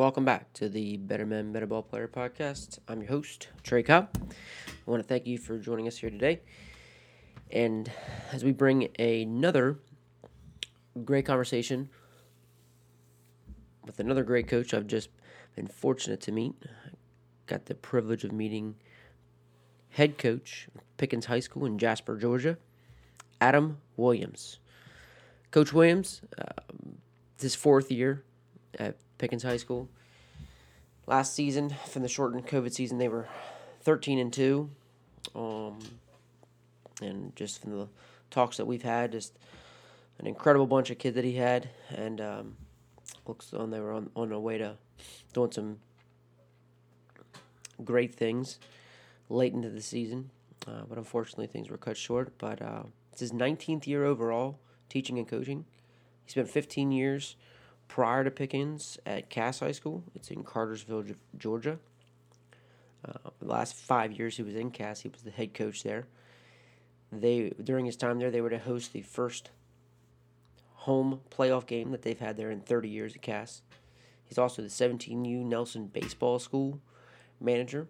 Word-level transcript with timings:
Welcome 0.00 0.24
back 0.24 0.50
to 0.54 0.70
the 0.70 0.96
Better 0.96 1.26
Men, 1.26 1.52
Better 1.52 1.66
Ball 1.66 1.82
Player 1.82 2.08
podcast. 2.08 2.78
I'm 2.88 3.02
your 3.02 3.10
host, 3.10 3.48
Trey 3.62 3.82
Cobb. 3.82 4.08
I 4.16 4.90
want 4.90 5.02
to 5.02 5.06
thank 5.06 5.26
you 5.26 5.36
for 5.36 5.58
joining 5.58 5.86
us 5.86 5.98
here 5.98 6.08
today. 6.08 6.40
And 7.50 7.92
as 8.32 8.42
we 8.42 8.52
bring 8.52 8.88
another 8.98 9.78
great 11.04 11.26
conversation 11.26 11.90
with 13.84 14.00
another 14.00 14.22
great 14.22 14.48
coach 14.48 14.72
I've 14.72 14.86
just 14.86 15.10
been 15.54 15.66
fortunate 15.66 16.22
to 16.22 16.32
meet, 16.32 16.54
got 17.44 17.66
the 17.66 17.74
privilege 17.74 18.24
of 18.24 18.32
meeting 18.32 18.76
head 19.90 20.16
coach 20.16 20.68
Pickens 20.96 21.26
High 21.26 21.40
School 21.40 21.66
in 21.66 21.76
Jasper, 21.76 22.16
Georgia, 22.16 22.56
Adam 23.38 23.82
Williams. 23.98 24.60
Coach 25.50 25.74
Williams, 25.74 26.22
uh, 26.38 26.62
his 27.38 27.54
fourth 27.54 27.92
year 27.92 28.24
at 28.78 28.96
Pickens 29.18 29.42
High 29.42 29.56
School. 29.56 29.88
Last 31.06 31.34
season, 31.34 31.74
from 31.86 32.02
the 32.02 32.08
shortened 32.08 32.46
COVID 32.46 32.72
season, 32.72 32.98
they 32.98 33.08
were 33.08 33.28
13 33.82 34.18
and 34.18 34.32
2. 34.32 34.70
Um, 35.34 35.78
and 37.02 37.34
just 37.34 37.62
from 37.62 37.72
the 37.72 37.88
talks 38.30 38.56
that 38.58 38.66
we've 38.66 38.82
had, 38.82 39.12
just 39.12 39.38
an 40.18 40.26
incredible 40.26 40.66
bunch 40.66 40.90
of 40.90 40.98
kids 40.98 41.16
that 41.16 41.24
he 41.24 41.36
had. 41.36 41.70
And 41.88 42.20
um, 42.20 42.56
looks 43.26 43.52
on 43.52 43.70
they 43.70 43.80
were 43.80 43.92
on, 43.92 44.10
on 44.14 44.28
their 44.28 44.38
way 44.38 44.58
to 44.58 44.76
doing 45.32 45.52
some 45.52 45.78
great 47.84 48.14
things 48.14 48.58
late 49.28 49.52
into 49.52 49.70
the 49.70 49.80
season. 49.80 50.30
Uh, 50.66 50.82
but 50.88 50.98
unfortunately, 50.98 51.46
things 51.46 51.70
were 51.70 51.78
cut 51.78 51.96
short. 51.96 52.36
But 52.38 52.60
uh, 52.60 52.82
it's 53.12 53.20
his 53.20 53.32
19th 53.32 53.86
year 53.86 54.04
overall 54.04 54.58
teaching 54.88 55.18
and 55.18 55.26
coaching. 55.26 55.64
He 56.24 56.30
spent 56.32 56.48
15 56.48 56.92
years 56.92 57.36
prior 57.90 58.22
to 58.22 58.30
Pickens 58.30 58.98
at 59.04 59.28
Cass 59.30 59.58
High 59.58 59.72
School. 59.72 60.04
It's 60.14 60.30
in 60.30 60.44
Cartersville, 60.44 61.04
Georgia. 61.36 61.80
Uh, 63.04 63.30
the 63.40 63.48
last 63.48 63.74
five 63.74 64.12
years 64.12 64.36
he 64.36 64.44
was 64.44 64.54
in 64.54 64.70
Cass, 64.70 65.00
he 65.00 65.08
was 65.08 65.22
the 65.22 65.32
head 65.32 65.54
coach 65.54 65.82
there. 65.82 66.06
They 67.10 67.50
during 67.62 67.86
his 67.86 67.96
time 67.96 68.20
there, 68.20 68.30
they 68.30 68.40
were 68.40 68.50
to 68.50 68.60
host 68.60 68.92
the 68.92 69.02
first 69.02 69.50
home 70.74 71.20
playoff 71.30 71.66
game 71.66 71.90
that 71.90 72.02
they've 72.02 72.18
had 72.18 72.36
there 72.36 72.52
in 72.52 72.60
30 72.60 72.88
years 72.88 73.16
at 73.16 73.22
Cass. 73.22 73.62
He's 74.24 74.38
also 74.38 74.62
the 74.62 74.68
17U 74.68 75.44
Nelson 75.44 75.88
Baseball 75.88 76.38
School 76.38 76.80
manager. 77.40 77.88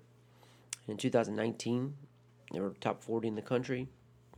In 0.88 0.96
2019, 0.96 1.94
they 2.54 2.60
were 2.60 2.70
top 2.80 3.02
40 3.02 3.28
in 3.28 3.34
the 3.34 3.42
country, 3.42 3.88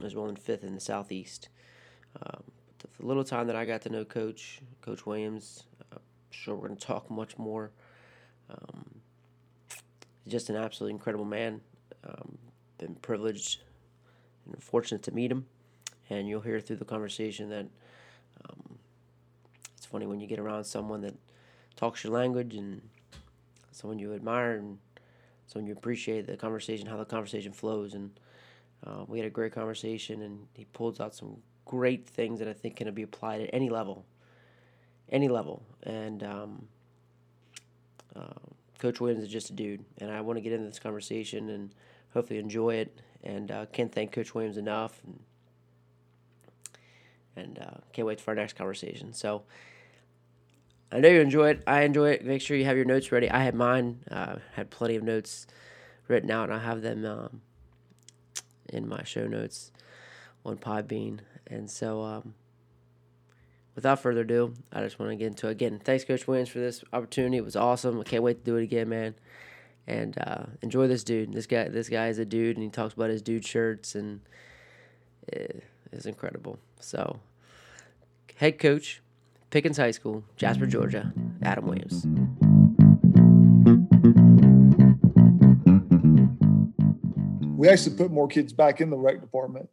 as 0.02 0.16
well 0.16 0.28
in 0.28 0.34
fifth 0.34 0.64
in 0.64 0.74
the 0.74 0.80
Southeast. 0.80 1.48
Um, 2.20 2.42
the 3.02 3.08
little 3.08 3.24
time 3.24 3.48
that 3.48 3.56
I 3.56 3.64
got 3.64 3.82
to 3.82 3.90
know 3.90 4.04
Coach 4.04 4.60
Coach 4.80 5.04
Williams, 5.06 5.64
I'm 5.92 5.98
sure 6.30 6.54
we're 6.54 6.68
going 6.68 6.78
to 6.78 6.86
talk 6.86 7.10
much 7.10 7.36
more. 7.36 7.72
Um, 8.48 9.00
just 10.28 10.48
an 10.48 10.56
absolutely 10.56 10.94
incredible 10.94 11.24
man. 11.24 11.60
Um, 12.04 12.38
been 12.78 12.94
privileged 12.94 13.62
and 14.46 14.62
fortunate 14.62 15.02
to 15.02 15.10
meet 15.10 15.32
him, 15.32 15.46
and 16.10 16.28
you'll 16.28 16.42
hear 16.42 16.60
through 16.60 16.76
the 16.76 16.84
conversation 16.84 17.48
that 17.50 17.66
um, 18.48 18.78
it's 19.76 19.86
funny 19.86 20.06
when 20.06 20.20
you 20.20 20.28
get 20.28 20.38
around 20.38 20.62
someone 20.62 21.00
that 21.00 21.14
talks 21.74 22.04
your 22.04 22.12
language 22.12 22.54
and 22.54 22.82
someone 23.72 23.98
you 23.98 24.14
admire 24.14 24.52
and 24.52 24.78
someone 25.48 25.66
you 25.66 25.72
appreciate 25.72 26.28
the 26.28 26.36
conversation, 26.36 26.86
how 26.86 26.96
the 26.96 27.04
conversation 27.04 27.52
flows, 27.52 27.94
and 27.94 28.12
uh, 28.86 29.04
we 29.08 29.18
had 29.18 29.26
a 29.26 29.30
great 29.30 29.52
conversation, 29.52 30.22
and 30.22 30.46
he 30.54 30.66
pulls 30.66 31.00
out 31.00 31.16
some 31.16 31.38
great 31.64 32.08
things 32.08 32.38
that 32.38 32.48
I 32.48 32.52
think 32.52 32.76
can 32.76 32.92
be 32.94 33.02
applied 33.02 33.40
at 33.40 33.50
any 33.52 33.70
level, 33.70 34.04
any 35.10 35.28
level. 35.28 35.62
And 35.82 36.22
um, 36.22 36.68
uh, 38.14 38.34
Coach 38.78 39.00
Williams 39.00 39.22
is 39.22 39.28
just 39.28 39.50
a 39.50 39.52
dude, 39.52 39.84
and 39.98 40.10
I 40.10 40.20
want 40.20 40.36
to 40.36 40.40
get 40.40 40.52
into 40.52 40.66
this 40.66 40.78
conversation 40.78 41.48
and 41.50 41.74
hopefully 42.12 42.38
enjoy 42.38 42.74
it. 42.74 43.00
And 43.24 43.50
uh, 43.50 43.66
can't 43.66 43.92
thank 43.92 44.12
Coach 44.12 44.34
Williams 44.34 44.56
enough, 44.56 45.00
and, 45.06 45.20
and 47.36 47.58
uh, 47.58 47.78
can't 47.92 48.06
wait 48.06 48.20
for 48.20 48.32
our 48.32 48.34
next 48.34 48.54
conversation. 48.54 49.12
So. 49.12 49.42
I 50.94 51.00
know 51.00 51.08
you 51.08 51.20
enjoy 51.22 51.48
it. 51.48 51.62
I 51.66 51.84
enjoy 51.84 52.10
it. 52.10 52.22
Make 52.22 52.42
sure 52.42 52.54
you 52.54 52.66
have 52.66 52.76
your 52.76 52.84
notes 52.84 53.10
ready. 53.10 53.30
I 53.30 53.42
had 53.42 53.54
mine. 53.54 54.00
Uh, 54.10 54.36
had 54.56 54.68
plenty 54.68 54.94
of 54.94 55.02
notes 55.02 55.46
written 56.06 56.30
out, 56.30 56.50
and 56.50 56.58
I 56.58 56.62
have 56.62 56.82
them 56.82 57.06
um, 57.06 57.40
in 58.68 58.86
my 58.86 59.02
show 59.02 59.26
notes 59.26 59.72
on 60.44 60.58
Podbean. 60.58 61.20
And 61.52 61.70
so, 61.70 62.02
um, 62.02 62.34
without 63.74 64.00
further 64.00 64.22
ado, 64.22 64.54
I 64.72 64.80
just 64.80 64.98
want 64.98 65.12
to 65.12 65.16
get 65.16 65.26
into 65.26 65.48
it. 65.48 65.52
Again, 65.52 65.80
thanks, 65.84 66.02
Coach 66.02 66.26
Williams, 66.26 66.48
for 66.48 66.60
this 66.60 66.82
opportunity. 66.94 67.36
It 67.36 67.44
was 67.44 67.56
awesome. 67.56 68.00
I 68.00 68.04
can't 68.04 68.22
wait 68.22 68.38
to 68.38 68.44
do 68.44 68.56
it 68.56 68.62
again, 68.62 68.88
man. 68.88 69.14
And 69.86 70.16
uh, 70.18 70.44
enjoy 70.62 70.88
this 70.88 71.04
dude. 71.04 71.34
This 71.34 71.46
guy, 71.46 71.68
this 71.68 71.90
guy 71.90 72.08
is 72.08 72.18
a 72.18 72.24
dude, 72.24 72.56
and 72.56 72.64
he 72.64 72.70
talks 72.70 72.94
about 72.94 73.10
his 73.10 73.20
dude 73.20 73.44
shirts, 73.44 73.94
and 73.94 74.20
it 75.28 75.62
is 75.92 76.06
incredible. 76.06 76.58
So, 76.80 77.20
head 78.36 78.58
coach, 78.58 79.02
Pickens 79.50 79.76
High 79.76 79.90
School, 79.90 80.24
Jasper, 80.36 80.66
Georgia, 80.66 81.12
Adam 81.42 81.66
Williams. 81.66 82.06
We 87.56 87.68
actually 87.68 87.96
put 87.96 88.10
more 88.10 88.26
kids 88.26 88.54
back 88.54 88.80
in 88.80 88.88
the 88.88 88.96
rec 88.96 89.20
department 89.20 89.68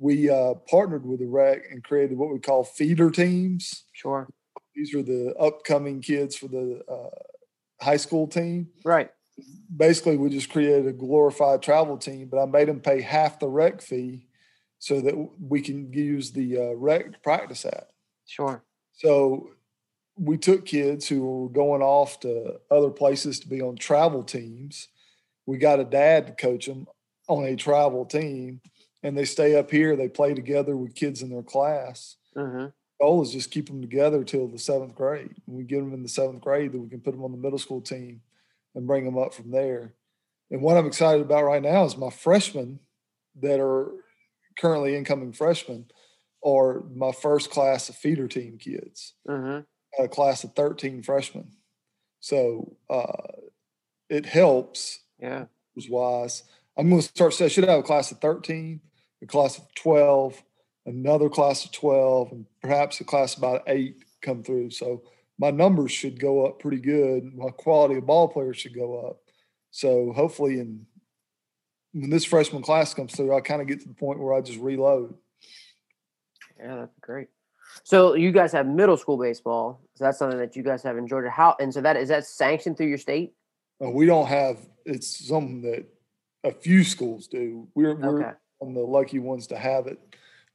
we 0.00 0.30
uh, 0.30 0.54
partnered 0.68 1.04
with 1.04 1.20
the 1.20 1.26
rec 1.26 1.62
and 1.70 1.84
created 1.84 2.16
what 2.16 2.32
we 2.32 2.40
call 2.40 2.64
feeder 2.64 3.10
teams. 3.10 3.84
Sure. 3.92 4.26
These 4.74 4.94
are 4.94 5.02
the 5.02 5.34
upcoming 5.38 6.00
kids 6.00 6.34
for 6.34 6.48
the 6.48 6.82
uh, 6.90 7.84
high 7.84 7.98
school 7.98 8.26
team. 8.26 8.68
Right. 8.82 9.10
Basically, 9.74 10.16
we 10.16 10.30
just 10.30 10.48
created 10.48 10.86
a 10.86 10.92
glorified 10.92 11.60
travel 11.60 11.98
team, 11.98 12.28
but 12.30 12.42
I 12.42 12.46
made 12.46 12.68
them 12.68 12.80
pay 12.80 13.02
half 13.02 13.38
the 13.38 13.48
rec 13.48 13.82
fee 13.82 14.26
so 14.78 15.02
that 15.02 15.14
we 15.38 15.60
can 15.60 15.92
use 15.92 16.32
the 16.32 16.58
uh, 16.58 16.74
rec 16.76 17.12
to 17.12 17.18
practice 17.18 17.66
at. 17.66 17.90
Sure. 18.26 18.64
So 18.94 19.50
we 20.16 20.38
took 20.38 20.64
kids 20.64 21.08
who 21.08 21.26
were 21.26 21.48
going 21.50 21.82
off 21.82 22.20
to 22.20 22.58
other 22.70 22.90
places 22.90 23.38
to 23.40 23.48
be 23.48 23.60
on 23.60 23.76
travel 23.76 24.22
teams. 24.22 24.88
We 25.44 25.58
got 25.58 25.78
a 25.78 25.84
dad 25.84 26.26
to 26.26 26.32
coach 26.32 26.66
them 26.66 26.86
on 27.28 27.44
a 27.44 27.54
travel 27.54 28.06
team 28.06 28.62
and 29.02 29.16
they 29.16 29.24
stay 29.24 29.56
up 29.56 29.70
here. 29.70 29.96
They 29.96 30.08
play 30.08 30.34
together 30.34 30.76
with 30.76 30.94
kids 30.94 31.22
in 31.22 31.30
their 31.30 31.42
class. 31.42 32.16
Mm-hmm. 32.36 32.66
Goal 33.00 33.22
is 33.22 33.32
just 33.32 33.50
keep 33.50 33.66
them 33.66 33.80
together 33.80 34.24
till 34.24 34.46
the 34.46 34.58
seventh 34.58 34.94
grade. 34.94 35.34
When 35.46 35.56
we 35.56 35.64
get 35.64 35.78
them 35.78 35.94
in 35.94 36.02
the 36.02 36.08
seventh 36.08 36.42
grade, 36.42 36.72
then 36.72 36.82
we 36.82 36.88
can 36.88 37.00
put 37.00 37.12
them 37.12 37.24
on 37.24 37.32
the 37.32 37.38
middle 37.38 37.58
school 37.58 37.80
team 37.80 38.20
and 38.74 38.86
bring 38.86 39.04
them 39.04 39.18
up 39.18 39.32
from 39.32 39.50
there. 39.50 39.94
And 40.50 40.60
what 40.60 40.76
I'm 40.76 40.86
excited 40.86 41.22
about 41.22 41.44
right 41.44 41.62
now 41.62 41.84
is 41.84 41.96
my 41.96 42.10
freshmen 42.10 42.80
that 43.40 43.60
are 43.60 43.90
currently 44.58 44.96
incoming 44.96 45.32
freshmen 45.32 45.86
are 46.44 46.82
my 46.94 47.12
first 47.12 47.50
class 47.50 47.88
of 47.88 47.96
feeder 47.96 48.28
team 48.28 48.58
kids. 48.58 49.14
Mm-hmm. 49.28 50.02
A 50.02 50.08
class 50.08 50.44
of 50.44 50.54
13 50.54 51.02
freshmen. 51.02 51.52
So 52.20 52.76
uh, 52.88 53.32
it 54.08 54.26
helps. 54.26 55.00
Yeah. 55.18 55.46
Wise. 55.88 56.42
I'm 56.76 56.90
going 56.90 57.00
to 57.00 57.08
start. 57.08 57.40
I 57.40 57.48
should 57.48 57.64
have 57.64 57.78
a 57.78 57.82
class 57.82 58.12
of 58.12 58.18
13 58.20 58.80
a 59.22 59.26
class 59.26 59.58
of 59.58 59.64
12, 59.74 60.42
another 60.86 61.28
class 61.28 61.64
of 61.64 61.72
12, 61.72 62.32
and 62.32 62.46
perhaps 62.62 63.00
a 63.00 63.04
class 63.04 63.34
about 63.34 63.62
eight 63.66 63.96
come 64.22 64.42
through. 64.42 64.70
So 64.70 65.02
my 65.38 65.50
numbers 65.50 65.92
should 65.92 66.20
go 66.20 66.46
up 66.46 66.58
pretty 66.58 66.80
good. 66.80 67.34
My 67.34 67.50
quality 67.50 67.96
of 67.96 68.06
ball 68.06 68.28
players 68.28 68.58
should 68.58 68.74
go 68.74 69.08
up. 69.08 69.20
So 69.70 70.12
hopefully, 70.12 70.58
in 70.58 70.86
when 71.92 72.10
this 72.10 72.24
freshman 72.24 72.62
class 72.62 72.94
comes 72.94 73.14
through, 73.14 73.36
I 73.36 73.40
kind 73.40 73.60
of 73.60 73.66
get 73.66 73.80
to 73.80 73.88
the 73.88 73.94
point 73.94 74.20
where 74.20 74.34
I 74.34 74.40
just 74.40 74.60
reload. 74.60 75.14
Yeah, 76.58 76.76
that's 76.76 76.98
great. 77.00 77.28
So 77.84 78.14
you 78.14 78.32
guys 78.32 78.52
have 78.52 78.66
middle 78.66 78.96
school 78.96 79.16
baseball. 79.16 79.80
So 79.94 80.04
that's 80.04 80.18
something 80.18 80.38
that 80.38 80.56
you 80.56 80.62
guys 80.62 80.82
have 80.82 80.98
in 80.98 81.06
Georgia. 81.06 81.30
How 81.30 81.56
and 81.60 81.72
so 81.72 81.80
that 81.80 81.96
is 81.96 82.08
that 82.08 82.26
sanctioned 82.26 82.76
through 82.76 82.88
your 82.88 82.98
state? 82.98 83.32
Uh, 83.82 83.90
we 83.90 84.06
don't 84.06 84.26
have. 84.26 84.58
It's 84.84 85.26
something 85.28 85.62
that 85.62 85.86
a 86.44 86.52
few 86.52 86.84
schools 86.84 87.28
do. 87.28 87.68
We're 87.74 87.94
we're 87.94 88.22
okay 88.22 88.36
on 88.60 88.74
the 88.74 88.80
lucky 88.80 89.18
ones 89.18 89.46
to 89.48 89.58
have 89.58 89.86
it. 89.86 89.98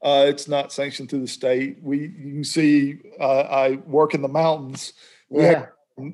Uh, 0.02 0.26
it's 0.28 0.48
not 0.48 0.72
sanctioned 0.72 1.10
through 1.10 1.22
the 1.22 1.28
state. 1.28 1.80
We 1.82 2.02
you 2.02 2.34
can 2.34 2.44
see 2.44 3.00
uh, 3.20 3.42
I 3.42 3.76
work 3.88 4.14
in 4.14 4.22
the 4.22 4.28
mountains. 4.28 4.94
We 5.30 5.44
yeah. 5.44 5.68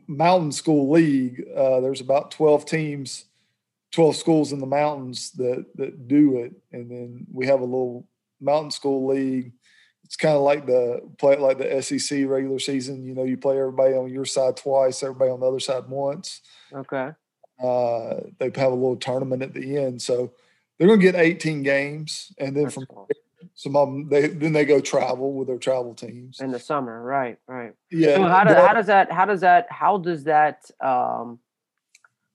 mountain 0.07 0.51
school 0.51 0.89
league. 0.89 1.43
Uh, 1.55 1.81
there's 1.81 2.01
about 2.01 2.31
twelve 2.31 2.65
teams, 2.65 3.25
twelve 3.91 4.15
schools 4.15 4.53
in 4.53 4.59
the 4.59 4.65
mountains 4.65 5.31
that 5.31 5.65
that 5.75 6.07
do 6.07 6.37
it, 6.37 6.53
and 6.71 6.89
then 6.89 7.27
we 7.33 7.47
have 7.47 7.59
a 7.59 7.65
little 7.65 8.07
mountain 8.39 8.71
school 8.71 9.07
league. 9.07 9.51
It's 10.05 10.15
kind 10.15 10.35
of 10.35 10.41
like 10.41 10.65
the 10.65 11.01
play 11.17 11.37
like 11.37 11.57
the 11.57 11.81
SEC 11.81 12.25
regular 12.27 12.59
season. 12.59 13.03
You 13.03 13.13
know, 13.13 13.23
you 13.23 13.35
play 13.35 13.59
everybody 13.59 13.93
on 13.93 14.09
your 14.09 14.25
side 14.25 14.57
twice, 14.57 15.03
everybody 15.03 15.31
on 15.31 15.39
the 15.39 15.47
other 15.47 15.59
side 15.59 15.87
once. 15.89 16.41
Okay. 16.73 17.11
Uh, 17.61 18.15
they 18.39 18.45
have 18.55 18.71
a 18.71 18.75
little 18.75 18.95
tournament 18.95 19.43
at 19.43 19.53
the 19.53 19.77
end, 19.77 20.01
so 20.01 20.31
they're 20.81 20.87
going 20.87 20.99
to 20.99 21.11
get 21.11 21.15
18 21.15 21.61
games, 21.61 22.33
and 22.39 22.55
then 22.55 22.63
That's 22.63 22.73
from 22.73 22.87
cool. 22.87 23.07
Some 23.53 23.75
of 23.75 23.87
them 23.87 24.09
they 24.09 24.27
then 24.27 24.53
they 24.53 24.65
go 24.65 24.79
travel 24.79 25.33
with 25.33 25.47
their 25.47 25.59
travel 25.59 25.93
teams 25.93 26.39
in 26.39 26.51
the 26.51 26.57
summer. 26.57 27.03
Right, 27.03 27.37
right. 27.47 27.73
Yeah. 27.91 28.15
So 28.15 28.23
how, 28.23 28.43
do, 28.43 28.53
how 28.55 28.73
does 28.73 28.87
that? 28.87 29.11
How 29.11 29.25
does 29.25 29.41
that? 29.41 29.67
How 29.69 29.99
does 29.99 30.23
that? 30.23 30.71
Um, 30.79 31.37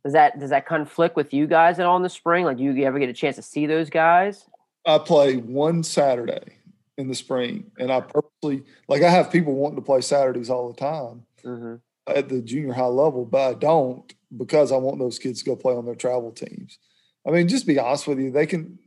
does 0.04 0.12
that 0.12 0.38
does 0.38 0.50
that 0.50 0.64
conflict 0.64 1.16
with 1.16 1.34
you 1.34 1.48
guys 1.48 1.80
at 1.80 1.86
all 1.86 1.96
in 1.96 2.04
the 2.04 2.08
spring? 2.08 2.44
Like, 2.44 2.58
do 2.58 2.62
you 2.62 2.84
ever 2.84 3.00
get 3.00 3.08
a 3.08 3.12
chance 3.12 3.34
to 3.34 3.42
see 3.42 3.66
those 3.66 3.90
guys? 3.90 4.44
I 4.86 4.98
play 4.98 5.36
one 5.36 5.82
Saturday 5.82 6.58
in 6.98 7.08
the 7.08 7.16
spring, 7.16 7.72
and 7.78 7.90
I 7.90 8.00
purposely 8.00 8.62
like 8.86 9.02
I 9.02 9.10
have 9.10 9.32
people 9.32 9.54
wanting 9.54 9.76
to 9.76 9.82
play 9.82 10.02
Saturdays 10.02 10.50
all 10.50 10.72
the 10.72 10.78
time 10.78 11.24
mm-hmm. 11.44 11.74
at 12.06 12.28
the 12.28 12.40
junior 12.40 12.74
high 12.74 12.84
level, 12.84 13.24
but 13.24 13.48
I 13.48 13.54
don't 13.54 14.12
because 14.36 14.70
I 14.70 14.76
want 14.76 15.00
those 15.00 15.18
kids 15.18 15.40
to 15.40 15.46
go 15.46 15.56
play 15.56 15.74
on 15.74 15.84
their 15.84 15.96
travel 15.96 16.30
teams. 16.30 16.78
I 17.26 17.30
mean, 17.30 17.48
just 17.48 17.66
be 17.66 17.78
honest 17.78 18.06
with 18.06 18.18
you, 18.18 18.30
they 18.30 18.46
can 18.46 18.78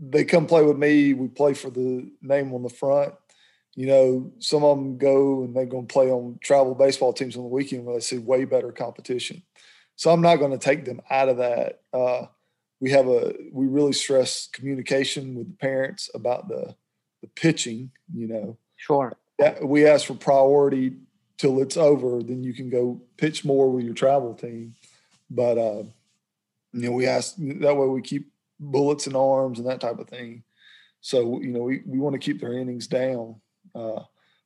they 0.00 0.24
come 0.24 0.46
play 0.46 0.62
with 0.62 0.78
me. 0.78 1.14
We 1.14 1.28
play 1.28 1.54
for 1.54 1.70
the 1.70 2.10
name 2.22 2.52
on 2.52 2.62
the 2.62 2.70
front. 2.70 3.14
You 3.76 3.86
know, 3.86 4.32
some 4.38 4.64
of 4.64 4.76
them 4.76 4.98
go 4.98 5.44
and 5.44 5.54
they're 5.54 5.66
going 5.66 5.86
to 5.86 5.92
play 5.92 6.10
on 6.10 6.38
travel 6.42 6.74
baseball 6.74 7.12
teams 7.12 7.36
on 7.36 7.42
the 7.42 7.48
weekend 7.48 7.84
where 7.84 7.96
they 7.96 8.00
see 8.00 8.18
way 8.18 8.44
better 8.44 8.72
competition. 8.72 9.42
So 9.96 10.10
I'm 10.10 10.22
not 10.22 10.36
going 10.36 10.50
to 10.50 10.58
take 10.58 10.84
them 10.84 11.00
out 11.10 11.28
of 11.28 11.36
that. 11.36 11.82
Uh, 11.92 12.26
we 12.80 12.90
have 12.90 13.06
a 13.06 13.34
we 13.52 13.66
really 13.66 13.92
stress 13.92 14.48
communication 14.48 15.34
with 15.34 15.48
the 15.48 15.56
parents 15.56 16.10
about 16.14 16.48
the 16.48 16.74
the 17.20 17.28
pitching. 17.28 17.90
You 18.12 18.26
know, 18.28 18.56
sure. 18.76 19.16
we 19.62 19.86
ask 19.86 20.06
for 20.06 20.14
priority 20.14 20.94
till 21.36 21.60
it's 21.60 21.76
over. 21.76 22.22
Then 22.22 22.42
you 22.42 22.54
can 22.54 22.70
go 22.70 23.00
pitch 23.18 23.44
more 23.44 23.70
with 23.70 23.84
your 23.84 23.94
travel 23.94 24.34
team. 24.34 24.74
But 25.30 25.58
uh, 25.58 25.84
you 26.72 26.82
know, 26.82 26.92
we 26.92 27.06
ask 27.06 27.34
that 27.36 27.76
way 27.76 27.86
we 27.86 28.02
keep 28.02 28.30
bullets 28.58 29.06
and 29.06 29.16
arms 29.16 29.58
and 29.58 29.68
that 29.68 29.80
type 29.80 29.98
of 29.98 30.08
thing. 30.08 30.42
So 31.00 31.40
you 31.40 31.48
know, 31.48 31.62
we 31.62 31.82
we 31.86 31.98
want 31.98 32.14
to 32.14 32.18
keep 32.18 32.40
their 32.40 32.52
innings 32.52 32.86
down. 32.86 33.40
Uh, 33.74 34.02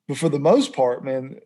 but 0.06 0.18
for 0.18 0.28
the 0.28 0.38
most 0.38 0.72
part, 0.72 1.04
man, 1.04 1.40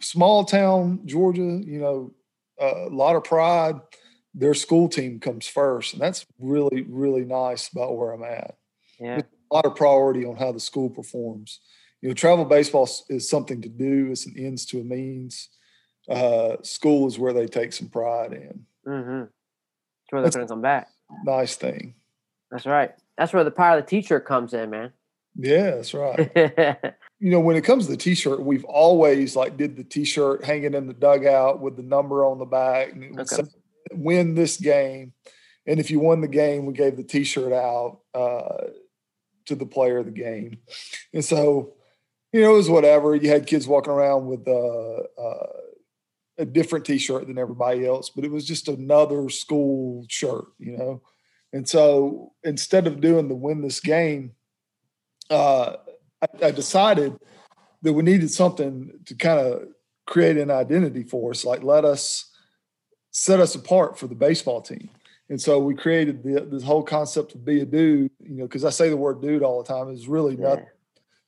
small 0.00 0.44
town 0.44 1.00
Georgia, 1.06 1.40
you 1.40 1.80
know, 1.80 2.14
uh, 2.60 2.88
a 2.88 2.94
lot 2.94 3.16
of 3.16 3.24
pride. 3.24 3.76
Their 4.32 4.54
school 4.54 4.88
team 4.88 5.18
comes 5.18 5.48
first, 5.48 5.92
and 5.92 6.00
that's 6.00 6.24
really 6.38 6.82
really 6.88 7.24
nice 7.24 7.68
about 7.68 7.96
where 7.96 8.12
I'm 8.12 8.22
at. 8.22 8.56
Yeah, 9.00 9.22
a 9.50 9.54
lot 9.54 9.66
of 9.66 9.74
priority 9.74 10.24
on 10.24 10.36
how 10.36 10.52
the 10.52 10.60
school 10.60 10.88
performs. 10.88 11.60
You 12.00 12.08
know, 12.08 12.14
travel 12.14 12.44
baseball 12.44 12.88
is 13.08 13.28
something 13.28 13.60
to 13.62 13.68
do. 13.68 14.08
It's 14.10 14.26
an 14.26 14.34
ends 14.38 14.64
to 14.66 14.80
a 14.80 14.84
means. 14.84 15.48
Uh, 16.08 16.56
school 16.62 17.06
is 17.08 17.18
where 17.18 17.32
they 17.32 17.46
take 17.46 17.72
some 17.72 17.88
pride 17.88 18.32
in. 18.32 18.66
Mm-hmm. 18.86 19.24
Where 20.10 20.22
they 20.22 20.30
put 20.30 20.48
some 20.48 20.62
back 20.62 20.88
nice 21.24 21.56
thing. 21.56 21.94
That's 22.50 22.66
right. 22.66 22.92
That's 23.16 23.32
where 23.32 23.44
the 23.44 23.50
power 23.50 23.78
of 23.78 23.84
the 23.84 23.90
t-shirt 23.90 24.26
comes 24.26 24.54
in, 24.54 24.70
man. 24.70 24.92
Yeah, 25.36 25.70
that's 25.72 25.94
right. 25.94 26.30
you 27.20 27.30
know, 27.30 27.40
when 27.40 27.56
it 27.56 27.62
comes 27.62 27.86
to 27.86 27.92
the 27.92 27.96
t-shirt, 27.96 28.42
we've 28.42 28.64
always 28.64 29.36
like 29.36 29.56
did 29.56 29.76
the 29.76 29.84
t-shirt 29.84 30.44
hanging 30.44 30.74
in 30.74 30.86
the 30.86 30.94
dugout 30.94 31.60
with 31.60 31.76
the 31.76 31.82
number 31.82 32.24
on 32.24 32.38
the 32.38 32.44
back 32.44 32.92
and 32.92 33.20
okay. 33.20 33.42
win 33.92 34.34
this 34.34 34.56
game. 34.56 35.12
And 35.66 35.78
if 35.78 35.90
you 35.90 36.00
won 36.00 36.20
the 36.20 36.28
game, 36.28 36.66
we 36.66 36.72
gave 36.72 36.96
the 36.96 37.04
t-shirt 37.04 37.52
out 37.52 38.00
uh, 38.14 38.64
to 39.46 39.54
the 39.54 39.66
player 39.66 39.98
of 39.98 40.06
the 40.06 40.12
game. 40.12 40.58
And 41.14 41.24
so, 41.24 41.74
you 42.32 42.40
know, 42.40 42.54
it 42.54 42.56
was 42.56 42.70
whatever. 42.70 43.14
You 43.14 43.28
had 43.28 43.46
kids 43.46 43.68
walking 43.68 43.92
around 43.92 44.26
with 44.26 44.48
uh, 44.48 45.20
uh, 45.20 45.46
a 46.40 46.44
different 46.44 46.86
t-shirt 46.86 47.26
than 47.26 47.38
everybody 47.38 47.86
else, 47.86 48.10
but 48.10 48.24
it 48.24 48.30
was 48.30 48.46
just 48.46 48.66
another 48.68 49.28
school 49.28 50.06
shirt, 50.08 50.46
you 50.58 50.76
know. 50.76 51.02
And 51.52 51.68
so 51.68 52.32
instead 52.42 52.86
of 52.86 53.00
doing 53.00 53.28
the 53.28 53.34
win 53.34 53.60
this 53.60 53.80
game, 53.80 54.32
uh, 55.28 55.76
I, 56.22 56.46
I 56.46 56.50
decided 56.50 57.18
that 57.82 57.92
we 57.92 58.02
needed 58.02 58.30
something 58.30 58.90
to 59.04 59.14
kind 59.14 59.38
of 59.38 59.68
create 60.06 60.38
an 60.38 60.50
identity 60.50 61.02
for 61.02 61.30
us, 61.30 61.44
like 61.44 61.62
let 61.62 61.84
us 61.84 62.30
set 63.10 63.38
us 63.38 63.54
apart 63.54 63.98
for 63.98 64.06
the 64.06 64.14
baseball 64.14 64.62
team. 64.62 64.88
And 65.28 65.40
so 65.40 65.58
we 65.58 65.74
created 65.74 66.22
the, 66.22 66.40
this 66.40 66.64
whole 66.64 66.82
concept 66.82 67.34
of 67.34 67.44
be 67.44 67.60
a 67.60 67.66
dude, 67.66 68.10
you 68.20 68.36
know, 68.36 68.44
because 68.44 68.64
I 68.64 68.70
say 68.70 68.88
the 68.88 68.96
word 68.96 69.20
dude 69.20 69.42
all 69.42 69.62
the 69.62 69.68
time 69.68 69.90
is 69.90 70.08
really 70.08 70.36
yeah. 70.36 70.48
nothing 70.48 70.66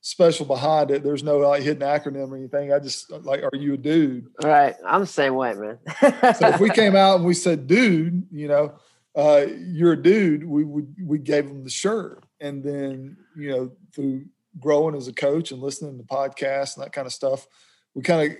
special 0.03 0.45
behind 0.45 0.91
it. 0.91 1.03
There's 1.03 1.23
no 1.23 1.39
like 1.39 1.63
hidden 1.63 1.89
acronym 1.89 2.31
or 2.31 2.37
anything. 2.37 2.73
I 2.73 2.79
just 2.81 3.11
like, 3.11 3.43
are 3.43 3.57
you 3.57 3.75
a 3.75 3.77
dude? 3.77 4.27
Right. 4.43 4.75
I'm 4.85 5.01
the 5.01 5.07
same 5.07 5.35
way, 5.35 5.55
man. 5.55 5.79
so 6.01 6.49
if 6.49 6.61
we 6.61 6.71
came 6.71 6.95
out 6.95 7.17
and 7.17 7.25
we 7.25 7.35
said, 7.35 7.67
dude, 7.67 8.27
you 8.31 8.49
know, 8.49 8.75
uh, 9.15 9.47
you're 9.59 9.93
a 9.93 10.03
dude, 10.03 10.45
we 10.45 10.65
would 10.65 10.95
we 11.01 11.19
gave 11.19 11.49
them 11.49 11.65
the 11.65 11.71
shirt. 11.71 12.25
And 12.41 12.63
then, 12.63 13.17
you 13.37 13.51
know, 13.51 13.73
through 13.95 14.25
growing 14.59 14.97
as 14.97 15.07
a 15.07 15.13
coach 15.13 15.53
and 15.53 15.63
listening 15.63 15.97
to 15.99 16.05
podcasts 16.05 16.77
and 16.77 16.85
that 16.85 16.93
kind 16.93 17.07
of 17.07 17.13
stuff, 17.13 17.47
we 17.95 18.03
kind 18.03 18.31
of 18.31 18.39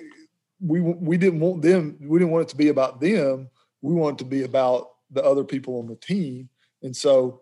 we 0.61 0.81
we 0.81 1.17
didn't 1.17 1.41
want 1.41 1.63
them, 1.63 1.97
we 2.01 2.19
didn't 2.19 2.33
want 2.33 2.43
it 2.43 2.49
to 2.51 2.57
be 2.57 2.69
about 2.69 3.01
them. 3.01 3.49
We 3.83 3.95
wanted 3.95 4.19
to 4.19 4.25
be 4.25 4.43
about 4.43 4.91
the 5.11 5.23
other 5.23 5.45
people 5.45 5.79
on 5.79 5.87
the 5.87 5.97
team. 5.97 6.49
And 6.83 6.97
so 6.97 7.41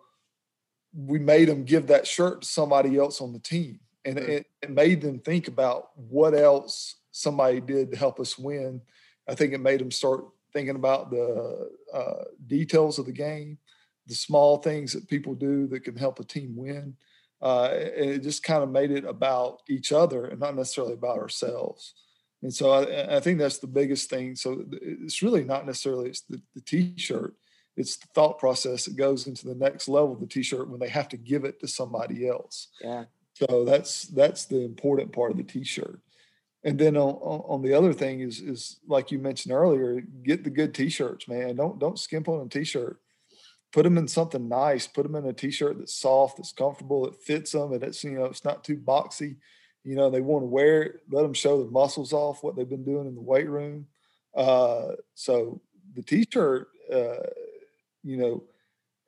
we 0.94 1.18
made 1.18 1.48
them 1.48 1.64
give 1.64 1.86
that 1.86 2.06
shirt 2.06 2.42
to 2.42 2.48
somebody 2.48 2.98
else 2.98 3.20
on 3.20 3.32
the 3.32 3.38
team 3.38 3.80
and 4.04 4.18
it, 4.18 4.46
it, 4.62 4.70
made 4.70 5.00
them 5.00 5.18
think 5.18 5.48
about 5.48 5.90
what 5.96 6.34
else 6.34 6.96
somebody 7.10 7.60
did 7.60 7.90
to 7.90 7.96
help 7.96 8.20
us 8.20 8.38
win. 8.38 8.80
I 9.28 9.34
think 9.34 9.52
it 9.52 9.60
made 9.60 9.80
them 9.80 9.90
start 9.90 10.24
thinking 10.52 10.76
about 10.76 11.10
the 11.10 11.70
uh, 11.92 12.24
details 12.46 12.98
of 12.98 13.06
the 13.06 13.12
game, 13.12 13.58
the 14.06 14.14
small 14.14 14.58
things 14.58 14.92
that 14.92 15.08
people 15.08 15.34
do 15.34 15.66
that 15.68 15.84
can 15.84 15.96
help 15.96 16.18
a 16.18 16.24
team 16.24 16.56
win. 16.56 16.96
Uh, 17.42 17.70
and 17.72 18.10
it 18.10 18.22
just 18.22 18.42
kind 18.42 18.62
of 18.62 18.70
made 18.70 18.90
it 18.90 19.04
about 19.04 19.62
each 19.68 19.92
other 19.92 20.26
and 20.26 20.40
not 20.40 20.56
necessarily 20.56 20.94
about 20.94 21.18
ourselves. 21.18 21.94
And 22.42 22.52
so 22.52 22.70
I, 22.70 23.16
I 23.16 23.20
think 23.20 23.38
that's 23.38 23.58
the 23.58 23.66
biggest 23.66 24.10
thing. 24.10 24.34
So 24.34 24.64
it's 24.72 25.22
really 25.22 25.44
not 25.44 25.66
necessarily 25.66 26.10
it's 26.10 26.22
the, 26.22 26.40
the 26.54 26.60
t-shirt. 26.60 27.34
It's 27.76 27.96
the 27.96 28.08
thought 28.14 28.38
process 28.38 28.84
that 28.84 28.96
goes 28.96 29.26
into 29.26 29.46
the 29.46 29.54
next 29.54 29.88
level 29.88 30.12
of 30.12 30.20
the 30.20 30.26
t-shirt 30.26 30.68
when 30.68 30.80
they 30.80 30.88
have 30.88 31.08
to 31.10 31.16
give 31.16 31.44
it 31.44 31.60
to 31.60 31.68
somebody 31.68 32.28
else. 32.28 32.68
Yeah. 32.82 33.04
So 33.40 33.64
that's 33.64 34.04
that's 34.04 34.44
the 34.46 34.60
important 34.64 35.12
part 35.12 35.30
of 35.30 35.36
the 35.36 35.42
t-shirt. 35.42 36.00
And 36.62 36.78
then 36.78 36.96
on, 36.96 37.14
on 37.14 37.62
the 37.62 37.72
other 37.72 37.94
thing 37.94 38.20
is 38.20 38.40
is 38.40 38.80
like 38.86 39.10
you 39.10 39.18
mentioned 39.18 39.54
earlier, 39.54 40.00
get 40.00 40.44
the 40.44 40.50
good 40.50 40.74
t-shirts, 40.74 41.26
man. 41.26 41.56
Don't 41.56 41.78
don't 41.78 41.98
skimp 41.98 42.28
on 42.28 42.44
a 42.44 42.48
t-shirt. 42.48 43.00
Put 43.72 43.84
them 43.84 43.96
in 43.96 44.08
something 44.08 44.48
nice. 44.48 44.86
Put 44.86 45.04
them 45.04 45.14
in 45.14 45.26
a 45.26 45.32
t-shirt 45.32 45.78
that's 45.78 45.94
soft, 45.94 46.36
that's 46.36 46.52
comfortable, 46.52 47.04
that 47.04 47.22
fits 47.22 47.52
them, 47.52 47.72
and 47.72 47.82
it's 47.82 48.04
you 48.04 48.12
know 48.12 48.26
it's 48.26 48.44
not 48.44 48.62
too 48.62 48.76
boxy. 48.76 49.36
You 49.84 49.96
know 49.96 50.10
they 50.10 50.20
want 50.20 50.42
to 50.42 50.46
wear 50.46 50.82
it. 50.82 51.00
Let 51.10 51.22
them 51.22 51.34
show 51.34 51.62
their 51.62 51.70
muscles 51.70 52.12
off, 52.12 52.42
what 52.42 52.56
they've 52.56 52.68
been 52.68 52.84
doing 52.84 53.06
in 53.06 53.14
the 53.14 53.22
weight 53.22 53.48
room. 53.48 53.86
Uh, 54.34 54.92
so 55.14 55.62
the 55.94 56.02
t-shirt, 56.02 56.68
uh, 56.92 57.26
you 58.04 58.18
know, 58.18 58.44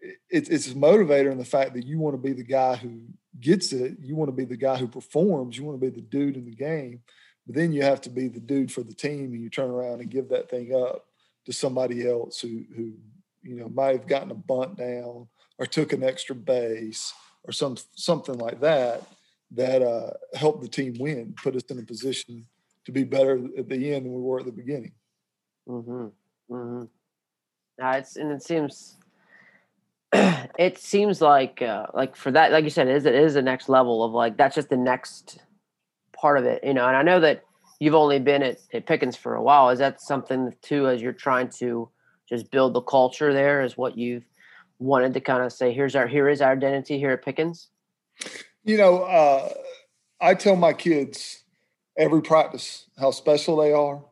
it, 0.00 0.48
it's 0.48 0.68
a 0.68 0.74
motivator 0.74 1.30
in 1.30 1.38
the 1.38 1.44
fact 1.44 1.74
that 1.74 1.86
you 1.86 1.98
want 1.98 2.14
to 2.14 2.22
be 2.22 2.32
the 2.32 2.42
guy 2.42 2.76
who 2.76 3.02
gets 3.40 3.72
it. 3.72 3.96
You 4.00 4.16
want 4.16 4.28
to 4.28 4.36
be 4.36 4.44
the 4.44 4.56
guy 4.56 4.76
who 4.76 4.88
performs. 4.88 5.56
You 5.56 5.64
want 5.64 5.80
to 5.80 5.90
be 5.90 5.94
the 5.94 6.06
dude 6.06 6.36
in 6.36 6.44
the 6.44 6.54
game. 6.54 7.00
But 7.46 7.56
then 7.56 7.72
you 7.72 7.82
have 7.82 8.00
to 8.02 8.10
be 8.10 8.28
the 8.28 8.40
dude 8.40 8.70
for 8.70 8.82
the 8.82 8.94
team, 8.94 9.32
and 9.32 9.42
you 9.42 9.50
turn 9.50 9.70
around 9.70 10.00
and 10.00 10.10
give 10.10 10.28
that 10.28 10.48
thing 10.48 10.74
up 10.74 11.06
to 11.46 11.52
somebody 11.52 12.08
else 12.08 12.40
who 12.40 12.64
who 12.76 12.92
you 13.42 13.56
know 13.56 13.68
might 13.68 13.96
have 13.96 14.06
gotten 14.06 14.30
a 14.30 14.34
bunt 14.34 14.76
down 14.76 15.26
or 15.58 15.66
took 15.66 15.92
an 15.92 16.04
extra 16.04 16.36
base 16.36 17.12
or 17.44 17.52
some 17.52 17.76
something 17.94 18.38
like 18.38 18.60
that 18.60 19.02
that 19.54 19.82
uh, 19.82 20.10
helped 20.34 20.62
the 20.62 20.68
team 20.68 20.94
win, 20.98 21.34
put 21.42 21.56
us 21.56 21.64
in 21.64 21.78
a 21.78 21.82
position 21.82 22.46
to 22.86 22.92
be 22.92 23.04
better 23.04 23.38
at 23.58 23.68
the 23.68 23.92
end 23.92 24.06
than 24.06 24.12
we 24.12 24.20
were 24.20 24.40
at 24.40 24.46
the 24.46 24.52
beginning. 24.52 24.92
Mm-hmm. 25.68 26.06
Mm-hmm. 26.54 26.84
Uh, 27.84 27.90
it's 27.92 28.16
and 28.16 28.32
it 28.32 28.42
seems 28.42 28.96
it 30.58 30.78
seems 30.78 31.20
like 31.20 31.62
uh, 31.62 31.86
like 31.94 32.16
for 32.16 32.30
that, 32.30 32.52
like 32.52 32.64
you 32.64 32.70
said, 32.70 32.88
it 32.88 32.96
is 32.96 33.06
it 33.06 33.14
is 33.14 33.34
the 33.34 33.42
next 33.42 33.68
level 33.68 34.04
of 34.04 34.12
like 34.12 34.36
that's 34.36 34.54
just 34.54 34.68
the 34.68 34.76
next 34.76 35.38
part 36.12 36.38
of 36.38 36.44
it, 36.44 36.62
you 36.62 36.74
know. 36.74 36.86
And 36.86 36.96
I 36.96 37.02
know 37.02 37.20
that 37.20 37.44
you've 37.80 37.94
only 37.94 38.18
been 38.18 38.42
at, 38.42 38.58
at 38.74 38.86
Pickens 38.86 39.16
for 39.16 39.34
a 39.34 39.42
while. 39.42 39.70
Is 39.70 39.78
that 39.78 40.00
something 40.00 40.54
too, 40.60 40.86
as 40.86 41.00
you're 41.00 41.12
trying 41.12 41.48
to 41.60 41.88
just 42.28 42.50
build 42.50 42.74
the 42.74 42.82
culture 42.82 43.32
there? 43.32 43.62
Is 43.62 43.76
what 43.78 43.96
you've 43.96 44.24
wanted 44.78 45.14
to 45.14 45.20
kind 45.20 45.42
of 45.42 45.52
say? 45.52 45.72
Here's 45.72 45.96
our 45.96 46.06
here 46.06 46.28
is 46.28 46.42
our 46.42 46.52
identity 46.52 46.98
here 46.98 47.12
at 47.12 47.24
Pickens. 47.24 47.68
You 48.64 48.76
know, 48.76 49.04
uh, 49.04 49.48
I 50.20 50.34
tell 50.34 50.56
my 50.56 50.74
kids 50.74 51.42
every 51.96 52.20
practice 52.20 52.86
how 52.98 53.12
special 53.12 53.56
they 53.56 53.72
are. 53.72 54.04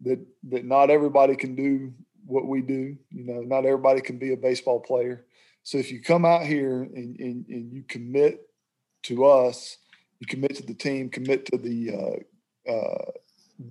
That 0.00 0.18
that 0.50 0.64
not 0.64 0.90
everybody 0.90 1.36
can 1.36 1.54
do 1.54 1.92
what 2.26 2.46
we 2.46 2.62
do. 2.62 2.96
You 3.12 3.24
know, 3.24 3.42
not 3.42 3.64
everybody 3.64 4.00
can 4.00 4.18
be 4.18 4.32
a 4.32 4.36
baseball 4.36 4.80
player. 4.80 5.24
So 5.66 5.78
if 5.78 5.90
you 5.90 6.00
come 6.00 6.24
out 6.24 6.46
here 6.46 6.84
and, 6.84 7.18
and, 7.18 7.44
and 7.48 7.72
you 7.72 7.82
commit 7.88 8.48
to 9.02 9.24
us, 9.24 9.78
you 10.20 10.26
commit 10.28 10.54
to 10.54 10.62
the 10.62 10.74
team, 10.74 11.08
commit 11.08 11.44
to 11.46 11.58
the 11.58 11.90
uh, 11.90 12.70
uh, 12.72 13.10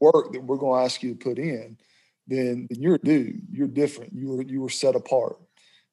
work 0.02 0.34
that 0.34 0.44
we're 0.44 0.58
going 0.58 0.82
to 0.82 0.84
ask 0.84 1.02
you 1.02 1.16
to 1.16 1.24
put 1.24 1.40
in, 1.40 1.78
then, 2.28 2.68
then 2.70 2.82
you're 2.82 2.96
a 2.96 3.00
dude. 3.00 3.44
You're 3.50 3.70
different. 3.70 4.12
You 4.14 4.28
were 4.28 4.42
you 4.42 4.60
were 4.60 4.70
set 4.70 4.94
apart, 4.96 5.38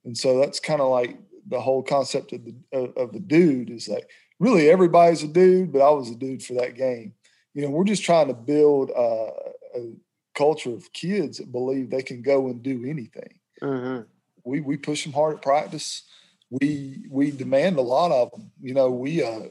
and 0.04 0.18
so 0.18 0.40
that's 0.40 0.58
kind 0.58 0.80
of 0.80 0.90
like 0.90 1.20
the 1.46 1.60
whole 1.60 1.84
concept 1.84 2.32
of 2.32 2.40
the 2.46 2.54
of, 2.96 3.12
the 3.12 3.20
dude 3.20 3.70
is 3.70 3.86
like 3.86 4.10
really 4.40 4.70
everybody's 4.70 5.22
a 5.22 5.28
dude, 5.28 5.72
but 5.72 5.82
I 5.82 5.90
was 5.90 6.10
a 6.10 6.16
dude 6.16 6.42
for 6.42 6.54
that 6.54 6.74
game. 6.74 7.14
You 7.54 7.62
know, 7.62 7.70
we're 7.70 7.84
just 7.84 8.02
trying 8.02 8.26
to 8.26 8.34
build 8.34 8.90
uh, 8.90 9.78
a 9.78 9.92
culture 10.34 10.74
of 10.74 10.92
kids 10.92 11.38
that 11.38 11.52
believe 11.52 11.90
they 11.90 12.02
can 12.02 12.22
go 12.22 12.48
and 12.48 12.60
do 12.60 12.84
anything. 12.88 13.38
Mm-hmm. 13.62 14.02
We 14.44 14.60
we 14.60 14.76
push 14.76 15.04
them 15.04 15.12
hard 15.12 15.36
at 15.36 15.42
practice. 15.42 16.02
We 16.50 17.04
we 17.08 17.30
demand 17.30 17.78
a 17.78 17.82
lot 17.82 18.12
of 18.12 18.30
them. 18.30 18.50
You 18.60 18.74
know, 18.74 18.90
we 18.90 19.22
uh, 19.22 19.48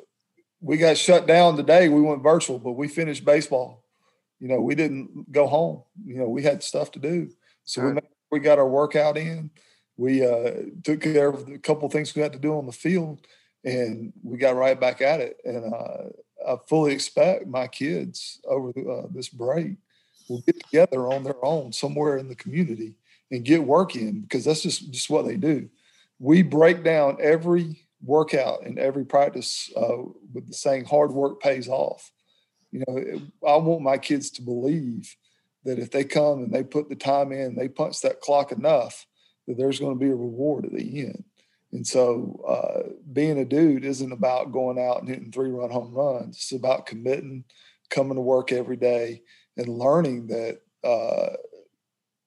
we 0.60 0.78
got 0.78 0.98
shut 0.98 1.28
down 1.28 1.58
today. 1.58 1.90
We 1.90 2.02
went 2.02 2.24
virtual, 2.24 2.60
but 2.60 2.74
we 2.74 2.88
finished 2.88 3.26
baseball. 3.26 3.84
You 4.40 4.48
know, 4.48 4.60
we 4.60 4.76
didn't 4.76 5.32
go 5.32 5.48
home. 5.48 5.84
You 6.06 6.18
know, 6.18 6.30
we 6.30 6.44
had 6.44 6.64
stuff 6.64 6.92
to 6.92 7.00
do, 7.00 7.30
so 7.64 7.82
right. 7.82 7.96
we 7.96 8.02
we 8.32 8.40
got 8.40 8.60
our 8.60 8.68
workout 8.68 9.18
in. 9.18 9.52
We 9.98 10.26
uh, 10.26 10.52
took 10.84 11.02
care 11.02 11.30
of 11.30 11.48
a 11.48 11.58
couple 11.58 11.86
of 11.86 11.92
things 11.92 12.16
we 12.16 12.22
had 12.22 12.34
to 12.34 12.40
do 12.40 12.58
on 12.58 12.66
the 12.66 12.72
field, 12.72 13.26
and 13.64 14.14
we 14.24 14.38
got 14.38 14.56
right 14.56 14.80
back 14.80 15.02
at 15.02 15.20
it. 15.20 15.38
And 15.44 15.74
uh, 15.74 16.04
I 16.48 16.58
fully 16.68 16.94
expect 16.94 17.48
my 17.48 17.68
kids 17.68 18.40
over 18.46 18.70
uh, 18.70 19.08
this 19.12 19.30
break 19.30 19.74
will 20.30 20.42
get 20.42 20.60
together 20.64 21.08
on 21.08 21.24
their 21.24 21.44
own 21.44 21.72
somewhere 21.72 22.18
in 22.18 22.30
the 22.30 22.36
community 22.36 22.96
and 23.32 23.46
get 23.46 23.64
work 23.64 23.96
in 23.96 24.22
because 24.22 24.46
that's 24.46 24.62
just 24.62 24.92
just 24.92 25.10
what 25.10 25.26
they 25.26 25.38
do. 25.38 25.70
We 26.20 26.44
break 26.44 26.84
down 26.84 27.18
every 27.20 27.88
workout 28.04 28.66
and 28.66 28.78
every 28.78 29.06
practice 29.06 29.72
uh, 29.76 30.04
with 30.34 30.48
the 30.48 30.54
saying 30.54 30.86
"hard 30.86 31.12
work 31.12 31.42
pays 31.42 31.68
off." 31.68 32.12
You 32.72 32.84
know, 32.88 33.22
I 33.48 33.58
want 33.58 33.82
my 33.82 33.98
kids 33.98 34.30
to 34.32 34.42
believe 34.42 35.16
that 35.64 35.80
if 35.80 35.92
they 35.92 36.04
come 36.04 36.44
and 36.44 36.52
they 36.52 36.64
put 36.64 36.90
the 36.90 36.96
time 36.96 37.32
in, 37.32 37.56
they 37.56 37.68
punch 37.68 38.02
that 38.02 38.22
clock 38.22 38.52
enough, 38.52 39.06
that 39.48 39.58
there's 39.58 39.80
going 39.80 39.94
to 39.94 40.00
be 40.00 40.12
a 40.12 40.16
reward 40.16 40.66
at 40.66 40.74
the 40.74 41.02
end. 41.02 41.24
And 41.74 41.86
so, 41.86 42.44
uh, 42.48 42.90
being 43.14 43.40
a 43.40 43.46
dude 43.46 43.86
isn't 43.86 44.12
about 44.12 44.52
going 44.52 44.78
out 44.78 45.00
and 45.00 45.08
hitting 45.08 45.32
three 45.32 45.52
run 45.52 45.70
home 45.70 45.94
runs. 45.94 46.38
It's 46.38 46.52
about 46.52 46.86
committing, 46.86 47.46
coming 47.90 48.16
to 48.16 48.22
work 48.22 48.52
every 48.52 48.76
day, 48.76 49.22
and 49.56 49.68
learning 49.68 50.28
that 50.28 50.60
uh, 50.84 51.38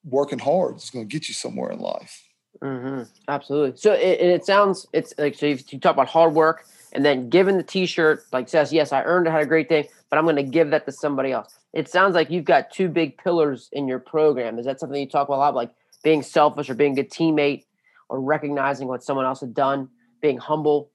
working 0.05 0.39
hard 0.39 0.77
is 0.77 0.91
going 0.91 1.09
to 1.09 1.13
get 1.13 1.29
you 1.29 1.35
somewhere 1.35 1.71
in 1.71 1.79
life. 1.81 2.23
Mm-hmm. 2.63 3.03
Absolutely. 3.29 3.77
So 3.77 3.93
it, 3.93 4.21
it 4.21 4.47
sounds 4.47 4.87
it's 4.93 5.13
like 5.19 5.35
so 5.35 5.47
you, 5.47 5.59
you 5.69 5.81
talk 5.81 5.95
about 5.95 6.09
hard 6.09 6.35
work 6.35 6.67
and 6.93 7.05
then 7.05 7.29
giving 7.29 7.57
the 7.57 7.63
T-shirt 7.63 8.25
like 8.33 8.49
says 8.49 8.73
yes 8.73 8.93
I 8.93 9.03
earned 9.03 9.27
it 9.27 9.31
had 9.31 9.43
a 9.43 9.47
great 9.47 9.69
day 9.69 9.89
but 10.15 10.19
I'm 10.19 10.27
going 10.27 10.37
to 10.37 10.45
give 10.45 10.71
that 10.71 10.87
to 10.87 10.93
somebody 10.93 11.33
else. 11.33 11.59
It 11.73 11.89
sounds 11.89 12.15
like 12.15 12.31
you've 12.31 12.45
got 12.45 12.71
two 12.71 12.89
big 12.89 13.19
pillars 13.19 13.69
in 13.73 13.89
your 13.89 13.99
program. 13.99 14.61
Is 14.61 14.67
that 14.67 14.79
something 14.79 15.01
you 15.01 15.09
talk 15.09 15.27
about 15.27 15.39
a 15.39 15.39
lot, 15.39 15.57
like 15.57 15.73
being 16.05 16.23
selfish 16.23 16.71
or 16.71 16.75
being 16.75 16.93
a 16.93 17.03
good 17.03 17.11
teammate, 17.11 17.65
or 18.09 18.21
recognizing 18.21 18.87
what 18.87 19.03
someone 19.03 19.25
else 19.25 19.41
had 19.41 19.55
done, 19.55 19.89
being 20.23 20.39
humble, 20.39 20.93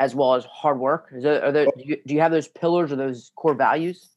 as 0.00 0.14
well 0.14 0.36
as 0.36 0.46
hard 0.46 0.78
work? 0.78 1.10
Is 1.14 1.22
there, 1.22 1.44
are 1.44 1.52
there 1.52 1.66
do 1.66 1.72
you, 1.84 1.98
do 2.06 2.14
you 2.14 2.20
have 2.20 2.32
those 2.32 2.48
pillars 2.48 2.90
or 2.90 2.96
those 2.96 3.30
core 3.36 3.52
values? 3.52 4.08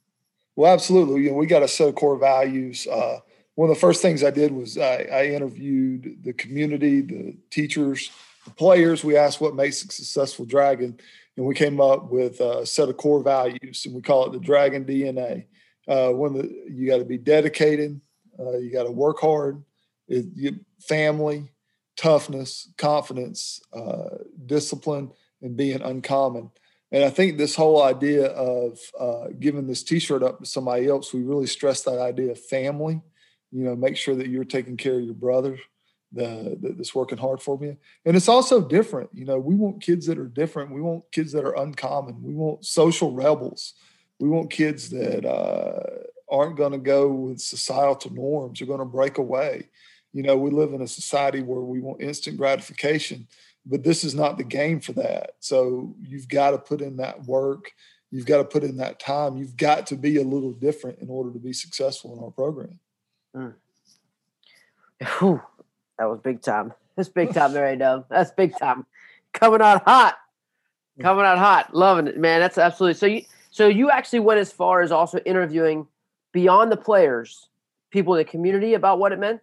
Well, 0.56 0.72
absolutely. 0.72 1.24
You 1.24 1.32
know, 1.32 1.36
we 1.36 1.48
got 1.48 1.62
a 1.62 1.68
set 1.68 1.90
of 1.90 1.96
core 1.96 2.18
values. 2.18 2.88
Uh, 2.88 3.18
one 3.56 3.70
of 3.70 3.76
the 3.76 3.80
first 3.80 4.02
things 4.02 4.24
I 4.24 4.32
did 4.32 4.52
was 4.52 4.78
I, 4.78 5.08
I, 5.12 5.26
interviewed 5.28 6.20
the 6.24 6.34
community, 6.34 7.02
the 7.02 7.38
teachers, 7.50 8.12
the 8.44 8.52
players. 8.52 9.04
We 9.04 9.18
asked 9.18 9.40
what 9.40 9.56
makes 9.56 9.84
a 9.84 9.88
successful 9.88 10.46
dragon, 10.46 11.00
and 11.38 11.46
we 11.46 11.56
came 11.56 11.80
up 11.80 12.12
with 12.12 12.42
a 12.42 12.66
set 12.66 12.90
of 12.90 12.98
core 12.98 13.24
values, 13.24 13.86
and 13.86 13.96
we 13.96 14.02
call 14.02 14.26
it 14.26 14.34
the 14.34 14.40
Dragon 14.40 14.84
DNA. 14.86 15.46
Uh, 15.88 16.10
one 16.10 16.34
that 16.34 16.52
you 16.70 16.88
got 16.88 16.98
to 16.98 17.06
be 17.06 17.18
dedicated, 17.18 18.00
uh, 18.40 18.58
you 18.58 18.72
got 18.72 18.84
to 18.84 18.92
work 18.92 19.20
hard, 19.20 19.64
it, 20.08 20.26
you, 20.36 20.60
family, 20.82 21.50
toughness, 21.96 22.72
confidence, 22.78 23.62
uh, 23.74 24.18
discipline, 24.46 25.12
and 25.42 25.56
being 25.56 25.82
uncommon. 25.82 26.52
And 26.92 27.04
I 27.04 27.10
think 27.10 27.38
this 27.38 27.56
whole 27.56 27.84
idea 27.84 28.28
of 28.28 28.80
uh, 29.00 29.28
giving 29.40 29.68
this 29.68 29.84
T-shirt 29.84 30.24
up 30.24 30.40
to 30.40 30.46
somebody 30.46 30.88
else, 30.88 31.14
we 31.14 31.24
really 31.24 31.48
stress 31.48 31.82
that 31.84 32.00
idea 32.00 32.32
of 32.32 32.40
family. 32.40 33.02
You 33.56 33.64
know, 33.64 33.76
make 33.76 33.96
sure 33.96 34.16
that 34.16 34.28
you're 34.28 34.44
taking 34.44 34.76
care 34.76 34.98
of 35.00 35.06
your 35.06 35.14
brother, 35.14 35.58
the, 36.12 36.58
the, 36.60 36.74
that's 36.74 36.94
working 36.94 37.18
hard 37.18 37.42
for 37.42 37.58
me. 37.58 37.78
And 38.04 38.18
it's 38.18 38.28
also 38.28 38.60
different. 38.60 39.10
You 39.14 39.24
know, 39.24 39.40
we 39.40 39.56
want 39.56 39.82
kids 39.82 40.08
that 40.08 40.18
are 40.18 40.28
different. 40.28 40.74
We 40.74 40.82
want 40.82 41.10
kids 41.14 41.32
that 41.32 41.46
are 41.46 41.58
uncommon. 41.58 42.22
We 42.22 42.34
want 42.34 42.66
social 42.66 43.14
rebels. 43.14 43.76
We 44.20 44.28
want 44.28 44.52
kids 44.52 44.90
that 44.90 45.26
uh, 45.26 45.80
aren't 46.30 46.58
going 46.58 46.74
to 46.74 46.78
go 46.78 47.08
with 47.08 47.40
societal 47.40 48.12
norms. 48.14 48.62
Are 48.62 48.66
going 48.66 48.80
to 48.80 48.86
break 48.86 49.20
away. 49.20 49.70
You 50.12 50.24
know, 50.24 50.36
we 50.36 50.52
live 50.52 50.74
in 50.74 50.82
a 50.82 50.88
society 50.88 51.42
where 51.42 51.62
we 51.62 51.80
want 51.80 52.02
instant 52.02 52.36
gratification, 52.36 53.26
but 53.66 53.86
this 53.86 54.04
is 54.04 54.14
not 54.14 54.38
the 54.38 54.44
game 54.44 54.82
for 54.82 54.92
that. 54.94 55.32
So 55.40 55.96
you've 56.02 56.28
got 56.28 56.52
to 56.52 56.58
put 56.58 56.82
in 56.82 56.98
that 56.98 57.24
work. 57.24 57.72
You've 58.12 58.26
got 58.26 58.38
to 58.38 58.46
put 58.46 58.66
in 58.66 58.78
that 58.78 59.00
time. 59.00 59.38
You've 59.38 59.56
got 59.56 59.88
to 59.88 59.96
be 59.96 60.18
a 60.18 60.24
little 60.24 60.54
different 60.54 61.00
in 61.00 61.10
order 61.10 61.32
to 61.32 61.40
be 61.40 61.54
successful 61.54 62.18
in 62.18 62.24
our 62.24 62.32
program. 62.32 62.80
Mm. 63.36 63.54
Whew, 65.20 65.42
that 66.00 66.06
was 66.06 66.20
big 66.24 66.42
time. 66.42 66.74
That's 66.96 67.10
big 67.10 67.34
time 67.34 67.54
there, 67.54 67.68
A 67.68 68.06
That's 68.10 68.32
big 68.32 68.58
time. 68.58 68.86
Coming 69.34 69.62
out 69.62 69.84
hot. 69.84 70.18
Coming 71.01 71.25
out 71.25 71.38
hot. 71.38 71.75
Loving 71.75 72.08
it, 72.08 72.18
man. 72.18 72.39
That's 72.39 72.58
absolutely 72.58 72.94
so 72.94 73.06
you 73.06 73.24
so 73.51 73.68
you 73.68 73.92
actually 73.92 74.22
went 74.22 74.39
as 74.39 74.51
far 74.51 74.82
as 74.82 74.92
also 74.92 75.20
interviewing 75.20 75.88
beyond 76.32 76.72
the 76.72 76.77
players, 76.77 77.50
people 77.92 78.13
in 78.13 78.20
the 78.20 78.25
community 78.25 78.74
about 78.74 79.00
what 79.00 79.12
it 79.12 79.20
meant? 79.20 79.42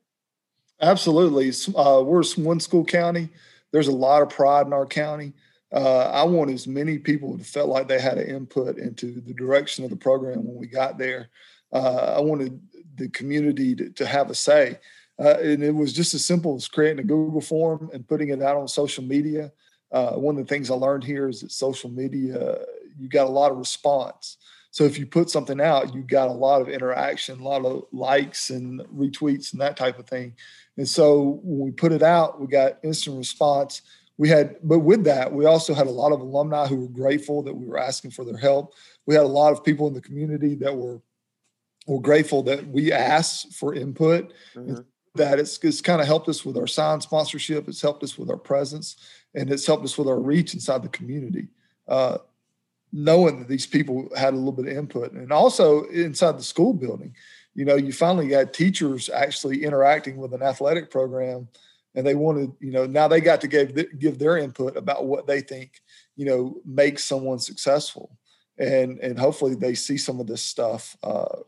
Absolutely. 0.80 1.50
Uh, 1.74 2.02
we're 2.02 2.24
one 2.36 2.60
school 2.60 2.84
county. 2.84 3.28
There's 3.70 3.88
a 3.88 3.92
lot 3.92 4.22
of 4.22 4.28
pride 4.28 4.66
in 4.66 4.72
our 4.72 4.86
county. 4.86 5.32
Uh, 5.72 6.10
I 6.10 6.24
want 6.24 6.50
as 6.50 6.66
many 6.66 6.98
people 6.98 7.38
to 7.38 7.44
felt 7.44 7.70
like 7.70 7.88
they 7.88 7.98
had 7.98 8.18
an 8.18 8.28
input 8.28 8.76
into 8.76 9.20
the 9.20 9.32
direction 9.32 9.84
of 9.84 9.90
the 9.90 9.96
program 9.96 10.44
when 10.46 10.56
we 10.56 10.66
got 10.66 10.98
there. 10.98 11.30
Uh, 11.72 12.16
I 12.18 12.20
wanted 12.20 12.60
the 12.96 13.08
community 13.08 13.74
to, 13.74 13.90
to 13.90 14.06
have 14.06 14.30
a 14.30 14.34
say. 14.34 14.78
Uh, 15.18 15.36
and 15.40 15.62
it 15.62 15.74
was 15.74 15.92
just 15.92 16.14
as 16.14 16.24
simple 16.24 16.56
as 16.56 16.68
creating 16.68 16.98
a 16.98 17.06
Google 17.06 17.40
form 17.40 17.90
and 17.92 18.06
putting 18.08 18.30
it 18.30 18.42
out 18.42 18.56
on 18.56 18.66
social 18.66 19.04
media. 19.04 19.52
Uh, 19.92 20.12
one 20.12 20.38
of 20.38 20.46
the 20.46 20.48
things 20.48 20.70
I 20.70 20.74
learned 20.74 21.04
here 21.04 21.28
is 21.28 21.40
that 21.42 21.52
social 21.52 21.90
media, 21.90 22.58
you 22.98 23.08
got 23.08 23.26
a 23.26 23.30
lot 23.30 23.52
of 23.52 23.58
response. 23.58 24.38
So 24.70 24.84
if 24.84 24.98
you 24.98 25.04
put 25.04 25.28
something 25.28 25.60
out, 25.60 25.94
you 25.94 26.02
got 26.02 26.28
a 26.28 26.32
lot 26.32 26.62
of 26.62 26.70
interaction, 26.70 27.40
a 27.40 27.44
lot 27.44 27.66
of 27.66 27.84
likes 27.92 28.48
and 28.48 28.80
retweets 28.86 29.52
and 29.52 29.60
that 29.60 29.76
type 29.76 29.98
of 29.98 30.06
thing. 30.06 30.34
And 30.78 30.88
so 30.88 31.40
when 31.42 31.66
we 31.66 31.70
put 31.72 31.92
it 31.92 32.02
out, 32.02 32.40
we 32.40 32.46
got 32.46 32.78
instant 32.82 33.18
response. 33.18 33.82
We 34.16 34.30
had, 34.30 34.56
but 34.62 34.78
with 34.78 35.04
that, 35.04 35.30
we 35.30 35.44
also 35.44 35.74
had 35.74 35.88
a 35.88 35.90
lot 35.90 36.12
of 36.12 36.20
alumni 36.20 36.66
who 36.66 36.76
were 36.76 36.88
grateful 36.88 37.42
that 37.42 37.54
we 37.54 37.66
were 37.66 37.78
asking 37.78 38.12
for 38.12 38.24
their 38.24 38.38
help. 38.38 38.72
We 39.04 39.14
had 39.14 39.24
a 39.24 39.28
lot 39.28 39.52
of 39.52 39.62
people 39.62 39.88
in 39.88 39.94
the 39.94 40.00
community 40.00 40.54
that 40.56 40.74
were 40.74 41.02
were 41.86 42.00
grateful 42.00 42.42
that 42.44 42.66
we 42.66 42.92
asked 42.92 43.54
for 43.54 43.74
input. 43.74 44.32
Mm-hmm 44.54 44.80
that 45.14 45.38
it's, 45.38 45.58
it's 45.62 45.80
kind 45.80 46.00
of 46.00 46.06
helped 46.06 46.28
us 46.28 46.44
with 46.44 46.56
our 46.56 46.66
sign 46.66 47.00
sponsorship. 47.00 47.68
It's 47.68 47.82
helped 47.82 48.02
us 48.02 48.16
with 48.16 48.30
our 48.30 48.36
presence, 48.36 48.96
and 49.34 49.50
it's 49.50 49.66
helped 49.66 49.84
us 49.84 49.98
with 49.98 50.08
our 50.08 50.18
reach 50.18 50.54
inside 50.54 50.82
the 50.82 50.88
community. 50.88 51.48
Uh, 51.86 52.18
knowing 52.92 53.38
that 53.38 53.48
these 53.48 53.66
people 53.66 54.08
had 54.16 54.34
a 54.34 54.36
little 54.36 54.52
bit 54.52 54.70
of 54.70 54.76
input, 54.76 55.12
and 55.12 55.32
also 55.32 55.84
inside 55.84 56.38
the 56.38 56.42
school 56.42 56.72
building, 56.72 57.14
you 57.54 57.64
know, 57.64 57.76
you 57.76 57.92
finally 57.92 58.28
got 58.28 58.54
teachers 58.54 59.10
actually 59.10 59.64
interacting 59.64 60.16
with 60.16 60.32
an 60.32 60.42
athletic 60.42 60.90
program, 60.90 61.48
and 61.94 62.06
they 62.06 62.14
wanted, 62.14 62.52
you 62.60 62.70
know, 62.70 62.86
now 62.86 63.06
they 63.06 63.20
got 63.20 63.40
to 63.42 63.48
give 63.48 63.98
give 63.98 64.18
their 64.18 64.38
input 64.38 64.76
about 64.76 65.06
what 65.06 65.26
they 65.26 65.40
think, 65.40 65.80
you 66.16 66.24
know, 66.24 66.56
makes 66.64 67.04
someone 67.04 67.38
successful, 67.38 68.16
and 68.56 68.98
and 69.00 69.18
hopefully 69.18 69.54
they 69.54 69.74
see 69.74 69.98
some 69.98 70.20
of 70.20 70.26
this 70.26 70.42
stuff 70.42 70.96
uh, 71.02 71.40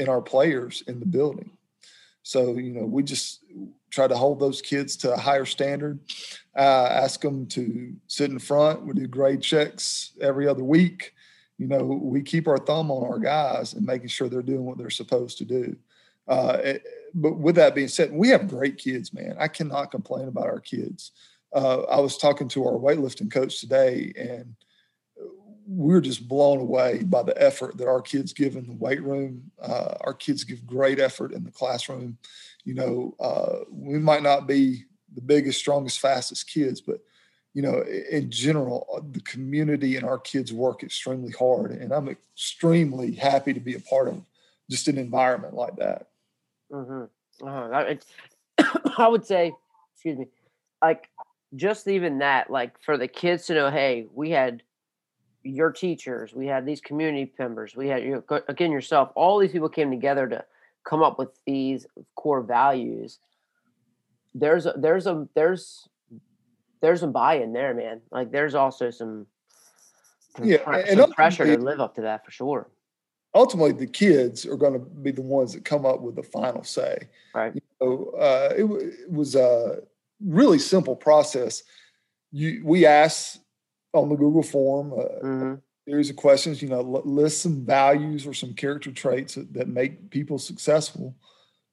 in 0.00 0.08
our 0.08 0.22
players 0.22 0.82
in 0.88 0.98
the 0.98 1.06
building. 1.06 1.50
So, 2.22 2.56
you 2.56 2.72
know, 2.72 2.86
we 2.86 3.02
just 3.02 3.44
try 3.90 4.08
to 4.08 4.16
hold 4.16 4.40
those 4.40 4.62
kids 4.62 4.96
to 4.98 5.12
a 5.12 5.16
higher 5.16 5.44
standard, 5.44 6.00
uh, 6.56 6.88
ask 6.90 7.20
them 7.20 7.46
to 7.48 7.92
sit 8.06 8.30
in 8.30 8.38
front. 8.38 8.86
We 8.86 8.94
do 8.94 9.06
grade 9.06 9.42
checks 9.42 10.12
every 10.20 10.48
other 10.48 10.64
week. 10.64 11.12
You 11.58 11.66
know, 11.66 11.84
we 11.84 12.22
keep 12.22 12.48
our 12.48 12.56
thumb 12.56 12.90
on 12.90 13.04
our 13.04 13.18
guys 13.18 13.74
and 13.74 13.84
making 13.84 14.08
sure 14.08 14.28
they're 14.28 14.42
doing 14.42 14.64
what 14.64 14.78
they're 14.78 14.88
supposed 14.90 15.36
to 15.38 15.44
do. 15.44 15.76
Uh, 16.26 16.58
eh, 16.62 16.78
but 17.12 17.38
with 17.38 17.56
that 17.56 17.74
being 17.74 17.88
said, 17.88 18.10
we 18.10 18.28
have 18.28 18.48
great 18.48 18.78
kids, 18.78 19.12
man. 19.12 19.36
I 19.38 19.48
cannot 19.48 19.90
complain 19.90 20.28
about 20.28 20.46
our 20.46 20.60
kids. 20.60 21.12
Uh, 21.52 21.82
I 21.82 22.00
was 22.00 22.16
talking 22.16 22.48
to 22.48 22.64
our 22.64 22.78
weightlifting 22.78 23.30
coach 23.30 23.60
today, 23.60 24.12
and 24.16 24.54
we 25.72 25.94
are 25.94 26.00
just 26.00 26.26
blown 26.26 26.58
away 26.58 27.02
by 27.04 27.22
the 27.22 27.40
effort 27.40 27.76
that 27.78 27.86
our 27.86 28.02
kids 28.02 28.32
give 28.32 28.56
in 28.56 28.66
the 28.66 28.74
weight 28.74 29.02
room. 29.02 29.50
Uh, 29.62 29.94
our 30.00 30.14
kids 30.14 30.42
give 30.42 30.66
great 30.66 30.98
effort 30.98 31.32
in 31.32 31.44
the 31.44 31.50
classroom. 31.50 32.18
You 32.64 32.74
know, 32.74 33.14
uh, 33.20 33.64
we 33.70 33.98
might 33.98 34.24
not 34.24 34.48
be 34.48 34.84
the 35.14 35.20
biggest, 35.20 35.60
strongest, 35.60 36.00
fastest 36.00 36.50
kids, 36.50 36.80
but 36.80 36.98
you 37.54 37.62
know, 37.62 37.82
in 38.10 38.30
general, 38.30 38.86
uh, 38.94 39.00
the 39.10 39.20
community 39.20 39.96
and 39.96 40.04
our 40.04 40.18
kids 40.18 40.52
work 40.52 40.82
extremely 40.82 41.32
hard, 41.32 41.72
and 41.72 41.92
I'm 41.92 42.08
extremely 42.08 43.12
happy 43.12 43.52
to 43.52 43.60
be 43.60 43.74
a 43.74 43.80
part 43.80 44.08
of 44.08 44.20
just 44.70 44.88
an 44.88 44.98
environment 44.98 45.54
like 45.54 45.76
that. 45.76 46.08
Mm-hmm. 46.72 47.46
Uh, 47.46 47.94
I 48.98 49.08
would 49.08 49.24
say, 49.24 49.52
excuse 49.94 50.18
me, 50.18 50.26
like 50.82 51.08
just 51.54 51.88
even 51.88 52.18
that, 52.18 52.50
like 52.50 52.80
for 52.82 52.96
the 52.96 53.08
kids 53.08 53.46
to 53.46 53.54
know, 53.54 53.70
hey, 53.70 54.06
we 54.12 54.30
had 54.30 54.62
your 55.42 55.70
teachers, 55.70 56.34
we 56.34 56.46
had 56.46 56.66
these 56.66 56.80
community 56.80 57.32
members, 57.38 57.74
we 57.74 57.88
had 57.88 58.02
you 58.02 58.24
again 58.48 58.70
yourself. 58.70 59.10
All 59.14 59.38
these 59.38 59.52
people 59.52 59.68
came 59.68 59.90
together 59.90 60.28
to 60.28 60.44
come 60.84 61.02
up 61.02 61.18
with 61.18 61.30
these 61.46 61.86
core 62.14 62.42
values. 62.42 63.18
There's 64.34 64.66
a, 64.66 64.74
there's 64.76 65.06
a 65.06 65.28
there's 65.34 65.88
there's 66.80 67.00
some 67.00 67.12
buy-in 67.12 67.52
there, 67.52 67.74
man. 67.74 68.00
Like 68.10 68.30
there's 68.30 68.54
also 68.54 68.90
some, 68.90 69.26
some 70.36 70.46
yeah, 70.46 70.58
and 70.68 70.98
some 70.98 71.12
pressure 71.12 71.44
to 71.44 71.62
live 71.62 71.80
up 71.80 71.94
to 71.96 72.02
that 72.02 72.24
for 72.24 72.30
sure. 72.30 72.68
Ultimately, 73.34 73.72
the 73.72 73.86
kids 73.86 74.44
are 74.44 74.56
going 74.56 74.72
to 74.72 74.78
be 74.78 75.12
the 75.12 75.22
ones 75.22 75.52
that 75.52 75.64
come 75.64 75.86
up 75.86 76.00
with 76.00 76.16
the 76.16 76.22
final 76.22 76.64
say. 76.64 77.08
Right. 77.34 77.54
You 77.54 77.60
know, 77.80 78.10
uh, 78.18 78.54
it, 78.56 78.64
it 78.64 79.10
was 79.10 79.36
a 79.36 79.80
really 80.24 80.58
simple 80.58 80.96
process. 80.96 81.62
You 82.32 82.62
we 82.64 82.86
asked 82.86 83.40
on 83.92 84.08
the 84.08 84.16
Google 84.16 84.42
form 84.42 84.92
uh, 84.92 85.24
mm-hmm. 85.24 85.52
a 85.52 85.58
series 85.88 86.10
of 86.10 86.16
questions. 86.16 86.62
You 86.62 86.68
know, 86.68 86.80
list 86.80 87.42
some 87.42 87.64
values 87.64 88.26
or 88.26 88.34
some 88.34 88.54
character 88.54 88.92
traits 88.92 89.34
that, 89.34 89.52
that 89.54 89.68
make 89.68 90.10
people 90.10 90.38
successful, 90.38 91.16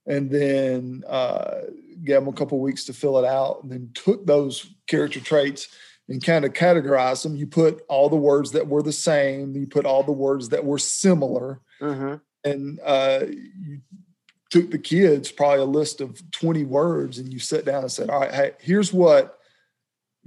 and 0.05 0.29
then 0.29 1.03
uh, 1.07 1.61
gave 2.03 2.15
them 2.15 2.27
a 2.27 2.33
couple 2.33 2.59
weeks 2.59 2.85
to 2.85 2.93
fill 2.93 3.17
it 3.17 3.25
out. 3.25 3.63
And 3.63 3.71
then 3.71 3.91
took 3.93 4.25
those 4.25 4.73
character 4.87 5.19
traits 5.19 5.67
and 6.09 6.23
kind 6.23 6.45
of 6.45 6.53
categorize 6.53 7.23
them. 7.23 7.35
You 7.35 7.47
put 7.47 7.83
all 7.89 8.09
the 8.09 8.15
words 8.15 8.51
that 8.51 8.67
were 8.67 8.83
the 8.83 8.93
same. 8.93 9.55
You 9.55 9.67
put 9.67 9.85
all 9.85 10.03
the 10.03 10.11
words 10.11 10.49
that 10.49 10.63
were 10.63 10.79
similar, 10.79 11.61
mm-hmm. 11.81 12.15
and 12.49 12.79
uh, 12.83 13.25
you 13.27 13.81
took 14.49 14.71
the 14.71 14.77
kids 14.77 15.31
probably 15.31 15.59
a 15.59 15.65
list 15.65 16.01
of 16.01 16.19
20 16.31 16.63
words 16.65 17.17
and 17.17 17.31
you 17.31 17.39
sit 17.39 17.65
down 17.65 17.81
and 17.81 17.91
said 17.91 18.09
all 18.09 18.21
right 18.21 18.33
hey 18.33 18.51
here's 18.59 18.93
what 18.93 19.36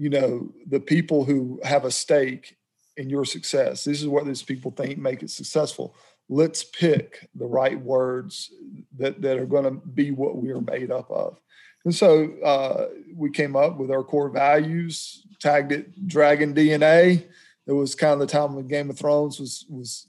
you 0.00 0.08
know 0.08 0.50
the 0.66 0.80
people 0.80 1.26
who 1.26 1.60
have 1.62 1.84
a 1.84 1.90
stake 1.90 2.56
in 2.96 3.10
your 3.10 3.26
success. 3.26 3.84
This 3.84 4.00
is 4.00 4.08
what 4.08 4.24
these 4.24 4.42
people 4.42 4.70
think 4.70 4.96
make 4.96 5.22
it 5.22 5.30
successful. 5.30 5.94
Let's 6.30 6.64
pick 6.64 7.28
the 7.34 7.46
right 7.46 7.78
words 7.78 8.50
that, 8.96 9.20
that 9.20 9.38
are 9.38 9.46
going 9.46 9.64
to 9.64 9.70
be 9.70 10.10
what 10.10 10.36
we 10.36 10.50
are 10.52 10.60
made 10.60 10.90
up 10.90 11.10
of. 11.10 11.38
And 11.84 11.94
so 11.94 12.32
uh, 12.42 12.86
we 13.14 13.30
came 13.30 13.56
up 13.56 13.76
with 13.78 13.90
our 13.90 14.02
core 14.02 14.30
values 14.30 15.26
tagged 15.40 15.72
it 15.72 16.06
dragon 16.06 16.54
dna 16.54 17.24
it 17.66 17.72
was 17.72 17.94
kind 17.94 18.12
of 18.12 18.18
the 18.20 18.26
time 18.26 18.54
when 18.54 18.68
game 18.68 18.90
of 18.90 18.98
thrones 18.98 19.40
was 19.40 19.64
was 19.70 20.06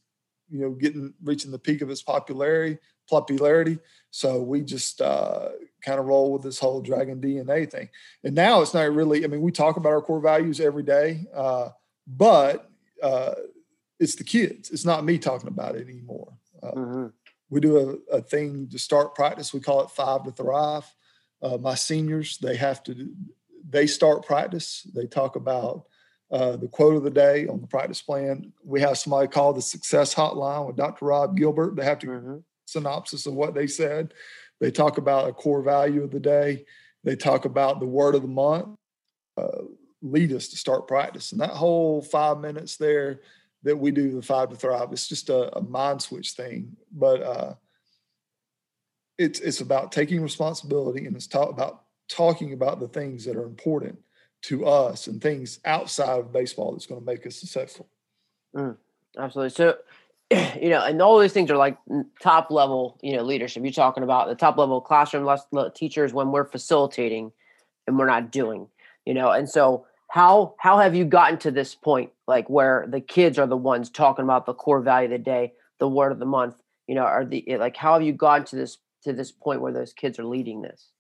you 0.51 0.60
know 0.60 0.72
getting 0.72 1.13
reaching 1.24 1.51
the 1.51 1.60
peak 1.60 1.81
of 1.81 1.89
its 1.89 2.03
popularity 2.03 2.77
popularity 3.10 3.79
so 4.12 4.41
we 4.41 4.62
just 4.62 5.01
uh, 5.01 5.50
kind 5.84 6.00
of 6.00 6.05
roll 6.05 6.34
with 6.34 6.43
this 6.43 6.60
whole 6.60 6.81
Dragon 6.81 7.20
DNA 7.22 7.70
thing. 7.70 7.89
And 8.24 8.36
now 8.36 8.62
it's 8.62 8.74
not 8.74 8.93
really, 8.93 9.24
I 9.24 9.27
mean, 9.27 9.41
we 9.41 9.51
talk 9.51 9.77
about 9.77 9.93
our 9.93 10.01
core 10.01 10.20
values 10.20 10.60
every 10.60 10.84
day, 10.84 11.25
uh, 11.34 11.70
but 12.05 12.70
uh, 13.01 13.34
it's 14.00 14.15
the 14.15 14.25
kids. 14.25 14.70
It's 14.70 14.86
not 14.86 15.05
me 15.05 15.17
talking 15.17 15.48
about 15.48 15.75
it 15.75 15.88
anymore. 15.88 16.34
Uh, 16.62 16.72
mm-hmm. 16.72 17.08
We 17.50 17.62
do 17.62 18.00
a, 18.12 18.17
a, 18.17 18.22
thing 18.22 18.67
to 18.70 18.79
start 18.79 19.15
practice. 19.15 19.53
We 19.53 19.60
call 19.60 19.81
it 19.81 19.91
Five 19.91 20.24
to 20.25 20.31
Thrive. 20.31 20.86
Uh, 21.41 21.58
my 21.58 21.75
seniors, 21.75 22.38
they 22.38 22.55
have 22.55 22.84
to, 22.84 23.10
they 23.67 23.88
start 23.88 24.25
practice. 24.25 24.88
They 24.93 25.08
talk 25.08 25.36
about 25.36 25.86
uh, 26.31 26.55
the 26.55 26.67
quote 26.67 26.95
of 26.95 27.03
the 27.03 27.09
day 27.09 27.47
on 27.47 27.61
the 27.61 27.67
practice 27.67 28.01
plan. 28.01 28.53
We 28.63 28.81
have 28.81 28.97
somebody 28.97 29.27
called 29.27 29.57
the 29.57 29.61
Success 29.61 30.15
Hotline 30.15 30.67
with 30.67 30.77
Dr. 30.77 31.05
Rob 31.05 31.35
Gilbert. 31.35 31.75
They 31.75 31.83
have 31.83 32.00
to 32.00 32.07
mm-hmm. 32.07 32.38
synopsis 32.65 33.25
of 33.25 33.33
what 33.33 33.53
they 33.53 33.67
said 33.67 34.13
they 34.61 34.71
talk 34.71 35.00
about 35.00 35.27
a 35.27 35.33
core 35.33 35.63
value 35.63 36.03
of 36.03 36.11
the 36.11 36.19
day. 36.19 36.65
They 37.03 37.15
talk 37.15 37.45
about 37.45 37.79
the 37.79 37.88
word 37.88 38.13
of 38.13 38.21
the 38.21 38.27
month. 38.27 38.77
Uh, 39.35 39.63
lead 40.03 40.31
us 40.31 40.47
to 40.50 40.55
start 40.55 40.88
practice. 40.88 41.31
And 41.31 41.41
that 41.41 41.50
whole 41.50 42.01
five 42.01 42.38
minutes 42.38 42.77
there 42.77 43.21
that 43.63 43.75
we 43.75 43.91
do 43.91 44.11
the 44.11 44.21
five 44.21 44.50
to 44.50 44.55
thrive, 44.55 44.91
it's 44.91 45.07
just 45.07 45.29
a, 45.29 45.55
a 45.57 45.61
mind 45.61 46.01
switch 46.01 46.31
thing. 46.31 46.77
But 46.91 47.23
uh, 47.23 47.53
it's 49.17 49.39
it's 49.39 49.61
about 49.61 49.91
taking 49.91 50.22
responsibility 50.22 51.05
and 51.05 51.15
it's 51.15 51.27
talk 51.27 51.50
about 51.50 51.83
talking 52.07 52.53
about 52.53 52.79
the 52.79 52.87
things 52.87 53.25
that 53.25 53.35
are 53.35 53.46
important 53.46 53.98
to 54.43 54.65
us 54.65 55.07
and 55.07 55.21
things 55.21 55.59
outside 55.65 56.19
of 56.19 56.33
baseball 56.33 56.71
that's 56.71 56.85
going 56.85 56.99
to 56.99 57.05
make 57.05 57.25
us 57.27 57.35
successful. 57.35 57.87
Mm, 58.55 58.77
absolutely. 59.17 59.51
So 59.51 59.77
you 60.61 60.69
know, 60.69 60.83
and 60.83 61.01
all 61.01 61.19
these 61.19 61.33
things 61.33 61.51
are 61.51 61.57
like 61.57 61.77
top 62.21 62.51
level, 62.51 62.97
you 63.01 63.15
know, 63.15 63.23
leadership. 63.23 63.63
You're 63.63 63.73
talking 63.73 64.03
about 64.03 64.29
the 64.29 64.35
top 64.35 64.57
level 64.57 64.79
classroom 64.79 65.27
teachers 65.75 66.13
when 66.13 66.31
we're 66.31 66.45
facilitating 66.45 67.31
and 67.85 67.99
we're 67.99 68.05
not 68.05 68.31
doing, 68.31 68.67
you 69.05 69.13
know, 69.13 69.31
and 69.31 69.49
so 69.49 69.85
how 70.07 70.55
how 70.57 70.77
have 70.77 70.95
you 70.95 71.03
gotten 71.03 71.37
to 71.39 71.51
this 71.51 71.75
point, 71.75 72.11
like 72.27 72.49
where 72.49 72.85
the 72.89 73.01
kids 73.01 73.37
are 73.37 73.47
the 73.47 73.57
ones 73.57 73.89
talking 73.89 74.23
about 74.23 74.45
the 74.45 74.53
core 74.53 74.81
value 74.81 75.05
of 75.05 75.11
the 75.11 75.17
day, 75.17 75.53
the 75.79 75.87
word 75.87 76.13
of 76.13 76.19
the 76.19 76.25
month, 76.25 76.55
you 76.87 76.95
know, 76.95 77.03
are 77.03 77.25
the 77.25 77.43
like 77.59 77.75
how 77.75 77.93
have 77.93 78.03
you 78.03 78.13
gotten 78.13 78.45
to 78.47 78.55
this 78.55 78.77
to 79.03 79.11
this 79.11 79.31
point 79.31 79.61
where 79.61 79.73
those 79.73 79.91
kids 79.91 80.17
are 80.17 80.25
leading 80.25 80.61
this? 80.61 80.91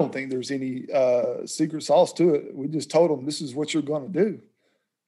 Don't 0.00 0.12
think 0.12 0.30
there's 0.30 0.50
any 0.50 0.86
uh, 0.92 1.46
secret 1.46 1.82
sauce 1.82 2.12
to 2.14 2.34
it. 2.34 2.54
We 2.54 2.68
just 2.68 2.90
told 2.90 3.10
them 3.10 3.24
this 3.24 3.40
is 3.40 3.54
what 3.54 3.72
you're 3.72 3.82
going 3.82 4.12
to 4.12 4.24
do. 4.24 4.40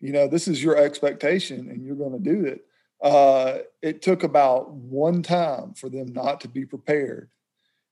You 0.01 0.13
know, 0.13 0.29
this 0.29 0.49
is 0.49 0.63
your 0.63 0.77
expectation, 0.77 1.69
and 1.71 1.85
you're 1.85 1.97
going 1.97 2.13
to 2.13 2.19
do 2.19 2.45
it 2.45 2.65
uh, 3.03 3.59
it 3.83 4.01
took 4.01 4.23
about 4.23 4.71
one 4.71 5.23
time 5.23 5.75
for 5.75 5.89
them 5.89 6.13
not 6.13 6.41
to 6.41 6.49
be 6.49 6.65
prepared. 6.65 7.29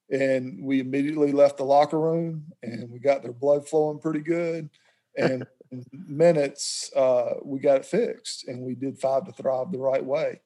And 0.08 0.62
we 0.62 0.80
immediately 0.80 1.32
left 1.32 1.56
the 1.56 1.64
locker 1.64 1.98
room 1.98 2.46
and 2.62 2.90
we 2.90 2.98
got 2.98 3.22
their 3.22 3.32
blood 3.32 3.68
flowing 3.68 3.98
pretty 3.98 4.20
good. 4.20 4.70
And 5.16 5.46
in 5.72 5.84
minutes, 5.92 6.90
uh, 6.94 7.34
we 7.44 7.58
got 7.58 7.78
it 7.78 7.86
fixed 7.86 8.46
and 8.46 8.62
we 8.62 8.74
did 8.74 8.98
five 8.98 9.26
to 9.26 9.32
thrive 9.32 9.72
the 9.72 9.78
right 9.78 10.04
way. 10.04 10.40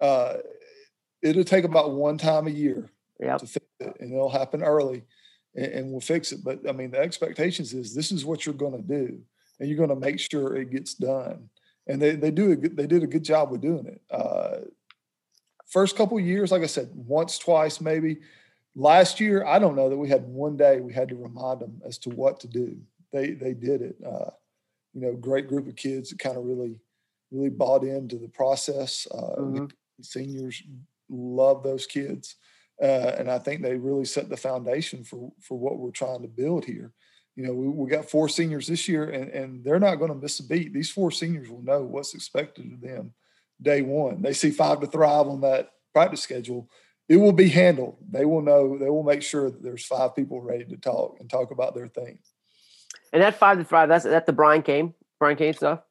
Uh, 0.00 0.38
it'll 1.22 1.44
take 1.44 1.64
about 1.64 1.92
one 1.92 2.16
time 2.16 2.46
a 2.46 2.50
year 2.50 2.90
yep. 3.20 3.38
to 3.40 3.46
fix 3.46 3.66
it, 3.80 3.96
and 4.00 4.12
it'll 4.12 4.30
happen 4.30 4.62
early 4.62 5.04
and, 5.58 5.72
and 5.72 5.90
we'll 5.90 6.00
fix 6.00 6.32
it. 6.32 6.40
But 6.44 6.68
I 6.68 6.72
mean, 6.72 6.92
the 6.92 7.00
expectations 7.00 7.74
is 7.74 7.94
this 7.94 8.12
is 8.12 8.24
what 8.24 8.46
you're 8.46 8.54
going 8.54 8.76
to 8.76 8.88
do 8.88 9.20
and 9.58 9.68
you're 9.68 9.78
going 9.78 9.90
to 9.90 10.06
make 10.06 10.20
sure 10.20 10.56
it 10.56 10.70
gets 10.70 10.94
done 10.94 11.50
and 11.88 12.00
they 12.00 12.14
they 12.14 12.30
do 12.30 12.52
a 12.52 12.56
good, 12.56 12.76
they 12.76 12.86
did 12.86 13.02
a 13.02 13.06
good 13.06 13.24
job 13.24 13.50
with 13.50 13.62
doing 13.62 13.86
it. 13.86 14.00
Uh, 14.10 14.58
first 15.66 15.96
couple 15.96 16.20
years, 16.20 16.52
like 16.52 16.62
I 16.62 16.66
said, 16.66 16.90
once, 16.94 17.38
twice, 17.38 17.80
maybe. 17.80 18.18
Last 18.76 19.18
year, 19.18 19.44
I 19.44 19.58
don't 19.58 19.74
know 19.74 19.88
that 19.88 19.96
we 19.96 20.08
had 20.08 20.28
one 20.28 20.56
day 20.56 20.80
we 20.80 20.92
had 20.92 21.08
to 21.08 21.16
remind 21.16 21.60
them 21.60 21.80
as 21.84 21.98
to 21.98 22.10
what 22.10 22.38
to 22.40 22.46
do. 22.46 22.76
They 23.12 23.30
they 23.30 23.54
did 23.54 23.82
it. 23.82 23.96
Uh, 24.06 24.30
you 24.92 25.00
know, 25.00 25.14
great 25.14 25.48
group 25.48 25.66
of 25.66 25.76
kids 25.76 26.10
that 26.10 26.18
kind 26.18 26.36
of 26.36 26.44
really 26.44 26.78
really 27.32 27.50
bought 27.50 27.82
into 27.82 28.16
the 28.16 28.28
process. 28.28 29.06
Uh, 29.10 29.40
mm-hmm. 29.40 29.66
Seniors 30.00 30.62
love 31.08 31.62
those 31.62 31.86
kids, 31.86 32.36
uh, 32.82 33.14
and 33.18 33.30
I 33.30 33.38
think 33.38 33.62
they 33.62 33.76
really 33.76 34.04
set 34.04 34.28
the 34.28 34.36
foundation 34.36 35.04
for 35.04 35.32
for 35.40 35.58
what 35.58 35.78
we're 35.78 35.90
trying 35.90 36.22
to 36.22 36.28
build 36.28 36.64
here 36.64 36.92
you 37.38 37.46
know, 37.46 37.52
we, 37.52 37.68
we 37.68 37.88
got 37.88 38.10
four 38.10 38.28
seniors 38.28 38.66
this 38.66 38.88
year, 38.88 39.10
and, 39.10 39.30
and 39.30 39.64
they're 39.64 39.78
not 39.78 39.94
going 39.94 40.10
to 40.10 40.18
miss 40.18 40.40
a 40.40 40.42
beat. 40.44 40.74
These 40.74 40.90
four 40.90 41.12
seniors 41.12 41.48
will 41.48 41.62
know 41.62 41.84
what's 41.84 42.12
expected 42.12 42.72
of 42.72 42.80
them 42.80 43.14
day 43.62 43.80
one. 43.80 44.22
They 44.22 44.32
see 44.32 44.50
five 44.50 44.80
to 44.80 44.88
thrive 44.88 45.28
on 45.28 45.42
that 45.42 45.70
practice 45.94 46.20
schedule. 46.20 46.68
It 47.08 47.16
will 47.16 47.30
be 47.30 47.48
handled. 47.48 47.98
They 48.10 48.24
will 48.24 48.42
know. 48.42 48.76
They 48.76 48.90
will 48.90 49.04
make 49.04 49.22
sure 49.22 49.52
that 49.52 49.62
there's 49.62 49.86
five 49.86 50.16
people 50.16 50.42
ready 50.42 50.64
to 50.64 50.76
talk 50.78 51.18
and 51.20 51.30
talk 51.30 51.52
about 51.52 51.76
their 51.76 51.86
thing. 51.86 52.18
And 53.12 53.22
that 53.22 53.38
five 53.38 53.58
to 53.58 53.64
thrive, 53.64 53.88
that's 53.88 54.04
that 54.04 54.26
the 54.26 54.32
Brian 54.32 54.62
Cain, 54.62 54.94
Brian 55.20 55.36
Cain 55.36 55.54
stuff. 55.54 55.82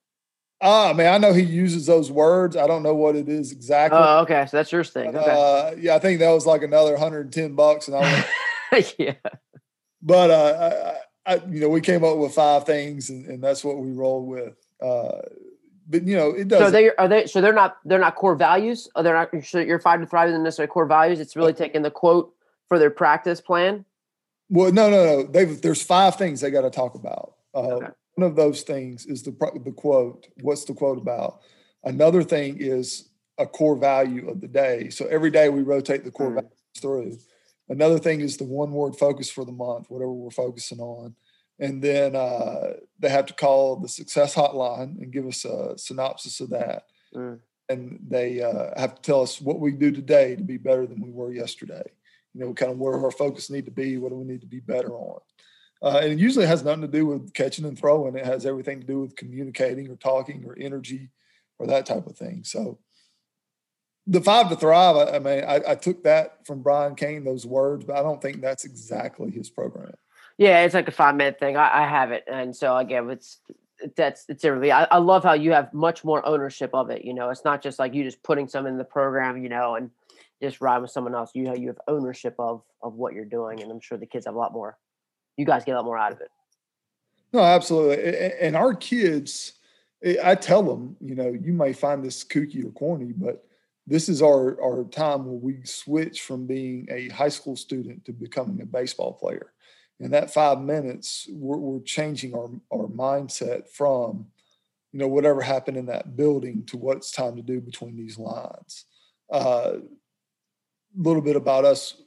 Ah, 0.59 0.93
man, 0.93 1.13
I 1.13 1.17
know 1.19 1.33
he 1.33 1.43
uses 1.43 1.85
those 1.85 2.11
words. 2.11 2.57
I 2.57 2.65
don't 2.65 2.81
know 2.81 2.95
what 2.95 3.15
it 3.15 3.29
is 3.29 3.51
exactly. 3.51 3.99
Oh, 4.01 4.19
okay. 4.21 4.45
So 4.49 4.57
that's 4.57 4.71
your 4.71 4.83
thing. 4.83 5.15
Okay. 5.15 5.19
Uh, 5.19 5.75
yeah, 5.77 5.95
I 5.95 5.99
think 5.99 6.19
that 6.19 6.31
was 6.31 6.47
like 6.47 6.63
another 6.63 6.93
110 6.93 7.53
bucks, 7.53 7.87
and 7.87 7.97
I 7.97 8.25
went, 8.71 8.95
yeah. 8.97 9.13
But 10.01 10.31
uh, 10.31 10.93
I, 11.27 11.35
you 11.49 11.59
know, 11.59 11.69
we 11.69 11.81
came 11.81 12.03
up 12.03 12.17
with 12.17 12.33
five 12.33 12.65
things, 12.65 13.09
and, 13.09 13.25
and 13.27 13.43
that's 13.43 13.63
what 13.63 13.77
we 13.77 13.91
rolled 13.91 14.27
with. 14.27 14.55
Uh, 14.81 15.21
but 15.87 16.03
you 16.03 16.15
know, 16.15 16.31
it 16.31 16.47
does. 16.47 16.59
So 16.59 16.71
they 16.71 16.91
are 16.95 17.07
they. 17.07 17.27
So 17.27 17.39
they're 17.39 17.53
not 17.53 17.77
they're 17.85 17.99
not 17.99 18.15
core 18.15 18.35
values. 18.35 18.89
Oh, 18.95 19.03
they're 19.03 19.13
not. 19.13 19.29
So 19.45 19.59
your 19.59 19.79
five 19.79 19.99
to 19.99 20.05
thrive 20.05 20.29
isn't 20.29 20.43
necessarily 20.43 20.71
core 20.71 20.85
values. 20.85 21.19
It's 21.19 21.35
really 21.35 21.53
taking 21.53 21.81
the 21.81 21.91
quote 21.91 22.33
for 22.67 22.79
their 22.79 22.89
practice 22.89 23.41
plan. 23.41 23.85
Well, 24.49 24.71
no, 24.71 24.89
no, 24.89 25.05
no. 25.05 25.23
They've 25.23 25.61
there's 25.61 25.81
five 25.83 26.15
things 26.15 26.41
they 26.41 26.51
got 26.51 26.61
to 26.61 26.69
talk 26.69 26.95
about. 26.95 27.35
Uh, 27.53 27.59
okay. 27.59 27.87
One 28.17 28.27
of 28.27 28.35
those 28.35 28.63
things 28.63 29.05
is 29.05 29.21
the 29.21 29.31
the 29.63 29.71
quote. 29.71 30.25
What's 30.41 30.65
the 30.65 30.73
quote 30.73 30.97
about? 30.97 31.41
Another 31.83 32.23
thing 32.23 32.57
is 32.59 33.09
a 33.37 33.45
core 33.45 33.77
value 33.77 34.27
of 34.27 34.41
the 34.41 34.47
day. 34.47 34.89
So 34.89 35.05
every 35.05 35.29
day 35.29 35.49
we 35.49 35.61
rotate 35.61 36.03
the 36.03 36.09
core 36.09 36.31
mm. 36.31 36.35
values 36.35 36.51
through. 36.81 37.17
Another 37.69 37.99
thing 37.99 38.21
is 38.21 38.35
the 38.35 38.43
one 38.43 38.71
word 38.71 38.95
focus 38.95 39.29
for 39.29 39.45
the 39.45 39.51
month, 39.51 39.91
whatever 39.91 40.11
we're 40.11 40.31
focusing 40.31 40.79
on. 40.79 41.13
And 41.59 41.79
then 41.79 42.15
uh, 42.15 42.73
they 42.97 43.09
have 43.09 43.27
to 43.27 43.35
call 43.35 43.75
the 43.75 43.87
success 43.87 44.33
hotline 44.33 44.99
and 44.99 45.13
give 45.13 45.27
us 45.27 45.45
a 45.45 45.77
synopsis 45.77 46.39
of 46.39 46.49
that. 46.49 46.85
Mm. 47.13 47.37
And 47.69 47.99
they 48.07 48.41
uh, 48.41 48.71
have 48.79 48.95
to 48.95 49.01
tell 49.03 49.21
us 49.21 49.39
what 49.39 49.59
we 49.59 49.73
do 49.73 49.91
today 49.91 50.35
to 50.35 50.43
be 50.43 50.57
better 50.57 50.87
than 50.87 51.01
we 51.01 51.11
were 51.11 51.31
yesterday. 51.31 51.83
You 52.33 52.41
know, 52.41 52.53
kind 52.55 52.71
of 52.71 52.79
where 52.79 52.99
our 52.99 53.11
focus 53.11 53.51
need 53.51 53.65
to 53.65 53.71
be, 53.71 53.99
what 53.99 54.09
do 54.09 54.15
we 54.15 54.25
need 54.25 54.41
to 54.41 54.47
be 54.47 54.59
better 54.59 54.95
on. 54.95 55.19
Uh, 55.81 55.99
and 56.01 56.13
it 56.13 56.19
usually 56.19 56.45
has 56.45 56.63
nothing 56.63 56.81
to 56.81 56.87
do 56.87 57.05
with 57.05 57.33
catching 57.33 57.65
and 57.65 57.77
throwing. 57.77 58.15
It 58.15 58.25
has 58.25 58.45
everything 58.45 58.81
to 58.81 58.87
do 58.87 59.01
with 59.01 59.15
communicating 59.15 59.89
or 59.89 59.95
talking 59.95 60.43
or 60.45 60.57
energy 60.59 61.09
or 61.59 61.67
that 61.67 61.85
type 61.85 62.07
of 62.07 62.17
thing. 62.17 62.43
So 62.43 62.79
the 64.07 64.21
five 64.21 64.49
to 64.49 64.55
thrive, 64.55 64.95
I, 64.95 65.15
I 65.17 65.19
mean, 65.19 65.43
I, 65.43 65.61
I, 65.71 65.75
took 65.75 66.03
that 66.03 66.45
from 66.47 66.61
Brian 66.61 66.95
Cain, 66.95 67.23
those 67.23 67.45
words, 67.45 67.85
but 67.85 67.97
I 67.97 68.01
don't 68.01 68.21
think 68.21 68.41
that's 68.41 68.63
exactly 68.63 69.29
his 69.29 69.49
program. 69.49 69.93
Yeah, 70.37 70.61
it's 70.61 70.73
like 70.73 70.87
a 70.87 70.91
five 70.91 71.15
minute 71.15 71.39
thing. 71.39 71.57
I, 71.57 71.83
I 71.83 71.87
have 71.87 72.11
it. 72.11 72.23
And 72.31 72.55
so 72.55 72.77
again, 72.77 73.09
it's 73.09 73.39
that's 73.95 74.25
it's 74.29 74.43
really 74.43 74.71
I, 74.71 74.85
I 74.85 74.97
love 74.97 75.23
how 75.23 75.33
you 75.33 75.51
have 75.51 75.73
much 75.73 76.03
more 76.03 76.25
ownership 76.25 76.71
of 76.73 76.89
it. 76.89 77.03
You 77.03 77.13
know, 77.13 77.29
it's 77.29 77.43
not 77.43 77.61
just 77.61 77.79
like 77.79 77.93
you 77.93 78.03
just 78.03 78.23
putting 78.23 78.47
some 78.47 78.65
in 78.65 78.77
the 78.77 78.83
program, 78.83 79.41
you 79.41 79.49
know, 79.49 79.75
and 79.75 79.91
just 80.41 80.61
ride 80.61 80.79
with 80.79 80.91
someone 80.91 81.15
else. 81.15 81.31
You 81.33 81.43
know, 81.43 81.55
you 81.55 81.67
have 81.67 81.79
ownership 81.87 82.35
of 82.39 82.63
of 82.81 82.93
what 82.93 83.13
you're 83.13 83.25
doing, 83.25 83.61
and 83.61 83.71
I'm 83.71 83.79
sure 83.79 83.97
the 83.97 84.05
kids 84.05 84.25
have 84.25 84.35
a 84.35 84.37
lot 84.37 84.53
more. 84.53 84.77
You 85.37 85.45
guys 85.45 85.63
get 85.63 85.73
a 85.73 85.75
lot 85.75 85.85
more 85.85 85.97
out 85.97 86.11
of 86.11 86.19
it. 86.19 86.29
No, 87.31 87.41
absolutely. 87.41 88.31
And 88.41 88.55
our 88.55 88.73
kids, 88.73 89.53
eh, 90.03 90.15
I 90.23 90.35
tell 90.35 90.63
them, 90.63 90.95
you 90.99 91.15
know, 91.15 91.29
you 91.29 91.53
may 91.53 91.73
find 91.73 92.03
this 92.03 92.23
kooky 92.23 92.65
or 92.65 92.71
corny, 92.71 93.13
but 93.15 93.45
this 93.85 94.09
is 94.09 94.21
our 94.21 94.61
our 94.61 94.83
time 94.85 95.25
where 95.25 95.39
we 95.39 95.61
switch 95.63 96.21
from 96.21 96.45
being 96.45 96.87
a 96.89 97.09
high 97.09 97.29
school 97.29 97.55
student 97.55 98.03
to 98.05 98.11
becoming 98.11 98.61
a 98.61 98.65
baseball 98.65 99.13
player. 99.13 99.53
In 99.99 100.11
that 100.11 100.31
five 100.31 100.59
minutes, 100.59 101.27
we're, 101.31 101.57
we're 101.57 101.81
changing 101.81 102.33
our 102.33 102.49
our 102.71 102.87
mindset 102.87 103.69
from, 103.69 104.27
you 104.91 104.99
know, 104.99 105.07
whatever 105.07 105.41
happened 105.41 105.77
in 105.77 105.85
that 105.85 106.17
building 106.17 106.63
to 106.67 106.77
what 106.77 106.97
it's 106.97 107.11
time 107.11 107.35
to 107.35 107.41
do 107.41 107.61
between 107.61 107.95
these 107.95 108.17
lines. 108.17 108.85
A 109.31 109.35
uh, 109.35 109.77
little 110.95 111.21
bit 111.21 111.35
about 111.35 111.63
us: 111.63 112.01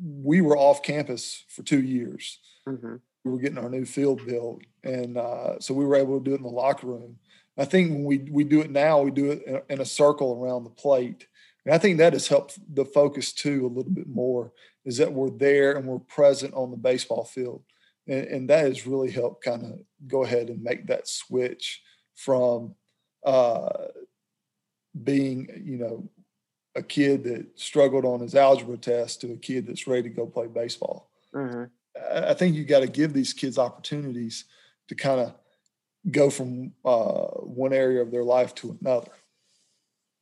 we 0.00 0.40
were 0.40 0.56
off 0.56 0.82
campus 0.82 1.44
for 1.48 1.62
two 1.62 1.82
years. 1.82 2.38
Mm-hmm 2.70 2.96
we 3.24 3.30
were 3.30 3.38
getting 3.38 3.58
our 3.58 3.68
new 3.68 3.84
field 3.84 4.26
built, 4.26 4.62
and 4.82 5.18
uh, 5.18 5.58
so 5.60 5.74
we 5.74 5.84
were 5.84 5.96
able 5.96 6.18
to 6.18 6.24
do 6.24 6.32
it 6.32 6.38
in 6.38 6.42
the 6.42 6.48
locker 6.48 6.86
room. 6.86 7.16
I 7.58 7.64
think 7.64 7.90
when 7.90 8.04
we 8.04 8.18
we 8.30 8.44
do 8.44 8.60
it 8.60 8.70
now, 8.70 9.02
we 9.02 9.10
do 9.10 9.32
it 9.32 9.42
in 9.46 9.56
a, 9.56 9.62
in 9.68 9.80
a 9.80 9.84
circle 9.84 10.42
around 10.42 10.64
the 10.64 10.70
plate, 10.70 11.26
and 11.64 11.74
I 11.74 11.78
think 11.78 11.98
that 11.98 12.14
has 12.14 12.28
helped 12.28 12.58
the 12.74 12.84
focus 12.84 13.32
too 13.32 13.66
a 13.66 13.68
little 13.74 13.92
bit 13.92 14.08
more. 14.08 14.52
Is 14.84 14.96
that 14.96 15.12
we're 15.12 15.30
there 15.30 15.76
and 15.76 15.86
we're 15.86 15.98
present 15.98 16.54
on 16.54 16.70
the 16.70 16.76
baseball 16.76 17.24
field, 17.24 17.62
and, 18.08 18.26
and 18.26 18.50
that 18.50 18.64
has 18.64 18.86
really 18.86 19.10
helped 19.10 19.44
kind 19.44 19.64
of 19.64 19.80
go 20.08 20.24
ahead 20.24 20.48
and 20.48 20.62
make 20.62 20.86
that 20.86 21.06
switch 21.06 21.82
from 22.16 22.74
uh, 23.26 23.68
being 25.04 25.46
you 25.62 25.76
know 25.76 26.08
a 26.74 26.82
kid 26.82 27.24
that 27.24 27.46
struggled 27.58 28.06
on 28.06 28.20
his 28.20 28.34
algebra 28.34 28.78
test 28.78 29.20
to 29.20 29.32
a 29.32 29.36
kid 29.36 29.66
that's 29.66 29.86
ready 29.86 30.04
to 30.04 30.08
go 30.08 30.24
play 30.24 30.46
baseball. 30.46 31.10
Mm-hmm. 31.34 31.64
I 32.12 32.34
think 32.34 32.54
you 32.54 32.64
got 32.64 32.80
to 32.80 32.86
give 32.86 33.12
these 33.12 33.32
kids 33.32 33.58
opportunities 33.58 34.44
to 34.88 34.94
kind 34.94 35.20
of 35.20 35.34
go 36.10 36.30
from 36.30 36.72
uh, 36.84 37.26
one 37.42 37.72
area 37.72 38.02
of 38.02 38.10
their 38.10 38.24
life 38.24 38.54
to 38.56 38.76
another. 38.80 39.10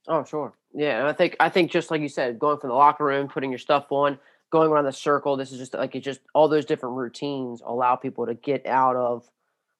Oh, 0.07 0.25
sure. 0.25 0.55
Yeah, 0.75 0.99
and 0.99 1.09
I 1.09 1.12
think 1.12 1.37
I 1.41 1.49
think 1.49 1.71
just 1.71 1.91
like 1.91 2.01
you 2.01 2.09
said, 2.09 2.38
going 2.38 2.59
from 2.59 2.69
the 2.71 2.77
locker 2.77 3.05
room, 3.05 3.29
putting 3.29 3.51
your 3.51 3.59
stuff 3.59 3.87
on, 3.91 4.19
going 4.51 4.71
around 4.71 4.85
the 4.85 4.93
circle. 4.93 5.37
This 5.37 5.53
is 5.53 5.59
just 5.59 5.75
like 5.75 5.95
it's 5.95 6.05
just 6.05 6.21
all 6.35 6.49
those 6.49 6.64
different 6.64 6.97
routines 6.97 7.62
allow 7.64 7.97
people 7.97 8.27
to 8.27 8.35
get 8.35 8.67
out 8.67 8.97
of 8.97 9.29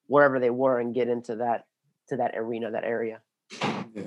wherever 0.07 0.39
they 0.39 0.49
were 0.49 0.79
and 0.79 0.93
get 0.93 1.07
into 1.07 1.35
that 1.37 1.65
to 2.09 2.17
that 2.17 2.35
arena, 2.35 2.71
that 2.71 2.83
area. 2.83 3.21
Yeah. 3.61 4.03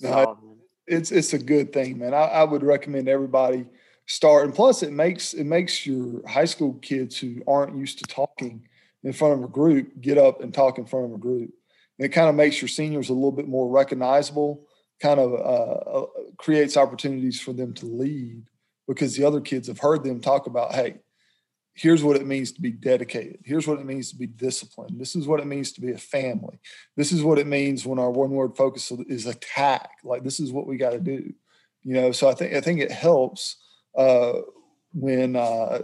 No, 0.00 0.10
so, 0.10 0.56
it's 0.86 1.12
it's 1.12 1.32
a 1.32 1.38
good 1.38 1.72
thing, 1.72 1.98
man. 1.98 2.14
I, 2.14 2.24
I 2.24 2.44
would 2.44 2.62
recommend 2.62 3.08
everybody 3.08 3.66
start. 4.12 4.44
And 4.44 4.54
plus, 4.54 4.82
it 4.82 4.92
makes 4.92 5.32
it 5.32 5.44
makes 5.44 5.86
your 5.86 6.26
high 6.28 6.44
school 6.44 6.74
kids 6.74 7.18
who 7.18 7.42
aren't 7.46 7.76
used 7.76 7.98
to 7.98 8.04
talking 8.04 8.66
in 9.02 9.12
front 9.12 9.34
of 9.34 9.44
a 9.44 9.48
group 9.48 10.00
get 10.00 10.18
up 10.18 10.40
and 10.40 10.52
talk 10.52 10.78
in 10.78 10.84
front 10.84 11.06
of 11.06 11.12
a 11.12 11.18
group. 11.18 11.50
And 11.98 12.06
it 12.06 12.10
kind 12.10 12.28
of 12.28 12.34
makes 12.34 12.60
your 12.60 12.68
seniors 12.68 13.08
a 13.08 13.14
little 13.14 13.32
bit 13.32 13.48
more 13.48 13.68
recognizable. 13.68 14.66
Kind 15.00 15.18
of 15.18 15.32
uh, 15.32 16.00
uh, 16.00 16.06
creates 16.36 16.76
opportunities 16.76 17.40
for 17.40 17.52
them 17.52 17.72
to 17.74 17.86
lead 17.86 18.44
because 18.86 19.16
the 19.16 19.24
other 19.24 19.40
kids 19.40 19.66
have 19.66 19.78
heard 19.78 20.04
them 20.04 20.20
talk 20.20 20.46
about, 20.46 20.74
hey, 20.74 20.98
here's 21.74 22.04
what 22.04 22.16
it 22.16 22.26
means 22.26 22.52
to 22.52 22.60
be 22.60 22.70
dedicated. 22.70 23.40
Here's 23.44 23.66
what 23.66 23.80
it 23.80 23.86
means 23.86 24.10
to 24.10 24.16
be 24.16 24.26
disciplined. 24.26 25.00
This 25.00 25.16
is 25.16 25.26
what 25.26 25.40
it 25.40 25.46
means 25.46 25.72
to 25.72 25.80
be 25.80 25.92
a 25.92 25.98
family. 25.98 26.60
This 26.96 27.10
is 27.10 27.24
what 27.24 27.38
it 27.38 27.46
means 27.46 27.86
when 27.86 27.98
our 27.98 28.10
one 28.10 28.30
word 28.30 28.56
focus 28.56 28.92
is 29.08 29.26
attack. 29.26 29.90
Like 30.04 30.22
this 30.22 30.38
is 30.38 30.52
what 30.52 30.66
we 30.66 30.76
got 30.76 30.90
to 30.90 31.00
do. 31.00 31.32
You 31.82 31.94
know, 31.94 32.12
so 32.12 32.28
I 32.28 32.34
think 32.34 32.54
I 32.54 32.60
think 32.60 32.80
it 32.80 32.92
helps 32.92 33.56
uh, 33.94 34.40
when 34.94 35.36
uh, 35.36 35.82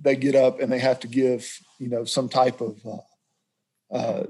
they 0.00 0.16
get 0.16 0.34
up 0.34 0.60
and 0.60 0.70
they 0.70 0.78
have 0.78 1.00
to 1.00 1.08
give, 1.08 1.60
you 1.78 1.88
know, 1.88 2.04
some 2.04 2.28
type 2.28 2.60
of 2.60 2.78
uh, 2.84 3.94
uh, 3.94 4.26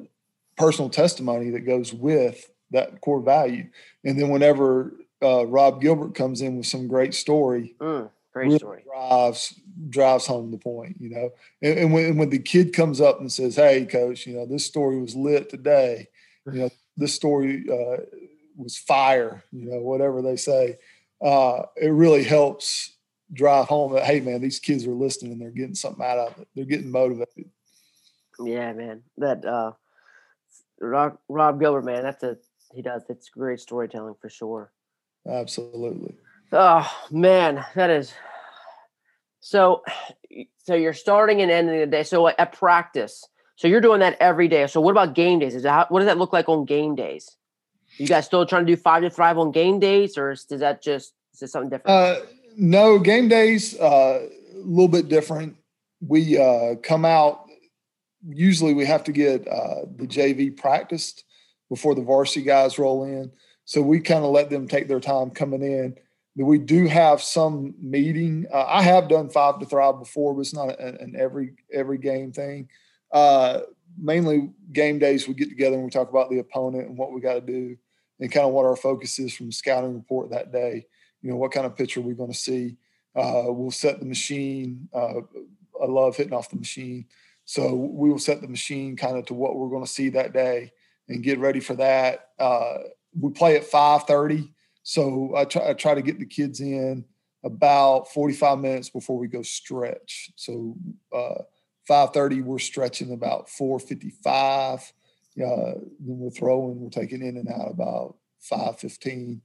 personal 0.56 0.90
testimony 0.90 1.50
that 1.50 1.60
goes 1.60 1.92
with 1.92 2.50
that 2.70 3.00
core 3.00 3.20
value. 3.20 3.66
And 4.04 4.18
then 4.18 4.28
whenever 4.28 4.94
uh, 5.22 5.46
Rob 5.46 5.80
Gilbert 5.80 6.14
comes 6.14 6.40
in 6.40 6.56
with 6.56 6.66
some 6.66 6.88
great 6.88 7.14
story, 7.14 7.74
mm, 7.78 8.10
great 8.32 8.46
really 8.46 8.58
story, 8.58 8.84
drives 8.84 9.60
drives 9.88 10.26
home 10.26 10.50
the 10.50 10.58
point, 10.58 10.96
you 11.00 11.10
know. 11.10 11.30
And, 11.62 11.78
and 11.78 11.92
when 11.92 12.16
when 12.16 12.30
the 12.30 12.38
kid 12.38 12.72
comes 12.72 13.00
up 13.00 13.20
and 13.20 13.30
says, 13.30 13.56
"Hey, 13.56 13.84
coach, 13.84 14.26
you 14.26 14.34
know 14.34 14.46
this 14.46 14.64
story 14.64 15.00
was 15.00 15.14
lit 15.14 15.50
today," 15.50 16.08
you 16.46 16.60
know, 16.60 16.70
this 16.96 17.14
story 17.14 17.64
uh, 17.70 18.02
was 18.56 18.78
fire, 18.78 19.44
you 19.52 19.70
know, 19.70 19.80
whatever 19.80 20.22
they 20.22 20.36
say. 20.36 20.78
Uh, 21.20 21.62
it 21.76 21.88
really 21.90 22.24
helps 22.24 22.96
drive 23.32 23.66
home 23.66 23.92
that 23.94 24.04
hey 24.04 24.20
man, 24.20 24.40
these 24.40 24.58
kids 24.58 24.86
are 24.86 24.92
listening 24.92 25.32
and 25.32 25.40
they're 25.40 25.50
getting 25.50 25.74
something 25.74 26.04
out 26.04 26.18
of 26.18 26.38
it. 26.38 26.48
They're 26.54 26.64
getting 26.64 26.90
motivated. 26.90 27.50
Yeah, 28.42 28.72
man. 28.72 29.02
That 29.18 29.44
uh 29.44 29.72
Rob, 30.80 31.18
Rob 31.28 31.60
Gilbert, 31.60 31.84
man, 31.84 32.02
that's 32.02 32.22
a 32.22 32.36
he 32.72 32.82
does. 32.82 33.02
It's 33.08 33.28
great 33.28 33.60
storytelling 33.60 34.14
for 34.20 34.28
sure. 34.28 34.72
Absolutely. 35.28 36.14
Oh 36.52 36.90
man, 37.10 37.64
that 37.74 37.90
is 37.90 38.12
so. 39.40 39.82
So 40.58 40.74
you're 40.74 40.92
starting 40.92 41.42
and 41.42 41.50
ending 41.50 41.80
the 41.80 41.86
day. 41.86 42.04
So 42.04 42.28
at 42.28 42.52
practice, 42.52 43.24
so 43.56 43.68
you're 43.68 43.80
doing 43.80 44.00
that 44.00 44.16
every 44.20 44.48
day. 44.48 44.66
So 44.68 44.80
what 44.80 44.92
about 44.92 45.14
game 45.14 45.38
days? 45.38 45.54
Is 45.54 45.64
that 45.64 45.90
what 45.90 46.00
does 46.00 46.06
that 46.06 46.18
look 46.18 46.32
like 46.32 46.48
on 46.48 46.64
game 46.64 46.94
days? 46.94 47.36
You 47.98 48.06
guys 48.06 48.24
still 48.24 48.46
trying 48.46 48.64
to 48.66 48.72
do 48.72 48.76
five 48.76 49.02
to 49.02 49.10
thrive 49.10 49.36
on 49.36 49.50
game 49.50 49.80
days, 49.80 50.16
or 50.16 50.30
is, 50.30 50.44
does 50.44 50.60
that 50.60 50.82
just 50.82 51.12
is 51.34 51.42
it 51.42 51.48
something 51.48 51.70
different? 51.70 51.88
Uh, 51.88 52.20
no, 52.56 52.98
game 52.98 53.28
days 53.28 53.78
uh, 53.78 54.28
a 54.54 54.58
little 54.58 54.88
bit 54.88 55.08
different. 55.08 55.56
We 56.00 56.38
uh, 56.38 56.76
come 56.82 57.04
out. 57.04 57.46
Usually, 58.26 58.74
we 58.74 58.84
have 58.86 59.04
to 59.04 59.12
get 59.12 59.46
uh, 59.48 59.86
the 59.96 60.06
JV 60.06 60.56
practiced 60.56 61.24
before 61.68 61.94
the 61.94 62.02
varsity 62.02 62.42
guys 62.42 62.78
roll 62.78 63.04
in. 63.04 63.30
So 63.64 63.80
we 63.80 64.00
kind 64.00 64.24
of 64.24 64.30
let 64.30 64.50
them 64.50 64.66
take 64.66 64.88
their 64.88 65.00
time 65.00 65.30
coming 65.30 65.62
in. 65.62 65.96
We 66.36 66.58
do 66.58 66.86
have 66.86 67.22
some 67.22 67.74
meeting. 67.80 68.46
Uh, 68.52 68.64
I 68.66 68.82
have 68.82 69.08
done 69.08 69.28
five 69.28 69.58
to 69.60 69.66
thrive 69.66 69.98
before, 69.98 70.34
but 70.34 70.40
it's 70.40 70.54
not 70.54 70.78
an, 70.80 71.14
every 71.18 71.54
every 71.72 71.98
game 71.98 72.32
thing. 72.32 72.68
Uh, 73.12 73.60
mainly 73.98 74.50
game 74.72 74.98
days, 74.98 75.28
we 75.28 75.34
get 75.34 75.48
together 75.48 75.76
and 75.76 75.84
we 75.84 75.90
talk 75.90 76.08
about 76.08 76.30
the 76.30 76.38
opponent 76.38 76.88
and 76.88 76.96
what 76.96 77.12
we 77.12 77.20
got 77.20 77.34
to 77.34 77.40
do, 77.40 77.76
and 78.18 78.32
kind 78.32 78.46
of 78.46 78.52
what 78.52 78.66
our 78.66 78.76
focus 78.76 79.18
is 79.18 79.34
from 79.34 79.52
scouting 79.52 79.94
report 79.94 80.30
that 80.30 80.52
day 80.52 80.86
you 81.22 81.30
know, 81.30 81.36
what 81.36 81.52
kind 81.52 81.66
of 81.66 81.76
pitcher 81.76 82.00
we're 82.00 82.14
going 82.14 82.32
to 82.32 82.38
see. 82.38 82.76
Uh, 83.14 83.44
we'll 83.46 83.70
set 83.70 83.98
the 83.98 84.06
machine. 84.06 84.88
Uh, 84.94 85.20
I 85.82 85.86
love 85.86 86.16
hitting 86.16 86.32
off 86.32 86.50
the 86.50 86.56
machine. 86.56 87.06
So 87.44 87.74
we 87.74 88.10
will 88.10 88.18
set 88.18 88.40
the 88.40 88.48
machine 88.48 88.96
kind 88.96 89.16
of 89.16 89.26
to 89.26 89.34
what 89.34 89.56
we're 89.56 89.68
going 89.68 89.84
to 89.84 89.90
see 89.90 90.10
that 90.10 90.32
day 90.32 90.72
and 91.08 91.22
get 91.22 91.40
ready 91.40 91.60
for 91.60 91.74
that. 91.74 92.30
Uh, 92.38 92.78
we 93.18 93.32
play 93.32 93.56
at 93.56 93.68
5:30, 93.68 94.52
so 94.82 95.34
I 95.36 95.44
try, 95.44 95.70
I 95.70 95.74
try 95.74 95.94
to 95.94 96.02
get 96.02 96.18
the 96.20 96.26
kids 96.26 96.60
in 96.60 97.04
about 97.42 98.12
45 98.12 98.58
minutes 98.60 98.90
before 98.90 99.18
we 99.18 99.26
go 99.26 99.42
stretch. 99.42 100.30
So 100.36 100.76
5:30, 101.88 102.40
uh, 102.40 102.44
we're 102.44 102.58
stretching 102.60 103.12
about 103.12 103.48
4:55. 103.48 104.92
Uh, 105.36 105.74
then 105.74 105.90
we're 106.00 106.30
throwing. 106.30 106.80
We're 106.80 106.90
taking 106.90 107.22
in 107.22 107.36
and 107.36 107.48
out 107.48 107.70
about 107.70 108.16
5:15 108.38 109.40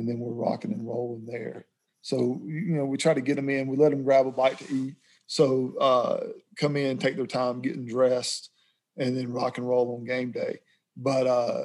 and 0.00 0.08
then 0.08 0.18
we're 0.18 0.32
rocking 0.32 0.72
and 0.72 0.86
rolling 0.86 1.26
there. 1.26 1.66
So 2.02 2.40
you 2.44 2.74
know, 2.76 2.86
we 2.86 2.96
try 2.96 3.14
to 3.14 3.20
get 3.20 3.36
them 3.36 3.50
in. 3.50 3.68
We 3.68 3.76
let 3.76 3.90
them 3.90 4.02
grab 4.02 4.26
a 4.26 4.32
bite 4.32 4.58
to 4.58 4.74
eat. 4.74 4.94
So 5.26 5.74
uh, 5.78 6.20
come 6.56 6.76
in, 6.76 6.98
take 6.98 7.16
their 7.16 7.26
time 7.26 7.60
getting 7.60 7.86
dressed, 7.86 8.50
and 8.96 9.16
then 9.16 9.32
rock 9.32 9.58
and 9.58 9.68
roll 9.68 9.94
on 9.94 10.04
game 10.04 10.32
day. 10.32 10.58
But 10.96 11.26
uh, 11.26 11.64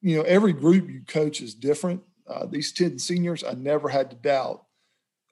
you 0.00 0.16
know, 0.16 0.22
every 0.22 0.52
group 0.52 0.88
you 0.88 1.02
coach 1.06 1.40
is 1.40 1.54
different. 1.54 2.02
Uh, 2.28 2.46
these 2.46 2.72
ten 2.72 2.98
seniors, 2.98 3.42
I 3.42 3.54
never 3.54 3.88
had 3.88 4.10
to 4.10 4.16
doubt 4.16 4.64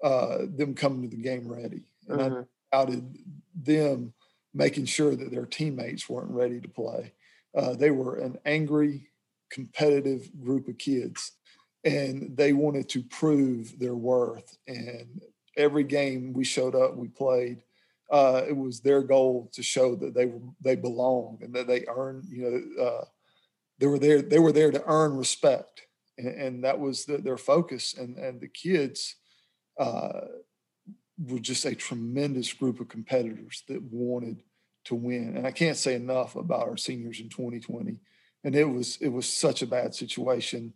uh, 0.03 0.39
them 0.49 0.75
coming 0.75 1.09
to 1.09 1.17
the 1.17 1.23
game 1.23 1.47
ready, 1.47 1.85
and 2.09 2.21
mm-hmm. 2.21 2.41
I 2.73 2.77
doubted 2.77 3.19
them 3.55 4.15
making 4.55 4.87
sure 4.87 5.15
that 5.15 5.31
their 5.31 5.47
teammates 5.47 6.09
weren't 6.09 6.31
ready 6.31 6.61
to 6.61 6.69
play. 6.69 7.13
Uh, 7.55 7.75
they 7.75 7.91
were 7.91 8.17
an 8.17 8.39
angry, 8.45 9.09
competitive 9.53 10.29
group 10.41 10.69
of 10.69 10.79
kids 10.79 11.33
and 11.85 12.37
they 12.37 12.53
wanted 12.53 12.89
to 12.89 13.03
prove 13.03 13.79
their 13.79 13.95
worth 13.95 14.57
and 14.67 15.21
every 15.57 15.85
game 15.85 16.33
we 16.33 16.45
showed 16.45 16.75
up 16.75 16.97
we 16.97 17.09
played 17.09 17.63
uh, 18.11 18.43
it 18.47 18.57
was 18.57 18.81
their 18.81 19.03
goal 19.03 19.51
to 19.53 19.63
show 19.63 19.95
that 19.95 20.15
they 20.15 20.27
were 20.27 20.41
they 20.61 20.77
belonged 20.77 21.43
and 21.43 21.55
that 21.55 21.67
they 21.67 21.85
earned 21.89 22.25
you 22.29 22.43
know 22.43 22.85
uh, 22.85 23.05
they 23.83 23.89
were 23.89 23.99
there. 23.99 24.23
They 24.23 24.39
were 24.39 24.53
there 24.53 24.71
to 24.71 24.85
earn 24.87 25.17
respect, 25.17 25.89
and, 26.17 26.29
and 26.29 26.65
that 26.65 26.79
was 26.79 27.05
the, 27.05 27.19
their 27.19 27.37
focus. 27.37 27.95
And 27.99 28.17
and 28.17 28.41
the 28.41 28.47
kids 28.47 29.17
uh, 29.77 30.21
were 31.19 31.41
just 31.41 31.65
a 31.65 31.75
tremendous 31.75 32.53
group 32.53 32.79
of 32.79 32.89
competitors 32.89 33.65
that 33.67 33.83
wanted 33.83 34.45
to 34.85 34.95
win. 34.95 35.37
And 35.37 35.49
I 35.49 35.51
can't 35.51 35.77
say 35.77 35.97
enough 35.97 36.37
about 36.37 36.69
our 36.69 36.77
seniors 36.77 37.19
in 37.19 37.29
2020. 37.29 37.99
And 38.45 38.57
it 38.57 38.65
was 38.65 38.99
it 39.01 39.09
was 39.09 39.27
such 39.27 39.63
a 39.63 39.67
bad 39.67 39.95
situation 39.95 40.73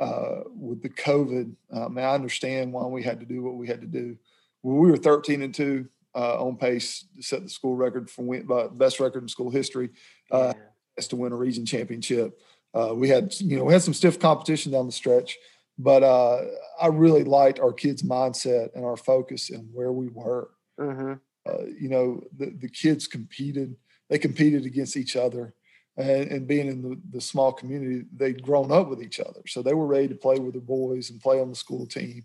uh, 0.00 0.40
with 0.54 0.82
the 0.82 0.88
COVID. 0.88 1.54
Um, 1.70 1.98
I 1.98 2.14
understand 2.14 2.72
why 2.72 2.86
we 2.86 3.02
had 3.02 3.20
to 3.20 3.26
do 3.26 3.42
what 3.42 3.56
we 3.56 3.66
had 3.66 3.80
to 3.80 3.86
do. 3.86 4.16
When 4.62 4.78
we 4.78 4.90
were 4.90 4.96
13 4.96 5.42
and 5.42 5.54
two, 5.54 5.88
uh, 6.14 6.44
on 6.44 6.56
pace 6.56 7.04
to 7.16 7.22
set 7.22 7.42
the 7.42 7.48
school 7.48 7.74
record 7.74 8.10
for 8.10 8.22
win, 8.22 8.46
uh, 8.50 8.68
best 8.68 9.00
record 9.00 9.22
in 9.22 9.28
school 9.28 9.50
history, 9.50 9.90
uh, 10.30 10.52
yeah. 10.56 10.62
as 10.98 11.08
to 11.08 11.16
win 11.16 11.32
a 11.32 11.36
region 11.36 11.64
championship. 11.64 12.38
Uh, 12.74 12.92
we 12.94 13.08
had 13.08 13.34
you 13.40 13.56
know 13.56 13.64
we 13.64 13.72
had 13.72 13.82
some 13.82 13.94
stiff 13.94 14.18
competition 14.18 14.72
down 14.72 14.86
the 14.86 14.92
stretch, 14.92 15.38
but 15.78 16.02
uh, 16.02 16.42
I 16.80 16.86
really 16.88 17.24
liked 17.24 17.60
our 17.60 17.72
kids' 17.72 18.02
mindset 18.02 18.74
and 18.74 18.84
our 18.84 18.96
focus 18.96 19.50
and 19.50 19.68
where 19.72 19.92
we 19.92 20.08
were. 20.08 20.50
Mm-hmm. 20.78 21.14
Uh, 21.44 21.66
you 21.78 21.88
know, 21.88 22.22
the, 22.36 22.50
the 22.50 22.68
kids 22.68 23.06
competed. 23.06 23.76
They 24.08 24.18
competed 24.18 24.64
against 24.64 24.96
each 24.96 25.16
other. 25.16 25.54
And, 25.96 26.30
and, 26.30 26.46
being 26.46 26.68
in 26.68 26.80
the, 26.80 26.98
the 27.10 27.20
small 27.20 27.52
community, 27.52 28.06
they'd 28.16 28.42
grown 28.42 28.72
up 28.72 28.88
with 28.88 29.02
each 29.02 29.20
other. 29.20 29.42
So 29.46 29.60
they 29.60 29.74
were 29.74 29.86
ready 29.86 30.08
to 30.08 30.14
play 30.14 30.38
with 30.38 30.54
the 30.54 30.60
boys 30.60 31.10
and 31.10 31.20
play 31.20 31.38
on 31.38 31.50
the 31.50 31.54
school 31.54 31.86
team 31.86 32.24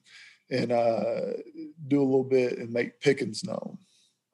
and 0.49 0.71
uh, 0.71 1.33
do 1.87 2.01
a 2.01 2.05
little 2.05 2.23
bit 2.23 2.59
and 2.59 2.71
make 2.71 3.01
Pickens 3.01 3.43
known. 3.43 3.77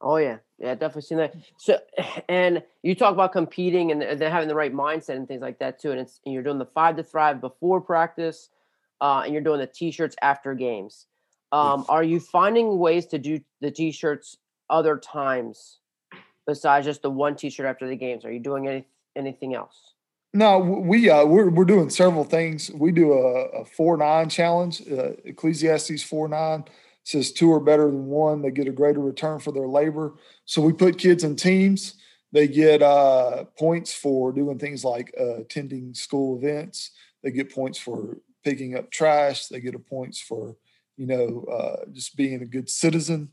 Oh 0.04 0.18
yeah, 0.18 0.38
yeah, 0.60 0.76
definitely 0.76 1.04
seen 1.04 1.18
that. 1.20 1.34
So, 1.58 1.80
and 2.30 2.62
you 2.84 2.94
talk 2.94 3.14
about 3.14 3.32
competing 3.32 3.92
and 3.92 4.02
then 4.02 4.32
having 4.32 4.50
the 4.50 4.56
right 4.56 4.74
mindset 4.74 5.16
and 5.16 5.28
things 5.28 5.42
like 5.42 5.60
that 5.60 5.80
too. 5.80 5.92
And 5.92 6.00
it's 6.00 6.20
and 6.26 6.34
you're 6.34 6.44
doing 6.44 6.60
the 6.60 6.66
five 6.66 6.98
to 6.98 7.04
thrive 7.04 7.42
before 7.42 7.80
practice, 7.82 8.50
uh, 9.02 9.22
and 9.24 9.34
you're 9.34 9.42
doing 9.42 9.60
the 9.60 9.68
t-shirts 9.68 10.16
after 10.22 10.54
games. 10.54 11.08
Um, 11.52 11.86
are 11.88 12.04
you 12.04 12.20
finding 12.20 12.80
ways 12.80 13.06
to 13.08 13.20
do 13.20 13.40
the 13.62 13.70
t-shirts 13.70 14.38
other 14.72 14.98
times 14.98 15.78
besides 16.48 16.86
just 16.86 17.04
the 17.04 17.12
one 17.12 17.36
t-shirt 17.36 17.68
after 17.68 17.88
the 17.88 17.96
games? 17.96 18.26
Are 18.26 18.32
you 18.32 18.40
doing 18.40 18.68
any 18.68 18.86
anything 19.16 19.56
else? 19.56 19.94
No, 20.34 20.58
we 20.58 21.10
uh, 21.10 21.26
we're 21.26 21.50
we're 21.50 21.66
doing 21.66 21.90
several 21.90 22.24
things. 22.24 22.72
We 22.72 22.92
do 22.92 23.14
a, 23.14 23.62
a 23.62 23.66
four 23.66 23.98
nine 23.98 24.30
challenge, 24.30 24.82
uh, 24.92 25.12
Ecclesiastes 25.26 26.02
four 26.04 26.28
nine 26.28 26.66
says 27.04 27.32
two 27.32 27.52
are 27.52 27.60
better 27.60 27.86
than 27.86 28.06
one. 28.08 28.42
They 28.42 28.52
get 28.52 28.68
a 28.68 28.72
greater 28.72 29.00
return 29.00 29.40
for 29.40 29.52
their 29.52 29.68
labor. 29.68 30.14
So 30.46 30.62
we 30.62 30.74
put 30.74 30.98
kids 30.98 31.24
in 31.24 31.36
teams. 31.36 31.96
They 32.32 32.48
get 32.48 32.82
uh, 32.82 33.46
points 33.60 33.94
for 33.94 34.32
doing 34.32 34.58
things 34.58 34.84
like 34.84 35.14
uh, 35.20 35.42
attending 35.42 35.94
school 35.94 36.38
events. 36.38 36.92
They 37.22 37.32
get 37.32 37.54
points 37.54 37.78
for 37.78 38.18
picking 38.44 38.76
up 38.76 38.90
trash. 38.90 39.48
They 39.48 39.60
get 39.60 39.76
a 39.76 39.80
points 39.80 40.20
for 40.20 40.56
you 40.98 41.06
know 41.06 41.46
uh, 41.52 41.86
just 41.92 42.16
being 42.16 42.42
a 42.42 42.46
good 42.46 42.70
citizen. 42.70 43.30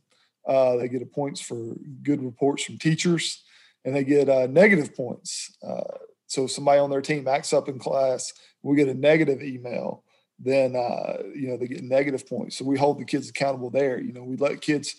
Uh, 0.47 0.77
they 0.77 0.89
get 0.89 1.03
a 1.03 1.07
points 1.07 1.41
for 1.41 1.75
good 2.03 2.23
reports 2.23 2.65
from 2.65 2.79
teachers, 2.79 3.43
and 3.85 3.95
they 3.95 4.05
get 4.05 4.29
uh, 4.29 4.47
negative 4.47 4.95
points. 4.95 5.57
Uh, 5.67 5.99
so 6.27 6.45
if 6.45 6.53
somebody 6.53 6.79
on 6.79 6.91
their 6.91 7.03
team 7.03 7.27
acts 7.27 7.53
up 7.53 7.69
in 7.69 7.79
class, 7.79 8.33
we 8.63 8.77
get 8.77 8.89
a 8.89 8.95
negative 8.95 9.43
email. 9.43 10.05
Then 10.39 10.75
uh, 10.75 11.19
you 11.35 11.49
know 11.49 11.57
they 11.57 11.67
get 11.67 11.83
negative 11.83 12.27
points. 12.27 12.57
So 12.57 12.65
we 12.65 12.79
hold 12.79 12.99
the 12.99 13.05
kids 13.05 13.29
accountable 13.29 13.71
there. 13.71 14.01
You 14.01 14.13
know 14.13 14.23
we 14.23 14.37
let 14.37 14.61
kids 14.61 14.97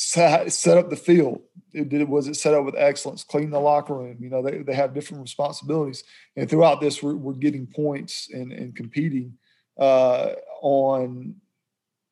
set, 0.00 0.78
up 0.78 0.88
the 0.88 0.96
field. 0.96 1.42
It 1.72 1.88
did 1.88 2.08
was 2.08 2.26
it 2.26 2.36
set 2.36 2.54
up 2.54 2.64
with 2.64 2.74
excellence, 2.76 3.22
clean 3.22 3.50
the 3.50 3.60
locker 3.60 3.94
room. 3.94 4.16
You 4.20 4.30
know 4.30 4.42
they, 4.42 4.58
they 4.58 4.74
have 4.74 4.94
different 4.94 5.22
responsibilities, 5.22 6.04
and 6.36 6.48
throughout 6.48 6.80
this 6.80 7.02
we're, 7.02 7.14
we're 7.14 7.34
getting 7.34 7.66
points 7.66 8.28
and, 8.32 8.50
and 8.52 8.74
competing 8.74 9.34
uh, 9.78 10.32
on 10.62 11.36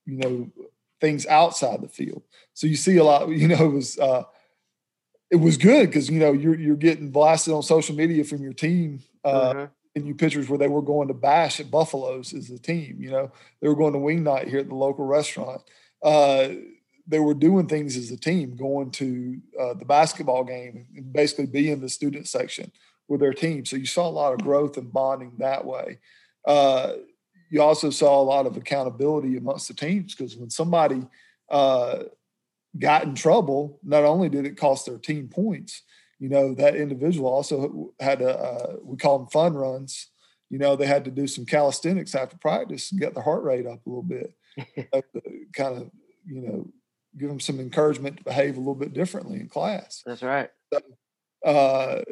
you 0.05 0.17
know 0.19 0.51
things 1.01 1.27
outside 1.27 1.81
the 1.81 1.89
field. 1.89 2.23
So 2.55 2.67
you 2.67 2.77
see 2.77 2.97
a 2.99 3.05
lot, 3.05 3.29
you 3.31 3.49
know, 3.49 3.65
it 3.65 3.73
was 3.73 3.99
uh, 3.99 4.25
it 5.31 5.37
was 5.37 5.57
good 5.57 5.87
because 5.87 6.11
you 6.11 6.19
know 6.19 6.33
you're 6.33 6.59
you're 6.59 6.77
getting 6.77 7.11
blasted 7.11 7.53
on 7.53 7.63
social 7.63 7.95
media 7.95 8.25
from 8.25 8.43
your 8.43 8.53
team. 8.53 9.01
Uh, 9.25 9.53
mm-hmm. 9.53 9.65
And 9.95 10.07
you 10.07 10.15
pictures 10.15 10.49
where 10.49 10.59
they 10.59 10.69
were 10.69 10.83
going 10.83 11.09
to 11.09 11.15
bash 11.15 11.59
at 11.59 11.73
Buffaloes 11.73 12.33
as 12.33 12.51
a 12.51 12.59
team. 12.59 12.99
You 13.01 13.11
know, 13.11 13.33
they 13.61 13.67
were 13.67 13.75
going 13.75 13.95
to 13.95 13.99
wing 13.99 14.23
night 14.23 14.47
here 14.47 14.61
at 14.61 14.69
the 14.69 14.75
local 14.75 15.05
restaurant. 15.05 15.63
Uh, 16.03 16.51
they 17.09 17.19
were 17.19 17.35
doing 17.35 17.67
things 17.67 17.97
as 17.97 18.11
a 18.13 18.17
team, 18.17 18.55
going 18.55 18.91
to 18.93 19.41
uh, 19.59 19.75
the 19.75 19.87
basketball 19.87 20.45
game 20.45 20.87
and 20.95 21.13
basically 21.13 21.47
be 21.47 21.71
in 21.71 21.81
the 21.81 21.89
student 21.89 22.29
section 22.29 22.71
with 23.09 23.21
their 23.21 23.33
team. 23.33 23.65
So 23.65 23.77
you 23.77 23.87
saw 23.87 24.07
a 24.07 24.11
lot 24.11 24.35
of 24.35 24.43
growth 24.43 24.77
and 24.77 24.93
bonding 24.93 25.33
that 25.39 25.65
way. 25.65 25.99
Uh, 26.47 26.93
you 27.51 27.63
also 27.63 27.91
saw 27.91 28.21
a 28.21 28.23
lot 28.23 28.47
of 28.47 28.57
accountability 28.57 29.37
amongst 29.37 29.69
the 29.69 29.75
teams 29.75 30.15
because 30.15 30.37
when 30.37 30.51
somebody 30.51 31.07
uh, 31.51 32.05
got 32.77 33.05
in 33.05 33.15
trouble, 33.15 33.79
not 33.83 34.05
only 34.05 34.29
did 34.29 34.47
it 34.47 34.57
cost 34.57 34.87
their 34.87 34.99
team 34.99 35.29
points, 35.29 35.83
you 36.19 36.29
know, 36.29 36.55
that 36.55 36.75
individual 36.75 37.33
also 37.33 37.93
had 38.01 38.19
to, 38.19 38.37
uh, 38.37 38.77
we 38.83 38.97
call 38.97 39.19
them 39.19 39.29
fun 39.29 39.55
runs. 39.55 40.09
You 40.51 40.59
know, 40.59 40.77
they 40.77 40.87
had 40.87 41.05
to 41.05 41.11
do 41.11 41.27
some 41.27 41.47
calisthenics 41.47 42.15
after 42.15 42.37
practice 42.37 42.91
and 42.91 43.01
get 43.01 43.15
their 43.15 43.23
heart 43.23 43.45
rate 43.45 43.67
up 43.67 43.87
a 43.87 43.89
little 43.89 44.03
bit, 44.03 44.35
kind 45.53 45.77
of, 45.77 45.91
you 46.27 46.41
know, 46.41 46.69
give 47.17 47.29
them 47.29 47.41
some 47.41 47.61
encouragement 47.61 48.19
to 48.19 48.25
behave 48.25 48.57
a 48.57 48.61
little 48.61 48.75
bit 48.75 48.95
differently 48.95 49.41
in 49.41 49.49
class. 49.49 50.03
That's 50.05 50.23
right. 50.23 50.51
So, 50.73 50.81
uh, 51.45 52.03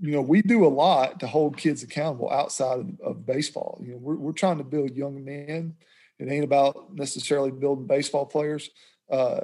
you 0.00 0.12
know, 0.12 0.22
we 0.22 0.42
do 0.42 0.64
a 0.64 0.68
lot 0.68 1.20
to 1.20 1.26
hold 1.26 1.56
kids 1.56 1.82
accountable 1.82 2.30
outside 2.30 2.80
of, 2.80 3.00
of 3.00 3.26
baseball. 3.26 3.80
You 3.82 3.92
know, 3.92 3.98
we're, 3.98 4.16
we're 4.16 4.32
trying 4.32 4.58
to 4.58 4.64
build 4.64 4.96
young 4.96 5.24
men. 5.24 5.74
It 6.18 6.30
ain't 6.30 6.44
about 6.44 6.94
necessarily 6.94 7.50
building 7.50 7.86
baseball 7.86 8.26
players. 8.26 8.70
Uh, 9.10 9.40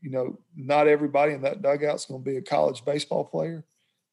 you 0.00 0.10
know, 0.10 0.38
not 0.56 0.88
everybody 0.88 1.32
in 1.32 1.42
that 1.42 1.62
dugout 1.62 1.96
is 1.96 2.06
going 2.06 2.22
to 2.22 2.30
be 2.30 2.36
a 2.36 2.42
college 2.42 2.84
baseball 2.84 3.24
player. 3.24 3.64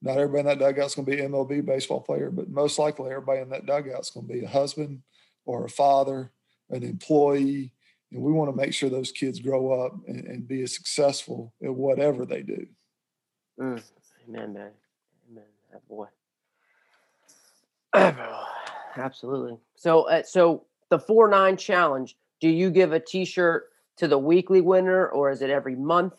Not 0.02 0.18
everybody 0.18 0.40
in 0.42 0.46
that 0.46 0.60
dugout 0.60 0.88
is 0.88 0.96
going 0.96 1.06
to 1.06 1.12
be 1.12 1.22
an 1.22 1.32
MLB 1.32 1.66
baseball 1.66 2.02
player, 2.02 2.30
but 2.30 2.50
most 2.50 2.78
likely 2.78 3.10
everybody 3.10 3.42
in 3.42 3.50
that 3.50 3.66
dugout 3.66 4.02
is 4.02 4.10
going 4.10 4.28
to 4.28 4.34
be 4.34 4.44
a 4.44 4.50
husband 4.50 5.02
or 5.46 5.66
a 5.66 5.70
father, 5.70 6.32
an 6.70 6.84
employee. 6.84 7.72
And 8.12 8.22
we 8.22 8.32
want 8.32 8.52
to 8.52 8.56
make 8.56 8.74
sure 8.74 8.90
those 8.90 9.12
kids 9.12 9.40
grow 9.40 9.86
up 9.86 9.94
and, 10.08 10.26
and 10.26 10.48
be 10.48 10.62
as 10.62 10.76
successful 10.76 11.54
at 11.64 11.74
whatever 11.74 12.26
they 12.26 12.42
do. 12.42 12.68
Mm. 13.60 13.82
Amen, 14.30 14.54
man 14.54 14.72
Amen, 15.32 15.46
boy. 15.90 16.08
Absolutely. 18.98 19.58
So, 19.76 20.10
uh, 20.10 20.24
so 20.24 20.66
the 20.90 21.00
four 21.00 21.28
nine 21.30 21.58
challenge. 21.58 22.18
Do 22.40 22.50
you 22.50 22.70
give 22.70 22.94
a 22.94 23.00
T-shirt 23.00 23.70
to 23.98 24.08
the 24.08 24.18
weekly 24.18 24.62
winner, 24.62 25.08
or 25.08 25.32
is 25.32 25.42
it 25.42 25.50
every 25.50 25.76
month? 25.76 26.14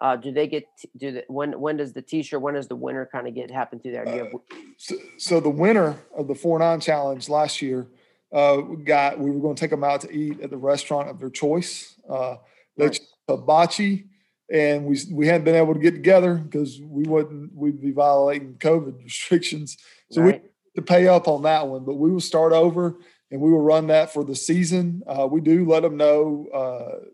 Uh, 0.00 0.16
do 0.16 0.32
they 0.32 0.46
get 0.46 0.64
do 0.96 1.12
the, 1.12 1.24
when 1.28 1.60
when 1.60 1.76
does 1.76 1.92
the 1.92 2.00
T-shirt 2.00 2.40
when 2.40 2.54
does 2.54 2.68
the 2.68 2.76
winner 2.76 3.08
kind 3.10 3.28
of 3.28 3.34
get 3.34 3.50
happen 3.50 3.80
through 3.80 3.92
there? 3.92 4.04
Do 4.04 4.12
you 4.12 4.24
have, 4.24 4.34
uh, 4.34 4.56
so, 4.78 4.94
so, 5.18 5.40
the 5.40 5.50
winner 5.50 5.98
of 6.16 6.26
the 6.26 6.34
four 6.34 6.58
nine 6.58 6.80
challenge 6.80 7.28
last 7.28 7.60
year 7.60 7.86
uh, 8.32 8.56
got 8.56 9.18
we 9.18 9.30
were 9.30 9.40
going 9.40 9.54
to 9.54 9.60
take 9.60 9.70
them 9.70 9.84
out 9.84 10.00
to 10.02 10.10
eat 10.10 10.40
at 10.40 10.48
the 10.48 10.56
restaurant 10.56 11.10
of 11.10 11.18
their 11.18 11.28
choice. 11.28 12.00
Uh, 12.08 12.36
they 12.78 12.90
hibachi 13.28 14.06
and 14.50 14.84
we 14.84 14.98
we 15.12 15.26
hadn't 15.26 15.44
been 15.44 15.54
able 15.54 15.74
to 15.74 15.80
get 15.80 15.92
together 15.92 16.34
because 16.34 16.80
we 16.80 17.04
wouldn't 17.04 17.54
we'd 17.54 17.80
be 17.80 17.92
violating 17.92 18.54
COVID 18.54 19.02
restrictions. 19.04 19.76
So 20.10 20.22
right. 20.22 20.42
we 20.42 20.48
to 20.76 20.82
pay 20.82 21.08
up 21.08 21.28
on 21.28 21.42
that 21.42 21.66
one, 21.66 21.84
but 21.84 21.94
we 21.94 22.10
will 22.10 22.20
start 22.20 22.52
over 22.52 22.96
and 23.30 23.40
we 23.40 23.50
will 23.50 23.60
run 23.60 23.86
that 23.88 24.12
for 24.12 24.24
the 24.24 24.34
season. 24.34 25.02
Uh, 25.06 25.26
we 25.26 25.40
do 25.40 25.64
let 25.64 25.82
them 25.82 25.96
know 25.96 26.48
uh, 26.52 27.04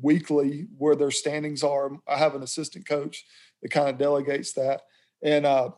weekly 0.00 0.66
where 0.76 0.96
their 0.96 1.10
standings 1.10 1.62
are. 1.62 1.90
I 2.06 2.16
have 2.16 2.34
an 2.34 2.42
assistant 2.42 2.86
coach 2.86 3.24
that 3.62 3.70
kind 3.70 3.88
of 3.88 3.98
delegates 3.98 4.52
that, 4.54 4.82
and 5.22 5.44
uh, 5.44 5.70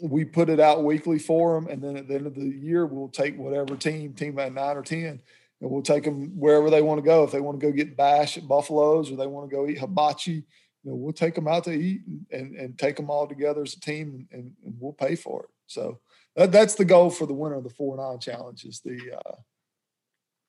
we 0.00 0.24
put 0.24 0.48
it 0.48 0.60
out 0.60 0.84
weekly 0.84 1.18
for 1.18 1.54
them. 1.54 1.68
And 1.70 1.82
then 1.82 1.96
at 1.96 2.08
the 2.08 2.14
end 2.14 2.26
of 2.26 2.34
the 2.34 2.44
year, 2.44 2.86
we'll 2.86 3.08
take 3.08 3.36
whatever 3.36 3.76
team, 3.76 4.14
team 4.14 4.38
at 4.38 4.52
nine 4.52 4.76
or 4.76 4.82
ten, 4.82 5.20
and 5.60 5.70
we'll 5.70 5.82
take 5.82 6.04
them 6.04 6.38
wherever 6.38 6.70
they 6.70 6.82
want 6.82 6.98
to 6.98 7.04
go. 7.04 7.24
If 7.24 7.32
they 7.32 7.40
want 7.40 7.60
to 7.60 7.66
go 7.66 7.72
get 7.72 7.96
bash 7.96 8.36
at 8.36 8.48
Buffaloes 8.48 9.10
or 9.10 9.16
they 9.16 9.26
want 9.26 9.50
to 9.50 9.56
go 9.56 9.66
eat 9.66 9.78
hibachi, 9.78 10.44
you 10.84 10.90
know, 10.90 10.96
we'll 10.96 11.12
take 11.12 11.34
them 11.34 11.48
out 11.48 11.64
to 11.64 11.72
eat 11.72 12.02
and, 12.06 12.26
and, 12.30 12.56
and 12.56 12.78
take 12.78 12.96
them 12.96 13.10
all 13.10 13.26
together 13.26 13.62
as 13.62 13.74
a 13.74 13.80
team 13.80 14.28
and, 14.32 14.52
and, 14.64 14.74
we'll 14.78 14.92
pay 14.92 15.16
for 15.16 15.42
it. 15.42 15.48
So 15.66 15.98
that, 16.38 16.52
that's 16.52 16.76
the 16.76 16.84
goal 16.84 17.10
for 17.10 17.26
the 17.26 17.34
winner 17.34 17.56
of 17.56 17.64
the 17.64 17.70
four 17.70 17.94
and 17.94 18.02
nine 18.02 18.20
challenge 18.20 18.64
is 18.64 18.80
the, 18.80 18.98
uh, 19.12 19.34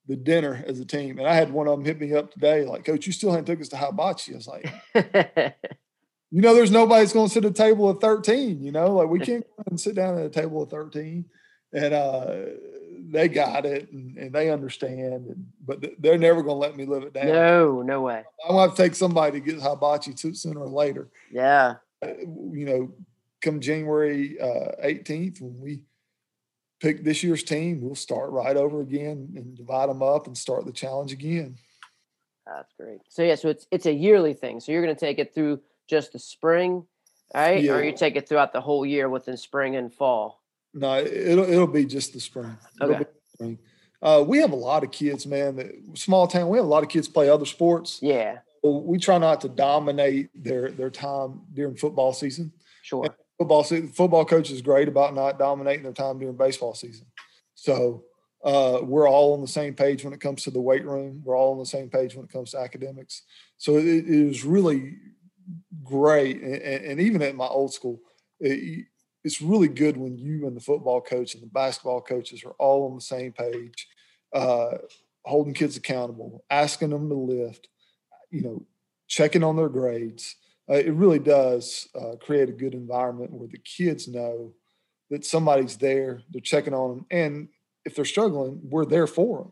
the 0.08 0.15
dinner 0.15 0.63
as 0.67 0.80
a 0.80 0.86
team. 0.86 1.17
And 1.17 1.28
I 1.28 1.34
had 1.34 1.52
one 1.52 1.67
of 1.67 1.78
them 1.78 1.86
hit 1.86 1.99
me 1.99 2.13
up 2.13 2.32
today, 2.32 2.63
like, 2.63 2.86
coach, 2.86 3.08
you 3.08 3.12
still 3.12 3.32
haven't 3.32 3.45
took 3.45 3.60
us 3.60 3.69
to 3.69 3.78
hibachi. 3.78 4.34
I 4.34 4.38
was 4.38 4.47
like, 4.47 4.71
you 6.32 6.41
know, 6.41 6.54
there's 6.54 6.71
nobody's 6.71 7.12
going 7.12 7.28
to 7.28 7.34
sit 7.34 7.43
at 7.43 7.52
a 7.52 7.54
table 7.54 7.89
of 7.89 7.99
13, 7.99 8.63
you 8.63 8.71
know, 8.71 8.93
like 8.93 9.10
we 9.10 9.19
can't 9.25 9.45
go 9.58 9.63
and 9.67 9.80
sit 9.80 9.95
down 9.95 10.17
at 10.17 10.25
a 10.25 10.30
table 10.30 10.62
of 10.62 10.69
13 10.69 11.25
and, 11.73 11.93
uh, 11.93 12.36
they 13.12 13.28
got 13.28 13.65
it 13.65 13.91
and, 13.91 14.17
and 14.17 14.34
they 14.34 14.52
understand, 14.52 15.28
and, 15.28 15.47
but 15.65 15.84
they're 15.97 16.17
never 16.17 16.43
going 16.43 16.56
to 16.56 16.60
let 16.60 16.78
me 16.78 16.86
live 16.86 17.04
it 17.04 17.13
down. 17.13 17.28
No, 17.28 17.82
no 17.82 18.02
way. 18.02 18.23
I'm 18.43 18.56
going 18.56 18.65
to 18.65 18.69
have 18.69 18.78
to 18.78 18.84
take 18.84 18.95
somebody 18.95 19.39
to 19.39 19.45
get 19.45 19.62
hibachi 19.62 20.13
too, 20.13 20.36
sooner 20.36 20.60
or 20.60 20.69
later. 20.69 21.10
Yeah. 21.32 21.75
Uh, 22.04 22.13
you 22.52 22.65
know, 22.65 22.93
come 23.41 23.60
January 23.60 24.39
uh, 24.39 24.71
18th 24.84 25.41
when 25.41 25.60
we 25.60 25.82
pick 26.80 27.04
this 27.04 27.23
year's 27.23 27.43
team, 27.43 27.82
we'll 27.82 27.95
start 27.95 28.32
right 28.32 28.56
over 28.56 28.82
again 28.82 29.34
and 29.36 29.56
divide 29.56 29.89
them 29.89 30.02
up 30.02 30.28
and 30.28 30.38
start 30.38 30.65
the 30.65 30.71
challenge 30.71 31.12
again. 31.12 31.56
That's 32.45 32.73
great. 32.80 32.99
So 33.10 33.21
yeah, 33.21 33.36
so 33.36 33.49
it's 33.49 33.67
it's 33.71 33.86
a 33.86 33.93
yearly 33.93 34.34
thing. 34.34 34.60
So 34.60 34.71
you're 34.71 34.82
going 34.84 34.95
to 34.95 34.99
take 34.99 35.19
it 35.19 35.34
through 35.36 35.62
just 35.88 36.13
the 36.13 36.19
spring, 36.19 36.86
right? 37.34 37.62
Yeah. 37.62 37.73
Or 37.73 37.84
you 37.84 37.91
take 37.95 38.15
it 38.15 38.28
throughout 38.28 38.54
the 38.54 38.62
whole 38.62 38.86
year 38.86 39.08
within 39.10 39.38
spring 39.38 39.75
and 39.75 39.93
fall. 39.93 40.41
No, 40.73 40.97
it'll 40.99 41.49
it'll 41.49 41.67
be 41.67 41.86
just 41.86 42.13
the 42.13 42.19
spring. 42.19 42.58
It'll 42.82 42.95
Okay. 42.95 43.06
spring. 43.34 43.60
Uh, 44.02 44.23
we 44.25 44.38
have 44.38 44.52
a 44.54 44.56
lot 44.56 44.84
of 44.84 44.91
kids, 44.91 45.28
man. 45.28 45.58
That, 45.58 45.71
small 45.95 46.25
town. 46.28 46.47
We 46.49 46.58
have 46.58 46.65
a 46.65 46.69
lot 46.69 46.84
of 46.84 46.89
kids 46.89 47.08
play 47.10 47.30
other 47.30 47.45
sports. 47.45 47.99
Yeah, 48.02 48.39
Well, 48.63 48.82
we 48.82 48.97
try 48.97 49.17
not 49.17 49.41
to 49.41 49.49
dominate 49.49 50.30
their 50.34 50.71
their 50.71 50.89
time 50.89 51.41
during 51.54 51.75
football 51.75 52.13
season. 52.13 52.54
sure. 52.82 53.15
Football 53.39 53.63
football 53.63 54.25
coach 54.25 54.52
is 54.52 54.62
great 54.62 54.89
about 54.89 55.15
not 55.15 55.39
dominating 55.39 55.84
their 55.84 55.93
time 55.93 56.19
during 56.19 56.36
baseball 56.36 56.75
season. 56.75 57.08
So 57.56 58.04
uh, 58.43 58.80
we're 58.84 59.10
all 59.10 59.34
on 59.34 59.39
the 59.39 59.47
same 59.47 59.73
page 59.73 60.04
when 60.04 60.12
it 60.12 60.19
comes 60.19 60.43
to 60.43 60.52
the 60.52 60.60
weight 60.60 60.86
room. 60.86 61.21
We're 61.23 61.38
all 61.38 61.54
on 61.54 61.60
the 61.60 61.65
same 61.65 61.89
page 61.89 62.15
when 62.15 62.25
it 62.25 62.32
comes 62.32 62.52
to 62.52 62.60
academics. 62.60 63.23
So 63.58 63.78
it, 63.78 63.86
it 63.86 64.28
was 64.28 64.43
really 64.43 64.97
great, 65.84 66.41
and, 66.41 66.56
and 66.56 66.86
and 66.86 66.99
even 66.99 67.21
at 67.21 67.36
my 67.36 67.47
old 67.47 67.73
school, 67.73 68.02
it, 68.41 68.86
it's 69.23 69.41
really 69.41 69.69
good 69.69 69.95
when 69.97 70.17
you 70.17 70.45
and 70.45 70.56
the 70.56 70.62
football 70.62 71.02
coach 71.02 71.34
and 71.34 71.41
the 71.41 71.47
basketball 71.47 72.02
coaches 72.02 72.43
are 72.43 72.56
all 72.60 72.89
on 72.89 72.95
the 72.95 73.02
same 73.02 73.32
page, 73.32 73.88
uh, 74.34 74.80
holding 75.23 75.54
kids 75.54 75.78
accountable, 75.78 76.43
asking 76.49 76.89
them 76.89 77.10
to 77.10 77.15
lift, 77.15 77.67
you 78.32 78.41
know, 78.41 78.65
checking 79.08 79.43
on 79.43 79.56
their 79.56 79.69
grades. 79.69 80.36
Uh, 80.70 80.76
it 80.76 80.94
really 80.94 81.20
does 81.20 81.88
uh, 82.00 82.16
create 82.22 82.50
a 82.50 82.54
good 82.54 82.74
environment 82.74 83.32
where 83.32 83.48
the 83.48 83.58
kids 83.58 84.08
know 84.08 84.54
that 85.10 85.26
somebody's 85.26 85.78
there, 85.78 86.22
they're 86.30 86.42
checking 86.42 86.74
on 86.74 86.90
them, 86.90 87.06
and 87.10 87.48
if 87.86 87.96
they're 87.96 88.06
struggling, 88.06 88.60
we're 88.64 88.86
there 88.86 89.08
for 89.08 89.40
them. 89.40 89.52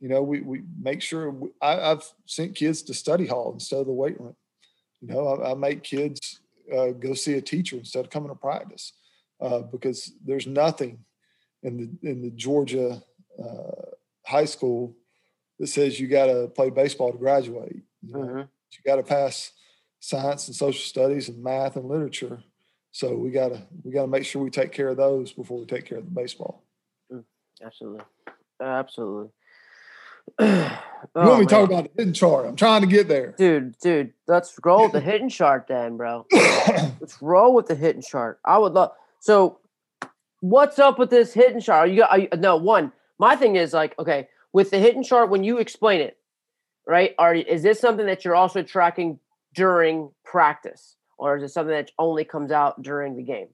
You 0.00 0.08
know, 0.08 0.22
we 0.22 0.40
we 0.40 0.62
make 0.78 1.02
sure. 1.02 1.30
We, 1.30 1.48
I, 1.60 1.90
I've 1.90 2.04
sent 2.26 2.54
kids 2.54 2.82
to 2.82 2.94
study 2.94 3.26
hall 3.26 3.52
instead 3.52 3.80
of 3.80 3.86
the 3.86 3.92
weight 3.92 4.18
room. 4.20 4.36
You 5.00 5.08
know, 5.08 5.28
I, 5.28 5.52
I 5.52 5.54
make 5.54 5.82
kids 5.82 6.40
uh, 6.74 6.88
go 6.88 7.14
see 7.14 7.34
a 7.34 7.40
teacher 7.42 7.76
instead 7.76 8.04
of 8.04 8.10
coming 8.10 8.28
to 8.28 8.34
practice 8.34 8.92
uh, 9.40 9.60
because 9.60 10.12
there's 10.24 10.46
nothing 10.46 10.98
in 11.62 11.76
the 11.76 12.08
in 12.10 12.22
the 12.22 12.30
Georgia 12.30 13.02
uh, 13.42 13.90
high 14.26 14.44
school 14.44 14.96
that 15.58 15.68
says 15.68 15.98
you 15.98 16.08
got 16.08 16.26
to 16.26 16.48
play 16.48 16.70
baseball 16.70 17.12
to 17.12 17.18
graduate. 17.18 17.82
You, 18.02 18.12
know? 18.12 18.20
hmm 18.20 18.38
you 18.38 18.82
got 18.84 18.96
to 18.96 19.02
pass 19.02 19.52
science 20.00 20.46
and 20.46 20.56
social 20.56 20.80
studies 20.80 21.28
and 21.28 21.42
math 21.42 21.76
and 21.76 21.86
literature. 21.86 22.42
So 22.92 23.14
we 23.14 23.30
got 23.30 23.48
to 23.48 23.62
we 23.82 23.92
got 23.92 24.02
to 24.02 24.08
make 24.08 24.24
sure 24.24 24.42
we 24.42 24.50
take 24.50 24.72
care 24.72 24.88
of 24.88 24.96
those 24.96 25.32
before 25.32 25.58
we 25.58 25.66
take 25.66 25.84
care 25.84 25.98
of 25.98 26.04
the 26.04 26.10
baseball. 26.10 26.62
Mm, 27.12 27.24
absolutely, 27.64 28.04
absolutely. 28.60 29.30
You 31.14 31.22
oh, 31.22 31.28
want 31.28 31.40
me 31.40 31.44
oh, 31.44 31.48
talk 31.48 31.68
about 31.68 31.84
the 31.84 31.90
hidden 31.96 32.14
chart? 32.14 32.46
I'm 32.46 32.56
trying 32.56 32.80
to 32.80 32.86
get 32.86 33.06
there. 33.06 33.34
dude, 33.38 33.78
dude? 33.78 34.12
Let's 34.26 34.58
roll 34.64 34.84
with 34.84 34.92
the 34.92 35.00
hidden 35.12 35.28
chart 35.28 35.66
then, 35.68 35.96
bro. 35.96 36.26
Let's 36.32 37.20
roll 37.22 37.54
with 37.54 37.66
the 37.66 37.74
hidden 37.74 38.02
chart. 38.02 38.40
I 38.44 38.58
would 38.58 38.72
love. 38.72 38.92
So, 39.20 39.60
what's 40.40 40.78
up 40.78 40.98
with 40.98 41.10
this 41.10 41.32
hidden 41.32 41.60
chart? 41.60 41.88
Are 41.88 41.92
you, 41.92 42.02
are 42.02 42.18
you 42.18 42.28
no 42.36 42.56
one? 42.56 42.92
My 43.18 43.36
thing 43.36 43.56
is 43.56 43.72
like, 43.72 43.96
okay, 43.98 44.28
with 44.52 44.70
the 44.70 44.78
hidden 44.78 45.02
chart, 45.02 45.30
when 45.30 45.44
you 45.44 45.58
explain 45.58 46.00
it, 46.00 46.18
right? 46.86 47.14
Are 47.18 47.34
is 47.34 47.62
this 47.62 47.78
something 47.78 48.06
that 48.06 48.24
you're 48.24 48.34
also 48.34 48.62
tracking 48.62 49.20
during 49.56 50.10
practice, 50.24 50.96
or 51.18 51.36
is 51.36 51.42
it 51.42 51.48
something 51.48 51.74
that 51.74 51.90
only 51.98 52.24
comes 52.24 52.52
out 52.52 52.80
during 52.82 53.16
the 53.16 53.22
game? 53.22 53.48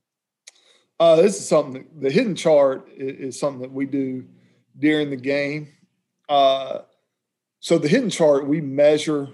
Uh, 1.00 1.16
this 1.16 1.38
is 1.38 1.48
something. 1.48 1.86
The 1.98 2.10
hidden 2.10 2.34
chart 2.34 2.88
is, 2.94 3.34
is 3.34 3.40
something 3.40 3.62
that 3.62 3.72
we 3.72 3.86
do 3.86 4.26
during 4.78 5.08
the 5.10 5.16
game. 5.16 5.68
Uh, 6.28 6.80
so 7.60 7.78
the 7.78 7.88
hidden 7.88 8.10
chart, 8.10 8.46
we 8.46 8.60
measure 8.60 9.28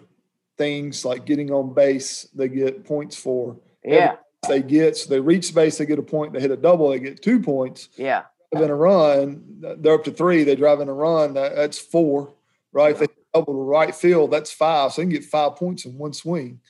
things 0.56 1.04
like 1.04 1.24
getting 1.24 1.50
on 1.50 1.74
base. 1.74 2.28
They 2.34 2.48
get 2.48 2.84
points 2.84 3.16
for. 3.16 3.56
Yeah, 3.84 4.16
They 4.46 4.62
get 4.62 4.96
so 4.96 5.10
they 5.10 5.20
reach 5.20 5.54
base, 5.54 5.78
they 5.78 5.86
get 5.86 5.98
a 5.98 6.02
point. 6.02 6.32
They 6.32 6.40
hit 6.40 6.50
a 6.50 6.56
double, 6.56 6.90
they 6.90 6.98
get 6.98 7.22
two 7.22 7.40
points. 7.40 7.88
yeah, 7.96 8.24
drive 8.52 8.64
in 8.64 8.70
a 8.70 8.74
run, 8.74 9.44
they're 9.78 9.94
up 9.94 10.04
to 10.04 10.10
three. 10.10 10.44
They 10.44 10.56
drive 10.56 10.80
in 10.80 10.88
a 10.88 10.92
run, 10.94 11.34
that, 11.34 11.54
that's 11.56 11.78
four, 11.78 12.34
right? 12.72 12.92
If 12.92 12.98
they 12.98 13.06
double 13.38 13.54
to 13.54 13.62
right 13.62 13.94
field, 13.94 14.30
that's 14.30 14.52
five. 14.52 14.92
So 14.92 15.00
they 15.00 15.06
can 15.06 15.12
get 15.12 15.24
five 15.24 15.56
points 15.56 15.84
in 15.84 15.96
one 15.96 16.12
swing. 16.12 16.60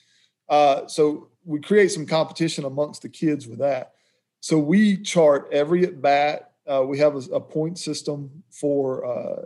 Uh, 0.49 0.87
so 0.87 1.29
we 1.45 1.61
create 1.61 1.91
some 1.91 2.07
competition 2.07 2.65
amongst 2.65 3.03
the 3.03 3.09
kids 3.09 3.47
with 3.47 3.59
that. 3.59 3.93
So 4.41 4.59
we 4.59 4.97
chart 4.99 5.49
every 5.53 5.85
at 5.85 6.01
bat. 6.01 6.53
Uh, 6.67 6.85
we 6.87 6.99
have 6.99 7.15
a, 7.15 7.35
a 7.35 7.41
point 7.41 7.79
system 7.79 8.43
for 8.51 9.05
uh, 9.05 9.45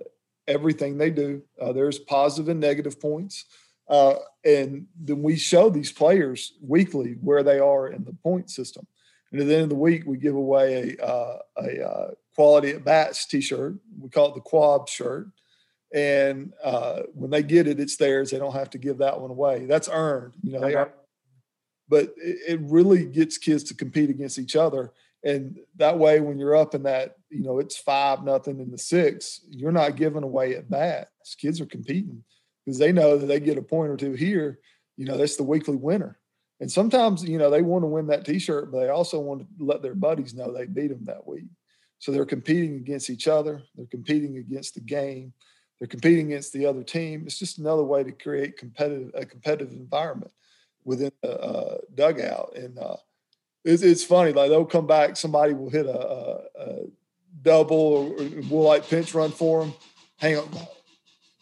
everything 0.48 0.98
they 0.98 1.10
do. 1.10 1.42
Uh, 1.60 1.72
there's 1.72 1.98
positive 1.98 2.48
and 2.48 2.60
negative 2.60 3.00
points. 3.00 3.44
Uh, 3.88 4.14
and 4.44 4.86
then 5.00 5.22
we 5.22 5.36
show 5.36 5.70
these 5.70 5.92
players 5.92 6.54
weekly 6.60 7.16
where 7.20 7.42
they 7.42 7.58
are 7.58 7.88
in 7.88 8.04
the 8.04 8.12
point 8.22 8.50
system. 8.50 8.86
And 9.30 9.40
at 9.40 9.46
the 9.46 9.54
end 9.54 9.62
of 9.64 9.68
the 9.70 9.74
week, 9.74 10.04
we 10.06 10.16
give 10.18 10.34
away 10.34 10.96
a, 10.98 11.04
uh, 11.04 11.38
a 11.56 12.10
quality 12.34 12.70
at 12.70 12.84
bats 12.84 13.26
t-shirt. 13.26 13.74
We 13.98 14.08
call 14.08 14.28
it 14.28 14.34
the 14.34 14.40
quab 14.40 14.88
shirt. 14.88 15.28
And 15.94 16.52
uh, 16.64 17.02
when 17.14 17.30
they 17.30 17.42
get 17.42 17.66
it, 17.68 17.78
it's 17.78 17.96
theirs. 17.96 18.30
They 18.30 18.38
don't 18.38 18.54
have 18.54 18.70
to 18.70 18.78
give 18.78 18.98
that 18.98 19.20
one 19.20 19.30
away. 19.30 19.66
That's 19.66 19.88
earned. 19.92 20.34
You 20.42 20.52
know, 20.52 20.60
they 20.60 20.66
Okay. 20.68 20.76
earn- 20.76 20.92
but 21.88 22.14
it, 22.16 22.38
it 22.48 22.60
really 22.62 23.04
gets 23.04 23.36
kids 23.36 23.62
to 23.64 23.74
compete 23.74 24.08
against 24.08 24.38
each 24.38 24.56
other. 24.56 24.92
And 25.24 25.58
that 25.76 25.98
way, 25.98 26.20
when 26.20 26.38
you're 26.38 26.56
up 26.56 26.74
in 26.74 26.84
that, 26.84 27.16
you 27.28 27.42
know, 27.42 27.58
it's 27.58 27.76
five 27.76 28.24
nothing 28.24 28.58
in 28.60 28.70
the 28.70 28.78
six, 28.78 29.40
you're 29.50 29.70
not 29.72 29.96
giving 29.96 30.22
away 30.22 30.56
at 30.56 30.70
bats. 30.70 31.34
Kids 31.36 31.60
are 31.60 31.66
competing 31.66 32.24
because 32.64 32.78
they 32.78 32.92
know 32.92 33.18
that 33.18 33.26
they 33.26 33.38
get 33.38 33.58
a 33.58 33.62
point 33.62 33.90
or 33.90 33.96
two 33.96 34.12
here. 34.12 34.58
You 34.96 35.04
know, 35.04 35.16
that's 35.16 35.36
the 35.36 35.42
weekly 35.42 35.76
winner. 35.76 36.18
And 36.60 36.70
sometimes, 36.70 37.24
you 37.24 37.38
know, 37.38 37.50
they 37.50 37.62
want 37.62 37.82
to 37.82 37.88
win 37.88 38.06
that 38.06 38.24
T-shirt, 38.24 38.70
but 38.72 38.80
they 38.80 38.88
also 38.88 39.20
want 39.20 39.40
to 39.40 39.46
let 39.64 39.82
their 39.82 39.94
buddies 39.94 40.32
know 40.32 40.52
they 40.52 40.66
beat 40.66 40.88
them 40.88 41.04
that 41.06 41.26
week. 41.26 41.46
So 41.98 42.10
they're 42.10 42.24
competing 42.24 42.76
against 42.76 43.10
each 43.10 43.28
other. 43.28 43.62
They're 43.76 43.86
competing 43.86 44.38
against 44.38 44.74
the 44.74 44.80
game. 44.80 45.32
They're 45.82 45.88
competing 45.88 46.26
against 46.26 46.52
the 46.52 46.64
other 46.66 46.84
team. 46.84 47.24
It's 47.26 47.36
just 47.36 47.58
another 47.58 47.82
way 47.82 48.04
to 48.04 48.12
create 48.12 48.56
competitive 48.56 49.10
a 49.16 49.26
competitive 49.26 49.72
environment 49.72 50.30
within 50.84 51.10
the 51.24 51.40
uh, 51.40 51.78
dugout. 51.92 52.52
And 52.54 52.78
uh, 52.78 52.98
it's, 53.64 53.82
it's 53.82 54.04
funny. 54.04 54.30
Like 54.30 54.50
they'll 54.50 54.64
come 54.64 54.86
back. 54.86 55.16
Somebody 55.16 55.54
will 55.54 55.70
hit 55.70 55.86
a, 55.86 55.98
a, 55.98 56.40
a 56.56 56.78
double, 57.42 57.76
or, 57.76 58.04
or 58.12 58.28
we'll 58.48 58.62
like 58.62 58.88
pinch 58.88 59.12
run 59.12 59.32
for 59.32 59.64
them. 59.64 59.74
Hang 60.18 60.38
on. 60.38 60.48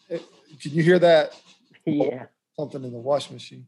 Eh, 0.09 0.17
Can 0.59 0.71
you 0.71 0.81
hear 0.81 0.97
that? 0.97 1.39
yeah. 1.85 2.25
something 2.57 2.83
in 2.83 2.91
the 2.91 2.97
washing 2.97 3.35
machine. 3.35 3.67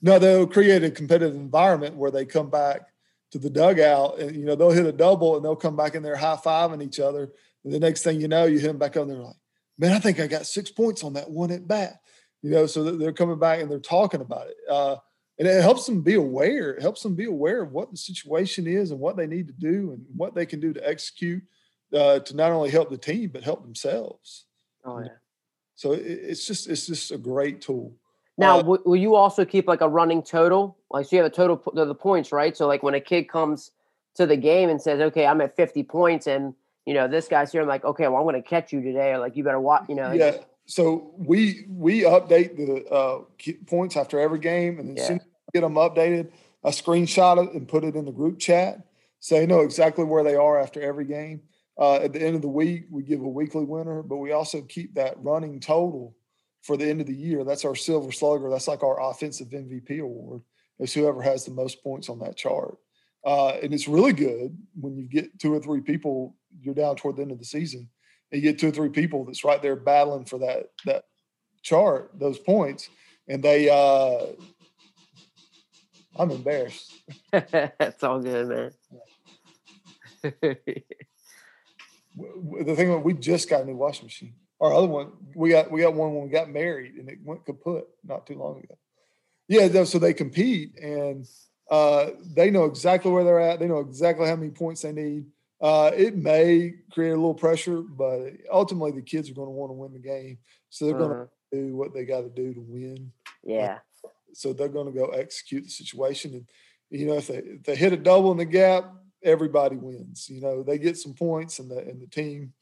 No, 0.00 0.18
they'll 0.18 0.46
create 0.46 0.84
a 0.84 0.90
competitive 0.90 1.34
environment 1.34 1.96
where 1.96 2.10
they 2.10 2.24
come 2.24 2.48
back 2.48 2.88
to 3.32 3.38
the 3.38 3.50
dugout 3.50 4.18
and 4.20 4.34
you 4.34 4.46
know 4.46 4.54
they'll 4.54 4.70
hit 4.70 4.86
a 4.86 4.92
double 4.92 5.36
and 5.36 5.44
they'll 5.44 5.54
come 5.54 5.76
back 5.76 5.94
in 5.94 6.02
there 6.02 6.16
high 6.16 6.38
fiving 6.42 6.82
each 6.82 6.98
other. 6.98 7.30
And 7.64 7.72
the 7.72 7.80
next 7.80 8.02
thing 8.02 8.20
you 8.20 8.28
know, 8.28 8.44
you 8.44 8.58
hit 8.58 8.68
them 8.68 8.78
back 8.78 8.96
up 8.96 9.02
and 9.02 9.10
they're 9.10 9.18
like, 9.18 9.36
"Man, 9.78 9.92
I 9.92 9.98
think 9.98 10.20
I 10.20 10.26
got 10.26 10.46
six 10.46 10.70
points 10.70 11.02
on 11.02 11.14
that 11.14 11.30
one 11.30 11.50
at 11.50 11.66
bat." 11.66 12.00
You 12.42 12.50
know, 12.50 12.66
so 12.66 12.84
they're 12.84 13.12
coming 13.12 13.38
back 13.38 13.60
and 13.60 13.70
they're 13.70 13.80
talking 13.80 14.20
about 14.20 14.48
it, 14.48 14.56
uh, 14.70 14.96
and 15.38 15.48
it 15.48 15.62
helps 15.62 15.86
them 15.86 16.02
be 16.02 16.14
aware. 16.14 16.74
It 16.74 16.82
helps 16.82 17.02
them 17.02 17.14
be 17.14 17.24
aware 17.24 17.62
of 17.62 17.72
what 17.72 17.90
the 17.90 17.96
situation 17.96 18.66
is 18.66 18.90
and 18.90 19.00
what 19.00 19.16
they 19.16 19.26
need 19.26 19.46
to 19.46 19.54
do 19.54 19.92
and 19.92 20.04
what 20.14 20.34
they 20.34 20.44
can 20.46 20.60
do 20.60 20.72
to 20.74 20.88
execute 20.88 21.42
uh, 21.94 22.18
to 22.20 22.36
not 22.36 22.52
only 22.52 22.70
help 22.70 22.90
the 22.90 22.98
team 22.98 23.30
but 23.32 23.42
help 23.44 23.62
themselves. 23.62 24.44
Oh 24.84 25.00
yeah. 25.00 25.08
So 25.74 25.92
it, 25.92 26.02
it's 26.02 26.46
just 26.46 26.68
it's 26.68 26.86
just 26.86 27.10
a 27.10 27.18
great 27.18 27.60
tool. 27.60 27.96
Now, 28.36 28.58
Uh, 28.58 28.62
w- 28.62 28.82
will 28.84 28.96
you 28.96 29.14
also 29.14 29.44
keep 29.44 29.68
like 29.68 29.80
a 29.80 29.88
running 29.88 30.22
total? 30.22 30.76
Like, 30.90 31.06
so 31.06 31.16
you 31.16 31.22
have 31.22 31.30
a 31.30 31.34
total 31.34 31.62
of 31.76 31.88
the 31.88 31.94
points, 31.94 32.32
right? 32.32 32.56
So, 32.56 32.66
like, 32.66 32.82
when 32.82 32.94
a 32.94 33.00
kid 33.00 33.28
comes 33.28 33.70
to 34.16 34.26
the 34.26 34.36
game 34.36 34.68
and 34.70 34.82
says, 34.82 35.00
"Okay, 35.00 35.24
I'm 35.26 35.40
at 35.40 35.56
50 35.56 35.82
points," 35.84 36.26
and 36.26 36.54
you 36.86 36.94
know 36.94 37.08
this 37.08 37.28
guy's 37.28 37.52
here, 37.52 37.62
I'm 37.62 37.68
like, 37.68 37.84
"Okay, 37.84 38.06
well, 38.08 38.16
I'm 38.16 38.24
going 38.24 38.40
to 38.40 38.48
catch 38.48 38.72
you 38.72 38.82
today," 38.82 39.12
or 39.12 39.18
like, 39.18 39.36
"You 39.36 39.44
better 39.44 39.60
watch," 39.60 39.84
you 39.88 39.94
know? 39.94 40.12
yeah. 40.12 40.36
So 40.66 41.12
we 41.16 41.66
we 41.68 42.02
update 42.02 42.56
the 42.56 42.86
uh, 42.90 43.22
points 43.66 43.96
after 43.96 44.18
every 44.18 44.38
game, 44.38 44.78
and 44.78 44.90
then 44.90 44.98
as 44.98 45.06
soon 45.06 45.16
as 45.16 45.26
get 45.52 45.60
them 45.60 45.74
updated, 45.74 46.30
I 46.64 46.70
screenshot 46.70 47.46
it 47.46 47.52
and 47.54 47.68
put 47.68 47.84
it 47.84 47.96
in 47.96 48.04
the 48.04 48.12
group 48.12 48.38
chat, 48.38 48.86
so 49.20 49.36
they 49.36 49.46
know 49.46 49.60
exactly 49.60 50.04
where 50.04 50.24
they 50.24 50.34
are 50.34 50.58
after 50.58 50.80
every 50.80 51.04
game. 51.04 51.42
Uh, 51.78 51.96
at 51.96 52.12
the 52.12 52.22
end 52.22 52.36
of 52.36 52.42
the 52.42 52.48
week, 52.48 52.86
we 52.90 53.02
give 53.02 53.20
a 53.20 53.28
weekly 53.28 53.64
winner, 53.64 54.02
but 54.02 54.18
we 54.18 54.32
also 54.32 54.62
keep 54.62 54.94
that 54.94 55.14
running 55.18 55.58
total 55.58 56.14
for 56.62 56.76
the 56.76 56.88
end 56.88 57.00
of 57.00 57.06
the 57.06 57.14
year. 57.14 57.44
That's 57.44 57.64
our 57.64 57.74
silver 57.74 58.12
slugger. 58.12 58.48
That's 58.48 58.68
like 58.68 58.82
our 58.82 59.10
offensive 59.10 59.48
MVP 59.48 60.00
award. 60.00 60.42
It's 60.78 60.94
whoever 60.94 61.20
has 61.20 61.44
the 61.44 61.52
most 61.52 61.82
points 61.82 62.08
on 62.08 62.20
that 62.20 62.36
chart. 62.36 62.78
Uh, 63.24 63.56
and 63.62 63.72
it's 63.72 63.88
really 63.88 64.12
good 64.12 64.56
when 64.78 64.96
you 64.96 65.04
get 65.04 65.38
two 65.38 65.52
or 65.52 65.60
three 65.60 65.80
people, 65.80 66.36
you're 66.60 66.74
down 66.74 66.96
toward 66.96 67.16
the 67.16 67.22
end 67.22 67.32
of 67.32 67.38
the 67.38 67.44
season, 67.44 67.88
and 68.30 68.42
you 68.42 68.50
get 68.50 68.58
two 68.58 68.68
or 68.68 68.72
three 68.72 68.88
people 68.88 69.24
that's 69.24 69.44
right 69.44 69.60
there 69.60 69.76
battling 69.76 70.24
for 70.24 70.38
that 70.38 70.70
that 70.84 71.04
chart, 71.62 72.10
those 72.14 72.38
points, 72.38 72.88
and 73.28 73.42
they 73.42 73.68
uh 73.68 74.26
I'm 76.16 76.30
embarrassed. 76.30 76.92
that's 77.30 78.02
all 78.04 78.20
good, 78.20 78.48
man. 78.48 78.70
the 82.12 82.74
thing 82.76 82.92
is, 82.92 83.04
we 83.04 83.14
just 83.14 83.50
got 83.50 83.62
a 83.62 83.64
new 83.64 83.76
washing 83.76 84.06
machine. 84.06 84.34
Our 84.60 84.72
other 84.72 84.86
one, 84.86 85.12
we 85.34 85.50
got 85.50 85.70
we 85.70 85.80
got 85.80 85.94
one 85.94 86.14
when 86.14 86.24
we 86.24 86.30
got 86.30 86.48
married, 86.48 86.94
and 86.94 87.08
it 87.08 87.18
went 87.22 87.44
kaput 87.44 87.86
not 88.04 88.26
too 88.26 88.36
long 88.36 88.58
ago. 88.58 88.78
Yeah, 89.48 89.84
so 89.84 89.98
they 89.98 90.14
compete, 90.14 90.78
and 90.78 91.26
uh, 91.70 92.10
they 92.34 92.50
know 92.50 92.64
exactly 92.64 93.10
where 93.10 93.24
they're 93.24 93.40
at. 93.40 93.58
They 93.58 93.68
know 93.68 93.80
exactly 93.80 94.26
how 94.26 94.36
many 94.36 94.50
points 94.50 94.82
they 94.82 94.92
need. 94.92 95.26
Uh, 95.60 95.90
it 95.94 96.16
may 96.16 96.74
create 96.92 97.10
a 97.10 97.16
little 97.16 97.34
pressure, 97.34 97.80
but 97.80 98.32
ultimately 98.52 98.92
the 98.92 99.02
kids 99.02 99.30
are 99.30 99.34
going 99.34 99.46
to 99.46 99.52
want 99.52 99.70
to 99.70 99.74
win 99.74 99.92
the 99.92 99.98
game, 99.98 100.38
so 100.68 100.84
they're 100.84 100.98
going 100.98 101.10
to 101.10 101.28
do 101.52 101.76
what 101.76 101.94
they 101.94 102.04
got 102.04 102.22
to 102.22 102.28
do 102.28 102.52
to 102.52 102.60
win. 102.60 103.10
Yeah. 103.42 103.78
Uh, 104.04 104.08
so 104.32 104.52
they're 104.52 104.68
going 104.68 104.92
to 104.92 104.98
go 104.98 105.06
execute 105.06 105.64
the 105.64 105.70
situation, 105.70 106.34
and 106.34 106.46
you 106.90 107.06
know 107.06 107.14
if 107.14 107.28
they 107.28 107.36
if 107.36 107.62
they 107.62 107.76
hit 107.76 107.92
a 107.92 107.96
double 107.96 108.32
in 108.32 108.38
the 108.38 108.44
gap, 108.44 108.92
everybody 109.22 109.76
wins. 109.76 110.28
You 110.28 110.40
know 110.40 110.62
they 110.62 110.78
get 110.78 110.98
some 110.98 111.14
points, 111.14 111.58
and 111.60 111.70
the 111.70 111.78
and 111.78 112.00
the 112.02 112.08
team 112.08 112.52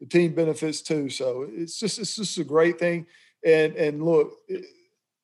the 0.00 0.06
team 0.06 0.34
benefits 0.34 0.80
too. 0.80 1.10
So 1.10 1.46
it's 1.50 1.78
just 1.78 1.98
it's 1.98 2.16
just 2.16 2.38
a 2.38 2.44
great 2.44 2.78
thing. 2.78 3.06
And 3.44 3.74
and 3.76 4.02
look, 4.02 4.32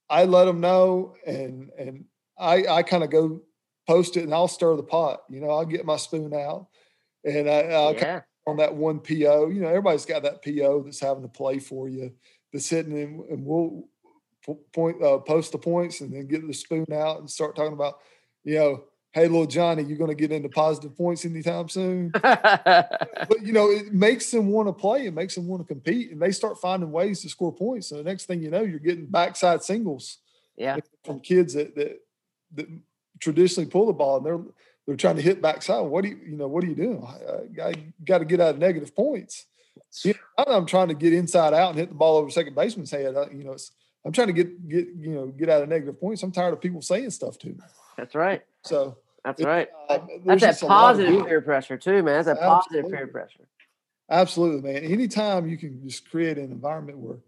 I 0.08 0.24
let 0.24 0.44
them 0.44 0.60
know, 0.60 1.14
and 1.26 1.70
and 1.78 2.04
I 2.38 2.66
I 2.66 2.82
kind 2.82 3.04
of 3.04 3.10
go 3.10 3.42
post 3.86 4.16
it, 4.16 4.24
and 4.24 4.34
I'll 4.34 4.48
stir 4.48 4.76
the 4.76 4.82
pot. 4.82 5.22
You 5.28 5.40
know, 5.40 5.50
I'll 5.50 5.64
get 5.64 5.84
my 5.84 5.96
spoon 5.96 6.34
out, 6.34 6.68
and 7.24 7.48
I, 7.48 7.62
will 7.62 7.94
yeah. 7.94 8.20
on 8.46 8.56
that 8.58 8.74
one 8.74 9.00
PO. 9.00 9.48
You 9.48 9.60
know, 9.60 9.68
everybody's 9.68 10.06
got 10.06 10.22
that 10.22 10.44
PO 10.44 10.82
that's 10.82 11.00
having 11.00 11.22
to 11.22 11.28
play 11.28 11.58
for 11.58 11.88
you, 11.88 12.12
that's 12.52 12.68
hitting, 12.68 12.98
and, 12.98 13.20
and 13.28 13.44
we'll 13.44 13.88
point 14.72 15.02
uh, 15.02 15.18
post 15.18 15.52
the 15.52 15.58
points, 15.58 16.00
and 16.00 16.12
then 16.12 16.26
get 16.26 16.46
the 16.46 16.54
spoon 16.54 16.86
out 16.92 17.18
and 17.20 17.30
start 17.30 17.56
talking 17.56 17.72
about, 17.72 17.98
you 18.44 18.58
know 18.58 18.84
hey, 19.14 19.28
little 19.28 19.46
Johnny, 19.46 19.84
you're 19.84 19.96
going 19.96 20.10
to 20.10 20.16
get 20.16 20.32
into 20.32 20.48
positive 20.48 20.96
points 20.96 21.24
anytime 21.24 21.68
soon. 21.68 22.10
but, 22.22 23.40
you 23.42 23.52
know, 23.52 23.70
it 23.70 23.94
makes 23.94 24.32
them 24.32 24.48
want 24.48 24.66
to 24.68 24.72
play. 24.72 25.06
It 25.06 25.14
makes 25.14 25.36
them 25.36 25.46
want 25.46 25.62
to 25.62 25.72
compete. 25.72 26.10
And 26.10 26.20
they 26.20 26.32
start 26.32 26.60
finding 26.60 26.90
ways 26.90 27.22
to 27.22 27.28
score 27.28 27.54
points. 27.54 27.86
So 27.86 27.96
the 27.96 28.02
next 28.02 28.26
thing 28.26 28.42
you 28.42 28.50
know, 28.50 28.62
you're 28.62 28.80
getting 28.80 29.06
backside 29.06 29.62
singles. 29.62 30.18
Yeah. 30.56 30.78
From 31.04 31.20
kids 31.20 31.54
that, 31.54 31.76
that, 31.76 32.00
that 32.56 32.66
traditionally 33.20 33.70
pull 33.70 33.86
the 33.86 33.92
ball 33.92 34.16
and 34.16 34.26
they're, 34.26 34.40
they're 34.86 34.96
trying 34.96 35.16
to 35.16 35.22
hit 35.22 35.40
backside. 35.40 35.84
What 35.86 36.02
do 36.02 36.10
you, 36.10 36.18
you 36.26 36.36
know, 36.36 36.48
what 36.48 36.64
are 36.64 36.66
you 36.66 36.74
doing? 36.74 37.02
I, 37.02 37.62
I 37.62 37.74
got 38.04 38.18
to 38.18 38.24
get 38.24 38.40
out 38.40 38.54
of 38.54 38.58
negative 38.58 38.94
points. 38.94 39.46
You 40.02 40.14
know, 40.38 40.44
I'm 40.46 40.66
trying 40.66 40.88
to 40.88 40.94
get 40.94 41.12
inside 41.12 41.54
out 41.54 41.70
and 41.70 41.78
hit 41.78 41.88
the 41.88 41.94
ball 41.94 42.16
over 42.16 42.30
second 42.30 42.54
baseman's 42.54 42.90
head. 42.90 43.14
You 43.32 43.44
know, 43.44 43.56
I'm 44.04 44.12
trying 44.12 44.26
to 44.28 44.32
get, 44.32 44.68
get, 44.68 44.88
you 44.98 45.10
know, 45.10 45.26
get 45.26 45.48
out 45.48 45.62
of 45.62 45.68
negative 45.68 45.98
points. 46.00 46.22
I'm 46.22 46.32
tired 46.32 46.52
of 46.52 46.60
people 46.60 46.82
saying 46.82 47.10
stuff 47.10 47.38
to 47.38 47.48
me. 47.48 47.60
That's 47.96 48.14
right. 48.14 48.42
So 48.62 48.98
that's 49.24 49.42
right. 49.42 49.68
Uh, 49.88 50.00
That's 50.24 50.42
that 50.42 50.60
positive 50.60 51.26
peer 51.26 51.40
pressure 51.40 51.78
too, 51.78 52.02
man. 52.02 52.22
That's 52.22 52.38
a 52.38 52.42
positive 52.42 52.90
peer 52.90 53.06
pressure. 53.06 53.48
Absolutely, 54.10 54.72
man. 54.72 54.84
Anytime 54.84 55.48
you 55.48 55.56
can 55.56 55.80
just 55.88 56.10
create 56.10 56.36
an 56.36 56.52
environment 56.52 56.98
where 56.98 57.18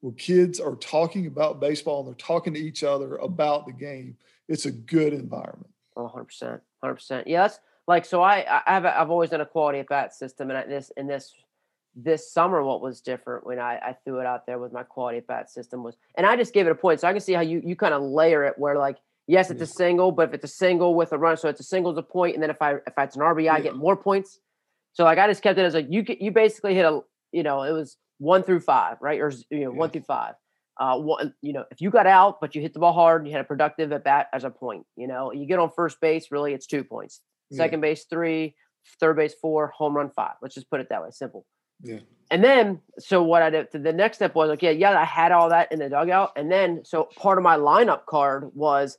where 0.00 0.12
kids 0.14 0.60
are 0.60 0.74
talking 0.76 1.26
about 1.26 1.60
baseball 1.60 2.00
and 2.00 2.08
they're 2.08 2.14
talking 2.14 2.52
to 2.52 2.60
each 2.60 2.84
other 2.84 3.16
about 3.16 3.64
the 3.66 3.72
game, 3.72 4.16
it's 4.48 4.66
a 4.66 4.70
good 4.70 5.14
environment. 5.14 5.70
Oh, 5.96 6.12
100%. 6.84 6.96
100%. 6.96 7.24
Yeah, 7.26 7.42
that's 7.42 7.60
like 7.86 8.04
so 8.04 8.22
I 8.22 8.44
I 8.66 8.72
have 8.72 8.84
I've 8.86 9.10
always 9.10 9.30
done 9.30 9.40
a 9.40 9.46
quality 9.46 9.78
at 9.78 9.88
bat 9.88 10.14
system 10.14 10.50
and 10.50 10.58
I, 10.58 10.66
this 10.66 10.90
in 10.96 11.06
this 11.06 11.32
this 11.96 12.32
summer 12.32 12.62
what 12.64 12.80
was 12.80 13.00
different 13.00 13.46
when 13.46 13.58
I, 13.58 13.76
I 13.76 13.96
threw 14.04 14.18
it 14.18 14.26
out 14.26 14.46
there 14.46 14.58
with 14.58 14.72
my 14.72 14.82
quality 14.82 15.18
at 15.18 15.26
bat 15.26 15.50
system 15.50 15.84
was 15.84 15.96
and 16.16 16.26
I 16.26 16.34
just 16.36 16.52
gave 16.52 16.66
it 16.66 16.70
a 16.70 16.74
point 16.74 17.00
so 17.00 17.08
I 17.08 17.12
can 17.12 17.20
see 17.20 17.34
how 17.34 17.42
you 17.42 17.60
you 17.64 17.76
kind 17.76 17.94
of 17.94 18.02
layer 18.02 18.44
it 18.44 18.54
where 18.58 18.76
like 18.76 18.98
Yes, 19.26 19.50
it's 19.50 19.62
a 19.62 19.66
single, 19.66 20.12
but 20.12 20.28
if 20.28 20.34
it's 20.34 20.44
a 20.44 20.54
single 20.54 20.94
with 20.94 21.12
a 21.12 21.18
run, 21.18 21.38
so 21.38 21.48
it's 21.48 21.60
a 21.60 21.64
single, 21.64 21.96
a 21.96 22.02
point, 22.02 22.34
and 22.34 22.42
then 22.42 22.50
if 22.50 22.60
I 22.60 22.74
if 22.74 22.92
it's 22.98 23.16
an 23.16 23.22
RBI, 23.22 23.44
yeah. 23.44 23.54
I 23.54 23.60
get 23.60 23.74
more 23.74 23.96
points. 23.96 24.38
So 24.92 25.04
like 25.04 25.18
I 25.18 25.26
just 25.26 25.42
kept 25.42 25.58
it 25.58 25.62
as 25.62 25.72
like 25.72 25.86
you 25.88 26.04
you 26.20 26.30
basically 26.30 26.74
hit 26.74 26.84
a 26.84 27.00
you 27.32 27.42
know 27.42 27.62
it 27.62 27.72
was 27.72 27.96
one 28.18 28.42
through 28.42 28.60
five, 28.60 28.98
right, 29.00 29.20
or 29.20 29.32
you 29.50 29.60
know 29.60 29.72
yeah. 29.72 29.78
one 29.78 29.90
through 29.90 30.02
five. 30.02 30.34
Uh, 30.78 30.98
one, 30.98 31.32
you 31.40 31.52
know, 31.52 31.64
if 31.70 31.80
you 31.80 31.90
got 31.90 32.06
out 32.06 32.40
but 32.40 32.54
you 32.54 32.60
hit 32.60 32.72
the 32.72 32.80
ball 32.80 32.92
hard 32.92 33.20
and 33.20 33.28
you 33.28 33.32
had 33.32 33.40
a 33.40 33.48
productive 33.48 33.92
at 33.92 34.02
bat 34.02 34.28
as 34.32 34.44
a 34.44 34.50
point, 34.50 34.84
you 34.96 35.06
know, 35.06 35.32
you 35.32 35.46
get 35.46 35.58
on 35.58 35.70
first 35.70 36.00
base, 36.00 36.30
really, 36.30 36.52
it's 36.52 36.66
two 36.66 36.82
points. 36.82 37.20
Second 37.52 37.80
yeah. 37.80 37.90
base, 37.90 38.04
three. 38.04 38.54
Third 39.00 39.16
base, 39.16 39.34
four. 39.40 39.68
Home 39.78 39.96
run, 39.96 40.10
five. 40.10 40.34
Let's 40.42 40.54
just 40.54 40.68
put 40.68 40.80
it 40.80 40.88
that 40.90 41.02
way, 41.02 41.08
simple. 41.10 41.46
Yeah. 41.82 42.00
And 42.30 42.42
then, 42.42 42.80
so 42.98 43.22
what 43.22 43.42
I 43.42 43.50
did, 43.50 43.68
the 43.72 43.92
next 43.92 44.16
step 44.18 44.34
was, 44.34 44.50
okay, 44.50 44.72
yeah, 44.72 44.98
I 44.98 45.04
had 45.04 45.32
all 45.32 45.50
that 45.50 45.72
in 45.72 45.78
the 45.78 45.88
dugout. 45.88 46.32
And 46.36 46.50
then, 46.50 46.84
so 46.84 47.08
part 47.16 47.38
of 47.38 47.44
my 47.44 47.56
lineup 47.56 48.06
card 48.06 48.50
was 48.54 48.98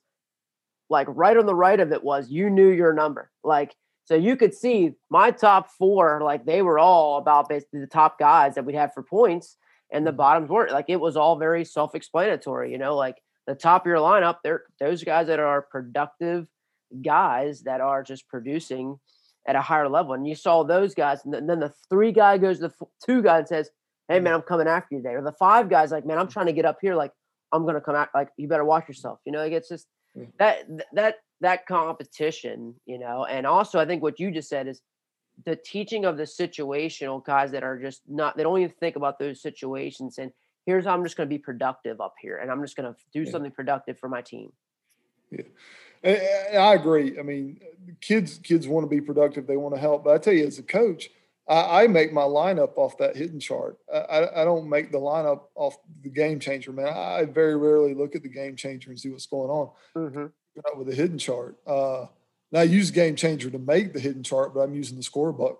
like 0.89 1.07
right 1.09 1.35
on 1.35 1.45
the 1.45 1.55
right 1.55 1.79
of 1.79 1.91
it 1.91 2.03
was 2.03 2.29
you 2.29 2.49
knew 2.49 2.69
your 2.69 2.93
number. 2.93 3.31
Like, 3.43 3.75
so 4.05 4.13
you 4.15 4.35
could 4.35 4.53
see 4.53 4.93
my 5.09 5.31
top 5.31 5.71
four, 5.71 6.21
like 6.23 6.45
they 6.45 6.61
were 6.61 6.77
all 6.77 7.17
about 7.17 7.49
basically 7.49 7.79
the 7.79 7.87
top 7.87 8.19
guys 8.19 8.55
that 8.55 8.65
we 8.65 8.73
had 8.73 8.93
for 8.93 9.01
points, 9.01 9.57
and 9.91 10.05
the 10.05 10.11
mm-hmm. 10.11 10.17
bottoms 10.17 10.49
weren't. 10.49 10.71
Like 10.71 10.85
it 10.89 10.99
was 10.99 11.17
all 11.17 11.37
very 11.37 11.65
self-explanatory, 11.65 12.71
you 12.71 12.77
know, 12.77 12.95
like 12.95 13.17
the 13.47 13.55
top 13.55 13.83
of 13.83 13.87
your 13.87 13.97
lineup, 13.97 14.37
they're 14.43 14.63
those 14.79 15.03
guys 15.03 15.27
that 15.27 15.39
are 15.39 15.61
productive 15.61 16.47
guys 17.01 17.63
that 17.63 17.81
are 17.81 18.03
just 18.03 18.27
producing 18.27 18.99
at 19.47 19.55
a 19.55 19.61
higher 19.61 19.87
level. 19.87 20.13
And 20.13 20.27
you 20.27 20.35
saw 20.35 20.63
those 20.63 20.95
guys, 20.95 21.19
and 21.25 21.49
then 21.49 21.59
the 21.59 21.73
three 21.89 22.11
guy 22.11 22.37
goes 22.37 22.59
to 22.59 22.69
the 22.69 22.87
two 23.05 23.21
guy 23.21 23.39
and 23.39 23.47
says, 23.47 23.69
Hey 24.07 24.15
mm-hmm. 24.15 24.25
man, 24.25 24.33
I'm 24.35 24.41
coming 24.41 24.67
after 24.67 24.95
you 24.95 25.01
today. 25.01 25.15
Or 25.15 25.21
the 25.21 25.31
five 25.33 25.69
guys 25.69 25.91
like, 25.91 26.05
man, 26.05 26.17
I'm 26.17 26.25
mm-hmm. 26.25 26.33
trying 26.33 26.45
to 26.47 26.53
get 26.53 26.65
up 26.65 26.77
here. 26.81 26.95
Like, 26.95 27.11
I'm 27.51 27.65
gonna 27.65 27.81
come 27.81 27.95
out. 27.95 28.09
Like, 28.13 28.29
you 28.37 28.47
better 28.47 28.65
watch 28.65 28.87
yourself. 28.87 29.19
You 29.25 29.31
know, 29.31 29.39
like 29.39 29.53
it's 29.53 29.69
just 29.69 29.87
mm-hmm. 30.17 30.29
that 30.39 30.65
that 30.93 31.15
that 31.41 31.65
competition, 31.67 32.75
you 32.85 32.97
know, 32.97 33.25
and 33.25 33.45
also 33.45 33.79
I 33.79 33.85
think 33.85 34.01
what 34.01 34.19
you 34.19 34.31
just 34.31 34.49
said 34.49 34.67
is 34.67 34.81
the 35.43 35.55
teaching 35.55 36.05
of 36.05 36.17
the 36.17 36.23
situational 36.23 37.23
guys 37.23 37.51
that 37.51 37.63
are 37.63 37.77
just 37.77 38.01
not 38.07 38.37
they 38.37 38.43
don't 38.43 38.59
even 38.59 38.73
think 38.79 38.95
about 38.95 39.19
those 39.19 39.41
situations 39.41 40.17
and 40.17 40.31
here's 40.65 40.85
how 40.85 40.93
I'm 40.93 41.03
just 41.03 41.17
going 41.17 41.29
to 41.29 41.33
be 41.33 41.39
productive 41.39 42.01
up 42.01 42.15
here 42.21 42.37
and 42.37 42.51
I'm 42.51 42.61
just 42.61 42.75
going 42.75 42.91
to 42.91 42.99
do 43.13 43.23
yeah. 43.23 43.31
something 43.31 43.51
productive 43.51 43.99
for 43.99 44.09
my 44.09 44.21
team. 44.21 44.51
Yeah. 45.31 45.43
I 46.05 46.75
agree. 46.75 47.17
I 47.17 47.23
mean, 47.23 47.59
kids 47.99 48.39
kids 48.43 48.67
want 48.67 48.83
to 48.83 48.89
be 48.89 49.01
productive. 49.01 49.47
They 49.47 49.57
want 49.57 49.73
to 49.73 49.81
help. 49.81 50.03
But 50.03 50.13
I 50.13 50.17
tell 50.19 50.33
you, 50.33 50.45
as 50.45 50.59
a 50.59 50.63
coach, 50.63 51.09
I, 51.47 51.83
I 51.83 51.87
make 51.87 52.13
my 52.13 52.21
lineup 52.21 52.77
off 52.77 52.97
that 52.99 53.15
hidden 53.15 53.39
chart. 53.39 53.77
I, 53.91 54.27
I, 54.35 54.43
don't 54.43 54.69
make 54.69 54.91
the 54.91 54.99
lineup 54.99 55.43
off 55.55 55.77
the 56.03 56.09
game 56.09 56.39
changer, 56.39 56.71
man. 56.71 56.87
I 56.87 57.25
very 57.25 57.55
rarely 57.55 57.93
look 57.93 58.15
at 58.15 58.23
the 58.23 58.29
game 58.29 58.55
changer 58.55 58.91
and 58.91 58.99
see 58.99 59.09
what's 59.09 59.25
going 59.25 59.49
on 59.49 59.69
mm-hmm. 59.95 60.79
with 60.79 60.89
a 60.89 60.95
hidden 60.95 61.17
chart. 61.17 61.57
Uh, 61.65 62.05
now 62.51 62.61
I 62.61 62.63
use 62.63 62.91
game 62.91 63.15
changer 63.15 63.49
to 63.49 63.59
make 63.59 63.93
the 63.93 63.99
hidden 63.99 64.23
chart, 64.23 64.53
but 64.53 64.61
I'm 64.61 64.73
using 64.73 64.97
the 64.97 65.03
scorebook, 65.03 65.57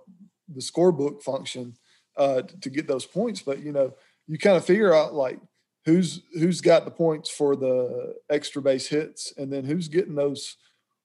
the 0.48 0.62
scorebook 0.62 1.24
function 1.24 1.76
uh, 2.18 2.44
to, 2.62 2.70
get 2.70 2.88
those 2.88 3.06
points. 3.06 3.42
But 3.42 3.64
you 3.64 3.72
know, 3.72 3.94
you 4.28 4.38
kind 4.38 4.58
of 4.58 4.66
figure 4.66 4.94
out 4.94 5.14
like 5.14 5.40
who's 5.86 6.22
who's 6.34 6.62
got 6.62 6.86
the 6.86 6.92
points 6.92 7.30
for 7.30 7.56
the 7.56 8.16
extra 8.30 8.62
base 8.62 8.88
hits, 8.88 9.34
and 9.38 9.52
then 9.52 9.66
who's 9.66 9.88
getting 9.88 10.16
those 10.16 10.58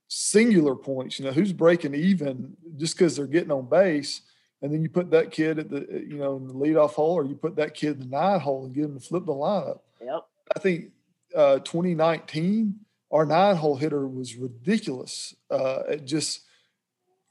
singular 0.09 0.77
points. 0.77 1.19
You 1.19 1.25
know, 1.25 1.33
who's 1.33 1.53
breaking 1.53 1.95
even 1.95 2.57
just 2.77 2.97
because 2.97 3.17
they're 3.17 3.27
getting 3.27 3.53
on 3.53 3.69
base 3.69 4.23
and 4.63 4.73
then 4.73 4.83
you 4.83 4.89
put 4.89 5.11
that 5.11 5.31
kid 5.31 5.59
at 5.59 5.71
the 5.71 6.05
you 6.07 6.19
know 6.19 6.37
in 6.37 6.47
the 6.47 6.55
leadoff 6.55 6.93
hole, 6.93 7.15
or 7.15 7.25
you 7.25 7.35
put 7.35 7.57
that 7.57 7.75
kid 7.75 7.93
in 7.93 8.01
the 8.01 8.17
nine 8.17 8.41
hole 8.41 8.65
and 8.65 8.75
get 8.75 8.85
him 8.85 8.99
to 8.99 9.01
flip 9.01 9.25
the 9.25 9.33
lineup. 9.33 9.81
Yep. 10.03 10.27
I 10.55 10.59
think 10.59 10.91
uh, 11.35 11.59
2019, 11.61 12.75
our 13.11 13.27
nine 13.27 13.57
hole 13.57 13.77
hitter 13.77 14.07
was 14.07 14.37
ridiculous 14.37 15.35
uh, 15.51 15.81
at 15.89 16.05
just 16.05 16.43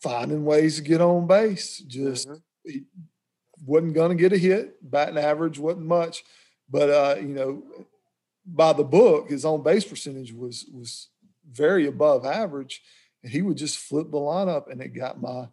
finding 0.01 0.45
ways 0.45 0.77
to 0.77 0.81
get 0.81 1.01
on 1.01 1.27
base. 1.27 1.79
Just 1.79 2.27
mm-hmm. 2.27 2.69
he 2.69 2.83
wasn't 3.65 3.93
going 3.93 4.09
to 4.09 4.21
get 4.21 4.33
a 4.33 4.37
hit. 4.37 4.77
Batting 4.81 5.17
average 5.17 5.59
wasn't 5.59 5.85
much, 5.85 6.23
but 6.69 6.89
uh, 6.89 7.15
you 7.19 7.27
know, 7.27 7.63
by 8.45 8.73
the 8.73 8.83
book, 8.83 9.29
his 9.29 9.45
on 9.45 9.63
base 9.63 9.85
percentage 9.85 10.33
was 10.33 10.65
was 10.73 11.09
very 11.51 11.87
above 11.87 12.25
average, 12.25 12.81
and 13.23 13.31
he 13.31 13.41
would 13.41 13.57
just 13.57 13.77
flip 13.77 14.11
the 14.11 14.17
lineup, 14.17 14.71
and 14.71 14.81
it 14.81 14.89
got 14.89 15.21
my 15.21 15.47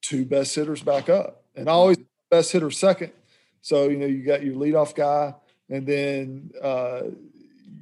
two 0.00 0.24
best 0.24 0.54
hitters 0.54 0.82
back 0.82 1.08
up, 1.08 1.44
and 1.54 1.68
always 1.68 1.98
best 2.30 2.52
hitter 2.52 2.70
second. 2.70 3.12
So 3.60 3.88
you 3.88 3.96
know 3.96 4.06
you 4.06 4.24
got 4.24 4.44
your 4.44 4.54
leadoff 4.54 4.94
guy, 4.94 5.34
and 5.68 5.86
then 5.86 6.50
uh, 6.62 7.02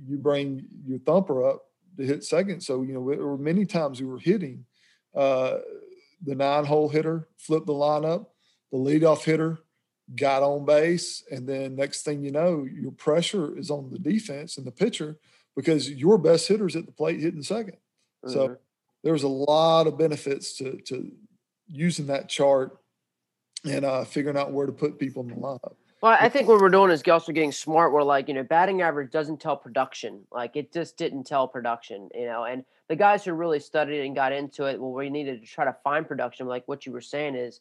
you 0.07 0.19
bring 0.19 0.65
your 0.87 0.99
thumper 1.01 1.49
up 1.49 1.63
to 1.99 2.05
hit 2.05 2.25
second. 2.25 2.61
So 2.61 2.83
you 2.83 2.95
know 2.95 3.09
there 3.09 3.27
were 3.27 3.39
many 3.39 3.67
times 3.67 4.01
we 4.01 4.07
were 4.07 4.19
hitting 4.19 4.65
uh, 5.15 5.59
the 6.25 6.35
nine-hole 6.35 6.89
hitter, 6.89 7.29
flip 7.37 7.67
the 7.67 7.73
lineup, 7.73 8.27
the 8.73 8.79
leadoff 8.79 9.25
hitter 9.25 9.59
got 10.15 10.43
on 10.43 10.65
base, 10.65 11.25
and 11.31 11.49
then 11.49 11.75
next 11.75 12.03
thing 12.03 12.23
you 12.23 12.31
know, 12.31 12.65
your 12.65 12.93
pressure 12.93 13.59
is 13.59 13.71
on 13.71 13.91
the 13.91 13.99
defense 13.99 14.57
and 14.57 14.67
the 14.67 14.71
pitcher 14.71 15.19
because 15.57 15.91
your 15.91 16.19
best 16.19 16.47
hitter's 16.47 16.77
at 16.77 16.87
the 16.87 16.93
plate 16.93 17.21
hitting 17.21 17.41
2nd 17.41 17.71
mm-hmm. 17.71 18.31
So 18.31 18.57
there's 19.03 19.25
a 19.25 19.29
lot 19.29 19.87
of 19.87 19.99
benefits 19.99 20.57
to 20.59 20.79
to 20.87 21.13
using 21.69 22.07
that 22.07 22.29
chart 22.29 22.79
and 23.65 23.85
uh, 23.85 24.05
figuring 24.05 24.37
out 24.37 24.53
where 24.53 24.67
to 24.67 24.73
put 24.73 24.99
people 24.99 25.23
in 25.23 25.29
the 25.29 25.35
lineup. 25.35 25.75
Well, 26.03 26.17
I 26.21 26.29
think 26.29 26.47
what 26.47 26.61
we're 26.61 26.69
doing 26.69 26.91
is 26.91 27.03
also 27.09 27.33
getting 27.33 27.53
smart. 27.53 27.93
We're 27.93 28.03
like, 28.03 28.29
you 28.29 28.35
know, 28.35 28.43
batting 28.43 28.83
average 28.83 29.11
doesn't 29.11 29.41
tell 29.41 29.57
production. 29.57 30.25
Like 30.31 30.55
it 30.55 30.73
just 30.73 30.97
didn't 30.99 31.25
tell 31.25 31.49
production, 31.49 32.11
you 32.15 32.27
know. 32.27 32.45
And 32.45 32.65
the 32.89 32.97
guys 32.97 33.25
who 33.25 33.33
really 33.33 33.61
studied 33.61 34.05
and 34.05 34.15
got 34.15 34.33
into 34.33 34.67
it, 34.67 34.81
well, 34.81 34.93
we 34.93 35.09
needed 35.09 35.41
to 35.41 35.47
try 35.47 35.65
to 35.65 35.75
find 35.83 36.07
production. 36.07 36.47
Like 36.47 36.69
what 36.69 36.85
you 36.85 36.93
were 36.93 37.01
saying 37.01 37.35
is, 37.35 37.61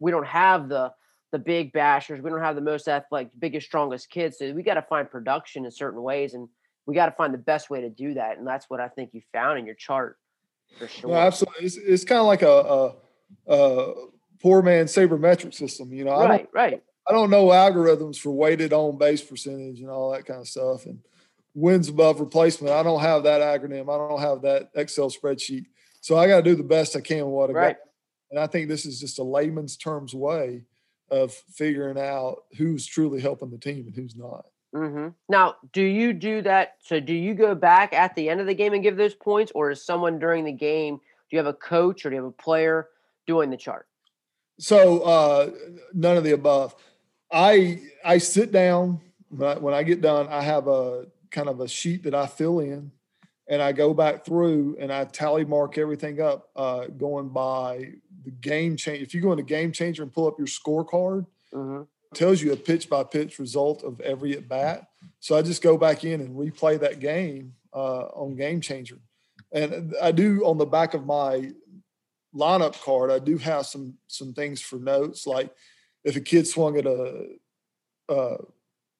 we 0.00 0.10
don't 0.10 0.26
have 0.26 0.68
the 0.68 0.92
the 1.30 1.38
big 1.38 1.72
bashers. 1.72 2.20
We 2.20 2.30
don't 2.30 2.40
have 2.40 2.56
the 2.56 2.60
most 2.60 2.88
athletic, 2.88 3.30
biggest, 3.38 3.66
strongest 3.66 4.10
kids. 4.10 4.38
So 4.38 4.52
we 4.52 4.64
got 4.64 4.74
to 4.74 4.82
find 4.82 5.08
production 5.08 5.64
in 5.64 5.70
certain 5.70 6.02
ways, 6.02 6.34
and 6.34 6.48
we 6.86 6.94
got 6.94 7.06
to 7.06 7.12
find 7.12 7.32
the 7.32 7.38
best 7.38 7.70
way 7.70 7.80
to 7.82 7.88
do 7.88 8.14
that. 8.14 8.38
And 8.38 8.46
that's 8.46 8.68
what 8.68 8.80
I 8.80 8.88
think 8.88 9.10
you 9.12 9.22
found 9.32 9.60
in 9.60 9.66
your 9.66 9.76
chart 9.76 10.18
for 10.76 10.88
sure. 10.88 11.10
No, 11.10 11.16
absolutely. 11.16 11.66
It's, 11.66 11.76
it's 11.76 12.04
kind 12.04 12.20
of 12.20 12.26
like 12.26 12.42
a, 12.42 12.48
a, 13.46 13.54
a 13.54 13.94
poor 14.42 14.60
man 14.60 14.86
sabermetric 14.86 15.54
system. 15.54 15.92
You 15.92 16.04
know, 16.04 16.18
right, 16.18 16.48
right. 16.52 16.82
I 17.10 17.12
don't 17.12 17.30
know 17.30 17.46
algorithms 17.46 18.18
for 18.18 18.30
weighted 18.30 18.72
on 18.72 18.96
base 18.96 19.20
percentage 19.20 19.80
and 19.80 19.90
all 19.90 20.12
that 20.12 20.26
kind 20.26 20.38
of 20.38 20.46
stuff, 20.46 20.86
and 20.86 21.00
wins 21.54 21.88
above 21.88 22.20
replacement. 22.20 22.72
I 22.72 22.84
don't 22.84 23.00
have 23.00 23.24
that 23.24 23.40
acronym. 23.40 23.92
I 23.92 23.98
don't 23.98 24.20
have 24.20 24.42
that 24.42 24.70
Excel 24.76 25.10
spreadsheet. 25.10 25.66
So 26.00 26.16
I 26.16 26.28
got 26.28 26.36
to 26.36 26.42
do 26.42 26.54
the 26.54 26.62
best 26.62 26.94
I 26.94 27.00
can 27.00 27.24
with 27.24 27.34
what 27.34 27.50
I 27.50 27.52
Right. 27.54 27.76
got. 27.76 27.86
And 28.30 28.38
I 28.38 28.46
think 28.46 28.68
this 28.68 28.86
is 28.86 29.00
just 29.00 29.18
a 29.18 29.24
layman's 29.24 29.76
terms 29.76 30.14
way 30.14 30.62
of 31.10 31.32
figuring 31.32 31.98
out 31.98 32.44
who's 32.56 32.86
truly 32.86 33.20
helping 33.20 33.50
the 33.50 33.58
team 33.58 33.86
and 33.86 33.94
who's 33.96 34.14
not. 34.14 34.46
hmm 34.72 35.08
Now, 35.28 35.56
do 35.72 35.82
you 35.82 36.12
do 36.12 36.42
that? 36.42 36.76
So, 36.78 37.00
do 37.00 37.12
you 37.12 37.34
go 37.34 37.56
back 37.56 37.92
at 37.92 38.14
the 38.14 38.28
end 38.28 38.40
of 38.40 38.46
the 38.46 38.54
game 38.54 38.72
and 38.72 38.84
give 38.84 38.96
those 38.96 39.16
points, 39.16 39.50
or 39.52 39.72
is 39.72 39.84
someone 39.84 40.20
during 40.20 40.44
the 40.44 40.52
game? 40.52 40.98
Do 40.98 41.36
you 41.36 41.38
have 41.38 41.52
a 41.52 41.54
coach 41.54 42.06
or 42.06 42.10
do 42.10 42.14
you 42.14 42.22
have 42.22 42.30
a 42.30 42.42
player 42.42 42.88
doing 43.26 43.50
the 43.50 43.56
chart? 43.56 43.88
So 44.60 45.00
uh, 45.00 45.50
none 45.94 46.16
of 46.16 46.24
the 46.24 46.32
above. 46.32 46.74
I 47.32 47.80
I 48.04 48.18
sit 48.18 48.52
down 48.52 49.00
when 49.28 49.48
I, 49.48 49.58
when 49.58 49.74
I 49.74 49.82
get 49.82 50.00
done. 50.00 50.28
I 50.28 50.42
have 50.42 50.68
a 50.68 51.06
kind 51.30 51.48
of 51.48 51.60
a 51.60 51.68
sheet 51.68 52.02
that 52.04 52.14
I 52.14 52.26
fill 52.26 52.60
in, 52.60 52.90
and 53.48 53.62
I 53.62 53.72
go 53.72 53.94
back 53.94 54.24
through 54.24 54.76
and 54.80 54.92
I 54.92 55.04
tally 55.04 55.44
mark 55.44 55.78
everything 55.78 56.20
up, 56.20 56.48
uh, 56.56 56.86
going 56.86 57.28
by 57.28 57.92
the 58.24 58.30
game 58.30 58.76
change. 58.76 59.02
If 59.02 59.14
you 59.14 59.20
go 59.20 59.32
into 59.32 59.44
Game 59.44 59.72
Changer 59.72 60.02
and 60.02 60.12
pull 60.12 60.26
up 60.26 60.38
your 60.38 60.48
scorecard, 60.48 61.26
hmm 61.52 61.82
it 62.12 62.16
tells 62.16 62.42
you 62.42 62.52
a 62.52 62.56
pitch 62.56 62.88
by 62.88 63.04
pitch 63.04 63.38
result 63.38 63.84
of 63.84 64.00
every 64.00 64.36
at 64.36 64.48
bat. 64.48 64.88
So 65.20 65.36
I 65.36 65.42
just 65.42 65.62
go 65.62 65.78
back 65.78 66.02
in 66.02 66.20
and 66.20 66.34
replay 66.34 66.80
that 66.80 66.98
game 66.98 67.54
uh, 67.72 68.06
on 68.06 68.34
Game 68.34 68.60
Changer, 68.60 68.98
and 69.52 69.94
I 70.02 70.10
do 70.10 70.44
on 70.44 70.58
the 70.58 70.66
back 70.66 70.94
of 70.94 71.06
my 71.06 71.52
lineup 72.34 72.80
card. 72.82 73.10
I 73.10 73.18
do 73.18 73.38
have 73.38 73.66
some 73.66 73.94
some 74.08 74.32
things 74.32 74.60
for 74.60 74.78
notes, 74.78 75.26
like 75.26 75.54
if 76.04 76.16
a 76.16 76.20
kid 76.20 76.46
swung 76.46 76.76
at 76.76 76.86
a, 76.86 77.26
a 78.08 78.36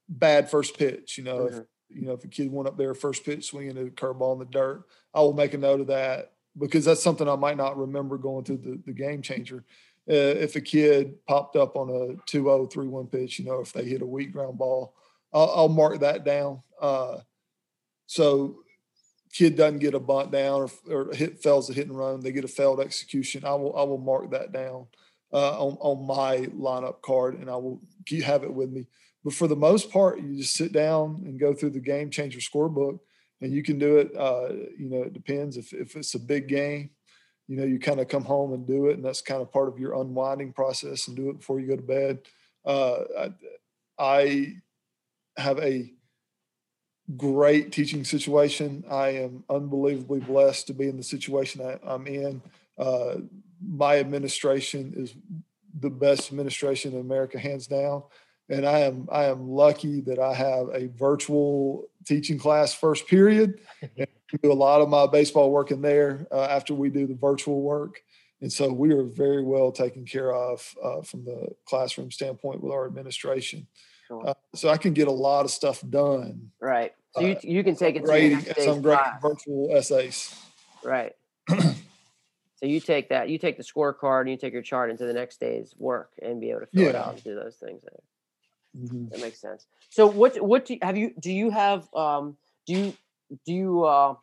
bad 0.09 0.51
first 0.51 0.77
pitch, 0.79 1.19
you 1.19 1.25
know, 1.25 1.47
if 1.47 1.55
Mhm. 1.55 1.67
you 1.89 2.03
know 2.03 2.13
if 2.13 2.25
a 2.25 2.29
kid 2.29 2.53
went 2.53 2.69
up 2.69 2.77
there 2.77 2.95
first 2.95 3.25
pitch 3.25 3.47
swinging 3.47 3.79
a 3.79 3.91
curveball 3.91 4.35
in 4.35 4.39
the 4.41 4.45
dirt, 4.47 4.85
I 5.15 5.21
will 5.21 5.33
make 5.33 5.55
a 5.55 5.59
note 5.59 5.81
of 5.81 5.87
that 5.89 6.33
because 6.59 6.85
that's 6.85 7.03
something 7.03 7.29
I 7.29 7.37
might 7.37 7.57
not 7.57 7.79
remember 7.79 8.19
going 8.19 8.45
through 8.45 8.59
the, 8.59 8.81
the 8.87 8.93
game 8.93 9.23
changer. 9.23 9.65
Uh, 10.09 10.15
if 10.15 10.57
a 10.57 10.61
kid 10.61 11.25
popped 11.27 11.55
up 11.55 11.77
on 11.77 11.89
a 11.89 12.17
2-0, 12.27 12.69
3-1 12.73 13.07
pitch, 13.11 13.39
you 13.39 13.45
know, 13.45 13.61
if 13.61 13.73
they 13.73 13.85
hit 13.85 14.03
a 14.03 14.07
weak 14.07 14.33
ground 14.33 14.59
ball, 14.59 14.95
I'll, 15.33 15.53
I'll 15.55 15.69
mark 15.69 16.01
that 16.01 16.25
down. 16.25 16.63
Uh, 16.81 17.19
so 18.07 18.65
kid 19.33 19.57
doesn't 19.57 19.79
get 19.79 19.95
a 19.95 20.01
bunt 20.01 20.33
down 20.33 20.63
or, 20.63 20.71
or 20.91 21.15
hit 21.15 21.41
fails 21.41 21.71
a 21.71 21.73
hit 21.73 21.87
and 21.87 21.97
run, 21.97 22.21
they 22.21 22.33
get 22.33 22.45
a 22.45 22.49
failed 22.49 22.81
execution. 22.81 23.45
I 23.45 23.55
will 23.55 23.77
I 23.77 23.85
will 23.85 23.99
mark 23.99 24.31
that 24.33 24.51
down 24.53 24.87
uh, 25.33 25.59
on 25.59 25.77
on 25.81 26.07
my 26.07 26.47
lineup 26.57 27.03
card, 27.03 27.39
and 27.39 27.51
I 27.51 27.57
will 27.57 27.81
have 28.25 28.45
it 28.45 28.53
with 28.53 28.71
me. 28.71 28.87
But 29.25 29.35
for 29.35 29.47
the 29.47 29.57
most 29.57 29.91
part, 29.91 30.21
you 30.21 30.37
just 30.37 30.55
sit 30.55 30.73
down 30.73 31.23
and 31.25 31.39
go 31.39 31.53
through 31.53 31.71
the 31.71 31.81
game 31.81 32.11
changer 32.11 32.41
scorebook, 32.41 32.99
and 33.41 33.53
you 33.53 33.63
can 33.63 33.79
do 33.79 33.99
it. 33.99 34.17
Uh, 34.17 34.53
you 34.79 34.89
know, 34.89 35.03
it 35.03 35.13
depends 35.13 35.57
if 35.57 35.73
if 35.73 35.97
it's 35.97 36.15
a 36.15 36.21
big 36.21 36.49
game. 36.49 36.91
You 37.49 37.57
know, 37.57 37.65
you 37.65 37.81
kind 37.81 38.01
of 38.01 38.09
come 38.09 38.25
home 38.25 38.53
and 38.53 38.67
do 38.67 38.87
it, 38.87 38.97
and 38.97 39.05
that's 39.05 39.21
kind 39.21 39.43
of 39.43 39.53
part 39.53 39.69
of 39.69 39.79
your 39.79 40.01
unwinding 40.01 40.53
process, 40.53 41.09
and 41.09 41.17
do 41.17 41.31
it 41.31 41.39
before 41.39 41.61
you 41.61 41.67
go 41.67 41.77
to 41.77 41.83
bed. 41.83 42.21
Uh, 42.65 42.99
I, 43.19 43.33
I 43.99 44.55
have 45.37 45.59
a 45.59 45.93
great 47.17 47.73
teaching 47.73 48.05
situation. 48.05 48.85
I 48.89 49.09
am 49.09 49.45
unbelievably 49.51 50.21
blessed 50.21 50.69
to 50.69 50.75
be 50.75 50.89
in 50.89 50.97
the 50.97 51.03
situation 51.03 51.63
that 51.65 51.81
I'm 51.85 52.07
in. 52.07 52.43
Uh, 52.79 53.17
my 53.63 53.99
administration 53.99 54.95
is 54.97 55.15
the 55.79 55.91
best 55.91 56.31
administration 56.31 56.95
in 56.95 57.01
America, 57.01 57.39
hands 57.39 57.67
down. 57.67 58.03
And 58.49 58.67
I 58.67 58.81
am 58.81 59.09
I 59.13 59.25
am 59.27 59.49
lucky 59.49 60.01
that 60.03 60.19
I 60.19 60.35
have 60.35 60.69
a 60.75 60.89
virtual 60.89 61.89
teaching 62.05 62.39
class 62.39 62.75
first 62.75 63.07
period. 63.07 63.61
And 63.97 64.07
do 64.43 64.53
a 64.53 64.55
lot 64.55 64.81
of 64.81 64.89
my 64.89 65.09
baseball 65.09 65.51
work 65.51 65.73
in 65.73 65.83
there 65.83 66.25
uh, 66.31 66.43
after 66.43 66.73
we 66.73 66.89
do 66.89 67.05
the 67.05 67.17
virtual 67.17 67.63
work. 67.63 68.01
And 68.41 68.53
so 68.53 68.73
we 68.73 68.93
are 68.93 69.03
very 69.03 69.43
well 69.43 69.73
taken 69.73 70.05
care 70.05 70.33
of 70.33 70.73
uh, 70.83 71.03
from 71.03 71.25
the 71.25 71.49
classroom 71.67 72.13
standpoint 72.13 72.63
with 72.63 72.73
our 72.73 72.87
administration. 72.87 73.67
Sure. 74.07 74.29
Uh, 74.29 74.35
so 74.55 74.69
I 74.69 74.77
can 74.77 74.93
get 74.93 75.09
a 75.09 75.13
lot 75.13 75.45
of 75.45 75.51
stuff 75.51 75.83
done 75.89 76.51
Right. 76.61 76.93
So 77.13 77.23
you 77.23 77.33
uh, 77.33 77.41
you 77.43 77.65
can 77.65 77.75
take 77.75 77.97
it 77.97 78.01
to 78.01 78.07
the 78.07 78.13
grading 78.13 78.41
day's 78.41 78.67
I'm 78.67 78.83
class. 78.83 79.21
virtual 79.21 79.71
essays. 79.73 80.35
Right. 80.85 81.13
so 82.61 82.67
you 82.67 82.79
take 82.79 83.09
that, 83.09 83.31
you 83.31 83.39
take 83.39 83.57
the 83.57 83.63
scorecard, 83.63 84.23
and 84.23 84.31
you 84.31 84.37
take 84.37 84.53
your 84.53 84.61
chart 84.63 84.91
into 84.91 85.07
the 85.07 85.15
next 85.15 85.41
day's 85.41 85.75
work 85.79 86.11
and 86.21 86.41
be 86.41 86.51
able 86.51 86.61
to 86.61 86.67
fill 86.67 86.89
it 86.89 86.95
out 86.95 87.15
and 87.15 87.25
do 87.25 87.35
those 87.35 87.57
things. 87.57 87.83
There. 87.83 88.85
Mhm. 88.85 89.11
That 89.11 89.21
makes 89.21 89.41
sense. 89.41 89.67
So 89.89 90.07
what 90.07 90.41
what 90.43 90.67
do 90.67 90.75
you, 90.75 90.81
have 90.83 90.97
you 90.97 91.15
do 91.19 91.33
you 91.33 91.51
have 91.51 91.93
um 91.95 92.37
do 92.67 92.75
you 92.75 92.97
do 93.47 93.53
you 93.53 93.85
uh 93.85 94.15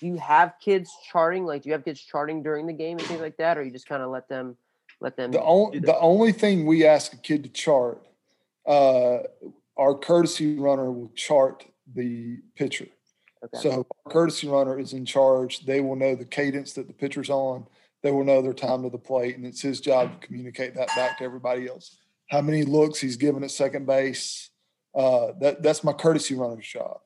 do 0.00 0.06
you 0.06 0.16
have 0.16 0.54
kids 0.60 0.92
charting 1.10 1.44
like 1.44 1.62
do 1.62 1.70
you 1.70 1.72
have 1.72 1.84
kids 1.84 2.00
charting 2.00 2.42
during 2.42 2.66
the 2.66 2.72
game 2.72 2.98
and 2.98 3.06
things 3.06 3.20
like 3.20 3.36
that 3.38 3.58
or 3.58 3.64
you 3.64 3.72
just 3.72 3.88
kind 3.88 4.02
of 4.02 4.10
let 4.10 4.28
them 4.28 4.56
let 5.00 5.16
them 5.16 5.32
The 5.32 5.42
only 5.42 5.80
the 5.80 5.98
only 5.98 6.30
thing 6.30 6.64
we 6.66 6.86
ask 6.86 7.12
a 7.12 7.16
kid 7.16 7.42
to 7.42 7.50
chart, 7.50 8.06
uh, 8.64 9.18
our 9.76 9.94
courtesy 9.98 10.56
runner 10.56 10.90
will 10.92 11.10
chart 11.16 11.66
the 11.92 12.38
pitcher. 12.54 12.86
So 13.54 13.86
our 14.06 14.12
courtesy 14.12 14.48
runner 14.48 14.78
is 14.78 14.92
in 14.92 15.04
charge. 15.04 15.64
They 15.66 15.80
will 15.80 15.96
know 15.96 16.14
the 16.14 16.24
cadence 16.24 16.72
that 16.74 16.86
the 16.86 16.92
pitcher's 16.92 17.30
on. 17.30 17.66
They 18.02 18.10
will 18.10 18.24
know 18.24 18.42
their 18.42 18.52
time 18.52 18.82
to 18.82 18.90
the 18.90 18.98
plate, 18.98 19.36
and 19.36 19.46
it's 19.46 19.60
his 19.60 19.80
job 19.80 20.20
to 20.20 20.26
communicate 20.26 20.74
that 20.74 20.88
back 20.88 21.18
to 21.18 21.24
everybody 21.24 21.68
else. 21.68 21.98
How 22.30 22.40
many 22.40 22.64
looks 22.64 23.00
he's 23.00 23.16
given 23.16 23.44
at 23.44 23.50
second 23.50 23.86
base. 23.86 24.50
Uh, 24.94 25.32
that 25.40 25.62
that's 25.62 25.82
my 25.84 25.92
courtesy 25.92 26.34
runner's 26.34 26.66
job. 26.66 26.98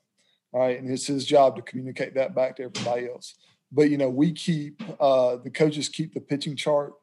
All 0.53 0.61
right, 0.61 0.79
and 0.79 0.91
it's 0.91 1.07
his 1.07 1.25
job 1.25 1.57
to 1.57 1.63
communicate 1.63 2.15
that 2.15 2.35
back 2.35 2.57
to 2.57 2.65
everybody 2.65 3.09
else. 3.09 3.35
But 3.71 3.91
you 3.91 3.99
know, 3.99 4.09
we 4.09 4.33
keep 4.33 4.83
uh, 5.01 5.37
the 5.37 5.51
coaches 5.51 5.89
keep 5.89 6.15
the 6.15 6.21
pitching 6.21 6.57
chart. 6.57 6.95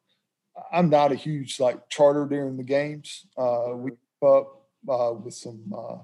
I'm 0.72 0.90
not 0.90 1.12
a 1.12 1.16
huge 1.16 1.60
like 1.60 1.90
charter 1.90 2.26
during 2.26 2.58
the 2.58 2.64
games. 2.64 3.26
Uh, 3.38 3.72
we 3.76 3.92
keep 3.92 4.24
up 4.24 4.64
uh, 4.90 5.14
with 5.14 5.34
some 5.34 5.74
uh, 5.76 5.98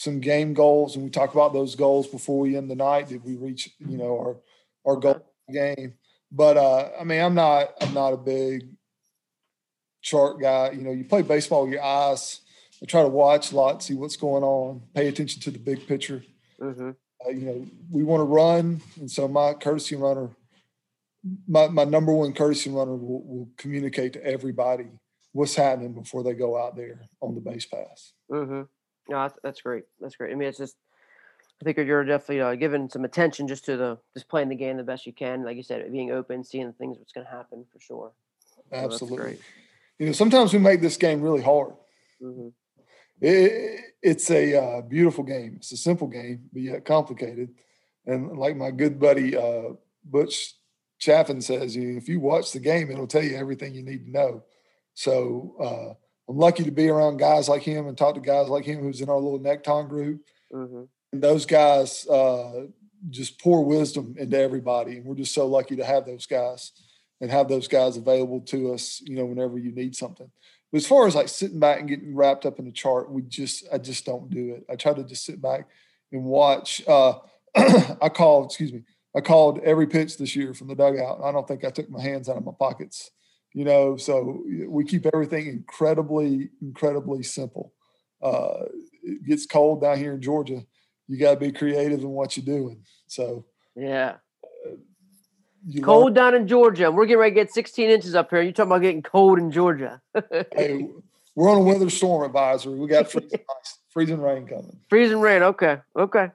some 0.00 0.18
game 0.18 0.54
goals, 0.54 0.96
and 0.96 1.04
we 1.04 1.10
talk 1.10 1.34
about 1.34 1.52
those 1.52 1.74
goals 1.74 2.06
before 2.06 2.38
we 2.38 2.56
end 2.56 2.70
the 2.70 2.74
night. 2.74 3.08
Did 3.08 3.22
we 3.22 3.36
reach 3.36 3.68
you 3.78 3.98
know 3.98 4.18
our 4.18 4.36
our 4.86 4.96
goal 4.96 5.10
Okay. 5.12 5.24
in 5.48 5.54
the 5.54 5.60
game? 5.60 5.94
But 6.32 6.56
uh, 6.56 6.88
I 6.98 7.04
mean, 7.04 7.20
I'm 7.20 7.34
not 7.34 7.68
I'm 7.82 7.92
not 7.92 8.14
a 8.14 8.16
big 8.16 8.66
chart 10.00 10.40
guy. 10.40 10.70
You 10.70 10.80
know, 10.80 10.90
you 10.92 11.04
play 11.04 11.20
baseball 11.20 11.64
with 11.64 11.74
your 11.74 11.82
eyes. 11.84 12.40
I 12.82 12.86
try 12.86 13.02
to 13.02 13.08
watch 13.08 13.52
a 13.52 13.56
lot, 13.56 13.82
see 13.82 13.92
what's 13.92 14.16
going 14.16 14.42
on, 14.42 14.80
pay 14.94 15.08
attention 15.08 15.42
to 15.42 15.50
the 15.50 15.58
big 15.58 15.86
picture. 15.86 16.24
hmm 16.58 16.92
Uh, 17.26 17.28
you 17.28 17.44
know, 17.44 17.66
we 17.90 18.02
want 18.02 18.20
to 18.20 18.24
run, 18.24 18.80
and 18.98 19.10
so 19.10 19.28
my 19.28 19.52
courtesy 19.52 19.96
runner, 19.96 20.30
my, 21.46 21.68
my 21.68 21.84
number 21.84 22.14
one 22.14 22.32
courtesy 22.32 22.70
runner 22.70 22.96
will, 22.96 23.22
will 23.22 23.48
communicate 23.58 24.14
to 24.14 24.24
everybody 24.24 24.86
what's 25.32 25.54
happening 25.54 25.92
before 25.92 26.22
they 26.22 26.32
go 26.32 26.56
out 26.56 26.74
there 26.74 27.02
on 27.20 27.34
the 27.34 27.42
base 27.42 27.66
pass. 27.66 28.14
hmm 28.30 28.62
No, 29.10 29.28
that's, 29.42 29.60
great. 29.60 29.84
That's 30.00 30.16
great. 30.16 30.32
I 30.32 30.36
mean, 30.36 30.48
it's 30.48 30.58
just, 30.58 30.76
I 31.60 31.64
think 31.64 31.76
you're 31.76 32.04
definitely 32.04 32.40
uh, 32.40 32.54
giving 32.54 32.88
some 32.88 33.04
attention 33.04 33.48
just 33.48 33.64
to 33.66 33.76
the, 33.76 33.98
just 34.14 34.28
playing 34.28 34.48
the 34.48 34.54
game 34.54 34.76
the 34.76 34.84
best 34.84 35.04
you 35.04 35.12
can. 35.12 35.44
Like 35.44 35.56
you 35.56 35.62
said, 35.64 35.90
being 35.90 36.12
open, 36.12 36.44
seeing 36.44 36.68
the 36.68 36.72
things 36.72 36.96
what's 36.96 37.12
going 37.12 37.26
to 37.26 37.32
happen 37.32 37.66
for 37.72 37.80
sure. 37.80 38.12
Absolutely. 38.72 39.16
great. 39.18 39.40
You 39.98 40.06
know, 40.06 40.12
sometimes 40.12 40.52
we 40.52 40.60
make 40.60 40.80
this 40.80 40.96
game 40.96 41.20
really 41.20 41.42
hard. 41.42 41.74
hmm 42.22 42.48
It, 43.20 43.80
it's 44.00 44.30
a 44.30 44.56
uh, 44.56 44.80
beautiful 44.82 45.24
game. 45.24 45.54
It's 45.56 45.72
a 45.72 45.76
simple 45.76 46.06
game, 46.06 46.48
but 46.52 46.62
yet 46.62 46.84
complicated. 46.84 47.50
And 48.06 48.38
like 48.38 48.56
my 48.56 48.70
good 48.70 48.98
buddy 48.98 49.36
uh, 49.36 49.74
Butch 50.04 50.54
Chaffin 50.98 51.40
says, 51.40 51.74
you 51.74 51.96
if 51.96 52.08
you 52.08 52.20
watch 52.20 52.52
the 52.52 52.60
game, 52.60 52.90
it'll 52.90 53.06
tell 53.06 53.24
you 53.24 53.36
everything 53.36 53.74
you 53.74 53.82
need 53.82 54.04
to 54.04 54.10
know. 54.10 54.42
So 54.94 55.56
uh, 55.60 55.94
I'm 56.30 56.38
lucky 56.38 56.62
to 56.62 56.70
be 56.70 56.88
around 56.88 57.16
guys 57.16 57.48
like 57.48 57.62
him 57.62 57.88
and 57.88 57.98
talk 57.98 58.14
to 58.14 58.20
guys 58.20 58.48
like 58.48 58.64
him 58.64 58.80
who's 58.80 59.00
in 59.00 59.08
our 59.08 59.18
little 59.18 59.40
Necton 59.40 59.88
group. 59.88 60.22
hmm 60.52 60.84
And 61.12 61.20
those 61.20 61.44
guys 61.44 62.06
uh, 62.06 62.66
just 63.10 63.40
pour 63.40 63.64
wisdom 63.64 64.14
into 64.16 64.38
everybody, 64.38 64.98
and 64.98 65.04
we're 65.04 65.16
just 65.16 65.34
so 65.34 65.46
lucky 65.48 65.74
to 65.74 65.84
have 65.84 66.06
those 66.06 66.26
guys 66.26 66.70
and 67.20 67.32
have 67.32 67.48
those 67.48 67.66
guys 67.66 67.96
available 67.96 68.40
to 68.42 68.72
us. 68.72 69.02
You 69.04 69.16
know, 69.16 69.26
whenever 69.26 69.58
you 69.58 69.72
need 69.72 69.96
something. 69.96 70.30
But 70.70 70.76
as 70.76 70.86
far 70.86 71.08
as 71.08 71.16
like 71.16 71.28
sitting 71.28 71.58
back 71.58 71.80
and 71.80 71.88
getting 71.88 72.14
wrapped 72.14 72.46
up 72.46 72.60
in 72.60 72.64
the 72.64 72.70
chart, 72.70 73.10
we 73.10 73.22
just 73.22 73.66
I 73.72 73.78
just 73.78 74.06
don't 74.06 74.30
do 74.30 74.54
it. 74.54 74.64
I 74.70 74.76
try 74.76 74.94
to 74.94 75.02
just 75.02 75.24
sit 75.24 75.42
back 75.42 75.66
and 76.12 76.22
watch. 76.22 76.80
Uh, 76.86 77.14
I 77.56 78.08
called, 78.08 78.46
excuse 78.46 78.72
me, 78.72 78.84
I 79.16 79.20
called 79.20 79.58
every 79.64 79.88
pitch 79.88 80.16
this 80.16 80.36
year 80.36 80.54
from 80.54 80.68
the 80.68 80.76
dugout. 80.76 81.22
I 81.24 81.32
don't 81.32 81.48
think 81.48 81.64
I 81.64 81.70
took 81.70 81.90
my 81.90 82.00
hands 82.00 82.28
out 82.28 82.36
of 82.36 82.44
my 82.44 82.52
pockets 82.56 83.10
you 83.52 83.64
know. 83.64 83.96
So 83.96 84.42
we 84.68 84.84
keep 84.84 85.06
everything 85.12 85.46
incredibly, 85.46 86.50
incredibly 86.60 87.22
simple. 87.22 87.72
Uh, 88.22 88.66
it 89.02 89.24
gets 89.26 89.46
cold 89.46 89.80
down 89.80 89.98
here 89.98 90.14
in 90.14 90.20
Georgia. 90.20 90.62
You 91.08 91.18
got 91.18 91.34
to 91.34 91.40
be 91.40 91.52
creative 91.52 92.00
in 92.00 92.10
what 92.10 92.36
you're 92.36 92.46
doing. 92.46 92.84
So 93.06 93.44
yeah. 93.74 94.16
cold 95.82 96.04
learn. 96.06 96.14
down 96.14 96.34
in 96.34 96.46
Georgia. 96.46 96.90
We're 96.90 97.06
getting 97.06 97.20
ready 97.20 97.34
to 97.34 97.40
get 97.42 97.52
16 97.52 97.90
inches 97.90 98.14
up 98.14 98.30
here. 98.30 98.42
You 98.42 98.52
talking 98.52 98.70
about 98.70 98.82
getting 98.82 99.02
cold 99.02 99.38
in 99.38 99.50
Georgia? 99.50 100.00
hey, 100.54 100.88
we're 101.34 101.50
on 101.50 101.58
a 101.58 101.62
weather 101.62 101.90
storm 101.90 102.24
advisory. 102.24 102.78
We 102.78 102.86
got 102.86 103.10
freezing, 103.10 103.40
freezing 103.90 104.20
rain 104.20 104.46
coming. 104.46 104.78
Freezing 104.88 105.20
rain. 105.20 105.42
Okay. 105.42 105.78
Okay. 105.96 106.30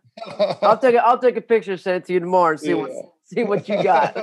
I'll 0.62 0.78
take 0.78 0.96
a, 0.96 1.06
I'll 1.06 1.20
take 1.20 1.38
a 1.38 1.42
picture, 1.42 1.78
send 1.78 1.98
it 1.98 2.06
to 2.08 2.14
you 2.14 2.20
tomorrow, 2.20 2.52
and 2.52 2.60
see 2.60 2.70
yeah. 2.70 2.76
what 2.76 2.92
see 3.26 3.44
what 3.44 3.70
you 3.70 3.84
got. 3.84 4.16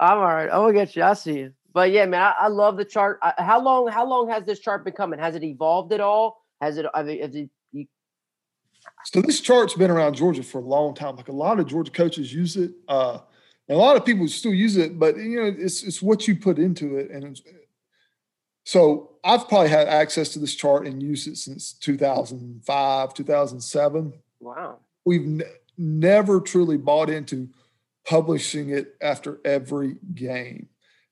I'm 0.00 0.18
all 0.18 0.24
right. 0.24 0.48
I'm 0.50 0.60
gonna 0.62 0.72
get 0.72 0.94
you. 0.96 1.02
I 1.02 1.14
see 1.14 1.38
you. 1.38 1.52
But 1.72 1.90
yeah, 1.90 2.06
man, 2.06 2.22
I, 2.22 2.34
I 2.40 2.48
love 2.48 2.76
the 2.76 2.84
chart. 2.84 3.18
I, 3.22 3.34
how 3.38 3.60
long? 3.60 3.88
How 3.88 4.06
long 4.06 4.28
has 4.30 4.44
this 4.44 4.60
chart 4.60 4.84
been 4.84 4.94
coming? 4.94 5.18
Has 5.18 5.34
it 5.34 5.44
evolved 5.44 5.92
at 5.92 6.00
all? 6.00 6.44
Has 6.60 6.78
it? 6.78 6.86
I 6.94 7.02
mean, 7.02 7.20
has 7.20 7.34
it 7.34 7.50
you... 7.72 7.86
so 9.04 9.20
this 9.22 9.40
chart's 9.40 9.74
been 9.74 9.90
around 9.90 10.14
Georgia 10.14 10.42
for 10.42 10.58
a 10.58 10.64
long 10.64 10.94
time. 10.94 11.16
Like 11.16 11.28
a 11.28 11.32
lot 11.32 11.60
of 11.60 11.66
Georgia 11.66 11.92
coaches 11.92 12.32
use 12.32 12.56
it. 12.56 12.72
Uh, 12.86 13.18
a 13.68 13.74
lot 13.74 13.96
of 13.96 14.04
people 14.04 14.26
still 14.28 14.54
use 14.54 14.76
it, 14.76 14.98
but 14.98 15.16
you 15.16 15.40
know, 15.40 15.54
it's 15.56 15.82
it's 15.82 16.00
what 16.00 16.26
you 16.26 16.36
put 16.36 16.58
into 16.58 16.96
it, 16.96 17.10
and 17.10 17.40
so 18.64 19.12
I've 19.24 19.48
probably 19.48 19.70
had 19.70 19.88
access 19.88 20.28
to 20.30 20.38
this 20.38 20.54
chart 20.54 20.86
and 20.86 21.02
used 21.02 21.26
it 21.26 21.38
since 21.38 21.72
2005, 21.72 23.14
2007. 23.14 24.12
Wow. 24.40 24.78
We've 25.06 25.24
ne- 25.24 25.44
never 25.78 26.38
truly 26.40 26.76
bought 26.76 27.08
into 27.08 27.48
publishing 28.08 28.70
it 28.70 28.94
after 29.02 29.38
every 29.44 29.96
game 30.14 30.66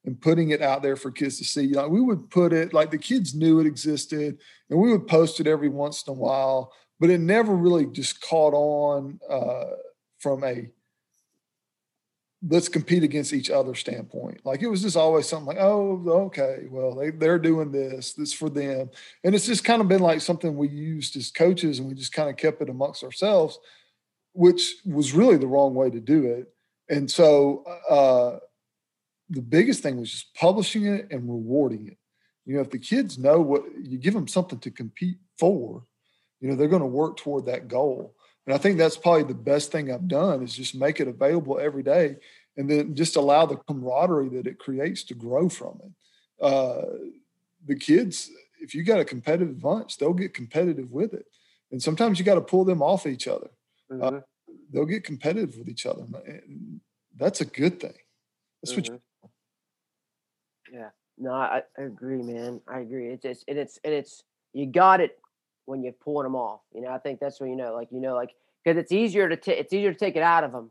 and 0.07 0.21
putting 0.21 0.51
it 0.51 0.63
out 0.63 0.83
there 0.83 0.97
for 0.97 1.11
kids 1.11 1.37
to 1.37 1.45
see. 1.45 1.75
Like 1.75 1.91
we 1.91 2.01
would 2.01 2.31
put 2.31 2.53
it 2.55 2.73
like 2.73 2.91
the 2.91 2.99
kids 2.99 3.35
knew 3.35 3.61
it 3.61 3.67
existed 3.67 4.39
and 4.71 4.81
we 4.81 4.93
would 4.93 5.07
post 5.07 5.39
it 5.39 5.47
every 5.47 5.69
once 5.69 6.05
in 6.07 6.13
a 6.13 6.15
while, 6.15 6.73
but 6.99 7.11
it 7.11 7.19
never 7.19 7.55
really 7.55 7.85
just 7.87 8.23
caught 8.23 8.55
on 8.55 9.21
uh, 9.29 9.77
from 10.19 10.43
a 10.43 10.71
let's 12.49 12.69
compete 12.69 13.03
against 13.03 13.33
each 13.33 13.51
other 13.51 13.75
standpoint. 13.75 14.41
Like 14.45 14.63
it 14.63 14.69
was 14.69 14.83
just 14.83 14.97
always 14.97 15.29
something 15.29 15.49
like, 15.49 15.59
oh, 15.59 16.03
okay, 16.27 16.67
well, 16.71 16.95
they, 16.95 17.11
they're 17.11 17.39
doing 17.39 17.73
this, 17.73 18.15
this 18.15 18.33
for 18.33 18.49
them. 18.49 18.89
And 19.25 19.35
it's 19.35 19.47
just 19.47 19.65
kind 19.65 19.83
of 19.83 19.89
been 19.89 20.01
like 20.01 20.21
something 20.21 20.57
we 20.57 20.69
used 20.69 21.17
as 21.17 21.31
coaches 21.31 21.79
and 21.79 21.89
we 21.89 21.95
just 21.95 22.13
kind 22.13 22.31
of 22.31 22.37
kept 22.37 22.63
it 22.63 22.71
amongst 22.71 23.03
ourselves, 23.03 23.59
which 24.33 24.77
was 24.87 25.13
really 25.13 25.37
the 25.37 25.47
wrong 25.47 25.75
way 25.75 25.91
to 25.91 26.01
do 26.01 26.25
it. 26.25 26.53
And 26.89 27.11
so 27.11 27.65
uh, 27.91 28.39
the 29.31 29.43
biggest 29.43 29.83
thing 29.83 29.99
was 29.99 30.11
just 30.11 30.35
publishing 30.35 30.87
it 30.87 31.09
and 31.11 31.23
rewarding 31.29 31.89
it. 31.89 31.99
You 32.45 32.55
know, 32.55 32.61
if 32.61 32.71
the 32.71 32.79
kids 32.79 33.19
know 33.19 33.41
what 33.41 33.65
you 33.83 33.99
give 33.99 34.15
them 34.15 34.29
something 34.29 34.61
to 34.61 34.71
compete 34.71 35.19
for, 35.39 35.85
you 36.41 36.49
know, 36.49 36.55
they're 36.55 36.69
going 36.69 36.83
to 36.83 36.87
work 36.87 37.17
toward 37.17 37.47
that 37.47 37.67
goal. 37.67 38.15
And 38.47 38.55
I 38.55 38.59
think 38.59 38.79
that's 38.79 38.97
probably 38.97 39.25
the 39.25 39.35
best 39.35 39.73
thing 39.73 39.91
I've 39.91 40.07
done 40.07 40.43
is 40.43 40.55
just 40.55 40.75
make 40.75 41.01
it 41.01 41.09
available 41.09 41.59
every 41.59 41.83
day 41.83 42.17
and 42.57 42.71
then 42.71 42.95
just 42.95 43.17
allow 43.17 43.47
the 43.47 43.57
camaraderie 43.57 44.29
that 44.31 44.47
it 44.47 44.59
creates 44.59 45.03
to 45.05 45.15
grow 45.15 45.49
from 45.49 45.81
it. 45.85 46.45
Uh, 46.45 46.83
the 47.67 47.75
kids, 47.75 48.31
if 48.61 48.75
you 48.75 48.85
got 48.85 49.01
a 49.01 49.05
competitive 49.05 49.61
bunch, 49.61 49.97
they'll 49.97 50.15
get 50.15 50.35
competitive 50.35 50.91
with 50.91 51.13
it. 51.13 51.27
And 51.73 51.83
sometimes 51.83 52.19
you 52.19 52.25
got 52.25 52.37
to 52.37 52.41
pull 52.41 52.65
them 52.65 52.83
off 52.83 53.07
each 53.07 53.27
other. 53.27 53.51
Uh, 53.91 53.95
mm-hmm. 53.95 54.17
Uh, 54.17 54.21
they'll 54.73 54.85
get 54.85 55.05
competitive 55.05 55.57
with 55.59 55.69
each 55.69 55.87
other. 55.87 56.05
And 56.27 56.81
that's 57.17 57.41
a 57.41 57.45
good 57.45 57.81
thing. 57.81 57.95
That's 58.63 58.73
mm-hmm. 58.73 58.95
what 58.95 59.03
you. 60.73 60.79
Yeah. 60.79 60.89
No, 61.19 61.33
I, 61.33 61.63
I, 61.79 61.83
agree, 61.83 62.23
man. 62.23 62.61
I 62.69 62.81
agree. 62.81 63.09
It's, 63.09 63.25
it's, 63.25 63.45
and 63.49 63.59
it's, 63.59 63.79
and 63.85 63.95
it's, 63.95 64.23
you 64.53 64.67
got 64.67 65.01
it 65.01 65.19
when 65.67 65.83
you're 65.83 65.93
pulling 65.93 66.25
them 66.25 66.35
off. 66.35 66.61
You 66.75 66.81
know, 66.81 66.89
I 66.89 66.99
think 66.99 67.21
that's 67.21 67.41
when 67.41 67.51
you 67.51 67.57
know, 67.57 67.75
like 67.75 67.89
you 67.91 68.01
know, 68.01 68.15
like 68.15 68.31
because 68.65 68.79
it's 68.79 68.93
easier 68.93 69.29
to 69.29 69.37
t- 69.37 69.53
it's 69.53 69.73
easier 69.73 69.93
to 69.93 69.99
take 69.99 70.17
it 70.17 70.23
out 70.23 70.45
of 70.45 70.53
them 70.53 70.71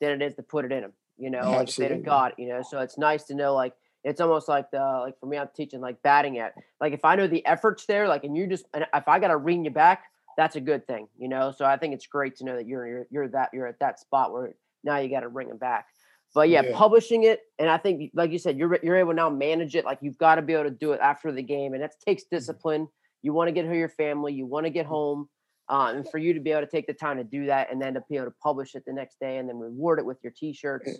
than 0.00 0.12
it 0.12 0.22
is 0.22 0.34
to 0.36 0.42
put 0.42 0.64
it 0.64 0.72
in 0.72 0.82
them. 0.82 0.92
You 1.18 1.30
know, 1.30 1.50
like 1.50 1.68
if 1.68 1.76
they 1.76 1.96
got 1.98 2.32
it. 2.32 2.38
You 2.38 2.48
know, 2.48 2.62
so 2.62 2.78
it's 2.80 2.96
nice 2.96 3.24
to 3.24 3.34
know 3.34 3.54
like 3.54 3.74
it's 4.04 4.20
almost 4.20 4.48
like 4.48 4.70
the 4.70 4.78
like 4.78 5.18
for 5.18 5.26
me, 5.26 5.36
I'm 5.36 5.48
teaching 5.54 5.80
like 5.80 6.00
batting 6.02 6.36
it. 6.36 6.52
Like 6.80 6.92
if 6.92 7.04
I 7.04 7.16
know 7.16 7.26
the 7.26 7.44
efforts 7.46 7.86
there, 7.86 8.06
like 8.06 8.24
and 8.24 8.36
you 8.36 8.46
just 8.46 8.66
and 8.72 8.86
if 8.94 9.08
I 9.08 9.18
got 9.18 9.28
to 9.28 9.36
ring 9.36 9.64
you 9.64 9.70
back, 9.70 10.04
that's 10.36 10.56
a 10.56 10.60
good 10.60 10.86
thing. 10.86 11.08
You 11.18 11.28
know, 11.28 11.52
so 11.56 11.64
I 11.64 11.76
think 11.76 11.94
it's 11.94 12.06
great 12.06 12.36
to 12.36 12.44
know 12.44 12.56
that 12.56 12.66
you're 12.66 12.86
you're, 12.86 13.06
you're 13.10 13.28
that 13.28 13.50
you're 13.52 13.66
at 13.66 13.78
that 13.80 14.00
spot 14.00 14.32
where 14.32 14.54
now 14.82 14.98
you 14.98 15.08
got 15.08 15.20
to 15.20 15.30
bring 15.30 15.48
them 15.48 15.58
back. 15.58 15.86
But 16.34 16.48
yeah, 16.48 16.62
yeah, 16.62 16.76
publishing 16.76 17.24
it, 17.24 17.40
and 17.60 17.70
I 17.70 17.78
think, 17.78 18.10
like 18.12 18.32
you 18.32 18.38
said, 18.38 18.58
you're 18.58 18.78
you're 18.82 18.96
able 18.96 19.12
to 19.12 19.16
now 19.16 19.30
manage 19.30 19.76
it. 19.76 19.84
Like 19.84 19.98
you've 20.02 20.18
got 20.18 20.34
to 20.36 20.42
be 20.42 20.52
able 20.52 20.64
to 20.64 20.70
do 20.70 20.92
it 20.92 21.00
after 21.00 21.30
the 21.30 21.42
game, 21.42 21.74
and 21.74 21.82
that 21.82 21.92
takes 22.04 22.24
mm-hmm. 22.24 22.36
discipline. 22.36 22.88
You 23.22 23.32
want 23.32 23.48
to 23.48 23.52
get 23.52 23.62
to 23.62 23.76
your 23.76 23.88
family. 23.88 24.32
You 24.34 24.46
want 24.46 24.66
to 24.66 24.70
get 24.70 24.86
home. 24.86 25.28
Uh, 25.66 25.92
and 25.94 26.10
for 26.10 26.18
you 26.18 26.34
to 26.34 26.40
be 26.40 26.50
able 26.50 26.60
to 26.60 26.70
take 26.70 26.86
the 26.86 26.92
time 26.92 27.16
to 27.16 27.24
do 27.24 27.46
that 27.46 27.72
and 27.72 27.80
then 27.80 27.94
to 27.94 28.04
be 28.10 28.16
able 28.16 28.26
to 28.26 28.34
publish 28.42 28.74
it 28.74 28.82
the 28.86 28.92
next 28.92 29.18
day 29.18 29.38
and 29.38 29.48
then 29.48 29.58
reward 29.58 29.98
it 29.98 30.04
with 30.04 30.18
your 30.22 30.30
t-shirts 30.36 30.98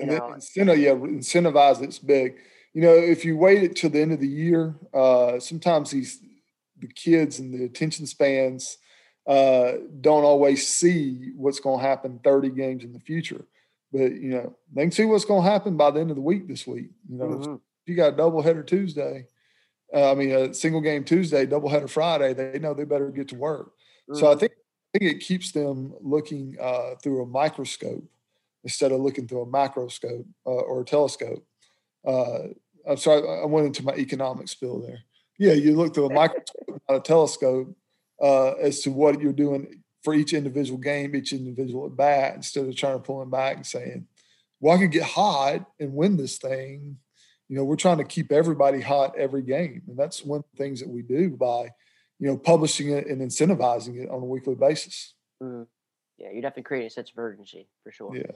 you 0.00 0.06
know 0.06 0.32
incentive, 0.32 0.78
yeah 0.78 0.92
incentivize 0.92 1.80
it's 1.82 1.98
big 1.98 2.36
you 2.74 2.82
know 2.82 2.92
if 2.92 3.24
you 3.24 3.36
wait 3.36 3.62
it 3.62 3.76
till 3.76 3.90
the 3.90 4.00
end 4.00 4.12
of 4.12 4.20
the 4.20 4.28
year 4.28 4.74
uh, 4.94 5.38
sometimes 5.38 5.90
these 5.90 6.20
the 6.80 6.88
kids 6.88 7.38
and 7.38 7.52
the 7.52 7.64
attention 7.64 8.06
spans 8.06 8.78
uh, 9.26 9.72
don't 10.00 10.24
always 10.24 10.66
see 10.66 11.32
what's 11.36 11.60
going 11.60 11.78
to 11.78 11.86
happen 11.86 12.20
30 12.24 12.50
games 12.50 12.84
in 12.84 12.92
the 12.92 13.00
future 13.00 13.44
but 13.92 14.12
you 14.12 14.30
know 14.30 14.56
they 14.72 14.82
can 14.82 14.92
see 14.92 15.04
what's 15.04 15.24
going 15.24 15.44
to 15.44 15.50
happen 15.50 15.76
by 15.76 15.90
the 15.90 16.00
end 16.00 16.10
of 16.10 16.16
the 16.16 16.22
week 16.22 16.48
this 16.48 16.66
week 16.66 16.90
you 17.08 17.16
know 17.16 17.26
mm-hmm. 17.26 17.54
if 17.54 17.60
you 17.86 17.94
got 17.94 18.14
a 18.14 18.16
double 18.16 18.42
header 18.42 18.62
tuesday 18.62 19.26
uh, 19.92 20.12
I 20.12 20.14
mean, 20.14 20.30
a 20.30 20.54
single 20.54 20.80
game 20.80 21.04
Tuesday, 21.04 21.46
doubleheader 21.46 21.90
Friday, 21.90 22.32
they 22.32 22.58
know 22.58 22.74
they 22.74 22.84
better 22.84 23.10
get 23.10 23.28
to 23.28 23.36
work. 23.36 23.72
Mm-hmm. 24.08 24.20
So 24.20 24.26
I 24.26 24.30
mm-hmm. 24.30 24.40
think, 24.40 24.52
I 24.52 24.98
think 24.98 25.12
it 25.12 25.20
keeps 25.20 25.52
them 25.52 25.94
looking 26.00 26.56
uh, 26.60 26.94
through 27.02 27.22
a 27.22 27.26
microscope 27.26 28.04
instead 28.62 28.92
of 28.92 29.00
looking 29.00 29.26
through 29.26 29.42
a 29.42 29.46
macroscope 29.46 30.26
uh, 30.46 30.50
or 30.50 30.82
a 30.82 30.84
telescope. 30.84 31.44
Uh, 32.06 32.48
I'm 32.88 32.96
sorry, 32.96 33.22
I 33.28 33.46
went 33.46 33.66
into 33.66 33.84
my 33.84 33.94
economics 33.94 34.52
spill 34.52 34.80
there. 34.80 35.00
Yeah, 35.38 35.52
you 35.52 35.76
look 35.76 35.94
through 35.94 36.06
a 36.06 36.14
microscope, 36.14 36.69
a 36.94 37.00
telescope, 37.00 37.76
uh, 38.22 38.52
as 38.52 38.80
to 38.80 38.90
what 38.90 39.20
you're 39.20 39.32
doing 39.32 39.82
for 40.02 40.14
each 40.14 40.32
individual 40.32 40.78
game, 40.78 41.14
each 41.14 41.32
individual 41.32 41.86
at 41.86 41.96
bat, 41.96 42.34
instead 42.34 42.66
of 42.66 42.76
trying 42.76 42.96
to 42.96 43.02
pull 43.02 43.20
them 43.20 43.30
back 43.30 43.56
and 43.56 43.66
saying, 43.66 44.06
"Well, 44.60 44.76
I 44.76 44.80
could 44.80 44.92
get 44.92 45.02
hot 45.02 45.66
and 45.78 45.94
win 45.94 46.16
this 46.16 46.38
thing." 46.38 46.98
you 47.50 47.56
know, 47.56 47.64
we're 47.64 47.74
trying 47.74 47.98
to 47.98 48.04
keep 48.04 48.30
everybody 48.30 48.80
hot 48.80 49.18
every 49.18 49.42
game. 49.42 49.82
And 49.88 49.98
that's 49.98 50.24
one 50.24 50.38
of 50.38 50.44
the 50.52 50.56
things 50.56 50.78
that 50.78 50.88
we 50.88 51.02
do 51.02 51.30
by, 51.30 51.72
you 52.20 52.28
know, 52.28 52.36
publishing 52.36 52.90
it 52.90 53.08
and 53.08 53.20
incentivizing 53.20 54.00
it 54.00 54.08
on 54.08 54.22
a 54.22 54.24
weekly 54.24 54.54
basis. 54.54 55.14
Mm. 55.42 55.66
Yeah, 56.16 56.28
you're 56.30 56.42
definitely 56.42 56.62
create 56.62 56.86
a 56.86 56.90
sense 56.90 57.10
of 57.10 57.18
urgency 57.18 57.66
for 57.82 57.90
sure. 57.90 58.16
Yeah, 58.16 58.30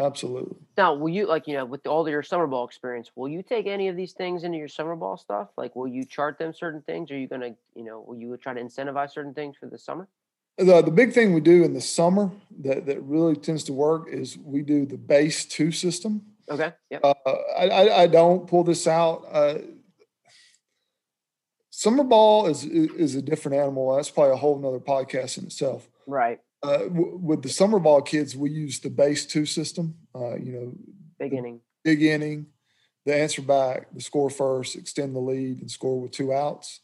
absolutely. 0.00 0.56
Now, 0.76 0.94
will 0.94 1.08
you 1.08 1.26
like 1.26 1.46
you 1.46 1.54
know 1.54 1.64
with 1.64 1.86
all 1.86 2.08
your 2.08 2.22
summer 2.22 2.46
ball 2.46 2.66
experience, 2.66 3.10
will 3.14 3.28
you 3.28 3.42
take 3.42 3.66
any 3.66 3.88
of 3.88 3.96
these 3.96 4.12
things 4.12 4.44
into 4.44 4.58
your 4.58 4.68
summer 4.68 4.96
ball 4.96 5.16
stuff? 5.16 5.48
Like, 5.56 5.76
will 5.76 5.88
you 5.88 6.04
chart 6.04 6.38
them 6.38 6.52
certain 6.52 6.82
things? 6.82 7.10
Are 7.10 7.18
you 7.18 7.28
gonna 7.28 7.54
you 7.74 7.84
know 7.84 8.04
will 8.06 8.16
you 8.16 8.36
try 8.36 8.54
to 8.54 8.60
incentivize 8.60 9.12
certain 9.12 9.34
things 9.34 9.56
for 9.58 9.66
the 9.66 9.78
summer? 9.78 10.08
The, 10.58 10.82
the 10.82 10.90
big 10.90 11.12
thing 11.12 11.32
we 11.32 11.40
do 11.40 11.64
in 11.64 11.72
the 11.72 11.80
summer 11.80 12.30
that, 12.60 12.84
that 12.84 13.00
really 13.02 13.34
tends 13.34 13.64
to 13.64 13.72
work 13.72 14.08
is 14.10 14.36
we 14.36 14.60
do 14.60 14.84
the 14.84 14.98
base 14.98 15.46
two 15.46 15.72
system. 15.72 16.22
Okay. 16.50 16.72
Yep. 16.90 17.00
Uh, 17.02 17.14
I, 17.56 18.02
I 18.02 18.06
don't 18.06 18.46
pull 18.46 18.64
this 18.64 18.86
out. 18.86 19.24
Uh, 19.30 19.58
summer 21.70 22.04
ball 22.04 22.46
is 22.46 22.64
is 22.64 23.14
a 23.14 23.22
different 23.22 23.56
animal. 23.56 23.96
That's 23.96 24.10
probably 24.10 24.32
a 24.32 24.36
whole 24.36 24.58
nother 24.58 24.80
podcast 24.80 25.38
in 25.38 25.44
itself. 25.44 25.88
Right. 26.06 26.40
Uh, 26.62 26.78
w- 26.78 27.16
with 27.16 27.42
the 27.42 27.48
summer 27.48 27.78
ball 27.78 28.02
kids, 28.02 28.36
we 28.36 28.50
use 28.50 28.80
the 28.80 28.90
base 28.90 29.26
two 29.26 29.46
system. 29.46 29.94
Uh, 30.14 30.36
you 30.36 30.52
know, 30.52 30.72
big 31.18 31.32
inning, 31.32 31.60
big 31.84 32.02
inning, 32.02 32.46
the 33.06 33.14
answer 33.14 33.42
back, 33.42 33.92
the 33.94 34.00
score 34.00 34.30
first, 34.30 34.76
extend 34.76 35.14
the 35.14 35.20
lead, 35.20 35.60
and 35.60 35.70
score 35.70 36.00
with 36.00 36.10
two 36.10 36.32
outs. 36.32 36.80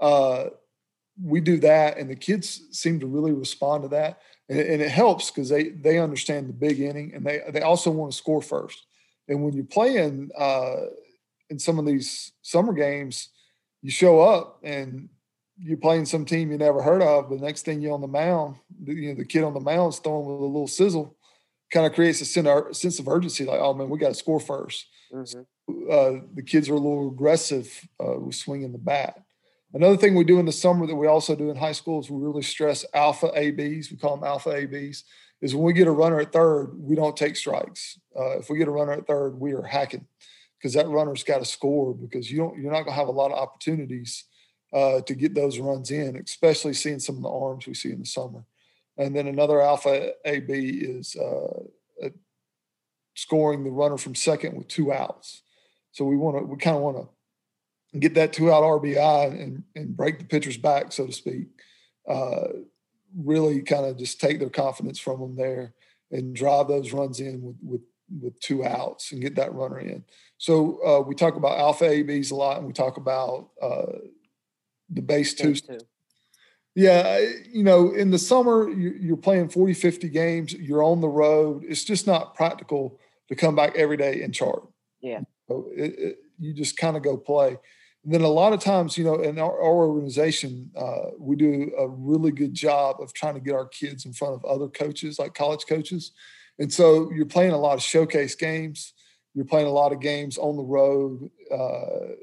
Uh, 0.00 0.46
we 1.22 1.40
do 1.40 1.58
that, 1.58 1.98
and 1.98 2.10
the 2.10 2.16
kids 2.16 2.62
seem 2.72 2.98
to 3.00 3.06
really 3.06 3.32
respond 3.32 3.82
to 3.82 3.88
that, 3.88 4.20
and, 4.48 4.58
and 4.58 4.82
it 4.82 4.90
helps 4.90 5.30
because 5.30 5.48
they 5.48 5.68
they 5.68 5.98
understand 5.98 6.48
the 6.48 6.52
big 6.52 6.80
inning, 6.80 7.12
and 7.14 7.24
they 7.24 7.42
they 7.50 7.60
also 7.60 7.90
want 7.90 8.10
to 8.10 8.18
score 8.18 8.42
first. 8.42 8.86
And 9.28 9.44
when 9.44 9.52
you're 9.52 9.64
playing 9.64 10.30
uh, 10.36 10.86
in 11.50 11.58
some 11.58 11.78
of 11.78 11.86
these 11.86 12.32
summer 12.42 12.72
games, 12.72 13.28
you 13.82 13.90
show 13.90 14.20
up 14.20 14.58
and 14.64 15.08
you're 15.62 15.76
playing 15.76 16.06
some 16.06 16.24
team 16.24 16.50
you 16.50 16.58
never 16.58 16.82
heard 16.82 17.02
of. 17.02 17.28
The 17.28 17.36
next 17.36 17.64
thing 17.64 17.80
you're 17.80 17.92
on 17.92 18.00
the 18.00 18.08
mound, 18.08 18.56
you 18.84 19.10
know, 19.10 19.14
the 19.14 19.24
kid 19.24 19.44
on 19.44 19.54
the 19.54 19.60
mound 19.60 19.92
is 19.92 19.98
throwing 19.98 20.26
with 20.26 20.40
a 20.40 20.44
little 20.44 20.66
sizzle, 20.66 21.16
kind 21.72 21.86
of 21.86 21.92
creates 21.92 22.20
a 22.20 22.24
sense 22.24 22.98
of 22.98 23.08
urgency. 23.08 23.44
Like, 23.44 23.60
oh 23.60 23.74
man, 23.74 23.90
we 23.90 23.98
got 23.98 24.08
to 24.08 24.14
score 24.14 24.38
1st 24.38 24.84
mm-hmm. 25.14 25.90
uh, 25.90 26.20
the 26.34 26.42
kids 26.42 26.68
are 26.68 26.74
a 26.74 26.78
little 26.78 27.08
aggressive 27.08 27.88
uh, 28.02 28.18
with 28.18 28.34
swinging 28.34 28.72
the 28.72 28.78
bat. 28.78 29.22
Another 29.72 29.96
thing 29.96 30.14
we 30.14 30.24
do 30.24 30.40
in 30.40 30.46
the 30.46 30.52
summer 30.52 30.86
that 30.86 30.96
we 30.96 31.06
also 31.06 31.36
do 31.36 31.50
in 31.50 31.56
high 31.56 31.72
school 31.72 32.00
is 32.00 32.10
we 32.10 32.20
really 32.20 32.42
stress 32.42 32.84
alpha 32.92 33.30
ABs. 33.36 33.90
We 33.90 33.98
call 33.98 34.16
them 34.16 34.26
alpha 34.26 34.50
ABs. 34.50 35.04
is 35.42 35.54
when 35.54 35.64
we 35.64 35.72
get 35.72 35.86
a 35.86 35.92
runner 35.92 36.20
at 36.20 36.32
third, 36.32 36.72
we 36.76 36.96
don't 36.96 37.16
take 37.16 37.36
strikes. 37.36 37.98
Uh, 38.18 38.38
if 38.38 38.50
we 38.50 38.58
get 38.58 38.66
a 38.66 38.72
runner 38.72 38.92
at 38.92 39.06
third, 39.06 39.38
we 39.38 39.52
are 39.52 39.62
hacking 39.62 40.06
because 40.58 40.74
that 40.74 40.88
runner's 40.88 41.22
got 41.22 41.38
to 41.38 41.44
score 41.44 41.94
because 41.94 42.30
you 42.30 42.38
don't 42.38 42.58
you're 42.58 42.72
not 42.72 42.82
going 42.82 42.94
to 42.94 43.00
have 43.00 43.08
a 43.08 43.12
lot 43.12 43.30
of 43.30 43.38
opportunities 43.38 44.24
uh, 44.72 45.00
to 45.02 45.14
get 45.14 45.34
those 45.34 45.58
runs 45.58 45.90
in, 45.90 46.16
especially 46.16 46.74
seeing 46.74 47.00
some 47.00 47.16
of 47.16 47.22
the 47.22 47.30
arms 47.30 47.66
we 47.66 47.74
see 47.74 47.92
in 47.92 48.00
the 48.00 48.06
summer. 48.06 48.44
And 48.96 49.16
then 49.16 49.26
another 49.26 49.60
alpha 49.60 50.12
AB 50.24 50.52
is 50.52 51.16
uh, 51.16 51.64
scoring 53.14 53.64
the 53.64 53.70
runner 53.70 53.98
from 53.98 54.14
second 54.14 54.56
with 54.56 54.68
two 54.68 54.92
outs. 54.92 55.42
So 55.92 56.04
we 56.04 56.16
want 56.16 56.38
to 56.38 56.44
we 56.44 56.56
kind 56.56 56.76
of 56.76 56.82
want 56.82 57.08
to 57.92 57.98
get 57.98 58.14
that 58.14 58.32
two 58.32 58.52
out 58.52 58.62
RBI 58.62 59.42
and 59.42 59.64
and 59.74 59.96
break 59.96 60.18
the 60.18 60.24
pitcher's 60.24 60.56
back, 60.56 60.92
so 60.92 61.06
to 61.06 61.12
speak. 61.12 61.48
Uh, 62.08 62.48
really 63.16 63.60
kind 63.62 63.84
of 63.84 63.98
just 63.98 64.20
take 64.20 64.38
their 64.38 64.50
confidence 64.50 64.98
from 64.98 65.20
them 65.20 65.36
there 65.36 65.74
and 66.12 66.34
drive 66.34 66.68
those 66.68 66.92
runs 66.92 67.20
in 67.20 67.42
with 67.42 67.56
with 67.62 67.82
with 68.20 68.40
two 68.40 68.64
outs 68.64 69.12
and 69.12 69.22
get 69.22 69.36
that 69.36 69.54
runner 69.54 69.78
in. 69.78 70.04
So 70.38 70.80
uh, 70.84 71.00
we 71.06 71.14
talk 71.14 71.36
about 71.36 71.58
alpha 71.58 71.84
ABs 71.84 72.30
a 72.30 72.36
lot, 72.36 72.58
and 72.58 72.66
we 72.66 72.72
talk 72.72 72.96
about 72.96 73.50
uh, 73.60 73.98
the 74.90 75.02
base 75.02 75.34
two. 75.34 75.54
two. 75.54 75.78
Yeah, 76.74 77.18
you 77.50 77.64
know, 77.64 77.92
in 77.92 78.10
the 78.10 78.18
summer, 78.18 78.70
you're 78.70 79.16
playing 79.16 79.48
40, 79.48 79.74
50 79.74 80.08
games, 80.08 80.52
you're 80.52 80.84
on 80.84 81.00
the 81.00 81.08
road. 81.08 81.64
It's 81.68 81.84
just 81.84 82.06
not 82.06 82.34
practical 82.34 83.00
to 83.28 83.34
come 83.34 83.56
back 83.56 83.76
every 83.76 83.96
day 83.96 84.22
and 84.22 84.32
chart. 84.32 84.66
Yeah. 85.00 85.20
So 85.48 85.68
it, 85.74 85.98
it, 85.98 86.18
you 86.38 86.54
just 86.54 86.76
kind 86.76 86.96
of 86.96 87.02
go 87.02 87.16
play. 87.16 87.58
And 88.04 88.14
then 88.14 88.22
a 88.22 88.28
lot 88.28 88.52
of 88.52 88.60
times, 88.60 88.96
you 88.96 89.04
know, 89.04 89.16
in 89.16 89.38
our, 89.38 89.52
our 89.52 89.86
organization, 89.86 90.70
uh, 90.76 91.10
we 91.18 91.36
do 91.36 91.72
a 91.76 91.86
really 91.88 92.30
good 92.30 92.54
job 92.54 92.96
of 93.00 93.12
trying 93.12 93.34
to 93.34 93.40
get 93.40 93.54
our 93.54 93.66
kids 93.66 94.06
in 94.06 94.12
front 94.12 94.34
of 94.34 94.44
other 94.44 94.68
coaches, 94.68 95.18
like 95.18 95.34
college 95.34 95.64
coaches. 95.68 96.12
And 96.58 96.72
so 96.72 97.10
you're 97.12 97.26
playing 97.26 97.52
a 97.52 97.58
lot 97.58 97.74
of 97.74 97.82
showcase 97.82 98.34
games. 98.34 98.94
You're 99.34 99.44
playing 99.44 99.66
a 99.66 99.72
lot 99.72 99.92
of 99.92 100.00
games 100.00 100.38
on 100.38 100.56
the 100.56 100.62
road 100.62 101.30
uh, 101.52 102.14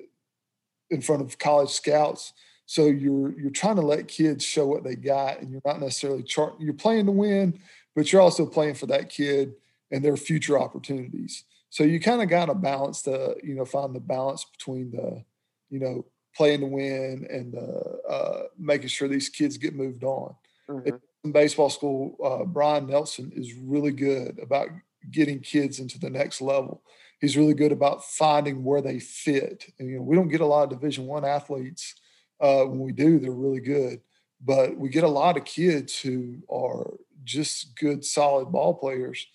in 0.90 1.02
front 1.02 1.22
of 1.22 1.38
college 1.38 1.70
scouts. 1.70 2.34
So 2.68 2.86
you're 2.86 3.32
you're 3.40 3.50
trying 3.50 3.78
to 3.78 3.82
let 3.82 4.08
kids 4.08 4.44
show 4.44 4.68
what 4.68 4.84
they 4.84 4.96
got, 4.96 5.40
and 5.40 5.50
you're 5.50 5.62
not 5.66 5.80
necessarily 5.80 6.22
chart. 6.22 6.56
You're 6.60 6.74
playing 6.74 7.06
to 7.08 7.14
win, 7.14 7.60
but 7.96 8.12
you're 8.12 8.22
also 8.22 8.46
playing 8.46 8.76
for 8.76 8.86
that 8.88 9.10
kid 9.10 9.54
and 9.90 10.04
their 10.04 10.18
future 10.18 10.60
opportunities. 10.60 11.46
So 11.70 11.84
you 11.84 12.00
kind 12.00 12.22
of 12.22 12.30
got 12.30 12.46
to 12.48 12.56
balance 12.56 13.02
the, 13.02 13.38
you 13.42 13.56
know, 13.56 13.66
find 13.66 13.96
the 13.96 14.02
balance 14.02 14.46
between 14.46 14.92
the, 14.92 15.24
you 15.70 15.80
know, 15.80 16.06
playing 16.36 16.60
to 16.60 16.66
win 16.66 17.26
and 17.30 17.56
uh, 17.56 18.12
uh, 18.12 18.44
making 18.58 18.90
sure 18.90 19.08
these 19.08 19.30
kids 19.30 19.58
get 19.58 19.74
moved 19.74 20.04
on. 20.04 20.36
Mm-hmm. 20.70 20.96
In 21.24 21.32
baseball 21.32 21.70
school, 21.70 22.18
uh, 22.24 22.46
Brian 22.46 22.88
Nelson 22.88 23.32
is 23.36 23.54
really 23.54 23.92
good 23.92 24.40
about 24.42 24.70
getting 25.10 25.40
kids 25.40 25.80
into 25.80 26.00
the 26.00 26.10
next 26.10 26.42
level. 26.42 26.84
He's 27.20 27.38
really 27.38 27.54
good 27.54 27.72
about 27.72 28.04
finding 28.06 28.64
where 28.64 28.82
they 28.82 29.00
fit. 29.00 29.72
And, 29.80 29.90
you 29.90 29.98
know, 29.98 30.04
we 30.04 30.16
don't 30.16 30.28
get 30.28 30.42
a 30.42 30.46
lot 30.46 30.64
of 30.64 30.70
Division 30.70 31.06
One 31.08 31.26
athletes. 31.26 31.96
Uh, 32.40 32.64
when 32.66 32.80
we 32.80 32.92
do, 32.92 33.20
they're 33.20 33.32
really 33.32 33.60
good, 33.60 34.00
but 34.40 34.78
we 34.78 34.90
get 34.90 35.04
a 35.04 35.08
lot 35.08 35.38
of 35.38 35.46
kids 35.46 36.00
who 36.00 36.38
are 36.50 36.94
just 37.24 37.76
good, 37.80 38.06
solid 38.06 38.52
ball 38.52 38.74
players 38.74 39.26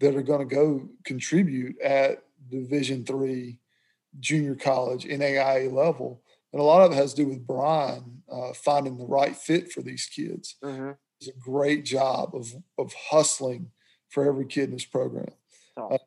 that 0.00 0.14
are 0.14 0.22
going 0.22 0.46
to 0.46 0.54
go 0.54 0.88
contribute 1.04 1.80
at 1.80 2.22
Division 2.48 3.04
three, 3.04 3.58
junior 4.18 4.54
college, 4.54 5.04
NAIA 5.04 5.72
level. 5.72 6.22
And 6.52 6.60
a 6.60 6.64
lot 6.64 6.82
of 6.82 6.92
it 6.92 6.96
has 6.96 7.14
to 7.14 7.22
do 7.22 7.28
with 7.28 7.46
Brian 7.46 8.22
uh, 8.30 8.52
finding 8.52 8.98
the 8.98 9.06
right 9.06 9.36
fit 9.36 9.70
for 9.72 9.82
these 9.82 10.06
kids. 10.06 10.56
Mm-hmm. 10.62 10.92
It's 11.20 11.28
a 11.28 11.38
great 11.38 11.84
job 11.84 12.34
of, 12.34 12.52
of 12.78 12.92
hustling 13.10 13.70
for 14.08 14.26
every 14.26 14.46
kid 14.46 14.64
in 14.64 14.72
this 14.72 14.84
program. 14.84 15.32
Uh, 15.76 15.98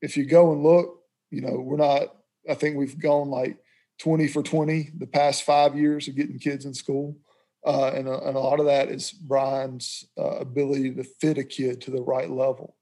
if 0.00 0.16
you 0.16 0.24
go 0.24 0.52
and 0.52 0.62
look, 0.62 1.02
you 1.30 1.42
know, 1.42 1.60
we're 1.60 1.76
not, 1.76 2.16
I 2.48 2.54
think 2.54 2.76
we've 2.76 2.98
gone 2.98 3.28
like 3.28 3.58
20 4.00 4.28
for 4.28 4.42
20 4.42 4.90
the 4.98 5.06
past 5.06 5.44
five 5.44 5.76
years 5.76 6.08
of 6.08 6.16
getting 6.16 6.38
kids 6.38 6.64
in 6.64 6.74
school. 6.74 7.16
Uh, 7.64 7.92
and, 7.94 8.08
a, 8.08 8.18
and, 8.26 8.36
a, 8.36 8.40
lot 8.40 8.58
of 8.58 8.66
that 8.66 8.88
is 8.88 9.12
Brian's 9.12 10.06
uh, 10.18 10.38
ability 10.38 10.94
to 10.94 11.04
fit 11.04 11.36
a 11.36 11.44
kid 11.44 11.80
to 11.82 11.90
the 11.90 12.00
right 12.00 12.30
level. 12.30 12.74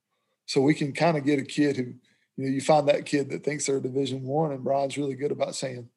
So 0.46 0.60
we 0.60 0.72
can 0.72 0.92
kind 0.92 1.16
of 1.16 1.24
get 1.24 1.40
a 1.40 1.44
kid 1.44 1.76
who, 1.76 1.82
you 1.82 2.44
know, 2.44 2.48
you 2.48 2.60
find 2.60 2.88
that 2.88 3.04
kid 3.04 3.30
that 3.30 3.42
thinks 3.42 3.66
they're 3.66 3.80
Division 3.80 4.22
One, 4.22 4.52
and 4.52 4.62
Brian's 4.62 4.96
really 4.96 5.16
good 5.16 5.32
about 5.32 5.56
saying, 5.56 5.88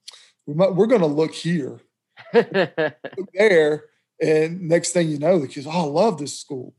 we 0.47 0.55
might, 0.55 0.73
we're 0.73 0.87
going 0.87 1.01
to 1.01 1.07
look 1.07 1.31
here, 1.31 1.79
look 2.33 3.29
there, 3.35 3.83
and 4.19 4.61
next 4.67 4.91
thing 4.93 5.09
you 5.09 5.19
know, 5.19 5.37
the 5.37 5.47
kids, 5.47 5.67
oh, 5.67 5.69
I 5.69 5.83
love 5.83 6.17
this 6.17 6.39
school. 6.39 6.73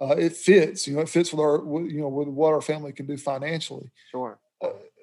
Uh, 0.00 0.16
it 0.16 0.32
fits, 0.32 0.88
you 0.88 0.96
know, 0.96 1.02
it 1.02 1.08
fits 1.10 1.30
with 1.32 1.40
our, 1.40 1.58
you 1.86 2.00
know, 2.00 2.08
with 2.08 2.28
what 2.28 2.54
our 2.54 2.62
family 2.62 2.92
can 2.92 3.06
do 3.06 3.18
financially. 3.18 3.90
Sure. 4.10 4.21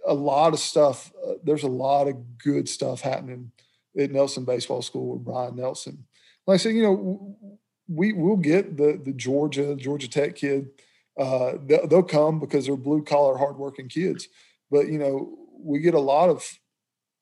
A 0.10 0.14
lot 0.14 0.54
of 0.54 0.60
stuff. 0.60 1.14
Uh, 1.26 1.34
there's 1.44 1.64
a 1.64 1.70
lot 1.70 2.08
of 2.08 2.38
good 2.38 2.68
stuff 2.68 3.02
happening 3.02 3.52
at 3.98 4.12
Nelson 4.12 4.44
Baseball 4.44 4.82
School 4.82 5.14
with 5.14 5.24
Brian 5.24 5.56
Nelson. 5.56 6.06
Like 6.46 6.56
I 6.56 6.58
said, 6.58 6.76
you 6.76 6.84
know, 6.84 7.38
we 7.88 8.12
will 8.14 8.38
get 8.38 8.76
the 8.76 9.00
the 9.02 9.14
Georgia 9.14 9.76
Georgia 9.76 10.10
Tech 10.10 10.36
kid 10.36 10.70
uh, 11.20 11.58
they'll, 11.66 11.86
they'll 11.86 12.04
come 12.04 12.40
because 12.40 12.66
they're 12.66 12.78
blue 12.78 13.04
collar, 13.04 13.38
hardworking 13.38 13.90
kids. 13.90 14.30
But 14.72 14.88
you 14.88 14.98
know, 14.98 15.38
we 15.60 15.80
get 15.80 15.94
a 15.94 16.00
lot 16.00 16.30
of 16.30 16.48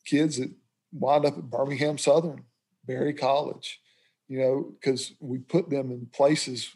kids 0.05 0.38
that 0.38 0.51
wind 0.93 1.25
up 1.25 1.38
at 1.38 1.49
Birmingham 1.49 1.97
Southern, 1.97 2.43
Berry 2.85 3.13
College, 3.13 3.79
you 4.27 4.39
know, 4.39 4.75
because 4.79 5.13
we 5.19 5.39
put 5.39 5.69
them 5.69 5.91
in 5.91 6.07
places 6.13 6.69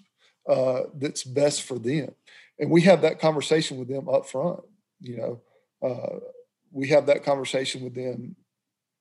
uh, 0.49 0.81
that's 0.95 1.23
best 1.23 1.61
for 1.61 1.77
them, 1.77 2.15
and 2.59 2.71
we 2.71 2.81
have 2.81 3.03
that 3.03 3.19
conversation 3.19 3.77
with 3.77 3.87
them 3.87 4.09
up 4.09 4.27
front. 4.27 4.61
You 4.99 5.17
know, 5.17 5.41
uh, 5.81 6.19
we 6.71 6.87
have 6.89 7.07
that 7.07 7.23
conversation 7.23 7.83
with 7.83 7.95
them. 7.95 8.35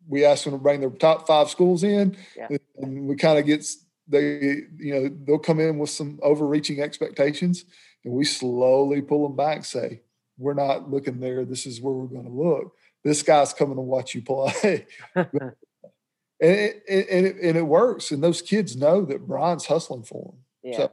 We 0.09 0.25
ask 0.25 0.45
them 0.45 0.55
to 0.55 0.59
bring 0.59 0.81
their 0.81 0.91
top 0.91 1.27
five 1.27 1.51
schools 1.51 1.85
in, 1.85 2.17
yeah. 2.37 2.49
and 2.79 3.07
we 3.07 3.17
kind 3.17 3.39
of 3.39 3.47
get 3.47 3.65
they, 4.11 4.63
you 4.77 4.95
know, 4.95 5.17
they'll 5.25 5.39
come 5.39 5.61
in 5.61 5.79
with 5.79 5.91
some 5.91 6.19
overreaching 6.23 6.81
expectations 6.81 7.65
and 8.05 8.13
we 8.13 8.25
slowly 8.25 9.01
pull 9.01 9.23
them 9.23 9.37
back, 9.37 9.65
say, 9.65 10.03
we're 10.37 10.55
not 10.55 10.91
looking 10.91 11.21
there. 11.21 11.45
This 11.45 11.67
is 11.67 11.81
where 11.81 11.95
we're 11.95 12.07
going 12.07 12.25
to 12.25 12.31
look. 12.31 12.75
This 13.05 13.23
guy's 13.23 13.53
coming 13.53 13.77
to 13.77 13.83
watch 13.83 14.15
you 14.15 14.23
play. 14.23 14.87
and, 15.15 15.29
it, 16.41 16.83
and, 16.89 17.27
it, 17.27 17.37
and 17.43 17.57
it 17.57 17.67
works. 17.67 18.11
And 18.11 18.23
those 18.23 18.43
kids 18.43 18.77
know 18.77 19.05
that 19.05 19.27
Brian's 19.27 19.67
hustling 19.67 20.03
for 20.03 20.33
them. 20.33 20.73
Yeah. 20.73 20.77
So, 20.77 20.91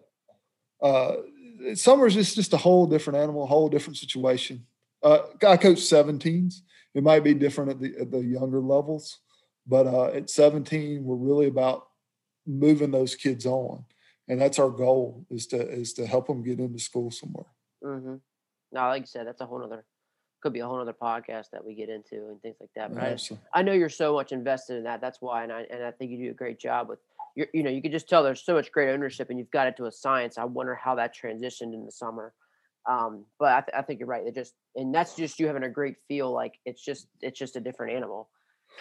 uh, 0.82 1.76
summer's 1.76 2.14
just, 2.14 2.36
just 2.36 2.54
a 2.54 2.58
whole 2.58 2.86
different 2.86 3.20
animal, 3.20 3.44
a 3.44 3.48
whole 3.48 3.70
different 3.70 3.98
situation. 3.98 4.66
Uh, 5.12 5.47
I 5.47 5.58
coach 5.58 5.78
17s. 5.78 6.62
It 6.93 7.03
might 7.03 7.24
be 7.24 7.34
different 7.34 7.72
at 7.72 7.80
the, 7.80 7.95
at 7.99 8.12
the 8.12 8.20
younger 8.20 8.60
levels, 8.60 9.20
but 9.68 9.88
uh, 9.88 10.08
at 10.08 10.30
17, 10.30 11.03
we're 11.03 11.16
really 11.16 11.47
about 11.47 11.88
moving 12.45 12.91
those 12.91 13.16
kids 13.16 13.45
on 13.45 13.86
and 14.28 14.39
that's 14.39 14.60
our 14.60 14.70
goal 14.70 15.26
is 15.30 15.47
to 15.47 15.58
is 15.58 15.93
to 15.93 16.05
help 16.05 16.28
them 16.28 16.43
get 16.43 16.60
into 16.60 16.80
school 16.80 17.12
somewhere. 17.12 17.45
Mm-hmm. 17.84 18.16
No, 18.74 18.82
like 18.82 19.03
you 19.03 19.08
said, 19.08 19.28
that's 19.28 19.41
a 19.41 19.45
whole 19.45 19.64
other 19.64 19.86
could 20.41 20.53
be 20.53 20.60
a 20.60 20.68
whole 20.68 20.80
other 20.80 20.93
podcast 20.93 21.49
that 21.51 21.66
we 21.66 21.74
get 21.74 21.89
into 21.89 22.28
and 22.28 22.39
things 22.41 22.58
like 22.60 22.70
that. 22.76 22.93
But 22.93 23.03
I, 23.03 23.60
I, 23.60 23.64
know 23.64 23.74
you're 23.74 23.89
so 23.89 24.14
much 24.14 24.32
invested 24.32 24.78
in 24.78 24.84
that. 24.84 25.01
That's 25.01 25.20
why, 25.20 25.43
and 25.43 25.51
I 25.51 25.66
and 25.72 25.84
I 25.84 25.91
think 25.91 26.12
you 26.12 26.18
do 26.18 26.32
a 26.32 26.34
great 26.34 26.60
job 26.60 26.89
with. 26.89 26.99
You 27.36 27.45
you 27.53 27.64
know, 27.64 27.70
you 27.70 27.82
can 27.82 27.91
just 27.91 28.10
tell 28.10 28.24
there's 28.24 28.43
so 28.43 28.53
much 28.53 28.72
great 28.72 28.89
ownership, 28.89 29.30
and 29.30 29.39
you've 29.39 29.51
got 29.51 29.68
it 29.68 29.78
to 29.78 29.86
a 29.86 29.91
science. 29.91 30.38
I 30.38 30.43
wonder 30.43 30.76
how 30.76 30.95
that 30.95 31.16
transitioned 31.16 31.74
in 31.74 31.86
the 31.86 31.91
summer. 31.91 32.34
Um, 32.88 33.26
but 33.38 33.50
I, 33.50 33.62
th- 33.62 33.78
I 33.78 33.82
think 33.82 34.00
you're 34.00 34.08
right. 34.08 34.26
It 34.26 34.34
just 34.34 34.54
and 34.76 34.94
that's 34.94 35.16
just 35.16 35.40
you 35.40 35.48
having 35.48 35.64
a 35.64 35.70
great 35.70 35.96
feel. 36.08 36.32
Like 36.32 36.54
it's 36.66 36.84
just 36.84 37.08
it's 37.22 37.38
just 37.38 37.56
a 37.56 37.60
different 37.60 37.94
animal. 37.94 38.30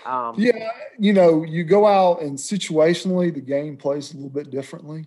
Um, 0.05 0.35
yeah, 0.37 0.71
you 0.99 1.13
know, 1.13 1.43
you 1.43 1.65
go 1.65 1.87
out 1.87 2.23
and 2.23 2.39
situationally 2.39 3.33
the 3.33 3.41
game 3.41 3.77
plays 3.77 4.13
a 4.13 4.17
little 4.17 4.31
bit 4.31 4.51
differently. 4.51 5.07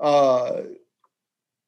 Uh, 0.00 0.62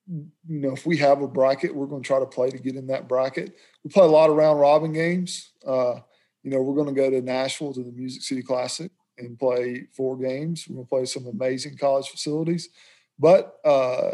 you 0.08 0.30
know, 0.46 0.72
if 0.72 0.84
we 0.84 0.96
have 0.98 1.22
a 1.22 1.28
bracket, 1.28 1.74
we're 1.74 1.86
going 1.86 2.02
to 2.02 2.06
try 2.06 2.18
to 2.18 2.26
play 2.26 2.50
to 2.50 2.58
get 2.58 2.76
in 2.76 2.86
that 2.88 3.08
bracket. 3.08 3.54
We 3.82 3.90
play 3.90 4.04
a 4.04 4.08
lot 4.08 4.30
of 4.30 4.36
round 4.36 4.60
robin 4.60 4.92
games. 4.92 5.52
Uh, 5.66 6.00
you 6.42 6.50
know, 6.50 6.60
we're 6.60 6.74
going 6.74 6.94
to 6.94 7.00
go 7.00 7.10
to 7.10 7.22
Nashville 7.22 7.72
to 7.72 7.82
the 7.82 7.92
Music 7.92 8.22
City 8.22 8.42
Classic 8.42 8.90
and 9.16 9.38
play 9.38 9.86
four 9.96 10.16
games. 10.16 10.66
We're 10.68 10.76
going 10.76 10.86
to 10.86 10.90
play 10.90 11.04
some 11.06 11.26
amazing 11.26 11.78
college 11.78 12.08
facilities, 12.08 12.68
but 13.18 13.58
uh, 13.64 14.10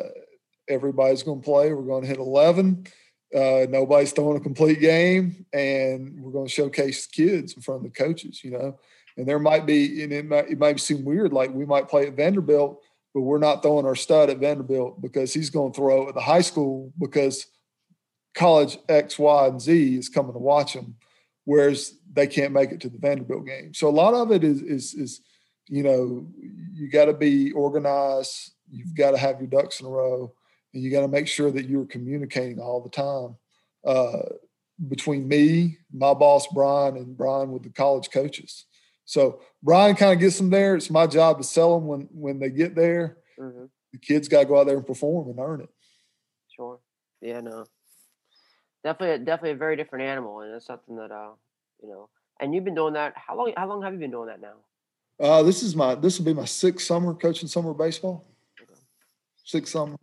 everybody's 0.70 1.22
going 1.22 1.40
to 1.40 1.44
play. 1.44 1.72
We're 1.72 1.82
going 1.82 2.02
to 2.02 2.08
hit 2.08 2.18
11. 2.18 2.86
Uh, 3.34 3.66
nobody's 3.68 4.12
throwing 4.12 4.36
a 4.36 4.40
complete 4.40 4.80
game, 4.80 5.46
and 5.52 6.20
we're 6.20 6.32
going 6.32 6.46
to 6.46 6.52
showcase 6.52 7.06
kids 7.06 7.54
in 7.54 7.62
front 7.62 7.84
of 7.84 7.84
the 7.84 7.96
coaches, 7.96 8.42
you 8.42 8.52
know. 8.52 8.78
And 9.16 9.26
there 9.26 9.38
might 9.38 9.66
be, 9.66 10.02
and 10.02 10.12
it 10.12 10.24
might, 10.24 10.50
it 10.50 10.58
might 10.58 10.80
seem 10.80 11.04
weird, 11.04 11.32
like 11.32 11.52
we 11.52 11.66
might 11.66 11.88
play 11.88 12.06
at 12.06 12.14
Vanderbilt 12.14 12.80
but 13.14 13.22
we're 13.22 13.38
not 13.38 13.62
throwing 13.62 13.86
our 13.86 13.96
stud 13.96 14.30
at 14.30 14.38
Vanderbilt 14.38 15.00
because 15.00 15.34
he's 15.34 15.50
going 15.50 15.72
to 15.72 15.76
throw 15.76 16.08
at 16.08 16.14
the 16.14 16.20
high 16.20 16.40
school 16.40 16.92
because 16.98 17.46
college 18.34 18.78
X, 18.88 19.18
Y, 19.18 19.46
and 19.46 19.60
Z 19.60 19.96
is 19.96 20.08
coming 20.08 20.32
to 20.32 20.38
watch 20.38 20.72
him, 20.72 20.94
whereas 21.44 21.94
they 22.12 22.26
can't 22.26 22.52
make 22.52 22.70
it 22.70 22.80
to 22.82 22.88
the 22.88 22.98
Vanderbilt 22.98 23.46
game. 23.46 23.74
So 23.74 23.88
a 23.88 23.90
lot 23.90 24.14
of 24.14 24.30
it 24.30 24.44
is 24.44 24.62
is 24.62 24.94
is 24.94 25.20
you 25.68 25.82
know 25.82 26.26
you 26.72 26.88
got 26.90 27.06
to 27.06 27.14
be 27.14 27.52
organized. 27.52 28.52
You've 28.70 28.94
got 28.94 29.10
to 29.12 29.18
have 29.18 29.40
your 29.40 29.48
ducks 29.48 29.80
in 29.80 29.86
a 29.86 29.90
row, 29.90 30.32
and 30.72 30.82
you 30.82 30.90
got 30.90 31.00
to 31.00 31.08
make 31.08 31.26
sure 31.26 31.50
that 31.50 31.68
you're 31.68 31.86
communicating 31.86 32.60
all 32.60 32.80
the 32.80 32.90
time 32.90 33.36
uh, 33.86 34.34
between 34.88 35.26
me, 35.26 35.78
my 35.92 36.14
boss 36.14 36.46
Brian, 36.48 36.96
and 36.96 37.16
Brian 37.16 37.52
with 37.52 37.62
the 37.62 37.70
college 37.70 38.10
coaches. 38.10 38.66
So 39.04 39.40
Brian 39.62 39.96
kind 39.96 40.12
of 40.12 40.20
gets 40.20 40.38
them 40.38 40.50
there. 40.50 40.76
It's 40.76 40.90
my 40.90 41.06
job 41.06 41.38
to 41.38 41.44
sell 41.44 41.74
them 41.74 41.88
when 41.88 42.08
when 42.12 42.38
they 42.38 42.50
get 42.50 42.74
there. 42.74 43.18
Mm-hmm. 43.38 43.64
The 43.92 43.98
kids 43.98 44.28
got 44.28 44.40
to 44.40 44.46
go 44.46 44.60
out 44.60 44.66
there 44.66 44.76
and 44.76 44.86
perform 44.86 45.28
and 45.28 45.38
earn 45.40 45.62
it. 45.62 45.68
Sure. 46.54 46.78
Yeah. 47.20 47.40
No. 47.40 47.66
Definitely, 48.84 49.24
definitely 49.24 49.50
a 49.50 49.56
very 49.56 49.76
different 49.76 50.04
animal, 50.04 50.40
and 50.40 50.54
it's 50.54 50.66
something 50.66 50.96
that 50.96 51.10
uh, 51.10 51.32
you 51.82 51.88
know. 51.88 52.08
And 52.40 52.54
you've 52.54 52.64
been 52.64 52.74
doing 52.74 52.94
that. 52.94 53.12
How 53.16 53.36
long? 53.36 53.52
How 53.56 53.68
long 53.68 53.82
have 53.82 53.92
you 53.92 53.98
been 53.98 54.10
doing 54.10 54.28
that 54.28 54.40
now? 54.40 54.54
Uh, 55.18 55.42
this 55.42 55.62
is 55.62 55.76
my 55.76 55.94
this 55.94 56.18
will 56.18 56.24
be 56.24 56.32
my 56.32 56.46
sixth 56.46 56.86
summer 56.86 57.12
coaching 57.12 57.48
summer 57.48 57.74
baseball. 57.74 58.24
Okay. 58.62 58.80
Sixth 59.44 59.72
summer. 59.72 59.96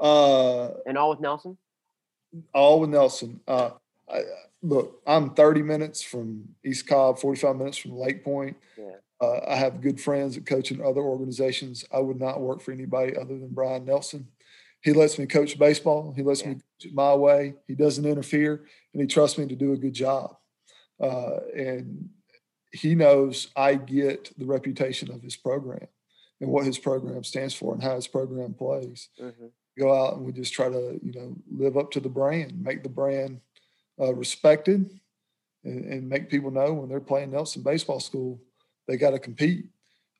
Uh, 0.00 0.70
and 0.86 0.96
all 0.96 1.10
with 1.10 1.20
Nelson. 1.20 1.56
All 2.54 2.80
with 2.80 2.90
Nelson. 2.90 3.40
Uh, 3.48 3.70
I, 4.10 4.22
look, 4.62 5.00
I'm 5.06 5.34
30 5.34 5.62
minutes 5.62 6.02
from 6.02 6.48
East 6.64 6.86
Cobb, 6.86 7.18
45 7.18 7.56
minutes 7.56 7.78
from 7.78 7.96
Lake 7.96 8.24
Point. 8.24 8.56
Yeah. 8.76 8.96
Uh, 9.20 9.40
I 9.48 9.56
have 9.56 9.80
good 9.80 10.00
friends 10.00 10.34
that 10.34 10.46
coach 10.46 10.70
in 10.70 10.80
other 10.80 11.00
organizations. 11.00 11.84
I 11.92 11.98
would 11.98 12.20
not 12.20 12.40
work 12.40 12.60
for 12.60 12.72
anybody 12.72 13.16
other 13.16 13.38
than 13.38 13.48
Brian 13.48 13.84
Nelson. 13.84 14.28
He 14.80 14.92
lets 14.92 15.18
me 15.18 15.26
coach 15.26 15.58
baseball. 15.58 16.12
He 16.14 16.22
lets 16.22 16.42
yeah. 16.42 16.50
me 16.50 16.54
coach 16.54 16.84
it 16.84 16.94
my 16.94 17.14
way. 17.14 17.54
He 17.66 17.74
doesn't 17.74 18.04
interfere, 18.04 18.64
and 18.92 19.02
he 19.02 19.08
trusts 19.08 19.36
me 19.36 19.46
to 19.46 19.56
do 19.56 19.72
a 19.72 19.76
good 19.76 19.94
job. 19.94 20.36
Uh, 21.00 21.38
and 21.56 22.10
he 22.72 22.94
knows 22.94 23.48
I 23.56 23.74
get 23.74 24.32
the 24.38 24.46
reputation 24.46 25.10
of 25.10 25.22
his 25.22 25.36
program 25.36 25.88
and 26.40 26.50
what 26.50 26.66
his 26.66 26.78
program 26.78 27.24
stands 27.24 27.54
for 27.54 27.74
and 27.74 27.82
how 27.82 27.96
his 27.96 28.06
program 28.06 28.54
plays. 28.54 29.08
Mm-hmm. 29.20 29.46
Go 29.78 29.94
out 29.94 30.16
and 30.16 30.26
we 30.26 30.32
just 30.32 30.52
try 30.52 30.68
to, 30.68 31.00
you 31.02 31.12
know, 31.12 31.36
live 31.50 31.76
up 31.76 31.90
to 31.92 32.00
the 32.00 32.08
brand, 32.08 32.62
make 32.62 32.82
the 32.82 32.88
brand 32.88 33.40
uh, 34.00 34.14
respected, 34.14 34.90
and, 35.64 35.84
and, 35.84 36.08
make 36.08 36.30
people 36.30 36.50
know 36.50 36.72
when 36.72 36.88
they're 36.88 37.00
playing 37.00 37.30
Nelson 37.30 37.62
Baseball 37.62 38.00
School, 38.00 38.40
they 38.86 38.96
got 38.96 39.10
to 39.10 39.18
compete. 39.18 39.66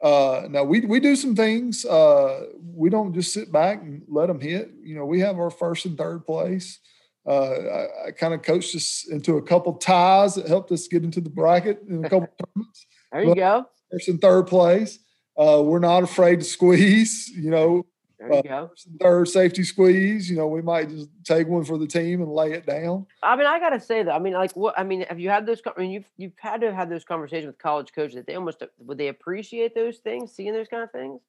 Uh, 0.03 0.47
now 0.49 0.63
we 0.63 0.81
we 0.81 1.01
do 1.01 1.17
some 1.17 1.35
things. 1.35 1.85
Uh, 1.85 2.47
we 2.63 2.89
don't 2.89 3.15
just 3.15 3.33
sit 3.33 3.51
back 3.51 3.83
and 3.83 4.03
let 4.07 4.27
them 4.27 4.41
hit. 4.41 4.71
You 4.83 4.95
know, 4.95 5.05
we 5.05 5.21
have 5.21 5.39
our 5.39 5.51
first 5.51 5.87
and 5.87 5.99
third 5.99 6.25
place. 6.25 6.79
Uh, 7.27 7.51
I, 7.51 8.07
I 8.07 8.11
kind 8.13 8.33
of 8.33 8.43
coached 8.43 8.75
us 8.77 9.07
into 9.11 9.37
a 9.37 9.43
couple 9.43 9.75
ties 9.75 10.37
that 10.37 10.47
helped 10.47 10.71
us 10.73 10.87
get 10.87 11.05
into 11.05 11.21
the 11.21 11.31
bracket 11.31 11.83
in 11.89 12.05
a 12.05 12.09
couple 12.09 12.29
tournaments. 12.55 12.87
There 13.13 13.23
you 13.23 13.29
but 13.29 13.37
go. 13.37 13.67
First 13.91 14.09
and 14.09 14.21
third 14.21 14.47
place. 14.47 14.99
Uh, 15.37 15.63
we're 15.63 15.79
not 15.79 16.03
afraid 16.03 16.41
to 16.41 16.45
squeeze. 16.45 17.29
You 17.29 17.51
know, 17.51 17.87
there 18.19 18.33
you 18.33 18.39
uh, 18.39 18.43
go. 18.43 18.71
Third 19.01 19.29
safety 19.29 19.63
squeeze. 19.63 20.29
You 20.29 20.37
know, 20.37 20.49
we 20.49 20.61
might 20.61 20.89
just 20.89 21.09
take 21.23 21.47
one 21.47 21.65
for 21.65 21.79
the 21.79 21.87
team 21.87 22.21
and 22.21 22.33
lay 22.33 22.53
it 22.53 22.67
down. 22.67 23.07
I 23.23 23.37
mean, 23.37 23.47
I 23.47 23.61
gotta 23.61 23.81
say 23.81 24.03
that. 24.03 24.13
I 24.13 24.19
mean, 24.19 24.33
like, 24.33 24.57
what? 24.57 24.77
I 24.77 24.83
mean, 24.83 25.03
have 25.09 25.21
you 25.21 25.31
had 25.31 25.47
those? 25.47 25.63
I 25.65 25.81
mean, 25.81 25.91
you've 25.91 26.11
you've 26.17 26.33
had 26.37 26.61
to 26.63 26.75
have 26.75 26.89
those 26.91 27.05
conversations 27.05 27.47
with 27.47 27.59
college 27.59 27.93
coaches. 27.95 28.17
That 28.17 28.27
they 28.27 28.35
almost 28.35 28.63
would 28.79 28.99
they 28.99 29.09
appreciate 29.09 29.75
those 29.75 29.99
things, 29.99 30.33
seeing 30.33 30.53
those 30.53 30.69
kind 30.69 30.83
of 30.83 30.91
things. 30.91 31.21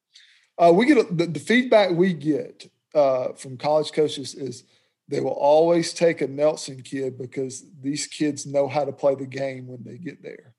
Uh, 0.58 0.74
we 0.74 0.86
get 0.86 1.16
the, 1.16 1.26
the, 1.26 1.40
feedback 1.40 1.92
we 1.92 2.12
get 2.12 2.70
uh, 2.94 3.30
from 3.34 3.56
college 3.56 3.94
coaches 3.94 4.36
is 4.36 4.66
they 5.08 5.22
will 5.22 5.32
always 5.32 5.94
take 5.94 6.20
a 6.20 6.28
Nelson 6.28 6.82
kid 6.82 7.18
because 7.18 7.66
these 7.82 8.08
kids 8.08 8.46
know 8.46 8.68
how 8.68 8.84
to 8.84 8.92
play 8.92 9.16
the 9.16 9.26
game 9.26 9.68
when 9.68 9.84
they 9.86 9.98
get 9.98 10.22
there. 10.22 10.54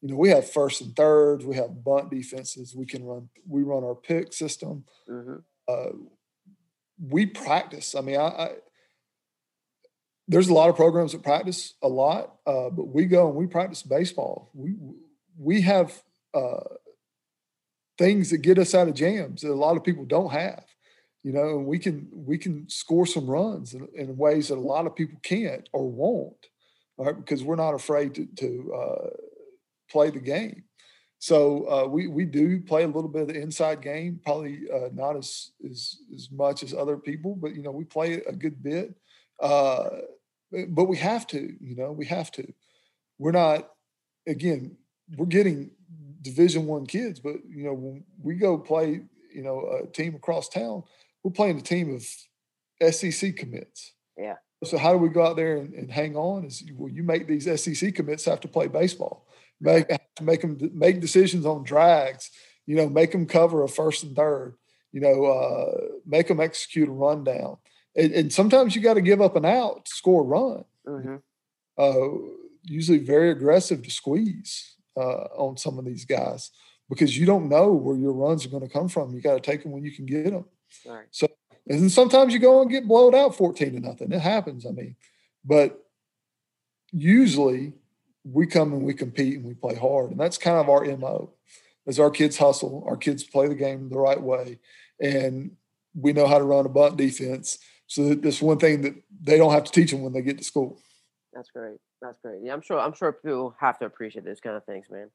You 0.00 0.08
know, 0.08 0.16
we 0.16 0.30
have 0.30 0.50
first 0.50 0.80
and 0.80 0.96
thirds, 0.96 1.44
we 1.44 1.54
have 1.54 1.84
bunt 1.84 2.10
defenses, 2.10 2.74
we 2.74 2.84
can 2.84 3.04
run, 3.04 3.28
we 3.46 3.62
run 3.62 3.84
our 3.84 3.94
pick 3.94 4.32
system. 4.32 4.84
Mm-hmm 5.08 5.36
uh, 5.68 5.90
we 6.98 7.26
practice. 7.26 7.94
I 7.94 8.00
mean, 8.00 8.16
I, 8.16 8.26
I, 8.26 8.50
there's 10.26 10.48
a 10.48 10.54
lot 10.54 10.68
of 10.68 10.76
programs 10.76 11.12
that 11.12 11.22
practice 11.22 11.74
a 11.82 11.88
lot, 11.88 12.34
uh, 12.46 12.70
but 12.70 12.88
we 12.88 13.06
go 13.06 13.28
and 13.28 13.36
we 13.36 13.46
practice 13.46 13.82
baseball. 13.82 14.50
We 14.54 14.74
we 15.38 15.60
have 15.62 16.02
uh, 16.34 16.64
things 17.96 18.30
that 18.30 18.38
get 18.38 18.58
us 18.58 18.74
out 18.74 18.88
of 18.88 18.94
jams 18.94 19.42
that 19.42 19.50
a 19.50 19.54
lot 19.54 19.76
of 19.76 19.84
people 19.84 20.04
don't 20.04 20.32
have. 20.32 20.64
You 21.24 21.32
know, 21.32 21.58
and 21.58 21.66
we 21.66 21.78
can 21.78 22.08
we 22.12 22.38
can 22.38 22.68
score 22.68 23.06
some 23.06 23.26
runs 23.26 23.74
in, 23.74 23.88
in 23.94 24.16
ways 24.16 24.48
that 24.48 24.58
a 24.58 24.60
lot 24.60 24.86
of 24.86 24.94
people 24.94 25.18
can't 25.22 25.68
or 25.72 25.90
won't, 25.90 26.46
right? 26.96 27.16
Because 27.16 27.42
we're 27.42 27.56
not 27.56 27.74
afraid 27.74 28.14
to, 28.14 28.26
to 28.36 28.74
uh, 28.74 29.10
play 29.90 30.10
the 30.10 30.20
game. 30.20 30.64
So 31.20 31.68
uh, 31.68 31.88
we 31.88 32.06
we 32.06 32.24
do 32.24 32.60
play 32.60 32.84
a 32.84 32.86
little 32.86 33.08
bit 33.08 33.22
of 33.22 33.28
the 33.28 33.40
inside 33.40 33.82
game, 33.82 34.20
probably 34.24 34.62
uh, 34.72 34.88
not 34.92 35.16
as 35.16 35.50
as 35.68 35.96
as 36.14 36.30
much 36.30 36.62
as 36.62 36.72
other 36.72 36.96
people, 36.96 37.34
but 37.34 37.54
you 37.56 37.62
know 37.62 37.72
we 37.72 37.84
play 37.84 38.14
a 38.14 38.32
good 38.32 38.62
bit. 38.62 38.94
Uh, 39.40 39.88
but 40.68 40.84
we 40.84 40.96
have 40.96 41.26
to, 41.28 41.54
you 41.60 41.76
know, 41.76 41.92
we 41.92 42.06
have 42.06 42.30
to. 42.32 42.52
We're 43.18 43.32
not 43.32 43.68
again. 44.28 44.76
We're 45.16 45.26
getting 45.26 45.72
Division 46.22 46.66
One 46.66 46.86
kids, 46.86 47.18
but 47.18 47.36
you 47.48 47.64
know 47.64 47.74
when 47.74 48.04
we 48.22 48.36
go 48.36 48.56
play, 48.56 49.00
you 49.34 49.42
know, 49.42 49.80
a 49.82 49.86
team 49.88 50.14
across 50.14 50.48
town, 50.48 50.84
we're 51.24 51.32
playing 51.32 51.58
a 51.58 51.62
team 51.62 51.94
of 51.94 52.94
SEC 52.94 53.36
commits. 53.36 53.92
Yeah. 54.16 54.36
So 54.64 54.78
how 54.78 54.92
do 54.92 54.98
we 54.98 55.08
go 55.08 55.24
out 55.24 55.36
there 55.36 55.56
and, 55.56 55.74
and 55.74 55.90
hang 55.90 56.14
on? 56.14 56.44
Is 56.44 56.62
well, 56.74 56.92
you 56.92 57.02
make 57.02 57.26
these 57.26 57.48
SEC 57.60 57.92
commits 57.92 58.24
have 58.26 58.40
to 58.40 58.48
play 58.48 58.68
baseball 58.68 59.27
make 59.60 59.86
make 60.20 60.40
them 60.40 60.58
make 60.74 61.00
decisions 61.00 61.46
on 61.46 61.64
drags. 61.64 62.30
You 62.66 62.76
know, 62.76 62.88
make 62.88 63.12
them 63.12 63.26
cover 63.26 63.62
a 63.62 63.68
first 63.68 64.02
and 64.02 64.14
third. 64.14 64.54
You 64.92 65.00
know, 65.00 65.24
uh, 65.26 65.98
make 66.06 66.28
them 66.28 66.40
execute 66.40 66.88
a 66.88 66.92
rundown. 66.92 67.58
And, 67.96 68.12
and 68.12 68.32
sometimes 68.32 68.76
you 68.76 68.82
got 68.82 68.94
to 68.94 69.00
give 69.00 69.20
up 69.20 69.36
an 69.36 69.44
out 69.44 69.84
to 69.86 69.90
score 69.90 70.22
a 70.22 70.24
run. 70.24 70.64
Mm-hmm. 70.86 71.16
Uh, 71.76 72.32
usually, 72.64 72.98
very 72.98 73.30
aggressive 73.30 73.82
to 73.82 73.90
squeeze 73.90 74.76
uh, 74.96 75.28
on 75.36 75.56
some 75.56 75.78
of 75.78 75.84
these 75.84 76.04
guys 76.04 76.50
because 76.88 77.18
you 77.18 77.26
don't 77.26 77.48
know 77.48 77.72
where 77.72 77.96
your 77.96 78.12
runs 78.12 78.44
are 78.44 78.50
going 78.50 78.66
to 78.66 78.72
come 78.72 78.88
from. 78.88 79.14
You 79.14 79.20
got 79.20 79.34
to 79.34 79.40
take 79.40 79.62
them 79.62 79.72
when 79.72 79.84
you 79.84 79.92
can 79.92 80.06
get 80.06 80.24
them. 80.24 80.44
Right. 80.86 81.06
So, 81.10 81.26
and 81.66 81.80
then 81.82 81.90
sometimes 81.90 82.32
you 82.32 82.38
go 82.38 82.62
and 82.62 82.70
get 82.70 82.88
blown 82.88 83.14
out 83.14 83.34
fourteen 83.34 83.72
to 83.72 83.80
nothing. 83.80 84.12
It 84.12 84.20
happens. 84.20 84.66
I 84.66 84.70
mean, 84.70 84.96
but 85.44 85.78
usually 86.92 87.74
we 88.32 88.46
come 88.46 88.72
and 88.72 88.82
we 88.82 88.94
compete 88.94 89.36
and 89.36 89.44
we 89.44 89.54
play 89.54 89.74
hard. 89.74 90.10
And 90.10 90.20
that's 90.20 90.38
kind 90.38 90.58
of 90.58 90.68
our 90.68 90.84
MO 90.96 91.30
as 91.86 91.98
our 91.98 92.10
kids 92.10 92.36
hustle, 92.36 92.84
our 92.86 92.96
kids 92.96 93.24
play 93.24 93.48
the 93.48 93.54
game 93.54 93.88
the 93.88 93.98
right 93.98 94.20
way. 94.20 94.58
And 95.00 95.52
we 95.94 96.12
know 96.12 96.26
how 96.26 96.38
to 96.38 96.44
run 96.44 96.66
a 96.66 96.68
bunt 96.68 96.96
defense. 96.96 97.58
So 97.86 98.14
that's 98.14 98.42
one 98.42 98.58
thing 98.58 98.82
that 98.82 98.94
they 99.22 99.38
don't 99.38 99.52
have 99.52 99.64
to 99.64 99.72
teach 99.72 99.90
them 99.90 100.02
when 100.02 100.12
they 100.12 100.20
get 100.20 100.38
to 100.38 100.44
school. 100.44 100.78
That's 101.32 101.50
great. 101.50 101.78
That's 102.02 102.18
great. 102.18 102.40
Yeah, 102.42 102.52
I'm 102.52 102.60
sure. 102.60 102.78
I'm 102.78 102.92
sure 102.92 103.12
people 103.12 103.56
have 103.58 103.78
to 103.78 103.86
appreciate 103.86 104.24
those 104.24 104.40
kind 104.40 104.56
of 104.56 104.64
things, 104.64 104.86
man. 104.90 105.10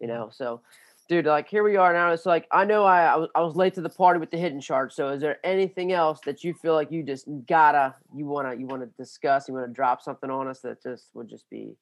You 0.00 0.08
know, 0.08 0.28
so 0.32 0.60
dude, 1.08 1.26
like 1.26 1.48
here 1.48 1.62
we 1.62 1.76
are 1.76 1.92
now. 1.92 2.10
It's 2.10 2.26
like 2.26 2.48
I 2.50 2.64
know 2.64 2.84
I 2.84 3.04
I 3.04 3.16
was, 3.16 3.28
I 3.36 3.40
was 3.40 3.54
late 3.54 3.74
to 3.74 3.80
the 3.80 3.88
party 3.88 4.18
with 4.18 4.30
the 4.30 4.36
hidden 4.36 4.60
chart. 4.60 4.92
So 4.92 5.10
is 5.10 5.20
there 5.20 5.38
anything 5.44 5.92
else 5.92 6.20
that 6.26 6.42
you 6.42 6.54
feel 6.54 6.74
like 6.74 6.90
you 6.90 7.02
just 7.02 7.26
gotta 7.46 7.94
you 8.14 8.26
wanna 8.26 8.54
you 8.54 8.66
wanna 8.66 8.86
discuss? 8.98 9.46
You 9.46 9.54
wanna 9.54 9.68
drop 9.68 10.02
something 10.02 10.30
on 10.30 10.48
us 10.48 10.60
that 10.60 10.82
just 10.82 11.10
would 11.14 11.28
just 11.28 11.48
be 11.48 11.76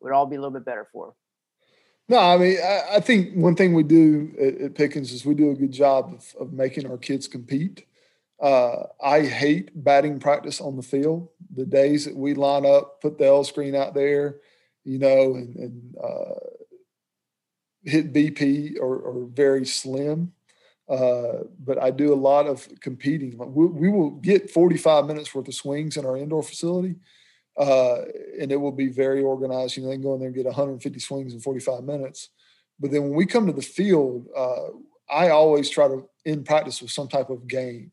would 0.00 0.12
all 0.12 0.26
be 0.26 0.36
a 0.36 0.40
little 0.40 0.52
bit 0.52 0.64
better 0.64 0.86
for. 0.92 1.14
No, 2.08 2.18
I 2.18 2.38
mean, 2.38 2.58
I, 2.58 2.96
I 2.96 3.00
think 3.00 3.34
one 3.34 3.54
thing 3.54 3.72
we 3.72 3.84
do 3.84 4.34
at, 4.40 4.60
at, 4.60 4.74
Pickens 4.74 5.12
is 5.12 5.24
we 5.24 5.34
do 5.34 5.50
a 5.52 5.54
good 5.54 5.70
job 5.70 6.12
of, 6.12 6.34
of 6.40 6.52
making 6.52 6.90
our 6.90 6.98
kids 6.98 7.28
compete. 7.28 7.86
Uh, 8.42 8.84
I 9.02 9.20
hate 9.22 9.70
batting 9.74 10.18
practice 10.18 10.60
on 10.60 10.76
the 10.76 10.82
field. 10.82 11.28
The 11.54 11.66
days 11.66 12.06
that 12.06 12.16
we 12.16 12.34
line 12.34 12.66
up, 12.66 13.00
put 13.00 13.18
the 13.18 13.26
L 13.26 13.44
screen 13.44 13.76
out 13.76 13.94
there, 13.94 14.38
you 14.82 14.98
know, 14.98 15.34
and, 15.34 15.54
and 15.56 15.96
uh, 16.02 16.34
hit 17.84 18.12
BP 18.12 18.78
are, 18.80 19.08
are 19.08 19.26
very 19.26 19.64
slim. 19.64 20.32
Uh, 20.88 21.44
but 21.64 21.80
I 21.80 21.92
do 21.92 22.12
a 22.12 22.16
lot 22.16 22.48
of 22.48 22.66
competing. 22.80 23.38
We, 23.38 23.66
we, 23.66 23.88
will 23.88 24.10
get 24.10 24.50
45 24.50 25.06
minutes 25.06 25.32
worth 25.32 25.46
of 25.46 25.54
swings 25.54 25.96
in 25.96 26.04
our 26.04 26.16
indoor 26.16 26.42
facility, 26.42 26.96
uh, 27.60 28.04
and 28.40 28.50
it 28.50 28.56
will 28.56 28.72
be 28.72 28.88
very 28.88 29.22
organized. 29.22 29.76
You 29.76 29.82
know, 29.82 29.90
they 29.90 29.96
can 29.96 30.02
go 30.02 30.14
in 30.14 30.20
there 30.20 30.28
and 30.28 30.36
get 30.36 30.46
150 30.46 30.98
swings 30.98 31.34
in 31.34 31.40
45 31.40 31.84
minutes. 31.84 32.30
But 32.80 32.90
then 32.90 33.02
when 33.02 33.14
we 33.14 33.26
come 33.26 33.46
to 33.46 33.52
the 33.52 33.60
field, 33.60 34.26
uh, 34.34 34.68
I 35.10 35.28
always 35.28 35.68
try 35.68 35.86
to 35.86 36.08
end 36.24 36.46
practice 36.46 36.80
with 36.80 36.90
some 36.90 37.06
type 37.06 37.28
of 37.28 37.46
game, 37.46 37.92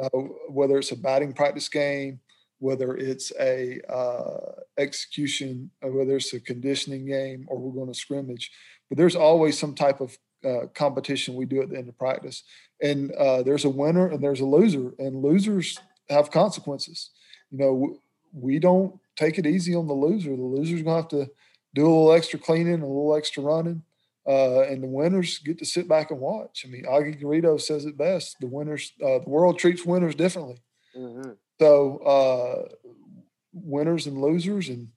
uh, 0.00 0.10
whether 0.50 0.76
it's 0.76 0.92
a 0.92 0.96
batting 0.96 1.32
practice 1.32 1.70
game, 1.70 2.20
whether 2.58 2.94
it's 2.94 3.32
a 3.40 3.80
uh, 3.90 4.60
execution, 4.76 5.70
whether 5.80 6.16
it's 6.16 6.34
a 6.34 6.40
conditioning 6.40 7.06
game, 7.06 7.46
or 7.48 7.58
we're 7.58 7.74
going 7.74 7.90
to 7.90 7.98
scrimmage. 7.98 8.50
But 8.90 8.98
there's 8.98 9.16
always 9.16 9.58
some 9.58 9.74
type 9.74 10.02
of 10.02 10.18
uh, 10.44 10.66
competition 10.74 11.36
we 11.36 11.46
do 11.46 11.62
at 11.62 11.70
the 11.70 11.78
end 11.78 11.88
of 11.88 11.96
practice, 11.96 12.42
and 12.82 13.12
uh, 13.12 13.42
there's 13.44 13.64
a 13.64 13.70
winner 13.70 14.08
and 14.08 14.22
there's 14.22 14.40
a 14.40 14.46
loser, 14.46 14.92
and 14.98 15.22
losers 15.22 15.78
have 16.10 16.30
consequences. 16.30 17.10
You 17.50 17.58
know, 17.58 18.00
we 18.32 18.58
don't 18.58 18.98
take 19.16 19.38
it 19.38 19.46
easy 19.46 19.74
on 19.74 19.86
the 19.86 19.94
loser. 19.94 20.36
The 20.36 20.42
loser's 20.42 20.82
gonna 20.82 20.96
have 20.96 21.08
to 21.08 21.30
do 21.74 21.86
a 21.86 21.88
little 21.88 22.12
extra 22.12 22.38
cleaning, 22.38 22.82
a 22.82 22.86
little 22.86 23.14
extra 23.16 23.42
running. 23.42 23.82
uh, 24.26 24.62
and 24.62 24.82
the 24.82 24.86
winners 24.86 25.38
get 25.38 25.58
to 25.58 25.64
sit 25.64 25.88
back 25.88 26.10
and 26.10 26.20
watch. 26.20 26.64
I 26.66 26.68
mean, 26.68 26.84
Augie 26.84 27.20
Garrido 27.20 27.60
says 27.60 27.84
it 27.86 27.96
best: 27.96 28.36
the 28.40 28.46
winners, 28.46 28.92
uh, 29.02 29.18
the 29.20 29.30
world 29.30 29.58
treats 29.58 29.84
winners 29.84 30.14
differently. 30.14 30.62
Mm-hmm. 30.96 31.32
So 31.58 31.98
uh, 31.98 32.68
winners 33.52 34.06
and 34.06 34.20
losers, 34.20 34.68
and 34.68 34.88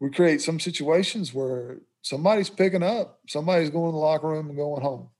we 0.00 0.10
create 0.10 0.40
some 0.40 0.58
situations 0.58 1.34
where 1.34 1.78
somebody's 2.02 2.50
picking 2.50 2.82
up, 2.82 3.20
somebody's 3.28 3.70
going 3.70 3.90
to 3.90 3.92
the 3.92 3.98
locker 3.98 4.28
room 4.28 4.48
and 4.48 4.56
going 4.56 4.82
home. 4.82 5.10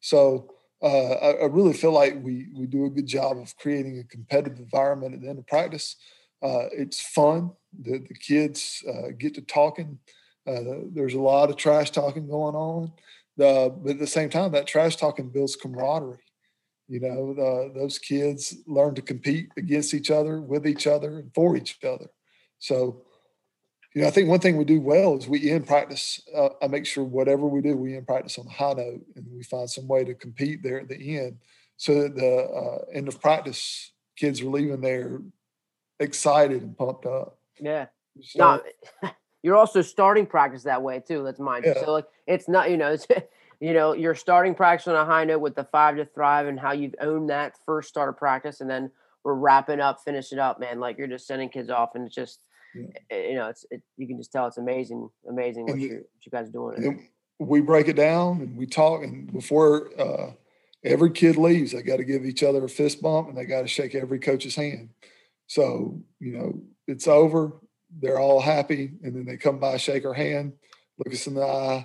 So 0.00 0.50
uh, 0.82 1.12
I, 1.12 1.30
I, 1.32 1.44
really 1.46 1.74
feel 1.74 1.92
like 1.92 2.22
we 2.22 2.46
we 2.56 2.66
do 2.66 2.86
a 2.86 2.90
good 2.90 3.06
job 3.06 3.38
of 3.38 3.56
creating 3.58 3.98
a 3.98 4.04
competitive 4.04 4.58
environment 4.58 5.14
at 5.14 5.20
the 5.20 5.28
end 5.28 5.38
of 5.38 5.46
practice. 5.46 5.96
Uh, 6.42 6.66
it's 6.72 7.00
fun. 7.00 7.52
The, 7.82 7.98
the 7.98 8.14
kids 8.14 8.82
uh, 8.88 9.08
get 9.18 9.34
to 9.34 9.42
talking. 9.42 9.98
Uh, 10.46 10.84
there's 10.92 11.14
a 11.14 11.20
lot 11.20 11.50
of 11.50 11.56
trash 11.56 11.90
talking 11.90 12.28
going 12.28 12.54
on, 12.54 12.92
but 13.36 13.90
at 13.90 13.98
the 13.98 14.06
same 14.06 14.30
time, 14.30 14.52
that 14.52 14.66
trash 14.66 14.96
talking 14.96 15.28
builds 15.28 15.56
camaraderie. 15.56 16.18
You 16.88 17.00
know, 17.00 17.70
those 17.72 17.98
kids 17.98 18.56
learn 18.66 18.96
to 18.96 19.02
compete 19.02 19.50
against 19.56 19.94
each 19.94 20.10
other, 20.10 20.40
with 20.40 20.66
each 20.66 20.86
other, 20.86 21.20
and 21.20 21.32
for 21.34 21.56
each 21.56 21.78
other. 21.84 22.06
So 22.58 23.04
you 23.94 24.02
know, 24.02 24.08
I 24.08 24.10
think 24.12 24.28
one 24.28 24.38
thing 24.38 24.56
we 24.56 24.64
do 24.64 24.80
well 24.80 25.16
is 25.16 25.26
we 25.26 25.50
end 25.50 25.66
practice. 25.66 26.20
Uh, 26.34 26.50
I 26.62 26.68
make 26.68 26.86
sure 26.86 27.02
whatever 27.02 27.46
we 27.46 27.60
do, 27.60 27.76
we 27.76 27.96
end 27.96 28.06
practice 28.06 28.38
on 28.38 28.46
a 28.46 28.50
high 28.50 28.74
note, 28.74 29.00
and 29.16 29.26
we 29.32 29.42
find 29.42 29.68
some 29.68 29.88
way 29.88 30.04
to 30.04 30.14
compete 30.14 30.62
there 30.62 30.80
at 30.80 30.88
the 30.88 31.18
end, 31.18 31.38
so 31.76 32.02
that 32.02 32.14
the 32.14 32.36
uh, 32.36 32.84
end 32.94 33.08
of 33.08 33.20
practice, 33.20 33.92
kids 34.16 34.40
are 34.42 34.50
leaving 34.50 34.80
there 34.80 35.20
excited 36.00 36.62
and 36.62 36.76
pumped 36.76 37.06
up. 37.06 37.38
Yeah. 37.60 37.86
So, 38.20 38.62
no, 39.02 39.10
you're 39.42 39.56
also 39.56 39.82
starting 39.82 40.26
practice 40.26 40.64
that 40.64 40.82
way 40.82 41.00
too. 41.06 41.22
Let's 41.22 41.38
mind 41.38 41.64
yeah. 41.64 41.74
you. 41.78 41.84
So 41.84 41.92
like, 41.92 42.06
it's 42.26 42.48
not 42.48 42.70
you 42.70 42.76
know, 42.76 42.92
it's 42.92 43.06
you 43.60 43.72
know, 43.72 43.92
you're 43.92 44.14
starting 44.14 44.54
practice 44.54 44.88
on 44.88 44.96
a 44.96 45.04
high 45.04 45.24
note 45.24 45.40
with 45.40 45.54
the 45.54 45.64
five 45.64 45.96
to 45.96 46.04
thrive 46.06 46.46
and 46.46 46.58
how 46.58 46.72
you've 46.72 46.94
owned 47.00 47.30
that 47.30 47.54
first 47.64 47.88
start 47.88 48.08
of 48.08 48.16
practice, 48.16 48.60
and 48.60 48.68
then 48.68 48.90
we're 49.22 49.34
wrapping 49.34 49.80
up, 49.80 50.00
finishing 50.04 50.38
up, 50.38 50.58
man. 50.58 50.80
Like 50.80 50.98
you're 50.98 51.06
just 51.06 51.26
sending 51.26 51.48
kids 51.48 51.70
off, 51.70 51.90
and 51.94 52.06
it's 52.06 52.14
just 52.14 52.40
yeah. 52.74 53.16
you 53.16 53.34
know, 53.34 53.48
it's 53.48 53.66
it, 53.70 53.82
you 53.96 54.06
can 54.06 54.16
just 54.16 54.32
tell 54.32 54.46
it's 54.46 54.58
amazing, 54.58 55.08
amazing 55.28 55.66
what, 55.66 55.78
you, 55.78 55.88
what 55.88 56.24
you 56.24 56.32
guys 56.32 56.48
are 56.48 56.52
doing. 56.52 57.08
we 57.38 57.60
break 57.60 57.88
it 57.88 57.96
down 57.96 58.40
and 58.40 58.56
we 58.56 58.66
talk, 58.66 59.02
and 59.02 59.30
before 59.32 59.90
uh, 60.00 60.30
every 60.84 61.10
kid 61.10 61.36
leaves, 61.36 61.72
they 61.72 61.82
got 61.82 61.96
to 61.96 62.04
give 62.04 62.24
each 62.24 62.42
other 62.42 62.64
a 62.64 62.68
fist 62.68 63.02
bump 63.02 63.28
and 63.28 63.36
they 63.36 63.44
got 63.44 63.62
to 63.62 63.68
shake 63.68 63.94
every 63.94 64.18
coach's 64.18 64.56
hand. 64.56 64.90
So 65.50 66.00
you 66.20 66.30
know, 66.38 66.62
it's 66.86 67.08
over. 67.08 67.56
They're 68.00 68.20
all 68.20 68.40
happy, 68.40 68.92
and 69.02 69.16
then 69.16 69.24
they 69.24 69.36
come 69.36 69.58
by, 69.58 69.78
shake 69.78 70.04
our 70.04 70.14
hand, 70.14 70.52
look 70.96 71.12
us 71.12 71.26
in 71.26 71.34
the 71.34 71.42
eye, 71.42 71.84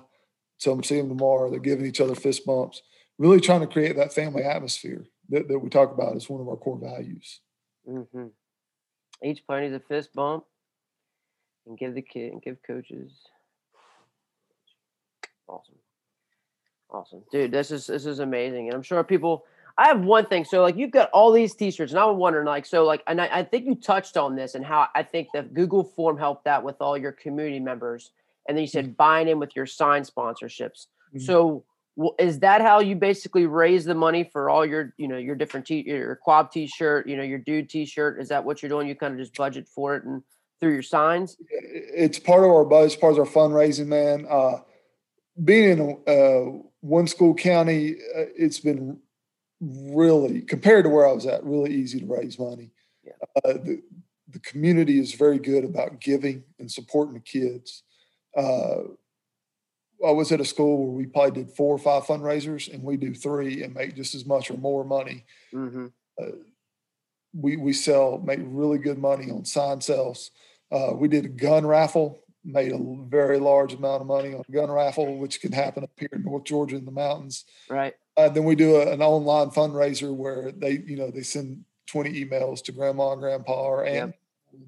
tell 0.60 0.76
them 0.76 0.84
see 0.84 0.98
them 0.98 1.10
tomorrow. 1.10 1.50
They're 1.50 1.60
giving 1.60 1.88
each 1.88 2.00
other 2.00 2.14
fist 2.14 2.46
bumps. 2.46 2.84
Really 3.18 3.40
trying 3.40 3.62
to 3.62 3.68
create 3.68 3.96
that 3.96 4.14
family 4.14 4.44
atmosphere 4.44 5.08
that, 5.30 5.48
that 5.48 5.58
we 5.58 5.70
talk 5.70 5.92
about 5.92 6.16
as 6.16 6.30
one 6.30 6.42
of 6.42 6.48
our 6.48 6.58
core 6.58 6.78
values. 6.78 7.40
Mm-hmm. 7.90 8.28
Each 9.24 9.44
player 9.48 9.74
a 9.74 9.80
fist 9.80 10.14
bump 10.14 10.44
and 11.66 11.76
give 11.76 11.96
the 11.96 12.04
kid 12.04 12.34
and 12.34 12.44
give 12.44 12.58
coaches. 12.62 13.14
Awesome, 15.48 15.80
awesome, 16.92 17.24
dude. 17.32 17.52
This 17.52 17.72
is 17.72 17.88
this 17.88 18.06
is 18.06 18.20
amazing, 18.20 18.68
and 18.68 18.76
I'm 18.76 18.84
sure 18.84 19.04
people. 19.04 19.46
I 19.78 19.88
have 19.88 20.02
one 20.02 20.26
thing. 20.26 20.46
So 20.46 20.62
like 20.62 20.78
you've 20.78 20.92
got 20.92 21.10
all 21.12 21.32
these 21.32 21.54
T-shirts, 21.54 21.92
and 21.92 22.00
I'm 22.00 22.18
wondering 22.18 22.46
like 22.46 22.66
so 22.66 22.86
like, 22.86 23.04
and 23.08 23.20
I, 23.22 23.30
I 23.40 23.44
think 23.44 23.66
you 23.66 23.76
touched 23.76 24.18
on 24.18 24.36
this 24.36 24.56
and 24.56 24.66
how 24.66 24.88
I 24.96 25.04
think 25.04 25.30
the 25.34 25.44
Google 25.44 25.84
form 25.84 26.18
helped 26.18 26.46
that 26.46 26.64
with 26.64 26.78
all 26.80 26.98
your 26.98 27.12
community 27.12 27.60
members, 27.60 28.12
and 28.48 28.58
then 28.58 28.64
you 28.64 28.68
said 28.68 28.86
mm-hmm. 28.86 28.94
buying 28.94 29.28
in 29.28 29.40
with 29.40 29.56
your 29.56 29.66
sign 29.66 30.04
sponsorships. 30.04 30.88
Mm-hmm. 31.14 31.20
So 31.20 31.66
is 32.20 32.40
that 32.40 32.62
how 32.62 32.80
you 32.80 32.96
basically 32.96 33.46
raise 33.46 33.86
the 33.86 33.96
money 33.96 34.30
for 34.32 34.50
all 34.50 34.66
your 34.66 34.94
you 34.98 35.08
know 35.08 35.18
your 35.18 35.36
different 35.36 35.66
t 35.66 35.84
your 35.88 36.18
quad 36.18 36.52
t-shirt 36.52 37.08
you 37.08 37.16
know 37.16 37.24
your 37.24 37.40
dude 37.40 37.70
t-shirt 37.70 38.20
is 38.20 38.28
that 38.28 38.44
what 38.44 38.62
you're 38.62 38.70
doing 38.70 38.86
you 38.86 38.96
kind 38.96 39.14
of 39.14 39.20
just 39.20 39.34
budget 39.34 39.66
for 39.66 39.96
it 39.96 40.04
and 40.04 40.22
through 40.60 40.74
your 40.74 40.82
signs? 40.82 41.38
It's 41.50 42.20
part 42.20 42.44
of 42.44 42.50
our 42.50 42.66
budget, 42.66 43.00
part 43.00 43.14
of 43.14 43.20
our 43.20 43.26
fundraising, 43.26 43.88
man. 43.88 44.26
Uh, 44.30 44.60
being 45.44 45.80
in 45.80 45.98
uh, 46.08 46.60
one 46.82 47.08
school 47.08 47.34
county, 47.34 47.96
uh, 48.16 48.26
it's 48.36 48.60
been 48.60 49.00
really, 49.62 50.42
compared 50.42 50.86
to 50.86 50.90
where 50.90 51.08
I 51.08 51.12
was 51.12 51.26
at, 51.26 51.44
really 51.44 51.74
easy 51.74 52.00
to 52.00 52.06
raise 52.06 52.38
money. 52.40 52.72
Yeah. 53.04 53.14
Uh, 53.44 53.54
the, 53.54 53.82
the 54.30 54.40
community 54.40 55.00
is 55.00 55.14
very 55.14 55.40
good 55.40 55.64
about 55.64 56.02
giving 56.02 56.44
and 56.60 56.72
supporting 56.72 57.14
the 57.14 57.20
kids. 57.20 57.84
Uh, 58.36 58.80
I 60.06 60.12
was 60.12 60.32
at 60.32 60.42
a 60.42 60.46
school 60.46 60.86
where 60.86 60.98
we 60.98 61.06
probably 61.06 61.44
did 61.44 61.56
four 61.56 61.74
or 61.74 61.78
five 61.78 62.04
fundraisers, 62.04 62.72
and 62.72 62.84
we 62.84 62.98
do 62.98 63.14
three 63.14 63.64
and 63.64 63.74
make 63.74 63.96
just 63.96 64.14
as 64.14 64.26
much 64.26 64.52
or 64.52 64.58
more 64.58 64.84
money. 64.84 65.24
Mm-hmm. 65.54 65.88
Uh, 66.22 66.38
we 67.34 67.58
we 67.58 67.74
sell 67.74 68.18
make 68.18 68.40
really 68.44 68.78
good 68.78 68.98
money 68.98 69.32
on 69.32 69.46
sign 69.46 69.82
sales. 69.82 70.32
Uh, 70.72 70.92
we 70.94 71.08
did 71.08 71.26
a 71.26 71.30
gun 71.30 71.66
raffle, 71.66 72.20
made 72.44 72.72
a 72.72 72.80
very 73.08 73.40
large 73.40 73.74
amount 73.74 74.02
of 74.02 74.08
money 74.08 74.34
on 74.34 74.44
a 74.48 74.52
gun 74.52 74.70
raffle, 74.72 75.18
which 75.18 75.42
can 75.42 75.52
happen 75.52 75.84
up 75.84 75.92
here 75.98 76.10
in 76.12 76.24
North 76.24 76.44
Georgia 76.44 76.76
in 76.76 76.86
the 76.86 76.92
mountains. 76.92 77.46
Right. 77.70 77.94
Uh, 78.18 78.30
then 78.30 78.44
we 78.44 78.56
do 78.56 78.78
a, 78.78 78.92
an 78.92 79.02
online 79.02 79.50
fundraiser 79.50 80.14
where 80.14 80.52
they, 80.52 80.84
you 80.86 80.96
know, 80.96 81.12
they 81.12 81.24
send 81.24 81.64
20 81.88 82.26
emails 82.26 82.64
to 82.64 82.72
grandma 82.72 83.12
and 83.12 83.22
grandpa 83.22 83.54
or 83.54 83.86
aunt 83.86 84.16
yep. 84.54 84.62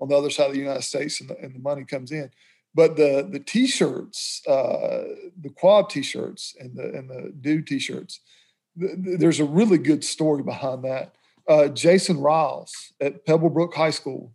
on 0.00 0.08
the 0.08 0.16
other 0.16 0.30
side 0.30 0.46
of 0.46 0.52
the 0.54 0.58
United 0.58 0.82
States, 0.82 1.20
and 1.20 1.30
the, 1.30 1.38
and 1.38 1.54
the 1.54 1.60
money 1.60 1.84
comes 1.84 2.12
in. 2.12 2.30
But 2.74 2.96
the 2.96 3.26
the 3.28 3.40
t-shirts, 3.40 4.42
uh, 4.46 5.04
the 5.40 5.50
quad 5.54 5.90
t-shirts, 5.90 6.54
and 6.60 6.76
the 6.76 6.94
and 6.94 7.10
the 7.10 7.32
dude 7.40 7.66
t-shirts, 7.66 8.20
th- 8.78 8.92
there's 9.18 9.40
a 9.40 9.44
really 9.44 9.78
good 9.78 10.04
story 10.04 10.42
behind 10.42 10.84
that. 10.84 11.14
Uh, 11.48 11.68
Jason 11.68 12.18
Ryals 12.18 12.92
at 13.00 13.24
Pebblebrook 13.24 13.74
High 13.74 13.90
School 13.90 14.32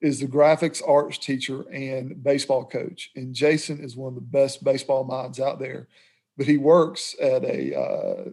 is 0.00 0.20
the 0.20 0.26
graphics 0.26 0.82
arts 0.86 1.18
teacher 1.18 1.62
and 1.70 2.22
baseball 2.22 2.64
coach. 2.64 3.10
And 3.16 3.34
Jason 3.34 3.80
is 3.80 3.96
one 3.96 4.08
of 4.08 4.14
the 4.14 4.20
best 4.20 4.62
baseball 4.62 5.04
minds 5.04 5.40
out 5.40 5.58
there. 5.58 5.88
But 6.36 6.46
he 6.46 6.56
works 6.56 7.14
at 7.20 7.44
a 7.44 7.78
uh, 7.78 8.24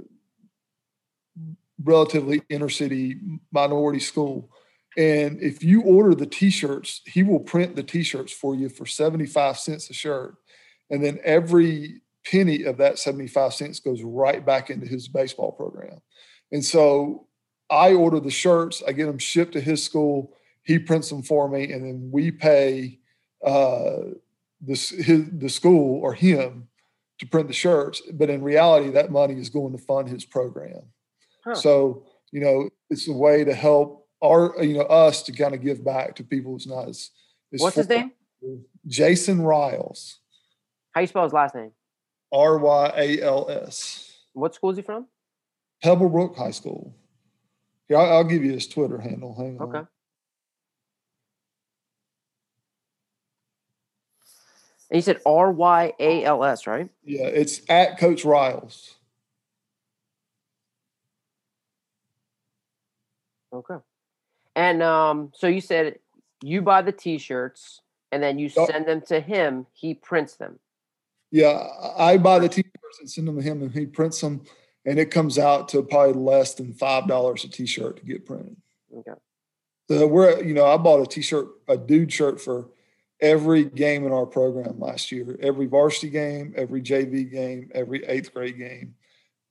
relatively 1.83 2.41
inner 2.49 2.69
city 2.69 3.17
minority 3.51 3.99
school. 3.99 4.49
And 4.97 5.41
if 5.41 5.63
you 5.63 5.81
order 5.83 6.15
the 6.15 6.25
t 6.25 6.49
shirts, 6.49 7.01
he 7.05 7.23
will 7.23 7.39
print 7.39 7.75
the 7.75 7.83
t 7.83 8.03
shirts 8.03 8.33
for 8.33 8.55
you 8.55 8.69
for 8.69 8.85
75 8.85 9.57
cents 9.57 9.89
a 9.89 9.93
shirt. 9.93 10.35
And 10.89 11.03
then 11.03 11.19
every 11.23 12.01
penny 12.25 12.63
of 12.63 12.77
that 12.77 12.99
75 12.99 13.53
cents 13.53 13.79
goes 13.79 14.01
right 14.03 14.45
back 14.45 14.69
into 14.69 14.85
his 14.85 15.07
baseball 15.07 15.51
program. 15.51 16.01
And 16.51 16.63
so 16.63 17.27
I 17.69 17.93
order 17.93 18.19
the 18.19 18.31
shirts, 18.31 18.83
I 18.85 18.91
get 18.91 19.05
them 19.05 19.17
shipped 19.17 19.53
to 19.53 19.61
his 19.61 19.83
school 19.83 20.35
he 20.63 20.79
prints 20.79 21.09
them 21.09 21.23
for 21.23 21.49
me, 21.49 21.71
and 21.71 21.83
then 21.85 22.09
we 22.11 22.31
pay 22.31 22.99
uh, 23.45 24.13
the 24.61 24.73
his, 24.73 25.29
the 25.31 25.49
school 25.49 25.99
or 26.01 26.13
him 26.13 26.67
to 27.21 27.27
print 27.27 27.47
the 27.47 27.53
shirts. 27.53 28.01
But 28.11 28.29
in 28.29 28.41
reality, 28.41 28.89
that 28.89 29.11
money 29.11 29.35
is 29.35 29.49
going 29.49 29.71
to 29.71 29.77
fund 29.77 30.09
his 30.09 30.25
program. 30.25 30.81
Huh. 31.45 31.55
So 31.55 32.05
you 32.31 32.41
know, 32.41 32.69
it's 32.89 33.07
a 33.07 33.13
way 33.13 33.43
to 33.43 33.53
help 33.53 34.07
our 34.23 34.55
you 34.61 34.73
know 34.73 34.83
us 34.83 35.23
to 35.23 35.31
kind 35.31 35.53
of 35.53 35.61
give 35.61 35.85
back 35.85 36.15
to 36.15 36.23
people 36.23 36.51
who's 36.51 36.67
not 36.67 36.89
as. 36.89 37.11
as 37.53 37.61
What's 37.61 37.77
his 37.77 37.87
name? 37.87 38.11
Jason 38.87 39.39
Ryals. 39.39 40.15
How 40.93 41.01
you 41.01 41.07
spell 41.07 41.23
his 41.23 41.33
last 41.33 41.55
name? 41.55 41.71
R 42.33 42.57
Y 42.57 42.93
A 42.97 43.21
L 43.21 43.49
S. 43.49 44.17
What 44.33 44.55
school 44.55 44.71
is 44.71 44.77
he 44.77 44.81
from? 44.83 45.07
Pebblebrook 45.83 46.35
High 46.35 46.51
School. 46.51 46.95
Here, 47.87 47.97
I'll, 47.97 48.13
I'll 48.13 48.23
give 48.23 48.43
you 48.43 48.53
his 48.53 48.67
Twitter 48.67 48.99
handle. 48.99 49.35
Hang 49.35 49.59
on. 49.59 49.75
Okay. 49.75 49.87
And 54.91 54.97
you 54.97 55.01
said 55.01 55.21
R 55.25 55.51
Y 55.51 55.93
A 55.99 56.25
L 56.25 56.43
S, 56.43 56.67
right? 56.67 56.89
Yeah, 57.05 57.23
it's 57.23 57.61
at 57.69 57.97
Coach 57.97 58.23
Ryals. 58.23 58.95
Okay. 63.53 63.75
And 64.55 64.83
um, 64.83 65.31
so 65.33 65.47
you 65.47 65.61
said 65.61 65.99
you 66.43 66.61
buy 66.61 66.81
the 66.81 66.91
T-shirts 66.91 67.81
and 68.11 68.21
then 68.21 68.37
you 68.37 68.49
send 68.49 68.85
them 68.85 69.01
to 69.07 69.21
him. 69.21 69.65
He 69.71 69.93
prints 69.93 70.35
them. 70.35 70.59
Yeah, 71.31 71.65
I 71.97 72.17
buy 72.17 72.39
the 72.39 72.49
T-shirts 72.49 72.99
and 72.99 73.09
send 73.09 73.29
them 73.29 73.37
to 73.37 73.41
him, 73.41 73.61
and 73.61 73.71
he 73.71 73.85
prints 73.85 74.19
them, 74.19 74.41
and 74.85 74.99
it 74.99 75.11
comes 75.11 75.39
out 75.39 75.69
to 75.69 75.81
probably 75.81 76.21
less 76.21 76.55
than 76.55 76.73
five 76.73 77.07
dollars 77.07 77.45
a 77.45 77.47
T-shirt 77.47 77.97
to 77.97 78.05
get 78.05 78.25
printed. 78.25 78.57
Okay. 78.93 79.13
So 79.89 80.07
we're, 80.07 80.43
you 80.43 80.53
know, 80.53 80.65
I 80.65 80.75
bought 80.75 81.01
a 81.01 81.05
T-shirt, 81.05 81.47
a 81.69 81.77
dude 81.77 82.11
shirt 82.11 82.41
for 82.41 82.67
every 83.21 83.65
game 83.65 84.05
in 84.05 84.11
our 84.11 84.25
program 84.25 84.79
last 84.79 85.11
year, 85.11 85.37
every 85.41 85.67
varsity 85.67 86.09
game, 86.09 86.53
every 86.57 86.81
JV 86.81 87.29
game, 87.31 87.69
every 87.73 88.03
eighth 88.05 88.33
grade 88.33 88.57
game. 88.57 88.95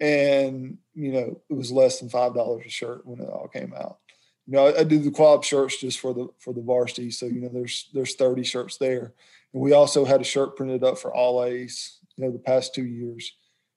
And, 0.01 0.79
you 0.95 1.13
know, 1.13 1.41
it 1.49 1.55
was 1.55 1.71
less 1.71 2.01
than 2.01 2.09
$5 2.09 2.67
a 2.67 2.69
shirt 2.69 3.07
when 3.07 3.21
it 3.21 3.29
all 3.29 3.49
came 3.49 3.75
out. 3.75 3.99
You 4.47 4.55
know, 4.55 4.67
I, 4.67 4.81
I 4.81 4.85
do 4.85 4.99
the 4.99 5.11
quad 5.11 5.45
shirts 5.45 5.79
just 5.79 6.01
for 6.01 6.13
the, 6.13 6.29
for 6.39 6.53
the 6.53 6.63
varsity. 6.63 7.11
So, 7.11 7.27
you 7.27 7.41
know, 7.41 7.51
there's, 7.53 7.89
there's 7.93 8.15
30 8.17 8.43
shirts 8.43 8.79
there. 8.79 9.13
And 9.53 9.63
we 9.63 9.73
also 9.73 10.05
had 10.05 10.21
a 10.21 10.25
shirt 10.25 10.57
printed 10.57 10.83
up 10.83 10.99
for 10.99 11.15
all 11.15 11.45
A's 11.45 11.99
you 12.17 12.25
know, 12.25 12.33
the 12.33 12.39
past 12.39 12.75
two 12.75 12.85
years. 12.85 13.35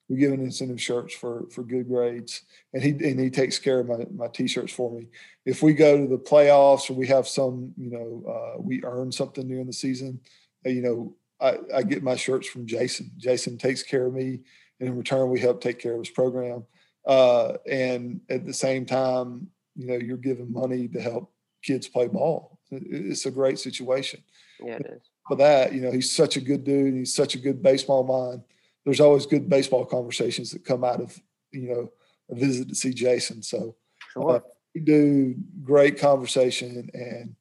We 0.10 0.18
give 0.18 0.34
an 0.34 0.42
incentive 0.42 0.82
shirts 0.82 1.14
for 1.14 1.46
for 1.50 1.64
good 1.64 1.88
grades, 1.88 2.42
and 2.74 2.84
he 2.84 2.90
and 2.92 3.20
he 3.20 3.30
takes 3.30 3.58
care 3.58 3.80
of 3.80 3.88
my 3.88 4.06
my 4.14 4.28
t-shirts 4.28 4.74
for 4.74 4.92
me. 4.92 5.08
If 5.46 5.64
we 5.64 5.74
go 5.74 5.98
to 5.98 6.08
the 6.08 6.18
playoffs 6.18 6.90
or 6.90 6.94
we 6.94 7.08
have 7.08 7.28
some, 7.28 7.74
you 7.78 7.90
know, 7.90 8.24
uh, 8.30 8.62
we 8.62 8.84
earn 8.84 9.12
something 9.12 9.48
during 9.48 9.68
the 9.68 9.74
season, 9.74 10.20
uh, 10.66 10.70
you 10.70 10.82
know, 10.82 11.16
I, 11.40 11.58
I 11.78 11.84
get 11.84 12.04
my 12.04 12.16
shirts 12.16 12.48
from 12.48 12.66
Jason. 12.66 13.12
Jason 13.18 13.58
takes 13.58 13.82
care 13.82 14.06
of 14.08 14.14
me, 14.14 14.42
and 14.80 14.90
in 14.90 14.98
return, 14.98 15.30
we 15.30 15.40
help 15.40 15.62
take 15.62 15.80
care 15.80 15.94
of 15.94 16.00
his 16.00 16.10
program. 16.10 16.66
Uh, 17.06 17.54
and 17.70 18.22
at 18.30 18.46
the 18.46 18.54
same 18.54 18.86
time, 18.86 19.48
you 19.76 19.88
know, 19.88 19.96
you're 19.96 20.18
giving 20.18 20.52
money 20.52 20.88
to 20.90 21.02
help 21.02 21.32
kids 21.64 21.88
play 21.88 22.08
ball. 22.08 22.60
It's 22.72 23.26
a 23.26 23.32
great 23.32 23.60
situation. 23.60 24.22
Yeah, 24.64 24.76
it 24.76 24.86
is. 24.86 25.02
For 25.28 25.38
that, 25.38 25.74
you 25.74 25.82
know, 25.82 25.92
he's 25.92 26.12
such 26.12 26.36
a 26.36 26.42
good 26.42 26.64
dude. 26.64 26.94
He's 26.94 27.16
such 27.16 27.36
a 27.36 27.40
good 27.40 27.64
baseball 27.64 28.04
mind 28.04 28.44
there's 28.86 29.00
always 29.00 29.26
good 29.26 29.50
baseball 29.50 29.86
conversations 29.86 30.52
that 30.52 30.66
come 30.66 30.84
out 30.84 31.02
of 31.02 31.20
you 31.52 31.70
know 31.70 31.92
a 32.30 32.36
visit 32.36 32.70
to 32.70 32.76
see 32.76 32.94
Jason. 32.94 33.42
So 33.42 33.76
sure. 34.14 34.38
uh, 34.38 34.40
we 34.74 34.82
do 34.82 35.36
great 35.64 36.00
conversation 36.00 36.90
and 36.94 37.36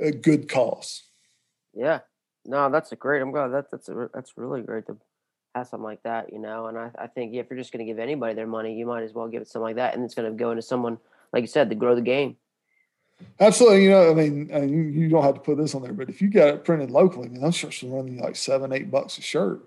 a 0.00 0.12
good 0.12 0.48
cause. 0.48 1.04
Yeah, 1.72 2.00
no, 2.44 2.70
that's 2.70 2.92
a 2.92 2.96
great. 2.96 3.22
I'm 3.22 3.30
glad 3.30 3.48
that 3.48 3.70
that's 3.70 3.88
a, 3.88 4.10
that's 4.12 4.36
really 4.36 4.62
great 4.62 4.86
to 4.86 4.96
have 5.54 5.68
something 5.68 5.84
like 5.84 6.02
that, 6.02 6.32
you 6.32 6.38
know. 6.38 6.66
And 6.66 6.78
I, 6.78 6.90
I 6.98 7.06
think 7.06 7.34
if 7.34 7.46
you're 7.50 7.58
just 7.58 7.72
going 7.72 7.84
to 7.84 7.90
give 7.90 7.98
anybody 7.98 8.34
their 8.34 8.46
money, 8.46 8.74
you 8.74 8.86
might 8.86 9.02
as 9.02 9.12
well 9.12 9.28
give 9.28 9.42
it 9.42 9.48
something 9.48 9.64
like 9.64 9.76
that, 9.76 9.94
and 9.94 10.04
it's 10.04 10.14
going 10.14 10.30
to 10.30 10.36
go 10.36 10.50
into 10.50 10.62
someone 10.62 10.98
like 11.32 11.42
you 11.42 11.48
said 11.48 11.70
to 11.70 11.76
grow 11.76 11.94
the 11.94 12.00
game. 12.00 12.36
Absolutely, 13.38 13.84
you 13.84 13.90
know, 13.90 14.10
I 14.10 14.14
mean, 14.14 14.50
I 14.52 14.60
mean, 14.60 14.92
you 14.92 15.08
don't 15.08 15.22
have 15.22 15.34
to 15.34 15.40
put 15.40 15.56
this 15.56 15.74
on 15.74 15.82
there, 15.82 15.92
but 15.92 16.08
if 16.08 16.20
you 16.20 16.28
got 16.28 16.48
it 16.48 16.64
printed 16.64 16.90
locally, 16.90 17.28
I 17.28 17.30
mean, 17.30 17.40
those 17.40 17.54
shirts 17.54 17.82
are 17.82 17.86
running 17.86 18.18
like 18.18 18.36
seven, 18.36 18.72
eight 18.72 18.90
bucks 18.90 19.18
a 19.18 19.22
shirt. 19.22 19.62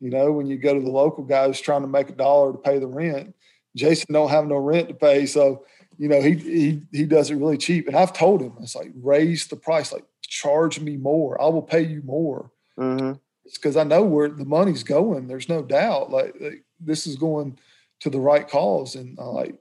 You 0.00 0.10
know, 0.10 0.32
when 0.32 0.46
you 0.46 0.56
go 0.56 0.74
to 0.74 0.80
the 0.80 0.90
local 0.90 1.24
guy 1.24 1.46
who's 1.46 1.60
trying 1.60 1.82
to 1.82 1.88
make 1.88 2.08
a 2.08 2.14
dollar 2.14 2.52
to 2.52 2.58
pay 2.58 2.78
the 2.78 2.86
rent, 2.86 3.34
Jason 3.76 4.12
don't 4.12 4.30
have 4.30 4.46
no 4.46 4.56
rent 4.56 4.88
to 4.88 4.94
pay, 4.94 5.26
so 5.26 5.64
you 5.98 6.08
know 6.08 6.20
he 6.20 6.34
he 6.34 6.82
he 6.90 7.04
does 7.04 7.30
it 7.30 7.36
really 7.36 7.58
cheap. 7.58 7.86
And 7.86 7.96
I've 7.96 8.12
told 8.12 8.40
him 8.40 8.54
it's 8.60 8.74
like 8.74 8.92
raise 8.96 9.46
the 9.46 9.56
price, 9.56 9.92
like 9.92 10.04
charge 10.22 10.80
me 10.80 10.96
more. 10.96 11.40
I 11.40 11.46
will 11.46 11.62
pay 11.62 11.82
you 11.82 12.02
more. 12.02 12.50
Mm-hmm. 12.78 13.12
It's 13.44 13.58
because 13.58 13.76
I 13.76 13.84
know 13.84 14.02
where 14.02 14.28
the 14.28 14.44
money's 14.44 14.82
going. 14.82 15.26
There's 15.26 15.48
no 15.48 15.62
doubt. 15.62 16.10
Like, 16.10 16.34
like 16.40 16.64
this 16.80 17.06
is 17.06 17.16
going 17.16 17.58
to 18.00 18.10
the 18.10 18.20
right 18.20 18.48
cause, 18.48 18.94
and 18.94 19.18
I 19.20 19.24
like 19.24 19.56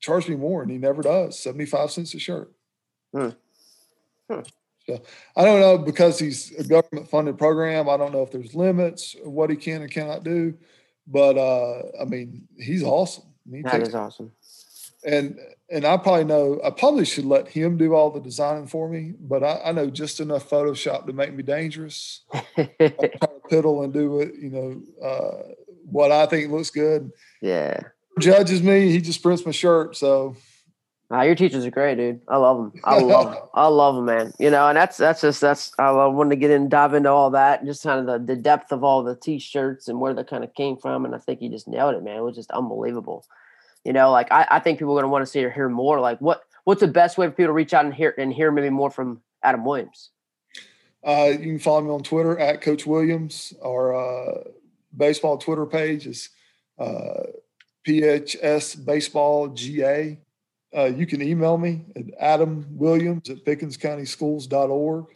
charge 0.00 0.28
me 0.28 0.36
more, 0.36 0.62
and 0.62 0.70
he 0.70 0.78
never 0.78 1.02
does. 1.02 1.38
Seventy 1.38 1.66
five 1.66 1.90
cents 1.90 2.14
a 2.14 2.18
shirt. 2.18 2.52
Hmm. 3.12 3.30
Hmm. 4.30 4.40
So 4.86 5.02
I 5.36 5.44
don't 5.44 5.60
know 5.60 5.78
because 5.78 6.18
he's 6.18 6.52
a 6.58 6.64
government 6.64 7.08
funded 7.08 7.38
program. 7.38 7.88
I 7.88 7.96
don't 7.96 8.12
know 8.12 8.22
if 8.22 8.30
there's 8.30 8.54
limits 8.54 9.14
of 9.24 9.30
what 9.32 9.50
he 9.50 9.56
can 9.56 9.82
and 9.82 9.90
cannot 9.90 10.24
do, 10.24 10.54
but 11.06 11.36
uh, 11.36 11.82
I 12.00 12.04
mean, 12.06 12.48
he's 12.58 12.82
awesome. 12.82 13.24
He 13.50 13.62
that 13.62 13.72
takes, 13.72 13.94
awesome. 13.94 14.32
And 15.04 15.38
and 15.70 15.84
I 15.84 15.96
probably 15.96 16.24
know 16.24 16.60
I 16.64 16.70
probably 16.70 17.04
should 17.04 17.24
let 17.24 17.48
him 17.48 17.76
do 17.76 17.94
all 17.94 18.10
the 18.10 18.20
designing 18.20 18.66
for 18.66 18.88
me, 18.88 19.14
but 19.18 19.42
I, 19.42 19.60
I 19.66 19.72
know 19.72 19.88
just 19.88 20.20
enough 20.20 20.48
Photoshop 20.48 21.06
to 21.06 21.12
make 21.12 21.34
me 21.34 21.42
dangerous. 21.42 22.22
I 22.32 22.42
try 22.56 22.88
to 22.88 23.40
piddle 23.50 23.84
and 23.84 23.92
do 23.92 24.20
it, 24.20 24.34
you 24.34 24.50
know, 24.50 25.06
uh, 25.06 25.52
what 25.84 26.12
I 26.12 26.26
think 26.26 26.50
looks 26.50 26.70
good. 26.70 27.10
Yeah. 27.40 27.80
Judges 28.18 28.62
me. 28.62 28.90
He 28.90 29.00
just 29.00 29.22
prints 29.22 29.46
my 29.46 29.52
shirt, 29.52 29.96
so 29.96 30.36
Nah, 31.10 31.22
your 31.22 31.34
teachers 31.34 31.66
are 31.66 31.72
great, 31.72 31.96
dude. 31.96 32.20
I 32.28 32.36
love 32.36 32.56
them. 32.58 32.80
I 32.84 33.00
love 33.00 33.32
them. 33.32 33.42
I 33.52 33.66
love 33.66 33.96
them, 33.96 34.04
man. 34.04 34.32
You 34.38 34.48
know, 34.48 34.68
and 34.68 34.76
that's 34.76 34.96
that's 34.96 35.20
just 35.20 35.40
that's 35.40 35.72
I 35.76 35.90
love 35.90 36.14
wanting 36.14 36.30
to 36.30 36.36
get 36.36 36.52
in, 36.52 36.68
dive 36.68 36.94
into 36.94 37.10
all 37.10 37.30
that, 37.30 37.60
and 37.60 37.68
just 37.68 37.82
kind 37.82 37.98
of 37.98 38.06
the, 38.06 38.34
the 38.34 38.40
depth 38.40 38.70
of 38.70 38.84
all 38.84 39.02
the 39.02 39.16
t-shirts 39.16 39.88
and 39.88 40.00
where 40.00 40.14
they 40.14 40.22
kind 40.22 40.44
of 40.44 40.54
came 40.54 40.76
from. 40.76 41.04
And 41.04 41.12
I 41.14 41.18
think 41.18 41.42
you 41.42 41.50
just 41.50 41.66
nailed 41.66 41.96
it, 41.96 42.04
man. 42.04 42.16
It 42.16 42.22
was 42.22 42.36
just 42.36 42.52
unbelievable. 42.52 43.26
You 43.84 43.92
know, 43.92 44.12
like 44.12 44.30
I, 44.30 44.46
I 44.50 44.60
think 44.60 44.78
people 44.78 44.96
are 44.96 45.02
gonna 45.02 45.10
want 45.10 45.22
to 45.22 45.30
see 45.30 45.44
or 45.44 45.50
hear 45.50 45.68
more. 45.68 45.98
Like, 45.98 46.20
what 46.20 46.42
what's 46.62 46.80
the 46.80 46.86
best 46.86 47.18
way 47.18 47.26
for 47.26 47.32
people 47.32 47.48
to 47.48 47.52
reach 47.54 47.74
out 47.74 47.84
and 47.84 47.92
hear 47.92 48.14
and 48.16 48.32
hear 48.32 48.52
maybe 48.52 48.70
more 48.70 48.90
from 48.90 49.20
Adam 49.42 49.64
Williams? 49.64 50.10
Uh, 51.02 51.30
you 51.32 51.38
can 51.38 51.58
follow 51.58 51.80
me 51.80 51.90
on 51.90 52.04
Twitter 52.04 52.38
at 52.38 52.60
Coach 52.60 52.86
Williams. 52.86 53.52
Our 53.64 53.96
uh, 53.96 54.44
baseball 54.96 55.38
Twitter 55.38 55.66
page 55.66 56.06
is 56.06 56.28
uh, 56.78 57.24
PHS 57.84 58.84
Baseball 58.84 59.48
GA 59.48 60.18
uh, 60.76 60.84
you 60.84 61.06
can 61.06 61.22
email 61.22 61.58
me 61.58 61.84
at 61.96 62.04
Adam 62.18 62.66
Williams 62.70 63.28
at 63.28 63.44
PickensCountySchools.org. 63.44 65.06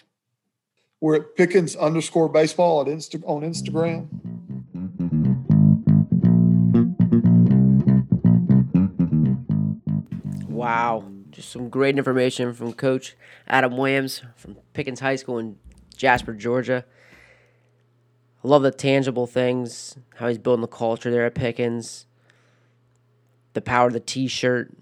We're 1.01 1.17
at 1.17 1.37
Pickens 1.37 1.77
underscore 1.77 2.29
baseball 2.29 2.81
at 2.81 2.87
Insta- 2.89 3.23
on 3.27 3.43
Instagram. 3.43 4.09
Wow. 10.49 11.05
Just 11.31 11.51
some 11.51 11.69
great 11.69 11.99
information 11.99 12.55
from 12.55 12.73
Coach 12.73 13.17
Adam 13.47 13.77
Williams 13.77 14.23
from 14.37 14.57
Pickens 14.73 15.01
High 15.01 15.17
School 15.17 15.39
in 15.39 15.59
Jasper, 15.97 16.33
Georgia. 16.33 16.85
I 18.43 18.49
love 18.49 18.63
the 18.63 18.71
tangible 18.71 19.27
things, 19.27 19.97
how 20.17 20.29
he's 20.29 20.39
building 20.39 20.63
the 20.63 20.69
culture 20.69 21.11
there 21.11 21.27
at 21.27 21.35
Pickens, 21.35 22.07
the 23.53 23.61
power 23.61 23.89
of 23.89 23.93
the 23.93 24.01
t 24.01 24.29
shirt, 24.29 24.73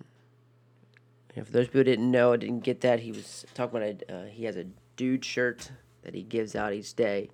for 1.35 1.53
those 1.53 1.67
people 1.67 1.81
who 1.81 1.85
didn't 1.85 2.11
know, 2.11 2.35
I 2.35 2.37
didn't 2.37 2.61
get 2.61 2.83
that, 2.83 3.01
he 3.01 3.13
was 3.13 3.47
talking 3.55 3.79
about 3.79 4.03
a, 4.09 4.15
uh, 4.15 4.25
he 4.27 4.45
has 4.45 4.57
a 4.57 4.65
dude 4.97 5.25
shirt 5.25 5.71
that 6.03 6.15
he 6.15 6.23
gives 6.23 6.55
out 6.55 6.73
each 6.73 6.95
day. 6.95 7.31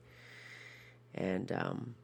And 1.14 1.50
um, 1.50 1.94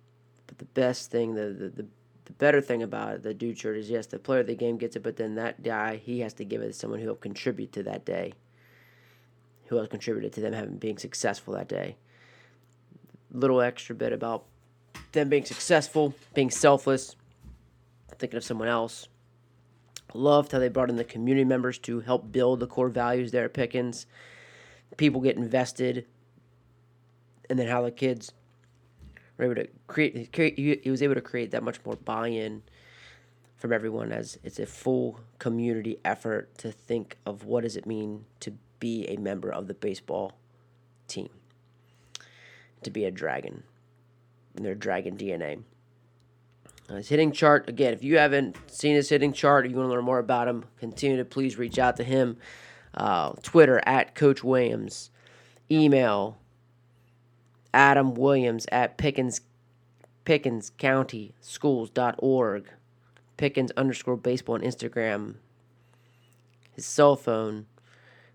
but 0.46 0.58
the 0.58 0.64
best 0.64 1.10
thing, 1.10 1.34
the, 1.34 1.46
the 1.46 1.68
the 1.68 1.86
the 2.24 2.32
better 2.32 2.60
thing 2.60 2.82
about 2.82 3.22
the 3.22 3.34
dude 3.34 3.58
shirt 3.58 3.76
is 3.76 3.90
yes, 3.90 4.06
the 4.06 4.18
player 4.18 4.40
of 4.40 4.46
the 4.46 4.54
game 4.54 4.76
gets 4.76 4.96
it, 4.96 5.02
but 5.02 5.16
then 5.16 5.34
that 5.34 5.62
guy 5.62 5.96
he 5.96 6.20
has 6.20 6.32
to 6.34 6.44
give 6.44 6.62
it 6.62 6.68
to 6.68 6.72
someone 6.72 7.00
who 7.00 7.06
will 7.06 7.14
contribute 7.14 7.72
to 7.72 7.82
that 7.82 8.04
day, 8.04 8.32
who 9.66 9.76
has 9.76 9.88
contributed 9.88 10.32
to 10.32 10.40
them 10.40 10.52
having 10.52 10.78
being 10.78 10.98
successful 10.98 11.54
that 11.54 11.68
day. 11.68 11.96
Little 13.30 13.60
extra 13.60 13.94
bit 13.94 14.12
about 14.12 14.44
them 15.12 15.28
being 15.28 15.44
successful, 15.44 16.14
being 16.34 16.50
selfless, 16.50 17.14
thinking 18.18 18.36
of 18.36 18.44
someone 18.44 18.68
else, 18.68 19.08
Loved 20.14 20.52
how 20.52 20.60
they 20.60 20.68
brought 20.68 20.90
in 20.90 20.96
the 20.96 21.04
community 21.04 21.44
members 21.44 21.76
to 21.80 22.00
help 22.00 22.30
build 22.30 22.60
the 22.60 22.68
core 22.68 22.88
values 22.88 23.32
there 23.32 23.44
at 23.44 23.52
Pickens. 23.52 24.06
People 24.96 25.20
get 25.20 25.36
invested, 25.36 26.06
and 27.50 27.58
then 27.58 27.66
how 27.66 27.82
the 27.82 27.90
kids 27.90 28.32
were 29.36 29.46
able 29.46 29.56
to 29.56 29.66
create. 29.88 30.32
create 30.32 30.56
he 30.56 30.90
was 30.90 31.02
able 31.02 31.14
to 31.16 31.20
create 31.20 31.50
that 31.50 31.64
much 31.64 31.84
more 31.84 31.96
buy-in 31.96 32.62
from 33.56 33.72
everyone 33.72 34.12
as 34.12 34.38
it's 34.44 34.60
a 34.60 34.66
full 34.66 35.18
community 35.38 35.98
effort 36.04 36.56
to 36.58 36.70
think 36.70 37.16
of 37.26 37.44
what 37.44 37.62
does 37.64 37.76
it 37.76 37.86
mean 37.86 38.24
to 38.38 38.52
be 38.78 39.08
a 39.08 39.16
member 39.16 39.50
of 39.50 39.66
the 39.66 39.74
baseball 39.74 40.32
team, 41.08 41.30
to 42.82 42.90
be 42.90 43.04
a 43.04 43.10
dragon, 43.10 43.64
and 44.54 44.64
their 44.64 44.74
dragon 44.74 45.16
DNA. 45.16 45.62
Uh, 46.88 46.96
his 46.96 47.08
hitting 47.08 47.32
chart, 47.32 47.68
again, 47.68 47.92
if 47.94 48.04
you 48.04 48.18
haven't 48.18 48.56
seen 48.66 48.94
his 48.94 49.08
hitting 49.08 49.32
chart 49.32 49.68
you 49.68 49.76
want 49.76 49.88
to 49.88 49.92
learn 49.92 50.04
more 50.04 50.18
about 50.18 50.48
him, 50.48 50.64
continue 50.78 51.16
to 51.16 51.24
please 51.24 51.56
reach 51.56 51.78
out 51.78 51.96
to 51.96 52.04
him. 52.04 52.36
Uh, 52.92 53.32
Twitter 53.42 53.80
at 53.86 54.14
Coach 54.14 54.44
Williams. 54.44 55.10
Email 55.70 56.36
Adam 57.72 58.14
Williams 58.14 58.66
at 58.70 58.98
Pickens, 58.98 59.40
Pickens 60.24 60.70
County 60.78 61.34
Schools.org. 61.40 62.70
Pickens 63.36 63.72
underscore 63.76 64.16
baseball 64.16 64.54
on 64.54 64.60
Instagram. 64.60 65.34
His 66.72 66.86
cell 66.86 67.16
phone 67.16 67.66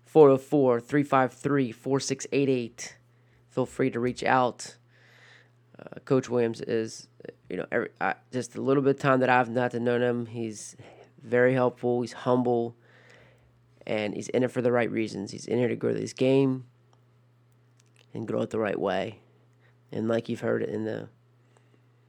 404 0.04 0.80
353 0.80 1.72
4688. 1.72 2.96
Feel 3.48 3.66
free 3.66 3.90
to 3.90 4.00
reach 4.00 4.22
out. 4.24 4.76
Uh, 5.78 6.00
Coach 6.04 6.28
Williams 6.28 6.60
is 6.60 7.08
you 7.48 7.56
know, 7.56 7.66
every, 7.70 7.88
I, 8.00 8.14
just 8.32 8.56
a 8.56 8.60
little 8.60 8.82
bit 8.82 8.96
of 8.96 9.00
time 9.00 9.20
that 9.20 9.28
I've 9.28 9.50
not 9.50 9.72
to 9.72 9.80
know 9.80 10.00
him, 10.00 10.26
he's 10.26 10.76
very 11.22 11.54
helpful. 11.54 12.00
He's 12.00 12.12
humble, 12.12 12.76
and 13.86 14.14
he's 14.14 14.28
in 14.28 14.42
it 14.42 14.50
for 14.50 14.62
the 14.62 14.72
right 14.72 14.90
reasons. 14.90 15.32
He's 15.32 15.46
in 15.46 15.58
here 15.58 15.68
to 15.68 15.76
grow 15.76 15.92
this 15.92 16.12
game 16.12 16.64
and 18.14 18.26
grow 18.26 18.42
it 18.42 18.50
the 18.50 18.58
right 18.58 18.78
way. 18.78 19.20
And 19.92 20.08
like 20.08 20.28
you've 20.28 20.40
heard 20.40 20.62
in 20.62 20.84
the 20.84 21.08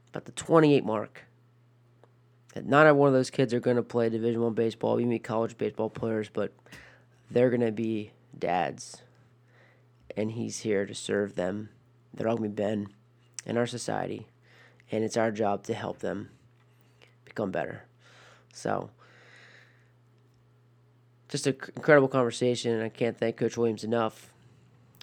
about 0.10 0.26
the 0.26 0.32
28 0.34 0.84
mark, 0.84 1.24
that 2.54 2.66
not 2.66 2.86
every 2.86 3.00
one 3.00 3.08
of 3.08 3.14
those 3.14 3.30
kids 3.30 3.54
are 3.54 3.62
going 3.62 3.78
to 3.78 3.84
play 3.84 4.10
Division 4.10 4.42
One 4.42 4.54
baseball, 4.54 5.00
even 5.00 5.18
college 5.20 5.58
baseball 5.58 5.90
players, 5.90 6.30
but 6.30 6.54
they're 7.30 7.50
going 7.50 7.62
to 7.62 7.72
be 7.72 8.12
dads, 8.38 9.02
and 10.18 10.32
he's 10.32 10.60
here 10.60 10.86
to 10.86 10.94
serve 10.94 11.36
them. 11.36 11.70
They're 12.14 12.28
all 12.28 12.38
going 12.38 12.52
to 12.52 12.56
be 12.56 12.64
Ben 12.64 12.88
in 13.46 13.58
our 13.58 13.66
society 13.66 14.28
and 14.92 15.04
it's 15.04 15.18
our 15.18 15.32
job 15.32 15.64
to 15.64 15.74
help 15.74 16.00
them 16.00 16.30
become 17.26 17.50
better. 17.50 17.84
So, 18.54 18.90
just 21.30 21.48
an 21.48 21.56
incredible 21.76 22.10
conversation. 22.10 22.82
I 22.82 22.90
can't 22.90 23.18
thank 23.18 23.38
Coach 23.38 23.58
Williams 23.58 23.86
enough. 23.86 24.34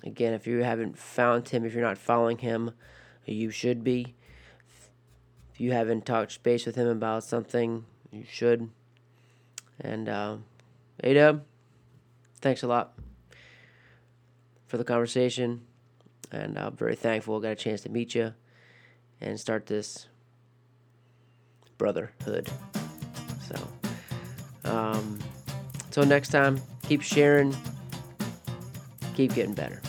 Again, 0.05 0.35
if 0.35 0.47
you 0.47 0.63
haven't 0.63 0.99
found 0.99 1.49
him, 1.49 1.65
if 1.65 1.73
you're 1.73 1.83
not 1.83 1.99
following 1.99 2.39
him, 2.39 2.73
you 3.25 3.51
should 3.51 3.83
be. 3.83 4.15
If 5.53 5.61
you 5.61 5.73
haven't 5.73 6.07
talked 6.07 6.33
space 6.33 6.67
with 6.67 6.77
him 6.77 6.87
about 6.87 7.25
something, 7.25 7.85
you 8.13 8.25
should. 8.31 8.71
And 9.81 10.09
uh, 10.09 10.37
Adub, 11.03 11.41
thanks 12.41 12.63
a 12.63 12.69
lot 12.69 12.95
for 14.67 14.77
the 14.77 14.85
conversation, 14.85 15.63
and 16.31 16.59
I'm 16.59 16.77
very 16.77 16.95
thankful 16.95 17.39
I 17.39 17.41
got 17.41 17.49
a 17.53 17.57
chance 17.57 17.81
to 17.83 17.89
meet 17.89 18.15
you 18.15 18.35
and 19.21 19.39
start 19.39 19.67
this 19.67 20.07
brotherhood. 21.77 22.49
So, 23.47 23.69
um, 24.71 25.19
until 25.87 26.07
next 26.07 26.29
time, 26.29 26.61
keep 26.83 27.03
sharing, 27.03 27.57
keep 29.15 29.35
getting 29.35 29.55
better. 29.55 29.81